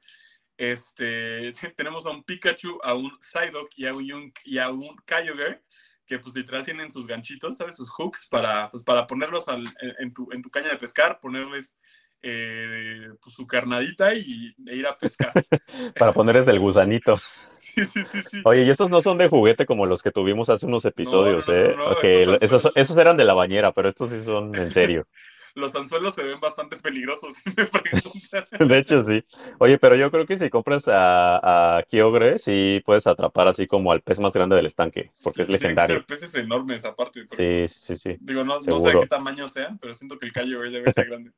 Este, 0.57 1.51
tenemos 1.75 2.05
a 2.05 2.11
un 2.11 2.23
Pikachu, 2.23 2.79
a 2.84 2.93
un 2.93 3.11
Psyduck 3.19 3.69
y 3.75 3.88
a 3.88 3.93
un, 3.93 4.32
y 4.45 4.57
a 4.57 4.69
un 4.69 4.95
Kyogre, 5.05 5.63
que 6.06 6.20
pues 6.20 6.36
literal 6.36 6.66
tienen 6.66 6.91
sus 6.91 7.08
ganchitos, 7.08 7.58
¿sabes? 7.58 7.76
Sus 7.76 7.89
hooks 7.89 8.28
para, 8.30 8.70
pues, 8.70 8.84
para 8.84 9.08
ponerlos 9.08 9.47
al- 9.47 9.64
en, 9.99 10.14
tu, 10.14 10.30
en 10.32 10.41
tu 10.41 10.49
caña 10.49 10.70
de 10.70 10.78
pescar, 10.78 11.20
ponerles 11.20 11.80
eh, 12.22 13.08
pues, 13.22 13.36
su 13.36 13.47
carnadita 13.47 14.14
y 14.14 14.54
e 14.68 14.76
ir 14.76 14.86
a 14.88 14.97
pescar. 14.97 15.34
Para 15.97 16.14
ponerles 16.14 16.47
el 16.47 16.60
gusanito. 16.60 17.20
Sí, 17.54 17.86
sí, 17.86 18.04
sí, 18.04 18.22
sí. 18.22 18.41
Oye, 18.43 18.64
y 18.64 18.70
estos 18.70 18.89
no 18.89 19.02
son 19.02 19.18
de 19.18 19.28
juguete 19.28 19.66
como 19.66 19.86
los 19.86 20.02
que 20.04 20.12
tuvimos 20.12 20.49
hace 20.49 20.66
unos 20.66 20.86
episodios, 20.86 21.47
no, 21.47 21.54
no, 21.54 21.58
¿eh? 21.58 21.76
no, 21.78 22.38
esos, 22.41 22.72
esos 22.76 22.97
eran 22.97 23.18
de 23.18 23.26
la 23.26 23.34
bañera, 23.34 23.72
pero 23.72 23.89
estos 23.89 24.12
sí 24.12 24.24
son 24.24 24.56
en 24.56 24.72
serio. 24.72 25.08
Los 25.56 25.76
anzuelos 25.76 26.16
se 26.16 26.24
ven 26.24 26.39
bastante 26.39 26.78
peligrosos, 26.78 27.34
si 27.43 27.49
me 27.49 27.66
preguntan. 27.66 28.45
De 28.60 28.78
hecho, 28.78 29.04
sí. 29.06 29.24
Oye, 29.60 29.78
pero 29.78 29.95
yo 29.95 30.12
creo 30.12 30.26
que 30.26 30.38
si 30.38 30.49
compras 30.49 30.88
a, 30.88 31.78
a 31.78 31.84
Kyogre, 31.84 32.39
sí 32.39 32.82
puedes 32.86 33.08
atrapar 33.08 33.47
así 33.47 33.68
como 33.68 33.91
al 33.91 34.02
pez 34.02 34.20
más 34.20 34.34
grande 34.34 34.56
del 34.56 34.66
estanque, 34.68 35.12
porque 35.24 35.41
es 35.43 35.47
Sí, 35.47 35.54
que 35.54 35.60
legendario. 35.60 35.95
ser 35.97 36.06
peces 36.06 36.36
enormes 36.36 36.86
aparte. 36.86 37.26
Sí, 37.28 37.66
sí, 37.68 37.95
sí. 37.95 38.18
Digo, 38.20 38.43
no, 38.43 38.60
no 38.62 38.80
sé 38.80 38.89
de 38.91 38.99
qué 38.99 39.08
tamaño 39.08 39.47
sean, 39.47 39.78
pero 39.80 39.93
siento 39.93 40.18
que 40.18 40.28
el 40.28 40.34
Kyogre 40.34 40.70
debe 40.70 40.91
ser 40.91 41.08
grande. 41.08 41.32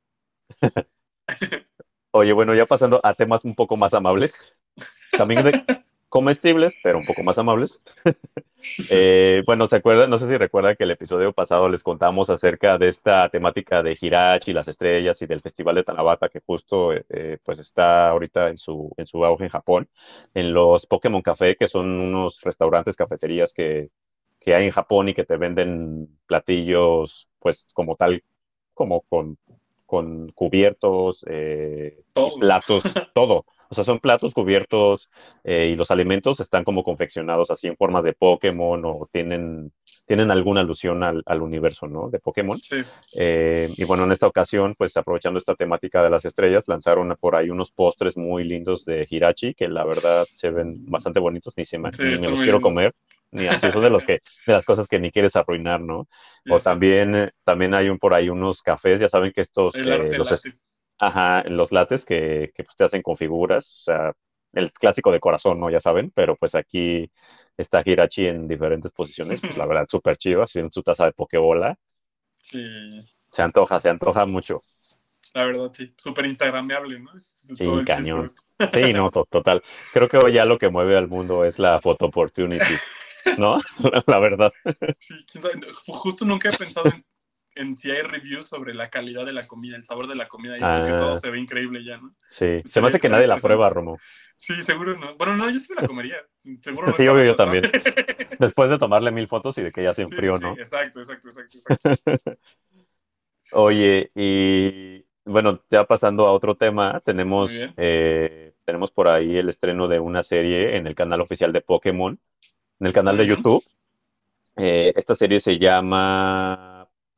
Oye, 2.12 2.32
bueno, 2.34 2.54
ya 2.54 2.66
pasando 2.66 3.00
a 3.04 3.14
temas 3.16 3.44
un 3.44 3.56
poco 3.56 3.76
más 3.76 3.94
amables, 3.94 4.38
también 5.12 5.44
de 5.44 5.64
comestibles, 6.14 6.76
pero 6.84 7.00
un 7.00 7.06
poco 7.06 7.24
más 7.24 7.40
amables. 7.40 7.82
Eh, 8.92 9.44
bueno, 9.46 9.68
¿se 9.68 9.76
acuerdan? 9.76 10.10
No 10.10 10.18
sé 10.18 10.26
si 10.30 10.38
recuerdan 10.38 10.78
que 10.78 10.86
el 10.86 10.92
episodio 10.92 11.34
pasado 11.34 11.68
les 11.68 11.84
contamos 11.84 12.30
acerca 12.30 12.78
de 12.78 12.88
esta 12.88 13.28
temática 13.28 13.84
de 13.84 13.98
Hirachi, 14.00 14.54
las 14.54 14.70
estrellas 14.70 15.22
y 15.22 15.26
del 15.26 15.42
Festival 15.42 15.76
de 15.76 15.84
Tanabata, 15.84 16.30
que 16.30 16.40
justo 16.40 16.94
eh, 16.94 17.40
pues 17.44 17.60
está 17.60 18.08
ahorita 18.08 18.48
en 18.48 18.58
su, 18.58 18.90
en 18.96 19.06
su 19.06 19.26
auge 19.26 19.44
en 19.44 19.50
Japón, 19.50 19.90
en 20.34 20.54
los 20.54 20.86
Pokémon 20.86 21.22
Café, 21.22 21.58
que 21.58 21.68
son 21.68 21.90
unos 21.90 22.40
restaurantes, 22.40 22.96
cafeterías 22.96 23.54
que, 23.54 23.90
que 24.40 24.56
hay 24.56 24.64
en 24.64 24.72
Japón 24.72 25.10
y 25.10 25.14
que 25.14 25.26
te 25.26 25.36
venden 25.36 26.08
platillos, 26.26 27.28
pues 27.40 27.68
como 27.74 27.98
tal, 27.98 28.24
como 28.74 29.02
con, 29.02 29.38
con 29.86 30.32
cubiertos, 30.32 31.26
eh, 31.28 32.02
platos, 32.40 32.82
todo. 33.14 33.46
O 33.74 33.76
sea, 33.76 33.84
son 33.84 34.00
platos 34.00 34.34
cubiertos 34.34 35.10
eh, 35.44 35.70
y 35.74 35.76
los 35.76 35.90
alimentos 35.92 36.40
están 36.40 36.64
como 36.64 36.84
confeccionados 36.84 37.50
así 37.52 37.68
en 37.68 37.76
formas 37.76 38.04
de 38.04 38.14
Pokémon 38.14 38.82
o 38.86 39.10
tienen, 39.12 39.74
tienen 40.06 40.30
alguna 40.32 40.62
alusión 40.62 41.04
al, 41.04 41.24
al 41.26 41.42
universo, 41.42 41.88
¿no? 41.88 42.10
De 42.10 42.20
Pokémon. 42.20 42.58
Sí, 42.60 42.78
Eh, 43.18 43.70
y 43.76 43.84
bueno, 43.86 44.04
en 44.04 44.12
esta 44.12 44.28
ocasión, 44.28 44.76
pues 44.78 44.96
aprovechando 44.98 45.40
esta 45.40 45.56
temática 45.56 46.04
de 46.04 46.10
las 46.12 46.26
estrellas, 46.26 46.68
lanzaron 46.68 47.16
por 47.20 47.36
ahí 47.36 47.50
unos 47.50 47.72
postres 47.72 48.16
muy 48.16 48.44
lindos 48.44 48.86
de 48.86 49.08
Hirachi 49.10 49.54
que 49.56 49.68
la 49.68 49.84
verdad 49.86 50.26
se 50.36 50.50
ven 50.52 50.86
bastante 50.86 51.20
bonitos, 51.20 51.54
ni, 51.58 51.66
se 51.66 51.78
me, 51.78 51.92
Sí, 51.92 52.04
ni 52.04 52.22
me 52.22 52.30
los 52.30 52.42
quiero 52.42 52.60
lindos. 52.60 52.62
comer, 52.62 52.92
ni 53.32 53.48
así, 53.48 53.72
son 53.72 53.82
de, 53.82 53.90
los 53.90 54.06
que, 54.06 54.20
de 54.46 54.54
las 54.54 54.66
cosas 54.66 54.88
que 54.88 55.00
ni 55.00 55.12
quieres 55.12 55.36
arruinar, 55.36 55.82
¿no? 55.82 56.08
O 56.50 56.60
también, 56.60 57.16
eh, 57.16 57.32
también 57.44 57.74
hay 57.74 57.90
un, 57.90 57.98
por 57.98 58.14
ahí 58.14 58.30
unos 58.30 58.62
cafés, 58.62 59.00
ya 59.00 59.10
saben 59.10 59.32
que 59.32 59.42
estos, 59.42 59.76
eh, 59.76 60.18
los, 60.18 60.32
Ajá, 61.08 61.44
los 61.50 61.72
lates 61.72 62.06
que, 62.06 62.52
que 62.56 62.64
pues, 62.64 62.76
te 62.76 62.84
hacen 62.86 63.02
con 63.02 63.18
figuras, 63.18 63.78
o 63.82 63.84
sea, 63.84 64.14
el 64.54 64.72
clásico 64.74 65.12
de 65.12 65.20
corazón, 65.20 65.60
¿no? 65.60 65.70
Ya 65.70 65.82
saben, 65.82 66.12
pero 66.16 66.36
pues 66.38 66.56
aquí 66.56 67.12
está 67.58 67.82
Hirachi 67.86 68.28
en 68.28 68.48
diferentes 68.48 68.92
posiciones, 68.92 69.44
pues 69.46 69.58
la 69.58 69.66
verdad, 69.68 69.88
súper 69.90 70.18
chido, 70.18 70.44
haciendo 70.44 70.72
su 70.72 70.84
taza 70.84 71.06
de 71.06 71.14
pokebola. 71.14 71.78
Sí, 72.42 72.60
Se 73.34 73.42
antoja, 73.42 73.82
se 73.82 73.90
antoja 73.90 74.26
mucho. 74.26 74.62
la 75.34 75.46
verdad, 75.46 75.72
sí. 75.74 75.94
Súper 75.98 76.26
instagrameable, 76.26 77.00
¿no? 77.00 77.16
Es 77.16 77.52
Sí, 77.56 77.64
todo 77.64 77.84
cañón. 77.86 78.28
Sí, 78.72 78.94
no, 78.94 79.12
to- 79.12 79.26
total. 79.30 79.62
Creo 79.92 80.08
que 80.10 80.18
hoy 80.18 80.34
ya 80.34 80.46
lo 80.46 80.58
que 80.58 80.70
mueve 80.70 80.98
al 80.98 81.08
mundo 81.08 81.46
es 81.46 81.60
la 81.60 81.80
photo 81.82 82.06
opportunity, 82.08 82.82
¿no? 83.38 83.60
La 84.08 84.20
verdad. 84.20 84.54
Sí, 85.00 85.16
quién 85.30 85.42
sabe. 85.42 85.56
Ju- 85.74 85.94
Justo 85.98 86.26
nunca 86.26 86.50
he 86.50 86.54
pensado 86.54 86.90
en, 86.92 87.06
en 87.56 87.78
si 87.78 87.92
hay 87.92 88.02
reviews 88.02 88.48
sobre 88.48 88.74
la 88.74 88.90
calidad 88.90 89.26
de 89.26 89.34
la 89.34 89.46
comida, 89.48 89.76
el 89.76 89.84
sabor 89.84 90.08
de 90.08 90.16
la 90.16 90.28
comida, 90.28 90.58
y 90.58 90.60
porque 90.60 90.92
Ah. 90.92 90.98
todo 90.98 91.16
se 91.20 91.30
ve 91.30 91.40
increíble 91.40 91.84
ya, 91.84 91.98
¿no? 91.98 92.16
Sí, 92.30 92.62
se 92.64 92.64
Sería- 92.66 92.82
me 92.82 92.88
hace 92.90 93.00
que 93.00 93.10
nadie 93.10 93.28
la 93.28 93.38
prueba, 93.38 93.70
Romo. 93.70 94.00
Sí, 94.38 94.62
seguro 94.62 94.98
no. 94.98 95.16
Bueno, 95.16 95.36
no, 95.38 95.50
yo 95.50 95.60
sí 95.60 95.74
me 95.74 95.82
la 95.82 95.88
comería. 95.88 96.18
Seguro 96.62 96.88
no 96.88 96.94
Sí, 96.94 97.08
obvio, 97.08 97.24
yo 97.24 97.36
también. 97.36 97.64
Después 98.40 98.70
de 98.70 98.78
tomarle 98.80 99.12
mil 99.12 99.28
fotos 99.28 99.58
y 99.58 99.62
de 99.62 99.72
que 99.72 99.84
ya 99.84 99.94
se 99.94 100.02
Sí, 100.06 100.08
sí, 100.08 100.14
enfrió, 100.16 100.38
sí, 100.38 100.44
¿no? 100.44 100.54
exacto, 100.54 101.00
exacto, 101.00 101.28
exacto, 101.30 101.58
exacto. 101.58 102.38
Oye, 103.52 104.12
y 104.16 105.06
bueno, 105.26 105.62
ya 105.70 105.86
pasando 105.86 106.28
a 106.28 106.32
otro 106.32 106.56
tema, 106.56 107.00
tenemos, 107.06 107.52
eh, 107.78 108.54
tenemos 108.66 108.92
por 108.92 109.08
ahí 109.08 109.38
el 109.38 109.50
estreno 109.50 109.88
de 109.88 110.00
una 110.00 110.24
serie 110.24 110.76
en 110.76 110.88
el 110.88 110.96
canal 110.96 111.22
oficial 111.22 111.54
de 111.54 111.62
Pokémon, 111.62 112.20
en 112.80 112.88
el 112.88 112.94
canal 112.94 113.18
de. 113.18 113.28
YouTube. 113.28 113.64
Eh, 114.58 114.94
esta 114.96 115.16
serie 115.16 115.40
se 115.40 115.58
llama 115.58 116.73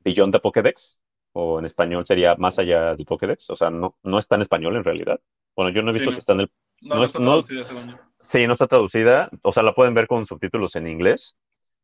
Beyond 0.05 0.33
the 0.33 0.39
Pokédex, 0.39 1.01
o 1.33 1.59
en 1.59 1.65
español 1.65 2.05
sería 2.05 2.35
Más 2.35 2.57
allá 2.59 2.95
del 2.95 3.05
Pokédex, 3.05 3.49
o 3.49 3.55
sea, 3.57 3.69
no, 3.71 3.97
no 4.03 4.19
está 4.19 4.35
en 4.35 4.43
español 4.43 4.77
en 4.77 4.85
realidad. 4.85 5.19
Bueno, 5.55 5.71
yo 5.71 5.81
no 5.81 5.91
he 5.91 5.93
Sí, 5.93 5.99
visto 5.99 6.11
no. 6.11 6.13
si 6.13 6.19
está 6.19 6.33
en 6.33 6.41
el... 6.41 6.51
No, 6.83 6.89
no 6.89 6.95
no 6.99 7.03
es- 7.05 7.09
está 7.11 7.19
traducida 7.23 7.63
según 7.65 7.89
yo. 7.89 7.97
Sí, 8.21 8.47
no 8.47 8.53
está 8.53 8.67
traducida, 8.67 9.29
o 9.43 9.53
sea, 9.53 9.63
la 9.63 9.73
pueden 9.75 9.93
ver 9.93 10.07
con 10.07 10.25
subtítulos 10.25 10.75
en 10.75 10.87
inglés. 10.87 11.35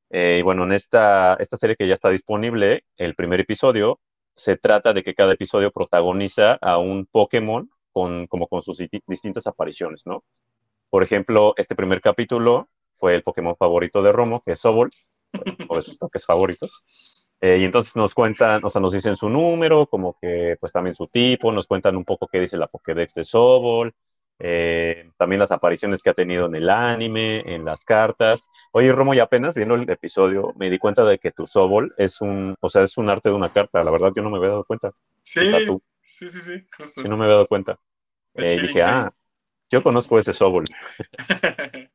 Eh, 0.09 0.37
y 0.39 0.41
bueno, 0.41 0.63
en 0.65 0.73
esta, 0.73 1.35
esta 1.35 1.57
serie 1.57 1.75
que 1.75 1.87
ya 1.87 1.93
está 1.93 2.09
disponible, 2.09 2.83
el 2.97 3.15
primer 3.15 3.39
episodio 3.39 3.99
se 4.35 4.57
trata 4.57 4.93
de 4.93 5.03
que 5.03 5.13
cada 5.15 5.33
episodio 5.33 5.71
protagoniza 5.71 6.53
a 6.61 6.77
un 6.77 7.05
Pokémon 7.05 7.69
con, 7.93 8.27
como 8.27 8.47
con 8.47 8.61
sus 8.63 8.77
di- 8.79 8.89
distintas 9.07 9.47
apariciones, 9.47 10.05
¿no? 10.05 10.23
Por 10.89 11.03
ejemplo, 11.03 11.53
este 11.57 11.75
primer 11.75 12.01
capítulo 12.01 12.67
fue 12.97 13.15
el 13.15 13.23
Pokémon 13.23 13.55
favorito 13.55 14.01
de 14.03 14.11
Romo, 14.11 14.41
que 14.45 14.53
es 14.53 14.59
Sobol, 14.59 14.89
o 15.67 15.75
de 15.77 15.81
sus 15.81 15.97
toques 15.99 16.25
favoritos. 16.25 17.20
Eh, 17.41 17.57
y 17.57 17.63
entonces 17.63 17.95
nos 17.95 18.13
cuentan, 18.13 18.63
o 18.63 18.69
sea, 18.69 18.79
nos 18.79 18.93
dicen 18.93 19.17
su 19.17 19.27
número, 19.27 19.87
como 19.87 20.15
que 20.21 20.57
pues 20.59 20.71
también 20.71 20.95
su 20.95 21.07
tipo, 21.07 21.51
nos 21.51 21.65
cuentan 21.65 21.95
un 21.97 22.05
poco 22.05 22.27
qué 22.27 22.39
dice 22.39 22.55
la 22.55 22.67
Pokédex 22.67 23.15
de 23.15 23.23
Sobol, 23.23 23.95
eh, 24.37 25.09
también 25.17 25.39
las 25.39 25.51
apariciones 25.51 26.03
que 26.03 26.11
ha 26.11 26.13
tenido 26.13 26.45
en 26.45 26.55
el 26.55 26.69
anime, 26.69 27.41
en 27.51 27.65
las 27.65 27.83
cartas. 27.83 28.47
Oye, 28.71 28.91
Romo, 28.91 29.15
y 29.15 29.19
apenas 29.19 29.55
viendo 29.55 29.73
el 29.73 29.89
episodio 29.89 30.53
me 30.55 30.69
di 30.69 30.77
cuenta 30.77 31.03
de 31.03 31.17
que 31.17 31.31
tu 31.31 31.47
Sobol 31.47 31.93
es 31.97 32.21
un, 32.21 32.55
o 32.59 32.69
sea, 32.69 32.83
es 32.83 32.97
un 32.97 33.09
arte 33.09 33.29
de 33.29 33.35
una 33.35 33.51
carta. 33.51 33.83
La 33.83 33.91
verdad, 33.91 34.11
yo 34.15 34.21
no 34.21 34.29
me 34.29 34.37
había 34.37 34.49
dado 34.49 34.63
cuenta. 34.63 34.91
Sí, 35.23 35.41
sí, 36.03 36.29
sí, 36.29 36.39
sí, 36.39 36.67
justo. 36.77 37.01
Sí, 37.01 37.09
no 37.09 37.17
me 37.17 37.23
había 37.23 37.35
dado 37.35 37.47
cuenta. 37.47 37.79
Eh, 38.35 38.55
y 38.55 38.61
dije, 38.61 38.83
ah, 38.83 39.11
yo 39.71 39.81
conozco 39.81 40.19
ese 40.19 40.33
Sobol. 40.33 40.65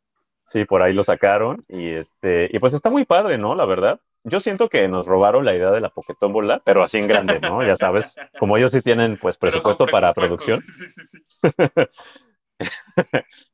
Sí, 0.48 0.64
por 0.64 0.80
ahí 0.80 0.92
lo 0.92 1.02
sacaron 1.02 1.64
y 1.68 1.88
este, 1.88 2.48
y 2.52 2.60
pues 2.60 2.72
está 2.72 2.88
muy 2.88 3.04
padre, 3.04 3.36
¿no? 3.36 3.56
La 3.56 3.66
verdad. 3.66 4.00
Yo 4.28 4.40
siento 4.40 4.68
que 4.68 4.88
nos 4.88 5.06
robaron 5.06 5.44
la 5.44 5.54
idea 5.54 5.70
de 5.70 5.80
la 5.80 5.88
Pokétómbola, 5.88 6.60
pero 6.64 6.82
así 6.82 6.98
en 6.98 7.06
grande, 7.06 7.40
¿no? 7.40 7.64
Ya 7.64 7.76
sabes, 7.76 8.16
como 8.38 8.56
ellos 8.56 8.72
sí 8.72 8.82
tienen 8.82 9.16
pues 9.16 9.36
presupuesto 9.36 9.86
para 9.86 10.12
producción 10.12 10.60
Sí, 10.60 10.88
sí, 10.88 11.04
sí. 11.04 11.18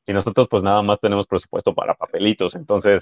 y 0.07 0.13
nosotros 0.13 0.47
pues 0.49 0.63
nada 0.63 0.81
más 0.81 0.99
tenemos 0.99 1.27
presupuesto 1.27 1.73
para 1.73 1.93
papelitos, 1.93 2.55
entonces, 2.55 3.01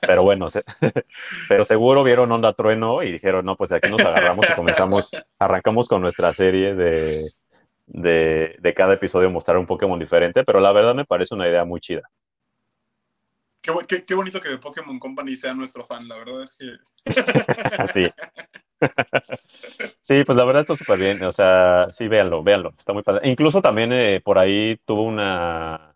pero 0.00 0.22
bueno, 0.22 0.50
se- 0.50 0.64
pero 1.48 1.64
seguro 1.64 2.02
vieron 2.02 2.30
Onda 2.32 2.52
Trueno 2.52 3.02
y 3.02 3.12
dijeron, 3.12 3.44
no, 3.44 3.56
pues 3.56 3.72
aquí 3.72 3.90
nos 3.90 4.00
agarramos 4.00 4.48
y 4.48 4.54
comenzamos, 4.54 5.10
arrancamos 5.38 5.88
con 5.88 6.02
nuestra 6.02 6.32
serie 6.32 6.74
de, 6.74 7.24
de, 7.86 8.56
de 8.58 8.74
cada 8.74 8.94
episodio 8.94 9.30
mostrar 9.30 9.58
un 9.58 9.66
Pokémon 9.66 9.98
diferente, 9.98 10.44
pero 10.44 10.60
la 10.60 10.72
verdad 10.72 10.94
me 10.94 11.04
parece 11.04 11.34
una 11.34 11.48
idea 11.48 11.64
muy 11.64 11.80
chida. 11.80 12.02
Qué, 13.60 13.72
qué- 13.88 14.04
qué 14.04 14.14
bonito 14.14 14.40
que 14.40 14.56
Pokémon 14.58 14.98
Company 14.98 15.36
sea 15.36 15.52
nuestro 15.54 15.84
fan, 15.84 16.06
la 16.08 16.16
verdad 16.16 16.42
es 16.42 16.56
que 16.56 16.66
Sí. 17.94 18.08
Sí, 20.00 20.24
pues 20.24 20.36
la 20.38 20.44
verdad 20.44 20.62
está 20.62 20.76
súper 20.76 20.98
bien. 20.98 21.22
O 21.24 21.32
sea, 21.32 21.88
sí, 21.92 22.08
véanlo, 22.08 22.42
véanlo. 22.42 22.74
Está 22.78 22.92
muy 22.92 23.02
padre. 23.02 23.28
Incluso 23.28 23.60
también 23.62 23.92
eh, 23.92 24.20
por 24.24 24.38
ahí 24.38 24.78
tuvo 24.84 25.02
una, 25.02 25.94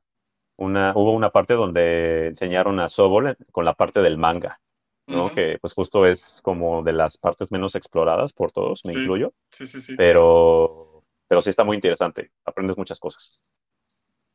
una, 0.56 0.92
hubo 0.94 1.12
una 1.12 1.30
parte 1.30 1.54
donde 1.54 2.28
enseñaron 2.28 2.80
a 2.80 2.88
Sobol 2.88 3.36
con 3.52 3.64
la 3.64 3.74
parte 3.74 4.00
del 4.00 4.18
manga, 4.18 4.60
¿no? 5.06 5.34
Que 5.34 5.58
pues 5.60 5.72
justo 5.74 6.06
es 6.06 6.40
como 6.42 6.82
de 6.82 6.92
las 6.92 7.18
partes 7.18 7.52
menos 7.52 7.74
exploradas 7.74 8.32
por 8.32 8.52
todos, 8.52 8.82
me 8.86 8.92
Sí. 8.92 8.98
incluyo. 9.00 9.32
Sí, 9.50 9.66
sí, 9.66 9.80
sí. 9.80 9.94
Pero, 9.96 11.04
pero 11.28 11.42
sí 11.42 11.50
está 11.50 11.64
muy 11.64 11.76
interesante. 11.76 12.32
Aprendes 12.44 12.76
muchas 12.76 13.00
cosas. 13.00 13.40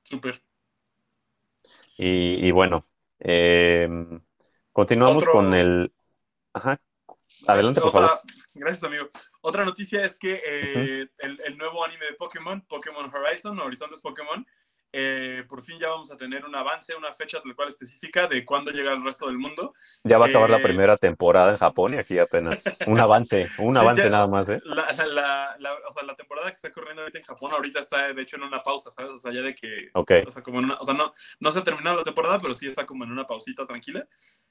Súper. 0.04 0.42
Y, 1.98 2.46
y 2.48 2.52
bueno, 2.52 2.86
eh, 3.20 3.88
continuamos 4.72 5.24
Otro- 5.24 5.34
con 5.34 5.54
el... 5.54 5.94
Ajá. 6.54 6.80
Adelante, 7.46 7.82
por 7.82 7.90
Otra- 7.90 8.08
favor. 8.10 8.20
Gracias, 8.56 8.84
amigo. 8.84 9.10
Otra 9.42 9.64
noticia 9.66 10.04
es 10.06 10.18
que 10.18 10.42
eh, 10.46 11.08
el, 11.20 11.42
el 11.46 11.58
nuevo 11.58 11.84
anime 11.86 12.06
de 12.06 12.14
Pokémon, 12.14 12.62
Pokémon 12.68 13.14
Horizon, 13.14 13.60
Horizontes 13.60 14.00
Pokémon, 14.02 14.46
eh, 14.94 15.44
por 15.48 15.64
fin 15.64 15.78
ya 15.80 15.90
vamos 15.90 16.10
a 16.12 16.18
tener 16.18 16.46
un 16.46 16.56
avance, 16.56 16.96
una 16.96 17.14
fecha 17.14 17.42
tal 17.42 17.56
cual 17.56 17.70
específica 17.70 18.28
de 18.28 18.44
cuándo 18.46 18.72
llega 18.72 18.92
al 18.92 19.04
resto 19.04 19.28
del 19.28 19.38
mundo. 19.38 19.74
Ya 20.04 20.18
va 20.18 20.26
a 20.26 20.30
acabar 20.30 20.50
la 20.50 20.58
Eh, 20.58 20.64
primera 20.64 20.96
temporada 20.98 21.52
en 21.52 21.58
Japón 21.58 21.94
y 21.94 21.98
aquí 21.98 22.18
apenas 22.18 22.64
un 22.88 23.00
avance, 23.00 23.48
un 23.60 23.74
Sí, 23.76 23.80
avance 23.82 24.04
ya- 24.04 24.10
nada 24.10 24.28
más, 24.28 24.48
¿eh? 24.50 24.60
La, 24.64 24.92
la, 24.94 25.06
la- 25.06 25.56
la- 25.60 25.74
o 25.88 25.92
sea, 25.92 26.04
la 26.04 26.16
temporada 26.16 26.50
que 26.50 26.56
está 26.56 26.72
corriendo 26.72 27.02
ahorita 27.02 27.20
en 27.20 27.26
Japón 27.26 27.52
ahorita 27.52 27.80
está, 27.82 28.14
de 28.14 28.22
hecho, 28.22 28.38
en 28.38 28.44
una 28.44 28.64
pausa, 28.64 28.90
¿sabes? 28.92 29.12
O 29.12 29.18
sea, 29.18 29.32
ya 29.34 29.42
de 29.42 29.54
que... 29.54 29.90
Ok, 29.94 30.12
O 30.28 30.32
sea, 30.32 30.42
como 30.42 30.60
en 30.60 30.66
una- 30.66 30.78
o 30.80 30.84
sea, 30.84 30.94
no, 30.94 31.14
no 31.40 31.52
se 31.52 31.60
ha 31.60 31.64
terminado 31.64 31.98
la 31.98 32.04
temporada, 32.04 32.40
pero 32.40 32.54
sí 32.54 32.68
está 32.68 32.86
como 32.86 33.04
en 33.04 33.12
una 33.12 33.26
pausita 33.26 33.68
tranquila. 33.68 34.08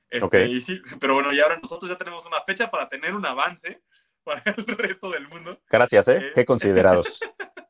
Este, 0.09 0.25
Ok. 0.25 0.35
y 0.51 0.61
sí, 0.61 0.81
pero 1.01 1.15
bueno, 1.15 1.33
y 1.33 1.41
ahora 1.41 1.59
nosotros 1.61 1.91
ya 1.91 1.97
tenemos 1.97 2.25
una 2.27 2.41
fecha 2.43 2.71
para 2.71 2.89
tener 2.89 3.15
un 3.15 3.27
avance 3.27 3.83
para 4.23 4.43
el 4.57 4.67
resto 4.67 5.11
del 5.11 5.27
mundo. 5.29 5.61
gracias, 5.69 6.09
¿eh? 6.09 6.19
Eh. 6.23 6.33
Qué 6.35 6.45
considerados. 6.45 7.19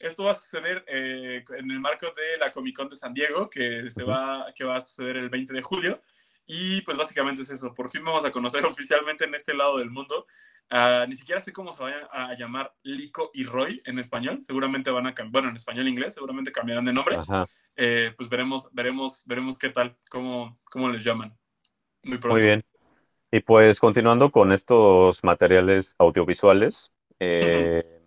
Esto 0.00 0.24
va 0.24 0.30
a 0.32 0.34
suceder 0.34 0.82
eh, 0.88 1.44
en 1.58 1.70
el 1.70 1.78
marco 1.78 2.06
de 2.06 2.38
la 2.38 2.50
Comic 2.50 2.74
Con 2.74 2.88
de 2.88 2.96
San 2.96 3.12
Diego, 3.12 3.50
que, 3.50 3.90
se 3.90 4.02
va, 4.02 4.46
que 4.54 4.64
va 4.64 4.78
a 4.78 4.80
suceder 4.80 5.18
el 5.18 5.28
20 5.28 5.52
de 5.52 5.60
julio. 5.60 6.02
Y 6.46 6.80
pues 6.80 6.96
básicamente 6.96 7.42
es 7.42 7.50
eso. 7.50 7.74
Por 7.74 7.90
fin 7.90 8.02
vamos 8.02 8.24
a 8.24 8.32
conocer 8.32 8.64
oficialmente 8.66 9.26
en 9.26 9.34
este 9.34 9.54
lado 9.54 9.76
del 9.76 9.90
mundo. 9.90 10.26
ah, 10.70 11.04
ni 11.06 11.14
siquiera 11.14 11.38
sé 11.38 11.52
cómo 11.52 11.74
se 11.74 11.82
vayan 11.82 12.08
a 12.10 12.34
llamar 12.34 12.74
Lico 12.82 13.30
y 13.34 13.44
Roy 13.44 13.82
en 13.84 13.98
español. 13.98 14.38
Seguramente 14.42 14.90
van 14.90 15.06
a 15.06 15.14
cambiar, 15.14 15.42
bueno, 15.42 15.48
en 15.50 15.56
español 15.56 15.86
e 15.86 15.90
inglés, 15.90 16.14
seguramente 16.14 16.50
cambiarán 16.50 16.86
de 16.86 16.94
nombre. 16.94 17.18
Eh, 17.76 18.14
pues 18.16 18.30
veremos, 18.30 18.70
veremos, 18.72 19.24
veremos 19.26 19.58
qué 19.58 19.68
tal, 19.68 19.96
cómo, 20.10 20.58
cómo 20.70 20.88
les 20.88 21.04
llaman. 21.04 21.36
Muy 22.02 22.16
pronto. 22.16 22.38
muy 22.38 22.46
bien. 22.46 22.64
Y 23.30 23.40
pues 23.40 23.78
continuando 23.78 24.30
con 24.30 24.50
estos 24.50 25.22
materiales 25.22 25.94
audiovisuales, 25.98 26.92
eh, 27.20 27.99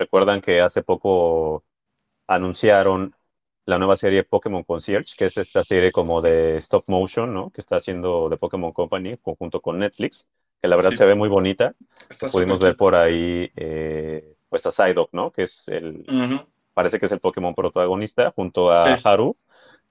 recuerdan 0.00 0.40
que 0.40 0.60
hace 0.60 0.82
poco 0.82 1.64
anunciaron 2.26 3.14
la 3.66 3.78
nueva 3.78 3.96
serie 3.96 4.24
Pokémon 4.24 4.64
Concierge, 4.64 5.14
que 5.16 5.26
es 5.26 5.36
esta 5.36 5.62
serie 5.62 5.92
como 5.92 6.22
de 6.22 6.56
stop 6.56 6.84
motion, 6.88 7.32
¿no? 7.32 7.50
Que 7.50 7.60
está 7.60 7.76
haciendo 7.76 8.28
The 8.30 8.38
Pokémon 8.38 8.72
Company 8.72 9.16
conjunto 9.18 9.60
con 9.60 9.78
Netflix, 9.78 10.26
que 10.60 10.68
la 10.68 10.76
verdad 10.76 10.90
Sí. 10.90 10.96
se 10.96 11.04
ve 11.04 11.14
muy 11.14 11.28
bonita. 11.28 11.74
Está 12.08 12.28
Pudimos 12.28 12.58
ver 12.58 12.76
por 12.76 12.94
ahí, 12.96 13.50
eh, 13.56 14.34
pues 14.48 14.66
a 14.66 14.72
Psyduck, 14.72 15.10
¿no? 15.12 15.30
Que 15.30 15.44
es 15.44 15.68
el, 15.68 16.04
parece 16.74 16.98
que 16.98 17.06
es 17.06 17.12
el 17.12 17.20
Pokémon 17.20 17.54
protagonista, 17.54 18.32
junto 18.32 18.72
a 18.72 18.96
Sí. 18.96 19.02
Haru, 19.04 19.36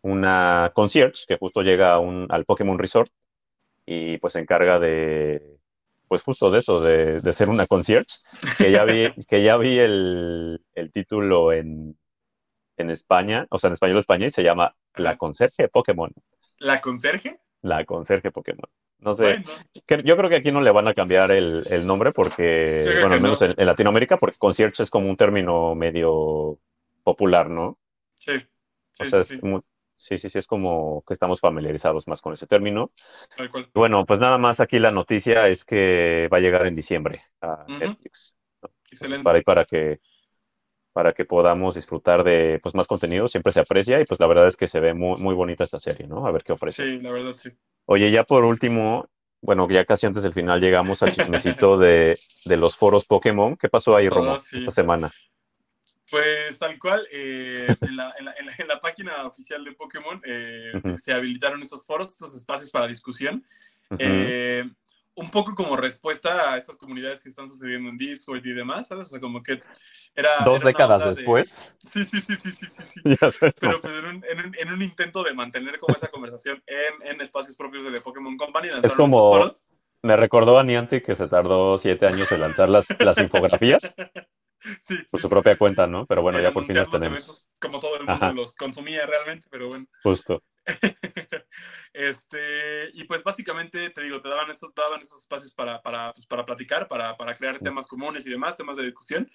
una 0.02 0.72
concierge 0.74 1.26
que 1.28 1.38
justo 1.38 1.62
llega 1.62 1.94
a 1.94 2.00
un, 2.00 2.26
al 2.30 2.46
Pokémon 2.46 2.80
Resort 2.80 3.12
y 3.86 4.18
pues 4.18 4.34
se 4.34 4.40
encarga 4.40 4.80
de, 4.80 5.59
pues 6.10 6.24
justo 6.24 6.52
de 6.52 6.60
eso, 6.60 6.82
de, 6.82 7.22
de 7.22 7.34
ser 7.34 7.50
una 7.50 7.68
concierge, 7.68 8.18
que 8.60 8.72
ya 8.74 8.86
vi, 8.86 9.14
que 9.30 9.44
ya 9.44 9.58
vi 9.58 9.80
el, 9.80 10.62
el 10.76 10.94
título 10.94 11.54
en, 11.54 12.00
en 12.78 12.90
España, 12.92 13.48
o 13.52 13.60
sea, 13.60 13.70
en 13.70 13.74
español 13.76 14.00
España, 14.00 14.28
y 14.28 14.32
se 14.32 14.44
llama 14.44 14.76
La. 14.96 15.18
Conserje 15.18 15.70
Pokémon, 15.70 16.12
¿La 16.60 16.80
conserje? 16.80 17.42
La 17.62 17.86
Conserje 17.86 18.32
Pokémon. 18.32 18.70
No 19.00 19.16
sé, 19.16 19.40
Bueno, 19.42 19.66
yo 20.04 20.18
creo 20.18 20.30
que 20.30 20.36
aquí 20.38 20.52
no 20.52 20.62
le 20.62 20.72
van 20.72 20.88
a 20.88 20.94
cambiar 20.94 21.32
el, 21.32 21.64
el 21.70 21.86
nombre 21.86 22.12
porque, 22.12 22.96
bueno, 22.98 23.16
al 23.16 23.22
menos 23.22 23.42
no. 23.42 23.42
en, 23.42 23.54
en 23.58 23.66
Latinoamérica, 23.66 24.18
porque 24.18 24.38
concierge 24.38 24.84
es 24.84 24.90
como 24.90 25.10
un 25.10 25.16
término 25.18 25.74
medio 25.76 26.60
popular, 27.04 27.50
¿no? 27.50 27.78
sí. 28.18 28.34
Sí, 28.92 29.06
O 29.06 29.10
sea, 29.10 29.20
sí, 29.20 29.22
es 29.22 29.36
sí, 29.38 29.42
mu- 29.42 29.62
sí, 30.00 30.18
sí, 30.18 30.30
sí, 30.30 30.40
es 30.40 30.48
como 30.48 31.04
que 31.08 31.14
estamos 31.14 31.40
familiarizados 31.42 32.08
más 32.08 32.22
con 32.22 32.34
ese 32.34 32.48
término. 32.48 32.92
tal 33.36 33.52
cual. 33.52 33.72
Bueno, 33.74 34.06
pues 34.06 34.20
nada 34.20 34.38
más 34.38 34.60
aquí 34.60 34.80
la 34.80 34.92
noticia 34.92 35.48
es 35.50 35.66
que 35.66 36.30
va 36.34 36.38
a 36.38 36.42
llegar 36.42 36.66
en 36.68 36.76
diciembre 36.76 37.22
a. 37.42 37.66
Netflix. 37.68 38.38
Entonces, 38.62 38.82
Excelente. 38.92 39.24
para 39.24 39.38
ahí 39.38 39.44
para 39.44 39.66
que 39.66 40.00
para 40.94 41.14
que 41.14 41.26
podamos 41.26 41.76
disfrutar 41.76 42.24
de 42.24 42.60
pues 42.64 42.76
más 42.76 42.88
contenido, 42.88 43.28
siempre 43.28 43.54
se 43.54 43.60
aprecia 43.62 44.02
y 44.02 44.06
pues 44.06 44.20
la 44.20 44.28
verdad 44.28 44.48
es 44.48 44.58
que 44.58 44.68
se 44.68 44.80
ve 44.80 44.94
muy, 44.94 45.22
muy 45.22 45.36
bonita 45.36 45.64
esta 45.64 45.80
serie, 45.80 46.08
¿no? 46.08 46.26
A 46.28 46.32
ver 46.32 46.44
qué 46.44 46.54
ofrece. 46.54 46.84
Sí, 46.84 47.00
la 47.00 47.12
verdad 47.12 47.36
sí. 47.38 47.50
Oye, 47.86 48.12
ya 48.12 48.24
por 48.24 48.46
último, 48.46 49.08
bueno, 49.42 49.68
ya 49.70 49.86
casi 49.86 50.06
antes 50.08 50.24
del 50.24 50.34
final 50.34 50.62
llegamos 50.62 51.02
al 51.04 51.12
chismecito 51.12 51.78
de, 51.78 52.20
de 52.46 52.58
los 52.58 52.76
foros 52.78 53.06
Pokémon. 53.06 53.56
¿Qué 53.58 53.70
pasó 53.70 53.96
ahí, 53.96 54.10
Romo, 54.10 54.34
Oh, 54.34 54.38
sí. 54.38 54.58
esta 54.60 54.72
semana? 54.72 55.12
Pues 56.10 56.60
tal 56.60 56.78
cual, 56.80 57.08
eh, 57.12 57.68
en, 57.82 57.96
la, 57.96 58.14
en, 58.18 58.26
la, 58.26 58.34
en, 58.34 58.46
la, 58.46 58.54
en, 58.58 58.68
la, 58.68 58.80
página 58.80 59.26
oficial 59.26 59.64
de 59.64 59.74
Pokémon 59.74 60.22
eh, 60.26 60.72
Ujú. 60.76 60.92
se, 60.92 60.98
se 60.98 61.14
habilitaron 61.14 61.62
estos 61.62 61.86
foros, 61.86 62.08
estos 62.08 62.36
espacios 62.36 62.70
para 62.70 62.88
discusión. 62.88 63.46
Ujú. 63.90 63.98
Eh, 64.00 64.70
un 65.16 65.30
poco 65.30 65.54
como 65.54 65.76
respuesta 65.76 66.54
a 66.54 66.58
estas 66.58 66.78
comunidades 66.78 67.20
que 67.20 67.28
están 67.28 67.46
sucediendo 67.48 67.90
en 67.90 67.98
Discord 67.98 68.46
y 68.46 68.54
demás, 68.54 68.88
¿sabes? 68.88 69.08
O 69.08 69.10
sea, 69.10 69.20
como 69.20 69.44
que 69.44 69.62
era... 70.16 70.46
Dos 70.46 70.62
era 70.62 70.68
décadas 70.68 71.04
de- 71.04 71.10
después. 71.16 71.62
Sí, 71.86 72.06
sí, 72.06 72.22
sí, 72.22 72.36
sí, 72.36 72.52
sí, 72.52 72.66
sí, 72.66 72.84
sí. 72.86 73.02
Pero 73.60 73.82
pues 73.82 73.94
en 73.96 74.06
un, 74.06 74.26
en, 74.30 74.46
un, 74.46 74.56
en 74.58 74.72
un 74.72 74.82
intento 74.82 75.24
de 75.24 75.34
mantener 75.34 75.78
como 75.78 75.96
esa 75.96 76.08
conversación 76.08 76.64
en, 76.68 77.08
en 77.08 77.22
espacios 77.22 77.56
propios 77.58 77.84
de 77.84 77.92
The 77.92 78.02
Pokémon 78.02 78.38
Company, 78.38 78.70
lanzaron 78.70 78.98
como-. 78.98 79.54
Me 80.02 80.16
recordó 80.16 80.58
a 80.58 80.64
Niantic 80.64 81.06
que 81.06 81.16
se 81.16 81.28
tardó 81.28 81.78
siete 81.78 82.06
años 82.06 82.32
en 82.32 82.40
lanzar 82.40 82.70
las, 82.70 82.88
las 83.02 83.18
infografías 83.18 83.84
Sí, 84.82 84.98
por 85.10 85.20
sí, 85.20 85.22
su 85.22 85.30
propia 85.30 85.56
cuenta. 85.58 85.88
¿no? 85.88 86.06
Pero 86.06 86.22
bueno, 86.22 86.38
En 86.40 86.44
ya 86.46 86.52
por 86.52 86.66
fin 86.68 86.76
los 86.76 86.90
tenemos. 86.92 87.18
eventos 87.18 87.50
como 87.60 87.80
todo 87.80 87.96
el 87.96 88.02
mundo 88.06 88.14
Ajá. 88.26 88.34
los 88.34 88.56
consumía 88.56 89.06
realmente, 89.06 89.48
pero 89.50 89.68
bueno. 89.70 89.86
Justo. 90.04 90.44
este, 91.94 92.90
y 92.94 93.04
pues 93.06 93.24
básicamente, 93.24 93.90
te 93.90 94.02
digo, 94.02 94.22
te 94.22 94.30
daban 94.30 94.50
estos, 94.50 94.74
daban 94.76 95.02
estos 95.02 95.24
espacios 95.24 95.54
para, 95.54 95.82
para, 95.82 96.14
pues, 96.14 96.26
para 96.28 96.46
platicar, 96.46 96.88
para, 96.88 97.16
para 97.18 97.36
crear 97.36 97.60
temas 97.60 97.88
comunes 97.88 98.26
y 98.26 98.30
demás, 98.30 98.58
temas 98.58 98.78
de 98.78 98.84
discusión. 98.84 99.30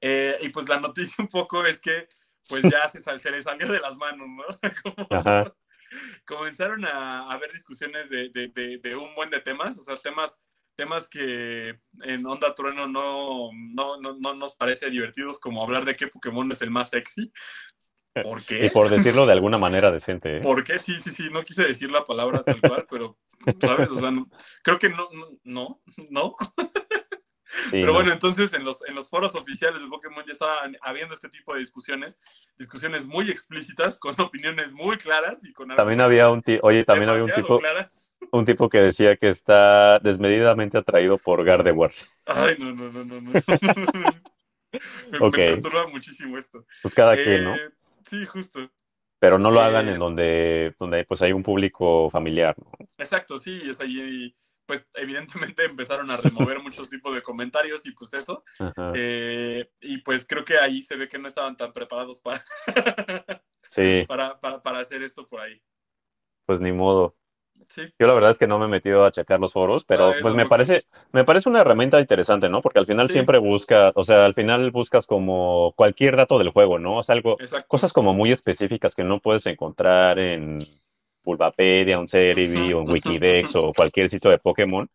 Eh, 0.00 0.38
y 0.42 0.48
pues 0.48 0.68
la 0.68 0.80
noticia 0.80 1.14
un 1.18 1.28
poco 1.28 1.64
es 1.64 1.78
que 1.80 2.08
pues 2.48 2.64
ya 2.64 2.88
se, 2.88 3.00
sal- 3.00 3.20
se 3.20 3.30
le 3.30 3.42
salió 3.42 3.68
de 3.70 3.78
las 3.80 3.96
manos, 3.96 4.26
¿no? 4.28 4.44
Como- 4.82 5.06
Ajá. 5.10 5.54
comenzaron 6.24 6.84
a, 6.84 7.22
a 7.30 7.32
haber 7.32 7.52
discusiones 7.52 8.10
de, 8.10 8.28
de, 8.30 8.48
de, 8.48 8.78
de 8.78 8.96
un 8.96 9.14
buen 9.14 9.30
de 9.30 9.40
temas, 9.40 9.78
o 9.78 9.84
sea, 9.84 9.96
temas, 9.96 10.40
temas 10.80 11.08
que 11.10 11.78
en 12.04 12.24
Onda 12.26 12.54
Trueno 12.54 12.88
no, 12.88 13.50
no, 13.52 14.00
no, 14.00 14.16
no 14.18 14.34
nos 14.34 14.56
parece 14.56 14.88
divertidos, 14.88 15.38
como 15.38 15.62
hablar 15.62 15.84
de 15.84 15.94
qué 15.94 16.06
Pokémon 16.06 16.50
es 16.52 16.62
el 16.62 16.70
más 16.70 16.88
sexy. 16.88 17.30
¿Por 18.22 18.42
qué? 18.46 18.64
Y 18.64 18.70
por 18.70 18.88
decirlo 18.88 19.26
de 19.26 19.34
alguna 19.34 19.58
manera 19.58 19.90
decente. 19.90 20.38
¿eh? 20.38 20.40
¿Por 20.40 20.64
qué? 20.64 20.78
Sí, 20.78 20.98
sí, 20.98 21.10
sí, 21.10 21.28
no 21.30 21.42
quise 21.42 21.64
decir 21.64 21.90
la 21.90 22.02
palabra 22.04 22.42
tal 22.42 22.60
cual, 22.62 22.86
pero, 22.88 23.18
¿sabes? 23.60 23.90
O 23.92 23.96
sea, 23.96 24.10
no- 24.10 24.26
creo 24.62 24.78
que 24.78 24.88
no, 24.88 25.08
no, 25.12 25.28
no, 25.44 25.80
no. 26.10 26.36
Sí, 27.52 27.70
Pero 27.72 27.86
¿no? 27.86 27.92
bueno, 27.94 28.12
entonces 28.12 28.52
en 28.52 28.64
los, 28.64 28.86
en 28.86 28.94
los 28.94 29.08
foros 29.08 29.34
oficiales 29.34 29.82
de 29.82 29.88
Pokémon 29.88 30.24
ya 30.24 30.32
estaban 30.32 30.76
habiendo 30.82 31.14
este 31.14 31.28
tipo 31.28 31.52
de 31.52 31.60
discusiones, 31.60 32.20
discusiones 32.56 33.06
muy 33.06 33.28
explícitas, 33.30 33.98
con 33.98 34.18
opiniones 34.20 34.72
muy 34.72 34.96
claras 34.96 35.44
y 35.44 35.52
con 35.52 35.68
También 35.68 36.00
había 36.00 36.30
un 36.30 36.42
tipo, 36.42 36.66
oye, 36.66 36.84
también 36.84 37.10
había 37.10 37.24
un 37.24 37.32
tipo, 37.32 37.58
claras. 37.58 38.14
un 38.30 38.44
tipo 38.44 38.68
que 38.68 38.78
decía 38.80 39.16
que 39.16 39.30
está 39.30 39.98
desmedidamente 39.98 40.78
atraído 40.78 41.18
por 41.18 41.44
Gardevoir. 41.44 41.92
Ay, 42.26 42.56
no, 42.58 42.72
no, 42.72 42.90
no, 42.92 43.04
no. 43.04 43.20
no. 43.20 43.32
me, 45.10 45.18
Ok. 45.18 45.36
me 45.36 45.50
perturba 45.50 45.86
muchísimo 45.88 46.38
esto. 46.38 46.64
Pues 46.82 46.94
cada 46.94 47.16
quien, 47.16 47.44
¿no? 47.44 47.54
Eh, 47.56 47.70
Sí, 48.08 48.24
justo. 48.26 48.70
Pero 49.18 49.38
no 49.38 49.50
lo 49.50 49.60
eh, 49.60 49.64
hagan 49.64 49.88
en 49.88 49.98
donde, 49.98 50.74
donde 50.78 51.04
pues 51.04 51.20
hay 51.22 51.32
un 51.32 51.42
público 51.42 52.10
familiar, 52.10 52.56
¿no? 52.58 52.72
Exacto, 52.98 53.38
sí, 53.38 53.60
es 53.68 53.80
ahí, 53.80 54.34
pues 54.70 54.86
evidentemente 54.94 55.64
empezaron 55.64 56.08
a 56.12 56.16
remover 56.16 56.60
muchos 56.60 56.88
tipos 56.88 57.12
de 57.12 57.22
comentarios 57.22 57.84
y 57.86 57.90
pues 57.90 58.12
eso. 58.14 58.44
Eh, 58.94 59.68
y 59.80 59.98
pues 59.98 60.24
creo 60.28 60.44
que 60.44 60.58
ahí 60.58 60.80
se 60.82 60.94
ve 60.94 61.08
que 61.08 61.18
no 61.18 61.26
estaban 61.26 61.56
tan 61.56 61.72
preparados 61.72 62.20
para, 62.22 62.44
Sí, 63.68 64.04
para, 64.06 64.38
para, 64.38 64.62
para 64.62 64.78
hacer 64.78 65.02
esto 65.02 65.26
por 65.26 65.40
ahí. 65.40 65.60
pues 66.46 66.60
ni 66.60 66.70
modo. 66.70 67.16
Sí, 67.68 67.82
Yo 67.98 68.06
la 68.06 68.14
verdad 68.14 68.30
es 68.30 68.38
que 68.38 68.46
no 68.46 68.58
me 68.60 68.66
he 68.66 68.68
metido 68.68 69.04
a 69.04 69.10
checar 69.10 69.40
los 69.40 69.52
foros, 69.52 69.84
pero 69.84 70.10
Ah, 70.10 70.14
pues 70.22 70.34
me 70.34 70.46
parece, 70.46 70.86
me 71.12 71.24
parece 71.24 71.48
una 71.48 71.60
herramienta 71.62 72.00
interesante, 72.00 72.48
¿no? 72.48 72.62
Porque 72.62 72.78
al 72.78 72.86
final 72.86 73.08
Sí. 73.08 73.14
siempre 73.14 73.38
buscas, 73.38 73.92
o 73.96 74.04
sea, 74.04 74.24
al 74.24 74.34
final 74.34 74.70
buscas 74.70 75.04
como 75.06 75.72
cualquier 75.76 76.14
dato 76.16 76.38
del 76.38 76.50
juego, 76.50 76.78
¿no? 76.78 76.98
O 76.98 77.02
sea, 77.02 77.16
algo, 77.16 77.36
exacto. 77.40 77.66
cosas 77.68 77.92
como 77.92 78.14
muy 78.14 78.30
específicas 78.30 78.94
que 78.94 79.02
no 79.04 79.18
puedes 79.20 79.46
encontrar 79.46 80.20
en 80.20 80.60
Bulbapedia, 81.24 81.98
un 81.98 82.08
Cerebi, 82.08 82.72
ujú, 82.72 82.92
Wikidex 82.92 83.54
o 83.56 83.72
cualquier 83.74 84.08
sitio 84.08 84.30
de 84.30 84.38
Pokémon. 84.38 84.88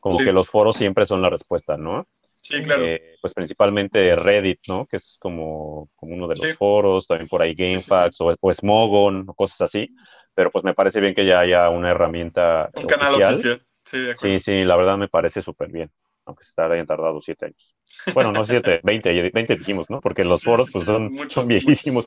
Como 0.00 0.18
Sí. 0.18 0.24
que 0.24 0.32
los 0.32 0.48
foros 0.48 0.76
siempre 0.76 1.06
son 1.06 1.22
la 1.22 1.30
respuesta, 1.30 1.76
¿no? 1.76 2.06
Sí, 2.42 2.60
claro. 2.62 2.84
Eh, 2.84 3.16
pues 3.20 3.32
principalmente 3.34 4.14
Reddit, 4.16 4.60
¿no? 4.68 4.86
Que 4.86 4.98
es 4.98 5.16
como, 5.20 5.88
como 5.96 6.14
uno 6.14 6.28
de 6.28 6.36
los 6.36 6.46
Sí. 6.46 6.52
foros, 6.58 7.06
también 7.06 7.28
por 7.28 7.42
ahí 7.42 7.54
sí, 7.54 7.64
sí. 7.64 7.64
GameFAQs 7.64 8.20
o, 8.20 8.36
o 8.40 8.52
Smogon 8.54 9.24
o 9.28 9.34
cosas 9.34 9.62
así. 9.62 9.88
Pero 10.34 10.50
pues 10.50 10.64
me 10.64 10.74
parece 10.74 11.00
bien 11.00 11.14
que 11.14 11.24
ya 11.26 11.40
haya 11.40 11.70
una 11.70 11.90
herramienta 11.90 12.70
Un 12.74 12.86
canal 12.86 13.14
oficial. 13.14 13.34
oficial. 13.34 13.66
Sí, 13.84 13.98
de 14.00 14.12
acuerdo. 14.12 14.38
Sí, 14.38 14.44
sí, 14.44 14.64
la 14.64 14.76
verdad 14.76 14.98
me 14.98 15.08
parece 15.08 15.42
súper 15.42 15.70
bien, 15.70 15.90
aunque 16.26 16.44
se 16.44 16.60
hayan 16.60 16.86
tardado 16.86 17.20
siete 17.20 17.46
años. 17.46 17.76
Bueno, 18.12 18.32
no 18.32 18.44
siete, 18.44 18.80
veinte, 18.84 19.30
veinte 19.32 19.56
dijimos, 19.56 19.90
¿no? 19.90 20.00
Porque 20.00 20.24
los 20.24 20.42
foros 20.42 20.70
pues 20.72 20.84
son, 20.84 21.12
muchos, 21.12 21.32
son 21.32 21.48
viejísimos. 21.48 22.06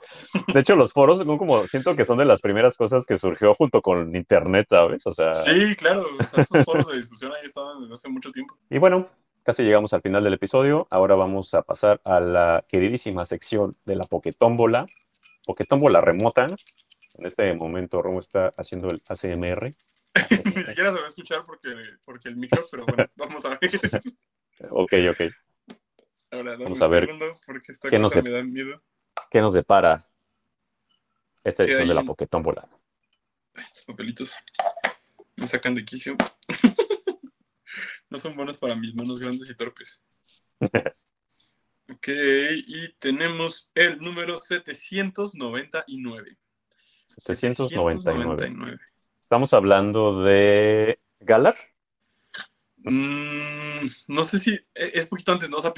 De 0.53 0.59
hecho, 0.59 0.75
los 0.75 0.93
foros 0.93 1.19
son 1.19 1.37
como, 1.37 1.67
siento 1.67 1.95
que 1.95 2.05
son 2.05 2.17
de 2.17 2.25
las 2.25 2.41
primeras 2.41 2.77
cosas 2.77 3.05
que 3.05 3.17
surgió 3.17 3.53
junto 3.55 3.81
con 3.81 4.15
Internet, 4.15 4.67
¿sabes? 4.69 5.05
O 5.05 5.13
sea, 5.13 5.35
Sí, 5.35 5.75
claro. 5.75 6.05
O 6.19 6.23
sea, 6.23 6.43
estos 6.43 6.65
foros 6.65 6.87
de 6.87 6.97
discusión 6.97 7.31
ahí 7.33 7.45
estaban 7.45 7.81
desde 7.81 7.93
hace 7.93 8.09
mucho 8.09 8.31
tiempo. 8.31 8.57
y 8.69 8.77
bueno, 8.77 9.09
casi 9.43 9.63
llegamos 9.63 9.93
al 9.93 10.01
final 10.01 10.23
del 10.23 10.33
episodio. 10.33 10.87
Ahora 10.89 11.15
vamos 11.15 11.53
a 11.53 11.61
pasar 11.61 12.01
a 12.03 12.19
la 12.19 12.65
queridísima 12.67 13.25
sección 13.25 13.77
de 13.85 13.95
la 13.95 14.03
Poketómbola. 14.03 14.85
Poketómbola 15.45 16.01
remota. 16.01 16.47
En 17.13 17.25
este 17.25 17.53
momento 17.53 18.01
Romo 18.01 18.19
está 18.19 18.51
haciendo 18.57 18.89
el 18.89 19.01
ACMR. 19.07 19.73
Ni 20.55 20.63
siquiera 20.63 20.91
se 20.93 20.99
va 20.99 21.05
a 21.05 21.09
escuchar 21.09 21.43
porque, 21.45 21.69
porque 22.05 22.29
el 22.29 22.35
micro, 22.37 22.65
pero 22.71 22.85
bueno, 22.85 23.03
vamos 23.15 23.45
a 23.45 23.49
ver. 23.49 23.59
Ok, 24.69 24.93
ok. 25.11 25.21
Ahora, 26.31 26.51
dame 26.51 26.65
Vamos 26.65 26.79
un 26.79 26.83
a 26.83 26.87
ver 26.87 27.05
segundo 27.05 27.31
porque 27.45 27.71
esta 27.71 27.89
qué 27.89 27.99
nos 27.99 28.09
cosa 28.11 28.21
dep- 28.21 28.23
me 28.23 28.31
da 28.31 28.43
miedo. 28.43 28.75
¿Qué 29.31 29.41
nos 29.41 29.53
depara 29.53 30.05
esta 31.43 31.63
¿Qué 31.63 31.71
edición 31.71 31.87
de 31.87 31.93
la 31.93 32.03
Poketómbola? 32.03 32.67
Estos 33.55 33.83
papelitos 33.83 34.35
me 35.35 35.47
sacan 35.47 35.73
de 35.75 35.85
quicio. 35.85 36.15
no 38.09 38.17
son 38.17 38.35
buenos 38.35 38.57
para 38.57 38.75
mis 38.75 38.93
manos 38.93 39.19
grandes 39.19 39.49
y 39.49 39.55
torpes. 39.55 40.03
Ok, 41.89 42.09
y 42.09 42.91
tenemos 42.99 43.71
el 43.73 43.99
número 43.99 44.41
799. 44.41 46.37
799. 47.07 48.79
Estamos 49.27 49.53
hablando 49.53 50.23
de 50.23 50.99
Galar. 51.19 51.57
Mm, 52.77 53.85
no 54.07 54.23
sé 54.23 54.37
si 54.37 54.53
e- 54.53 54.91
es 54.93 55.07
poquito 55.07 55.33
antes, 55.33 55.49
¿no? 55.49 55.57
O 55.57 55.61
sea, 55.61 55.73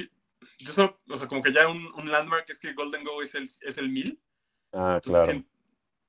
yo 0.60 0.72
solo, 0.72 1.00
o 1.10 1.18
sea, 1.18 1.28
como 1.28 1.42
que 1.42 1.52
ya 1.52 1.68
un, 1.68 1.88
un 1.96 2.12
landmark 2.12 2.48
es 2.50 2.60
que 2.60 2.74
Golden 2.74 3.04
Go 3.04 3.24
es 3.24 3.34
el, 3.34 3.44
es 3.44 3.78
el 3.78 3.90
1000. 3.90 4.20
Ah, 4.72 5.00
Entonces, 5.04 5.28
claro. 5.28 5.44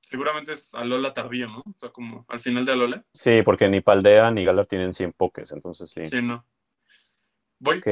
seguramente 0.01 0.53
es 0.53 0.75
Alola 0.75 1.13
tardío, 1.13 1.47
¿no? 1.47 1.59
O 1.59 1.73
sea, 1.77 1.89
como 1.89 2.25
al 2.29 2.39
final 2.39 2.65
de 2.65 2.73
Alola. 2.73 3.05
Sí, 3.13 3.41
porque 3.43 3.67
ni 3.69 3.81
Paldea 3.81 4.29
ni 4.31 4.45
Galar 4.45 4.67
tienen 4.67 4.93
100 4.93 5.13
pokés, 5.13 5.51
entonces 5.51 5.89
sí. 5.89 6.01
Sí, 6.05 6.21
no. 6.21 6.45
Voy, 7.59 7.77
Ok. 7.77 7.87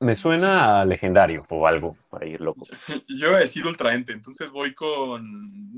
Me 0.00 0.16
suena 0.16 0.80
a 0.80 0.84
legendario 0.84 1.44
o 1.48 1.66
algo, 1.66 1.96
para 2.10 2.26
ir 2.26 2.40
loco. 2.40 2.66
yo 3.08 3.28
iba 3.28 3.36
a 3.36 3.40
decir 3.40 3.64
Ultraente, 3.66 4.12
entonces 4.12 4.50
voy 4.50 4.74
con 4.74 5.22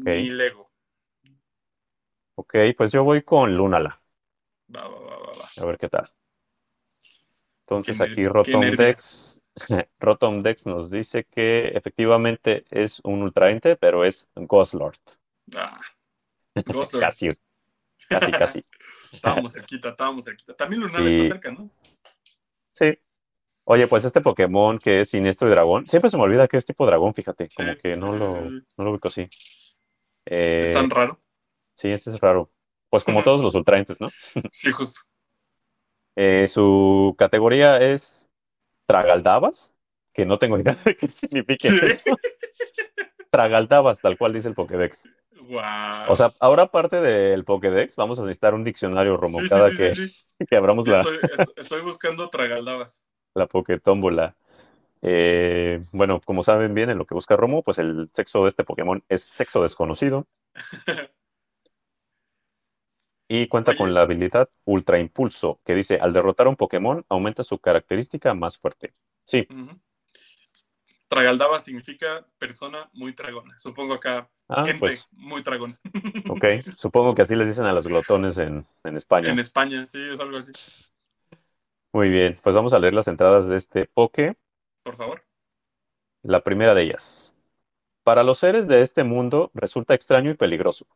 Ok. 0.00 0.06
mi 0.06 0.30
Lego. 0.30 0.70
Ok, 2.36 2.54
pues 2.76 2.92
yo 2.92 3.02
voy 3.04 3.22
con 3.22 3.56
Lunala. 3.56 4.00
Va, 4.76 4.82
va, 4.94 5.00
va, 5.06 5.16
va, 5.24 5.32
va. 5.40 5.48
A 5.56 5.64
ver 5.64 5.78
qué 5.78 5.88
tal. 5.88 6.08
Entonces 7.66 7.96
Qué 7.96 8.04
aquí 8.04 8.26
qué 8.26 8.28
Rotom 8.28 8.60
nervios. 8.60 8.78
Dex, 8.78 9.40
Rotom 9.98 10.42
Dex 10.42 10.66
nos 10.66 10.90
dice 10.90 11.24
que 11.24 11.68
efectivamente 11.68 12.64
es 12.70 13.00
un 13.04 13.22
Ultraente, 13.22 13.76
pero 13.76 14.04
es 14.04 14.28
Ghoslord. 14.36 14.96
Ah, 15.54 15.80
Ghoster. 16.72 17.00
Casi, 17.00 17.28
casi, 18.08 18.32
casi. 18.32 18.64
Estábamos 19.12 19.52
cerquita, 19.52 19.90
estábamos 19.90 20.24
cerquita. 20.24 20.54
También 20.56 20.82
Lunala 20.82 21.08
está 21.08 21.24
cerca, 21.24 21.50
¿no? 21.50 21.70
Sí. 22.72 22.98
Oye, 23.64 23.88
pues 23.88 24.04
este 24.04 24.20
Pokémon 24.22 24.78
que 24.78 25.02
es 25.02 25.10
Siniestro 25.10 25.48
y 25.48 25.52
Dragón, 25.52 25.86
siempre 25.86 26.10
se 26.10 26.16
me 26.18 26.24
olvida 26.24 26.48
que 26.48 26.58
es 26.58 26.66
tipo 26.66 26.86
dragón, 26.86 27.14
fíjate, 27.14 27.50
como 27.54 27.74
Sí, 27.74 27.80
que 27.82 27.96
no 27.96 28.12
sí, 28.12 28.18
lo, 28.18 28.26
sí, 28.28 28.60
sí. 28.60 28.66
no 28.78 28.84
lo 28.84 28.92
ubico 28.92 29.08
así. 29.08 29.28
Eh, 30.26 30.64
Es 30.64 30.72
tan 30.72 30.90
raro. 30.90 31.20
Sí, 31.74 31.90
este 31.90 32.10
es 32.10 32.20
raro. 32.20 32.50
Pues 32.90 33.02
como 33.04 33.22
todos 33.24 33.40
los 33.40 33.54
Ultraentes, 33.54 34.00
¿no? 34.00 34.08
Sí, 34.52 34.70
justo. 34.70 35.00
Eh, 36.16 36.46
su 36.48 37.14
categoría 37.18 37.78
es 37.78 38.28
Tragaldabas, 38.86 39.72
que 40.12 40.24
no 40.24 40.38
tengo 40.38 40.58
idea 40.58 40.76
de 40.84 40.96
qué 40.96 41.08
significa 41.08 41.68
Sí. 41.70 41.78
eso. 41.82 42.16
Tragaldabas, 43.30 44.00
tal 44.00 44.16
cual 44.16 44.32
dice 44.32 44.48
el 44.48 44.54
Pokédex. 44.54 45.08
Wow. 45.48 45.60
O 46.08 46.16
sea, 46.16 46.32
ahora 46.40 46.64
aparte 46.64 47.00
del 47.00 47.44
Pokédex, 47.44 47.96
vamos 47.96 48.18
a 48.18 48.22
necesitar 48.22 48.54
un 48.54 48.64
diccionario, 48.64 49.16
Romo, 49.16 49.40
Sí, 49.40 49.48
cada 49.48 49.70
sí, 49.70 49.76
que, 50.48 50.56
abramos 50.56 50.86
la, 50.86 51.00
Estoy, 51.00 51.18
es- 51.22 51.52
estoy 51.56 51.80
buscando 51.82 52.30
tragaldabas. 52.30 53.02
la 53.34 53.46
Pokétómbola. 53.46 54.36
Eh, 55.02 55.82
bueno, 55.92 56.20
como 56.24 56.42
saben 56.42 56.72
bien 56.72 56.88
en 56.90 56.96
lo 56.96 57.04
que 57.06 57.14
busca 57.14 57.36
Romo, 57.36 57.62
pues 57.62 57.78
el 57.78 58.08
sexo 58.14 58.44
de 58.44 58.48
este 58.50 58.64
Pokémon 58.64 59.02
es 59.08 59.22
sexo 59.24 59.62
desconocido. 59.62 60.26
Y 63.26 63.48
cuenta 63.48 63.76
con 63.76 63.94
la 63.94 64.02
habilidad 64.02 64.50
Ultra 64.64 64.98
Impulso, 64.98 65.60
que 65.64 65.74
dice, 65.74 65.98
al 66.00 66.12
derrotar 66.12 66.46
a 66.46 66.50
un 66.50 66.56
Pokémon, 66.56 67.04
aumenta 67.08 67.42
su 67.42 67.58
característica 67.58 68.34
más 68.34 68.58
fuerte. 68.58 68.92
Sí. 69.24 69.48
Tragaldaba 71.08 71.58
significa 71.60 72.26
persona 72.38 72.90
muy 72.92 73.14
tragona. 73.14 73.58
Supongo 73.58 73.94
acá, 73.94 74.28
ah, 74.48 74.64
gente 74.64 74.80
pues, 74.80 75.08
muy 75.12 75.42
tragona. 75.42 75.74
ok. 76.28 76.44
Supongo 76.76 77.14
que 77.14 77.22
así 77.22 77.34
les 77.34 77.48
dicen 77.48 77.64
a 77.64 77.72
los 77.72 77.86
glotones 77.86 78.36
en, 78.36 78.66
en 78.84 78.96
España. 78.96 79.30
En 79.30 79.38
España, 79.38 79.86
sí, 79.86 80.00
es 80.02 80.20
algo 80.20 80.36
así. 80.36 80.52
Muy 81.92 82.10
bien, 82.10 82.38
pues 82.42 82.56
vamos 82.56 82.72
a 82.72 82.78
leer 82.78 82.92
las 82.92 83.06
entradas 83.06 83.48
de 83.48 83.56
este 83.56 83.86
Poké. 83.86 84.36
Por 84.82 84.96
favor. 84.96 85.24
La 86.22 86.42
primera 86.42 86.74
de 86.74 86.82
ellas. 86.82 87.34
Para 88.02 88.22
los 88.22 88.38
seres 88.38 88.66
de 88.66 88.82
este 88.82 89.04
mundo 89.04 89.50
resulta 89.54 89.94
extraño 89.94 90.30
y 90.30 90.34
peligroso, 90.34 90.86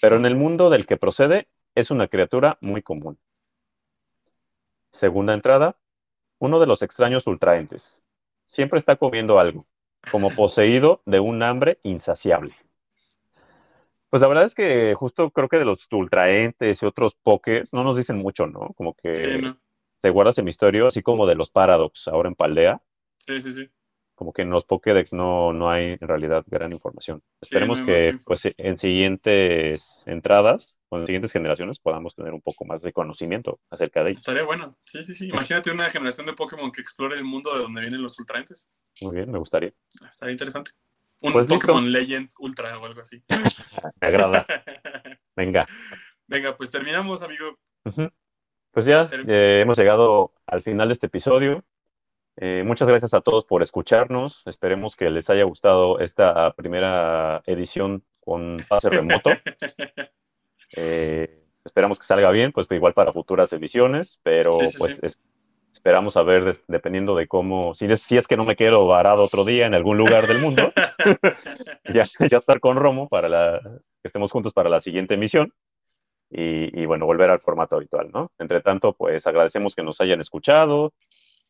pero 0.00 0.16
en 0.16 0.26
el 0.26 0.34
mundo 0.34 0.70
del 0.70 0.86
que 0.86 0.96
procede 0.96 1.48
es 1.74 1.90
una 1.90 2.08
criatura 2.08 2.58
muy 2.60 2.82
común. 2.82 3.18
Segunda 4.92 5.34
entrada. 5.34 5.76
Uno 6.38 6.60
de 6.60 6.66
los 6.66 6.82
extraños 6.82 7.26
ultraentes. 7.26 8.02
Siempre 8.46 8.78
está 8.78 8.96
comiendo 8.96 9.38
algo, 9.38 9.66
como 10.10 10.30
poseído 10.30 11.02
de 11.06 11.20
un 11.20 11.42
hambre 11.42 11.78
insaciable. 11.82 12.54
Pues 14.10 14.20
la 14.20 14.28
verdad 14.28 14.44
es 14.44 14.54
que 14.54 14.94
justo 14.94 15.30
creo 15.30 15.48
que 15.48 15.58
de 15.58 15.64
los 15.64 15.88
ultraentes 15.90 16.82
y 16.82 16.86
otros 16.86 17.16
pokés 17.16 17.72
no 17.72 17.82
nos 17.82 17.96
dicen 17.96 18.18
mucho, 18.18 18.46
¿no? 18.46 18.72
Como 18.76 18.94
que 18.94 19.14
Sí, 19.14 19.28
no. 19.42 19.58
se 20.00 20.10
guarda 20.10 20.30
ese 20.30 20.42
misterio, 20.42 20.86
así 20.86 21.02
como 21.02 21.26
de 21.26 21.34
los 21.34 21.50
Paradox 21.50 22.06
ahora 22.08 22.28
en 22.28 22.36
Paldea. 22.36 22.80
Sí, 23.18 23.42
sí, 23.42 23.52
sí. 23.52 23.70
Como 24.14 24.32
que 24.32 24.42
en 24.42 24.50
los 24.50 24.64
Pokédex 24.64 25.12
no, 25.12 25.52
no 25.52 25.70
hay 25.70 25.96
en 26.00 26.08
realidad 26.08 26.44
gran 26.46 26.72
información. 26.72 27.20
Sí, 27.20 27.38
Esperemos 27.42 27.80
no 27.80 27.86
que 27.86 28.08
info. 28.10 28.24
pues, 28.26 28.42
en 28.56 28.78
siguientes 28.78 30.02
entradas 30.06 30.76
o 30.88 30.98
en 30.98 31.06
siguientes 31.06 31.32
generaciones 31.32 31.78
podamos 31.78 32.14
tener 32.14 32.32
un 32.32 32.40
poco 32.40 32.64
más 32.64 32.82
de 32.82 32.92
conocimiento 32.92 33.58
acerca 33.70 34.04
de 34.04 34.10
ellos. 34.10 34.20
Estaría 34.20 34.44
bueno. 34.44 34.76
Sí, 34.84 35.04
sí, 35.04 35.14
sí. 35.14 35.28
Imagínate 35.28 35.70
una 35.70 35.90
generación 35.90 36.26
de 36.26 36.32
Pokémon 36.34 36.70
que 36.70 36.80
explore 36.80 37.16
el 37.16 37.24
mundo 37.24 37.54
de 37.54 37.62
donde 37.62 37.80
vienen 37.80 38.02
los 38.02 38.18
ultraentes. 38.18 38.70
Muy 39.00 39.16
bien, 39.16 39.30
me 39.30 39.38
gustaría. 39.38 39.72
Estaría 40.08 40.32
interesante. 40.32 40.70
Un 41.20 41.32
Pues 41.32 41.48
listo. 41.48 41.66
Pokémon 41.66 41.90
Legends 41.90 42.34
Ultra 42.38 42.78
o 42.78 42.84
algo 42.84 43.00
así. 43.00 43.22
Me 44.00 44.08
agrada. 44.08 44.46
Venga. 45.36 45.66
Venga, 46.26 46.56
pues 46.56 46.70
terminamos, 46.70 47.22
amigo. 47.22 47.58
Pues 48.70 48.86
ya 48.86 49.08
eh, 49.26 49.60
hemos 49.62 49.78
llegado 49.78 50.32
al 50.46 50.62
final 50.62 50.88
de 50.88 50.94
este 50.94 51.06
episodio. 51.06 51.64
Eh, 52.36 52.62
muchas 52.66 52.88
gracias 52.88 53.14
a 53.14 53.20
todos 53.20 53.44
por 53.44 53.62
escucharnos. 53.62 54.42
Esperemos 54.46 54.96
que 54.96 55.08
les 55.10 55.30
haya 55.30 55.44
gustado 55.44 56.00
esta 56.00 56.52
primera 56.54 57.42
edición 57.46 58.02
con 58.20 58.58
pase 58.68 58.88
remoto. 58.90 59.30
Eh, 60.76 61.44
esperamos 61.64 62.00
que 62.00 62.04
salga 62.04 62.30
bien, 62.32 62.50
pues 62.50 62.66
igual 62.72 62.94
para 62.94 63.12
futuras 63.12 63.52
ediciones, 63.52 64.18
pero 64.24 64.58
Sí, 64.58 64.66
sí, 64.66 64.78
pues 64.78 64.92
sí. 64.94 64.98
es- 65.02 65.20
esperamos 65.72 66.16
a 66.16 66.22
ver, 66.24 66.44
des- 66.44 66.64
dependiendo 66.66 67.14
de 67.14 67.28
cómo, 67.28 67.74
si 67.74 67.84
es, 67.86 68.00
si 68.02 68.16
es 68.16 68.26
que 68.26 68.36
no 68.36 68.44
me 68.44 68.56
quedo 68.56 68.84
varado 68.88 69.22
otro 69.22 69.44
día 69.44 69.66
en 69.66 69.74
algún 69.74 69.98
lugar 69.98 70.26
del 70.26 70.40
mundo, 70.40 70.72
ya, 71.94 72.04
ya 72.28 72.38
estar 72.38 72.58
con 72.58 72.76
Romo 72.76 73.08
para 73.08 73.28
la, 73.28 73.60
que 74.02 74.08
estemos 74.08 74.32
juntos 74.32 74.52
para 74.52 74.68
la 74.68 74.80
siguiente 74.80 75.14
emisión 75.14 75.52
y, 76.28 76.76
y, 76.82 76.86
bueno, 76.86 77.06
volver 77.06 77.30
al 77.30 77.38
formato 77.40 77.76
habitual, 77.76 78.10
¿no? 78.12 78.32
Entre 78.40 78.60
tanto, 78.60 78.94
pues 78.94 79.24
agradecemos 79.28 79.76
que 79.76 79.84
nos 79.84 80.00
hayan 80.00 80.20
escuchado, 80.20 80.92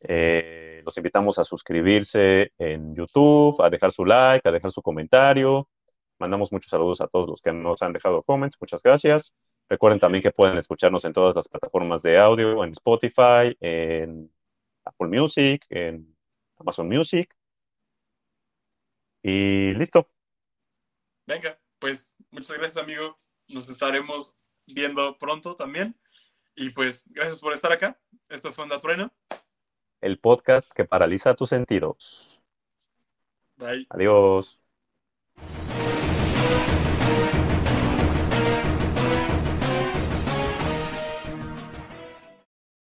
eh, 0.07 0.81
los 0.85 0.97
invitamos 0.97 1.39
a 1.39 1.43
suscribirse 1.43 2.51
en 2.57 2.95
YouTube, 2.95 3.61
a 3.61 3.69
dejar 3.69 3.91
su 3.91 4.05
like, 4.05 4.47
a 4.47 4.51
dejar 4.51 4.71
su 4.71 4.81
comentario. 4.81 5.67
Mandamos 6.19 6.51
muchos 6.51 6.69
saludos 6.69 7.01
a 7.01 7.07
todos 7.07 7.27
los 7.27 7.41
que 7.41 7.51
nos 7.51 7.81
han 7.81 7.93
dejado 7.93 8.23
comments. 8.23 8.57
Muchas 8.59 8.81
gracias. 8.83 9.33
Recuerden 9.67 9.99
también 9.99 10.21
que 10.21 10.31
pueden 10.31 10.57
escucharnos 10.57 11.03
en 11.05 11.13
todas 11.13 11.35
las 11.35 11.47
plataformas 11.47 12.01
de 12.03 12.17
audio, 12.19 12.63
en 12.63 12.71
Spotify, 12.71 13.55
en 13.59 14.31
Apple 14.85 15.07
Music, 15.07 15.65
en 15.69 16.15
Amazon 16.57 16.87
Music. 16.87 17.35
Y 19.23 19.73
listo. 19.73 20.07
Venga, 21.25 21.59
pues 21.79 22.15
muchas 22.29 22.57
gracias, 22.57 22.77
amigo. 22.77 23.19
Nos 23.47 23.67
estaremos 23.69 24.37
viendo 24.67 25.17
pronto 25.17 25.55
también. 25.55 25.95
Y 26.55 26.69
pues 26.69 27.09
gracias 27.11 27.39
por 27.39 27.53
estar 27.53 27.71
acá. 27.71 27.99
Esto 28.29 28.53
fue 28.53 28.63
Onda 28.63 28.79
Trueno. 28.79 29.11
El 30.05 30.19
podcast 30.19 30.71
que 30.71 30.85
paraliza 30.85 31.33
tus 31.33 31.49
sentidos. 31.49 32.39
Bye. 33.57 33.87
Adiós. 33.89 34.59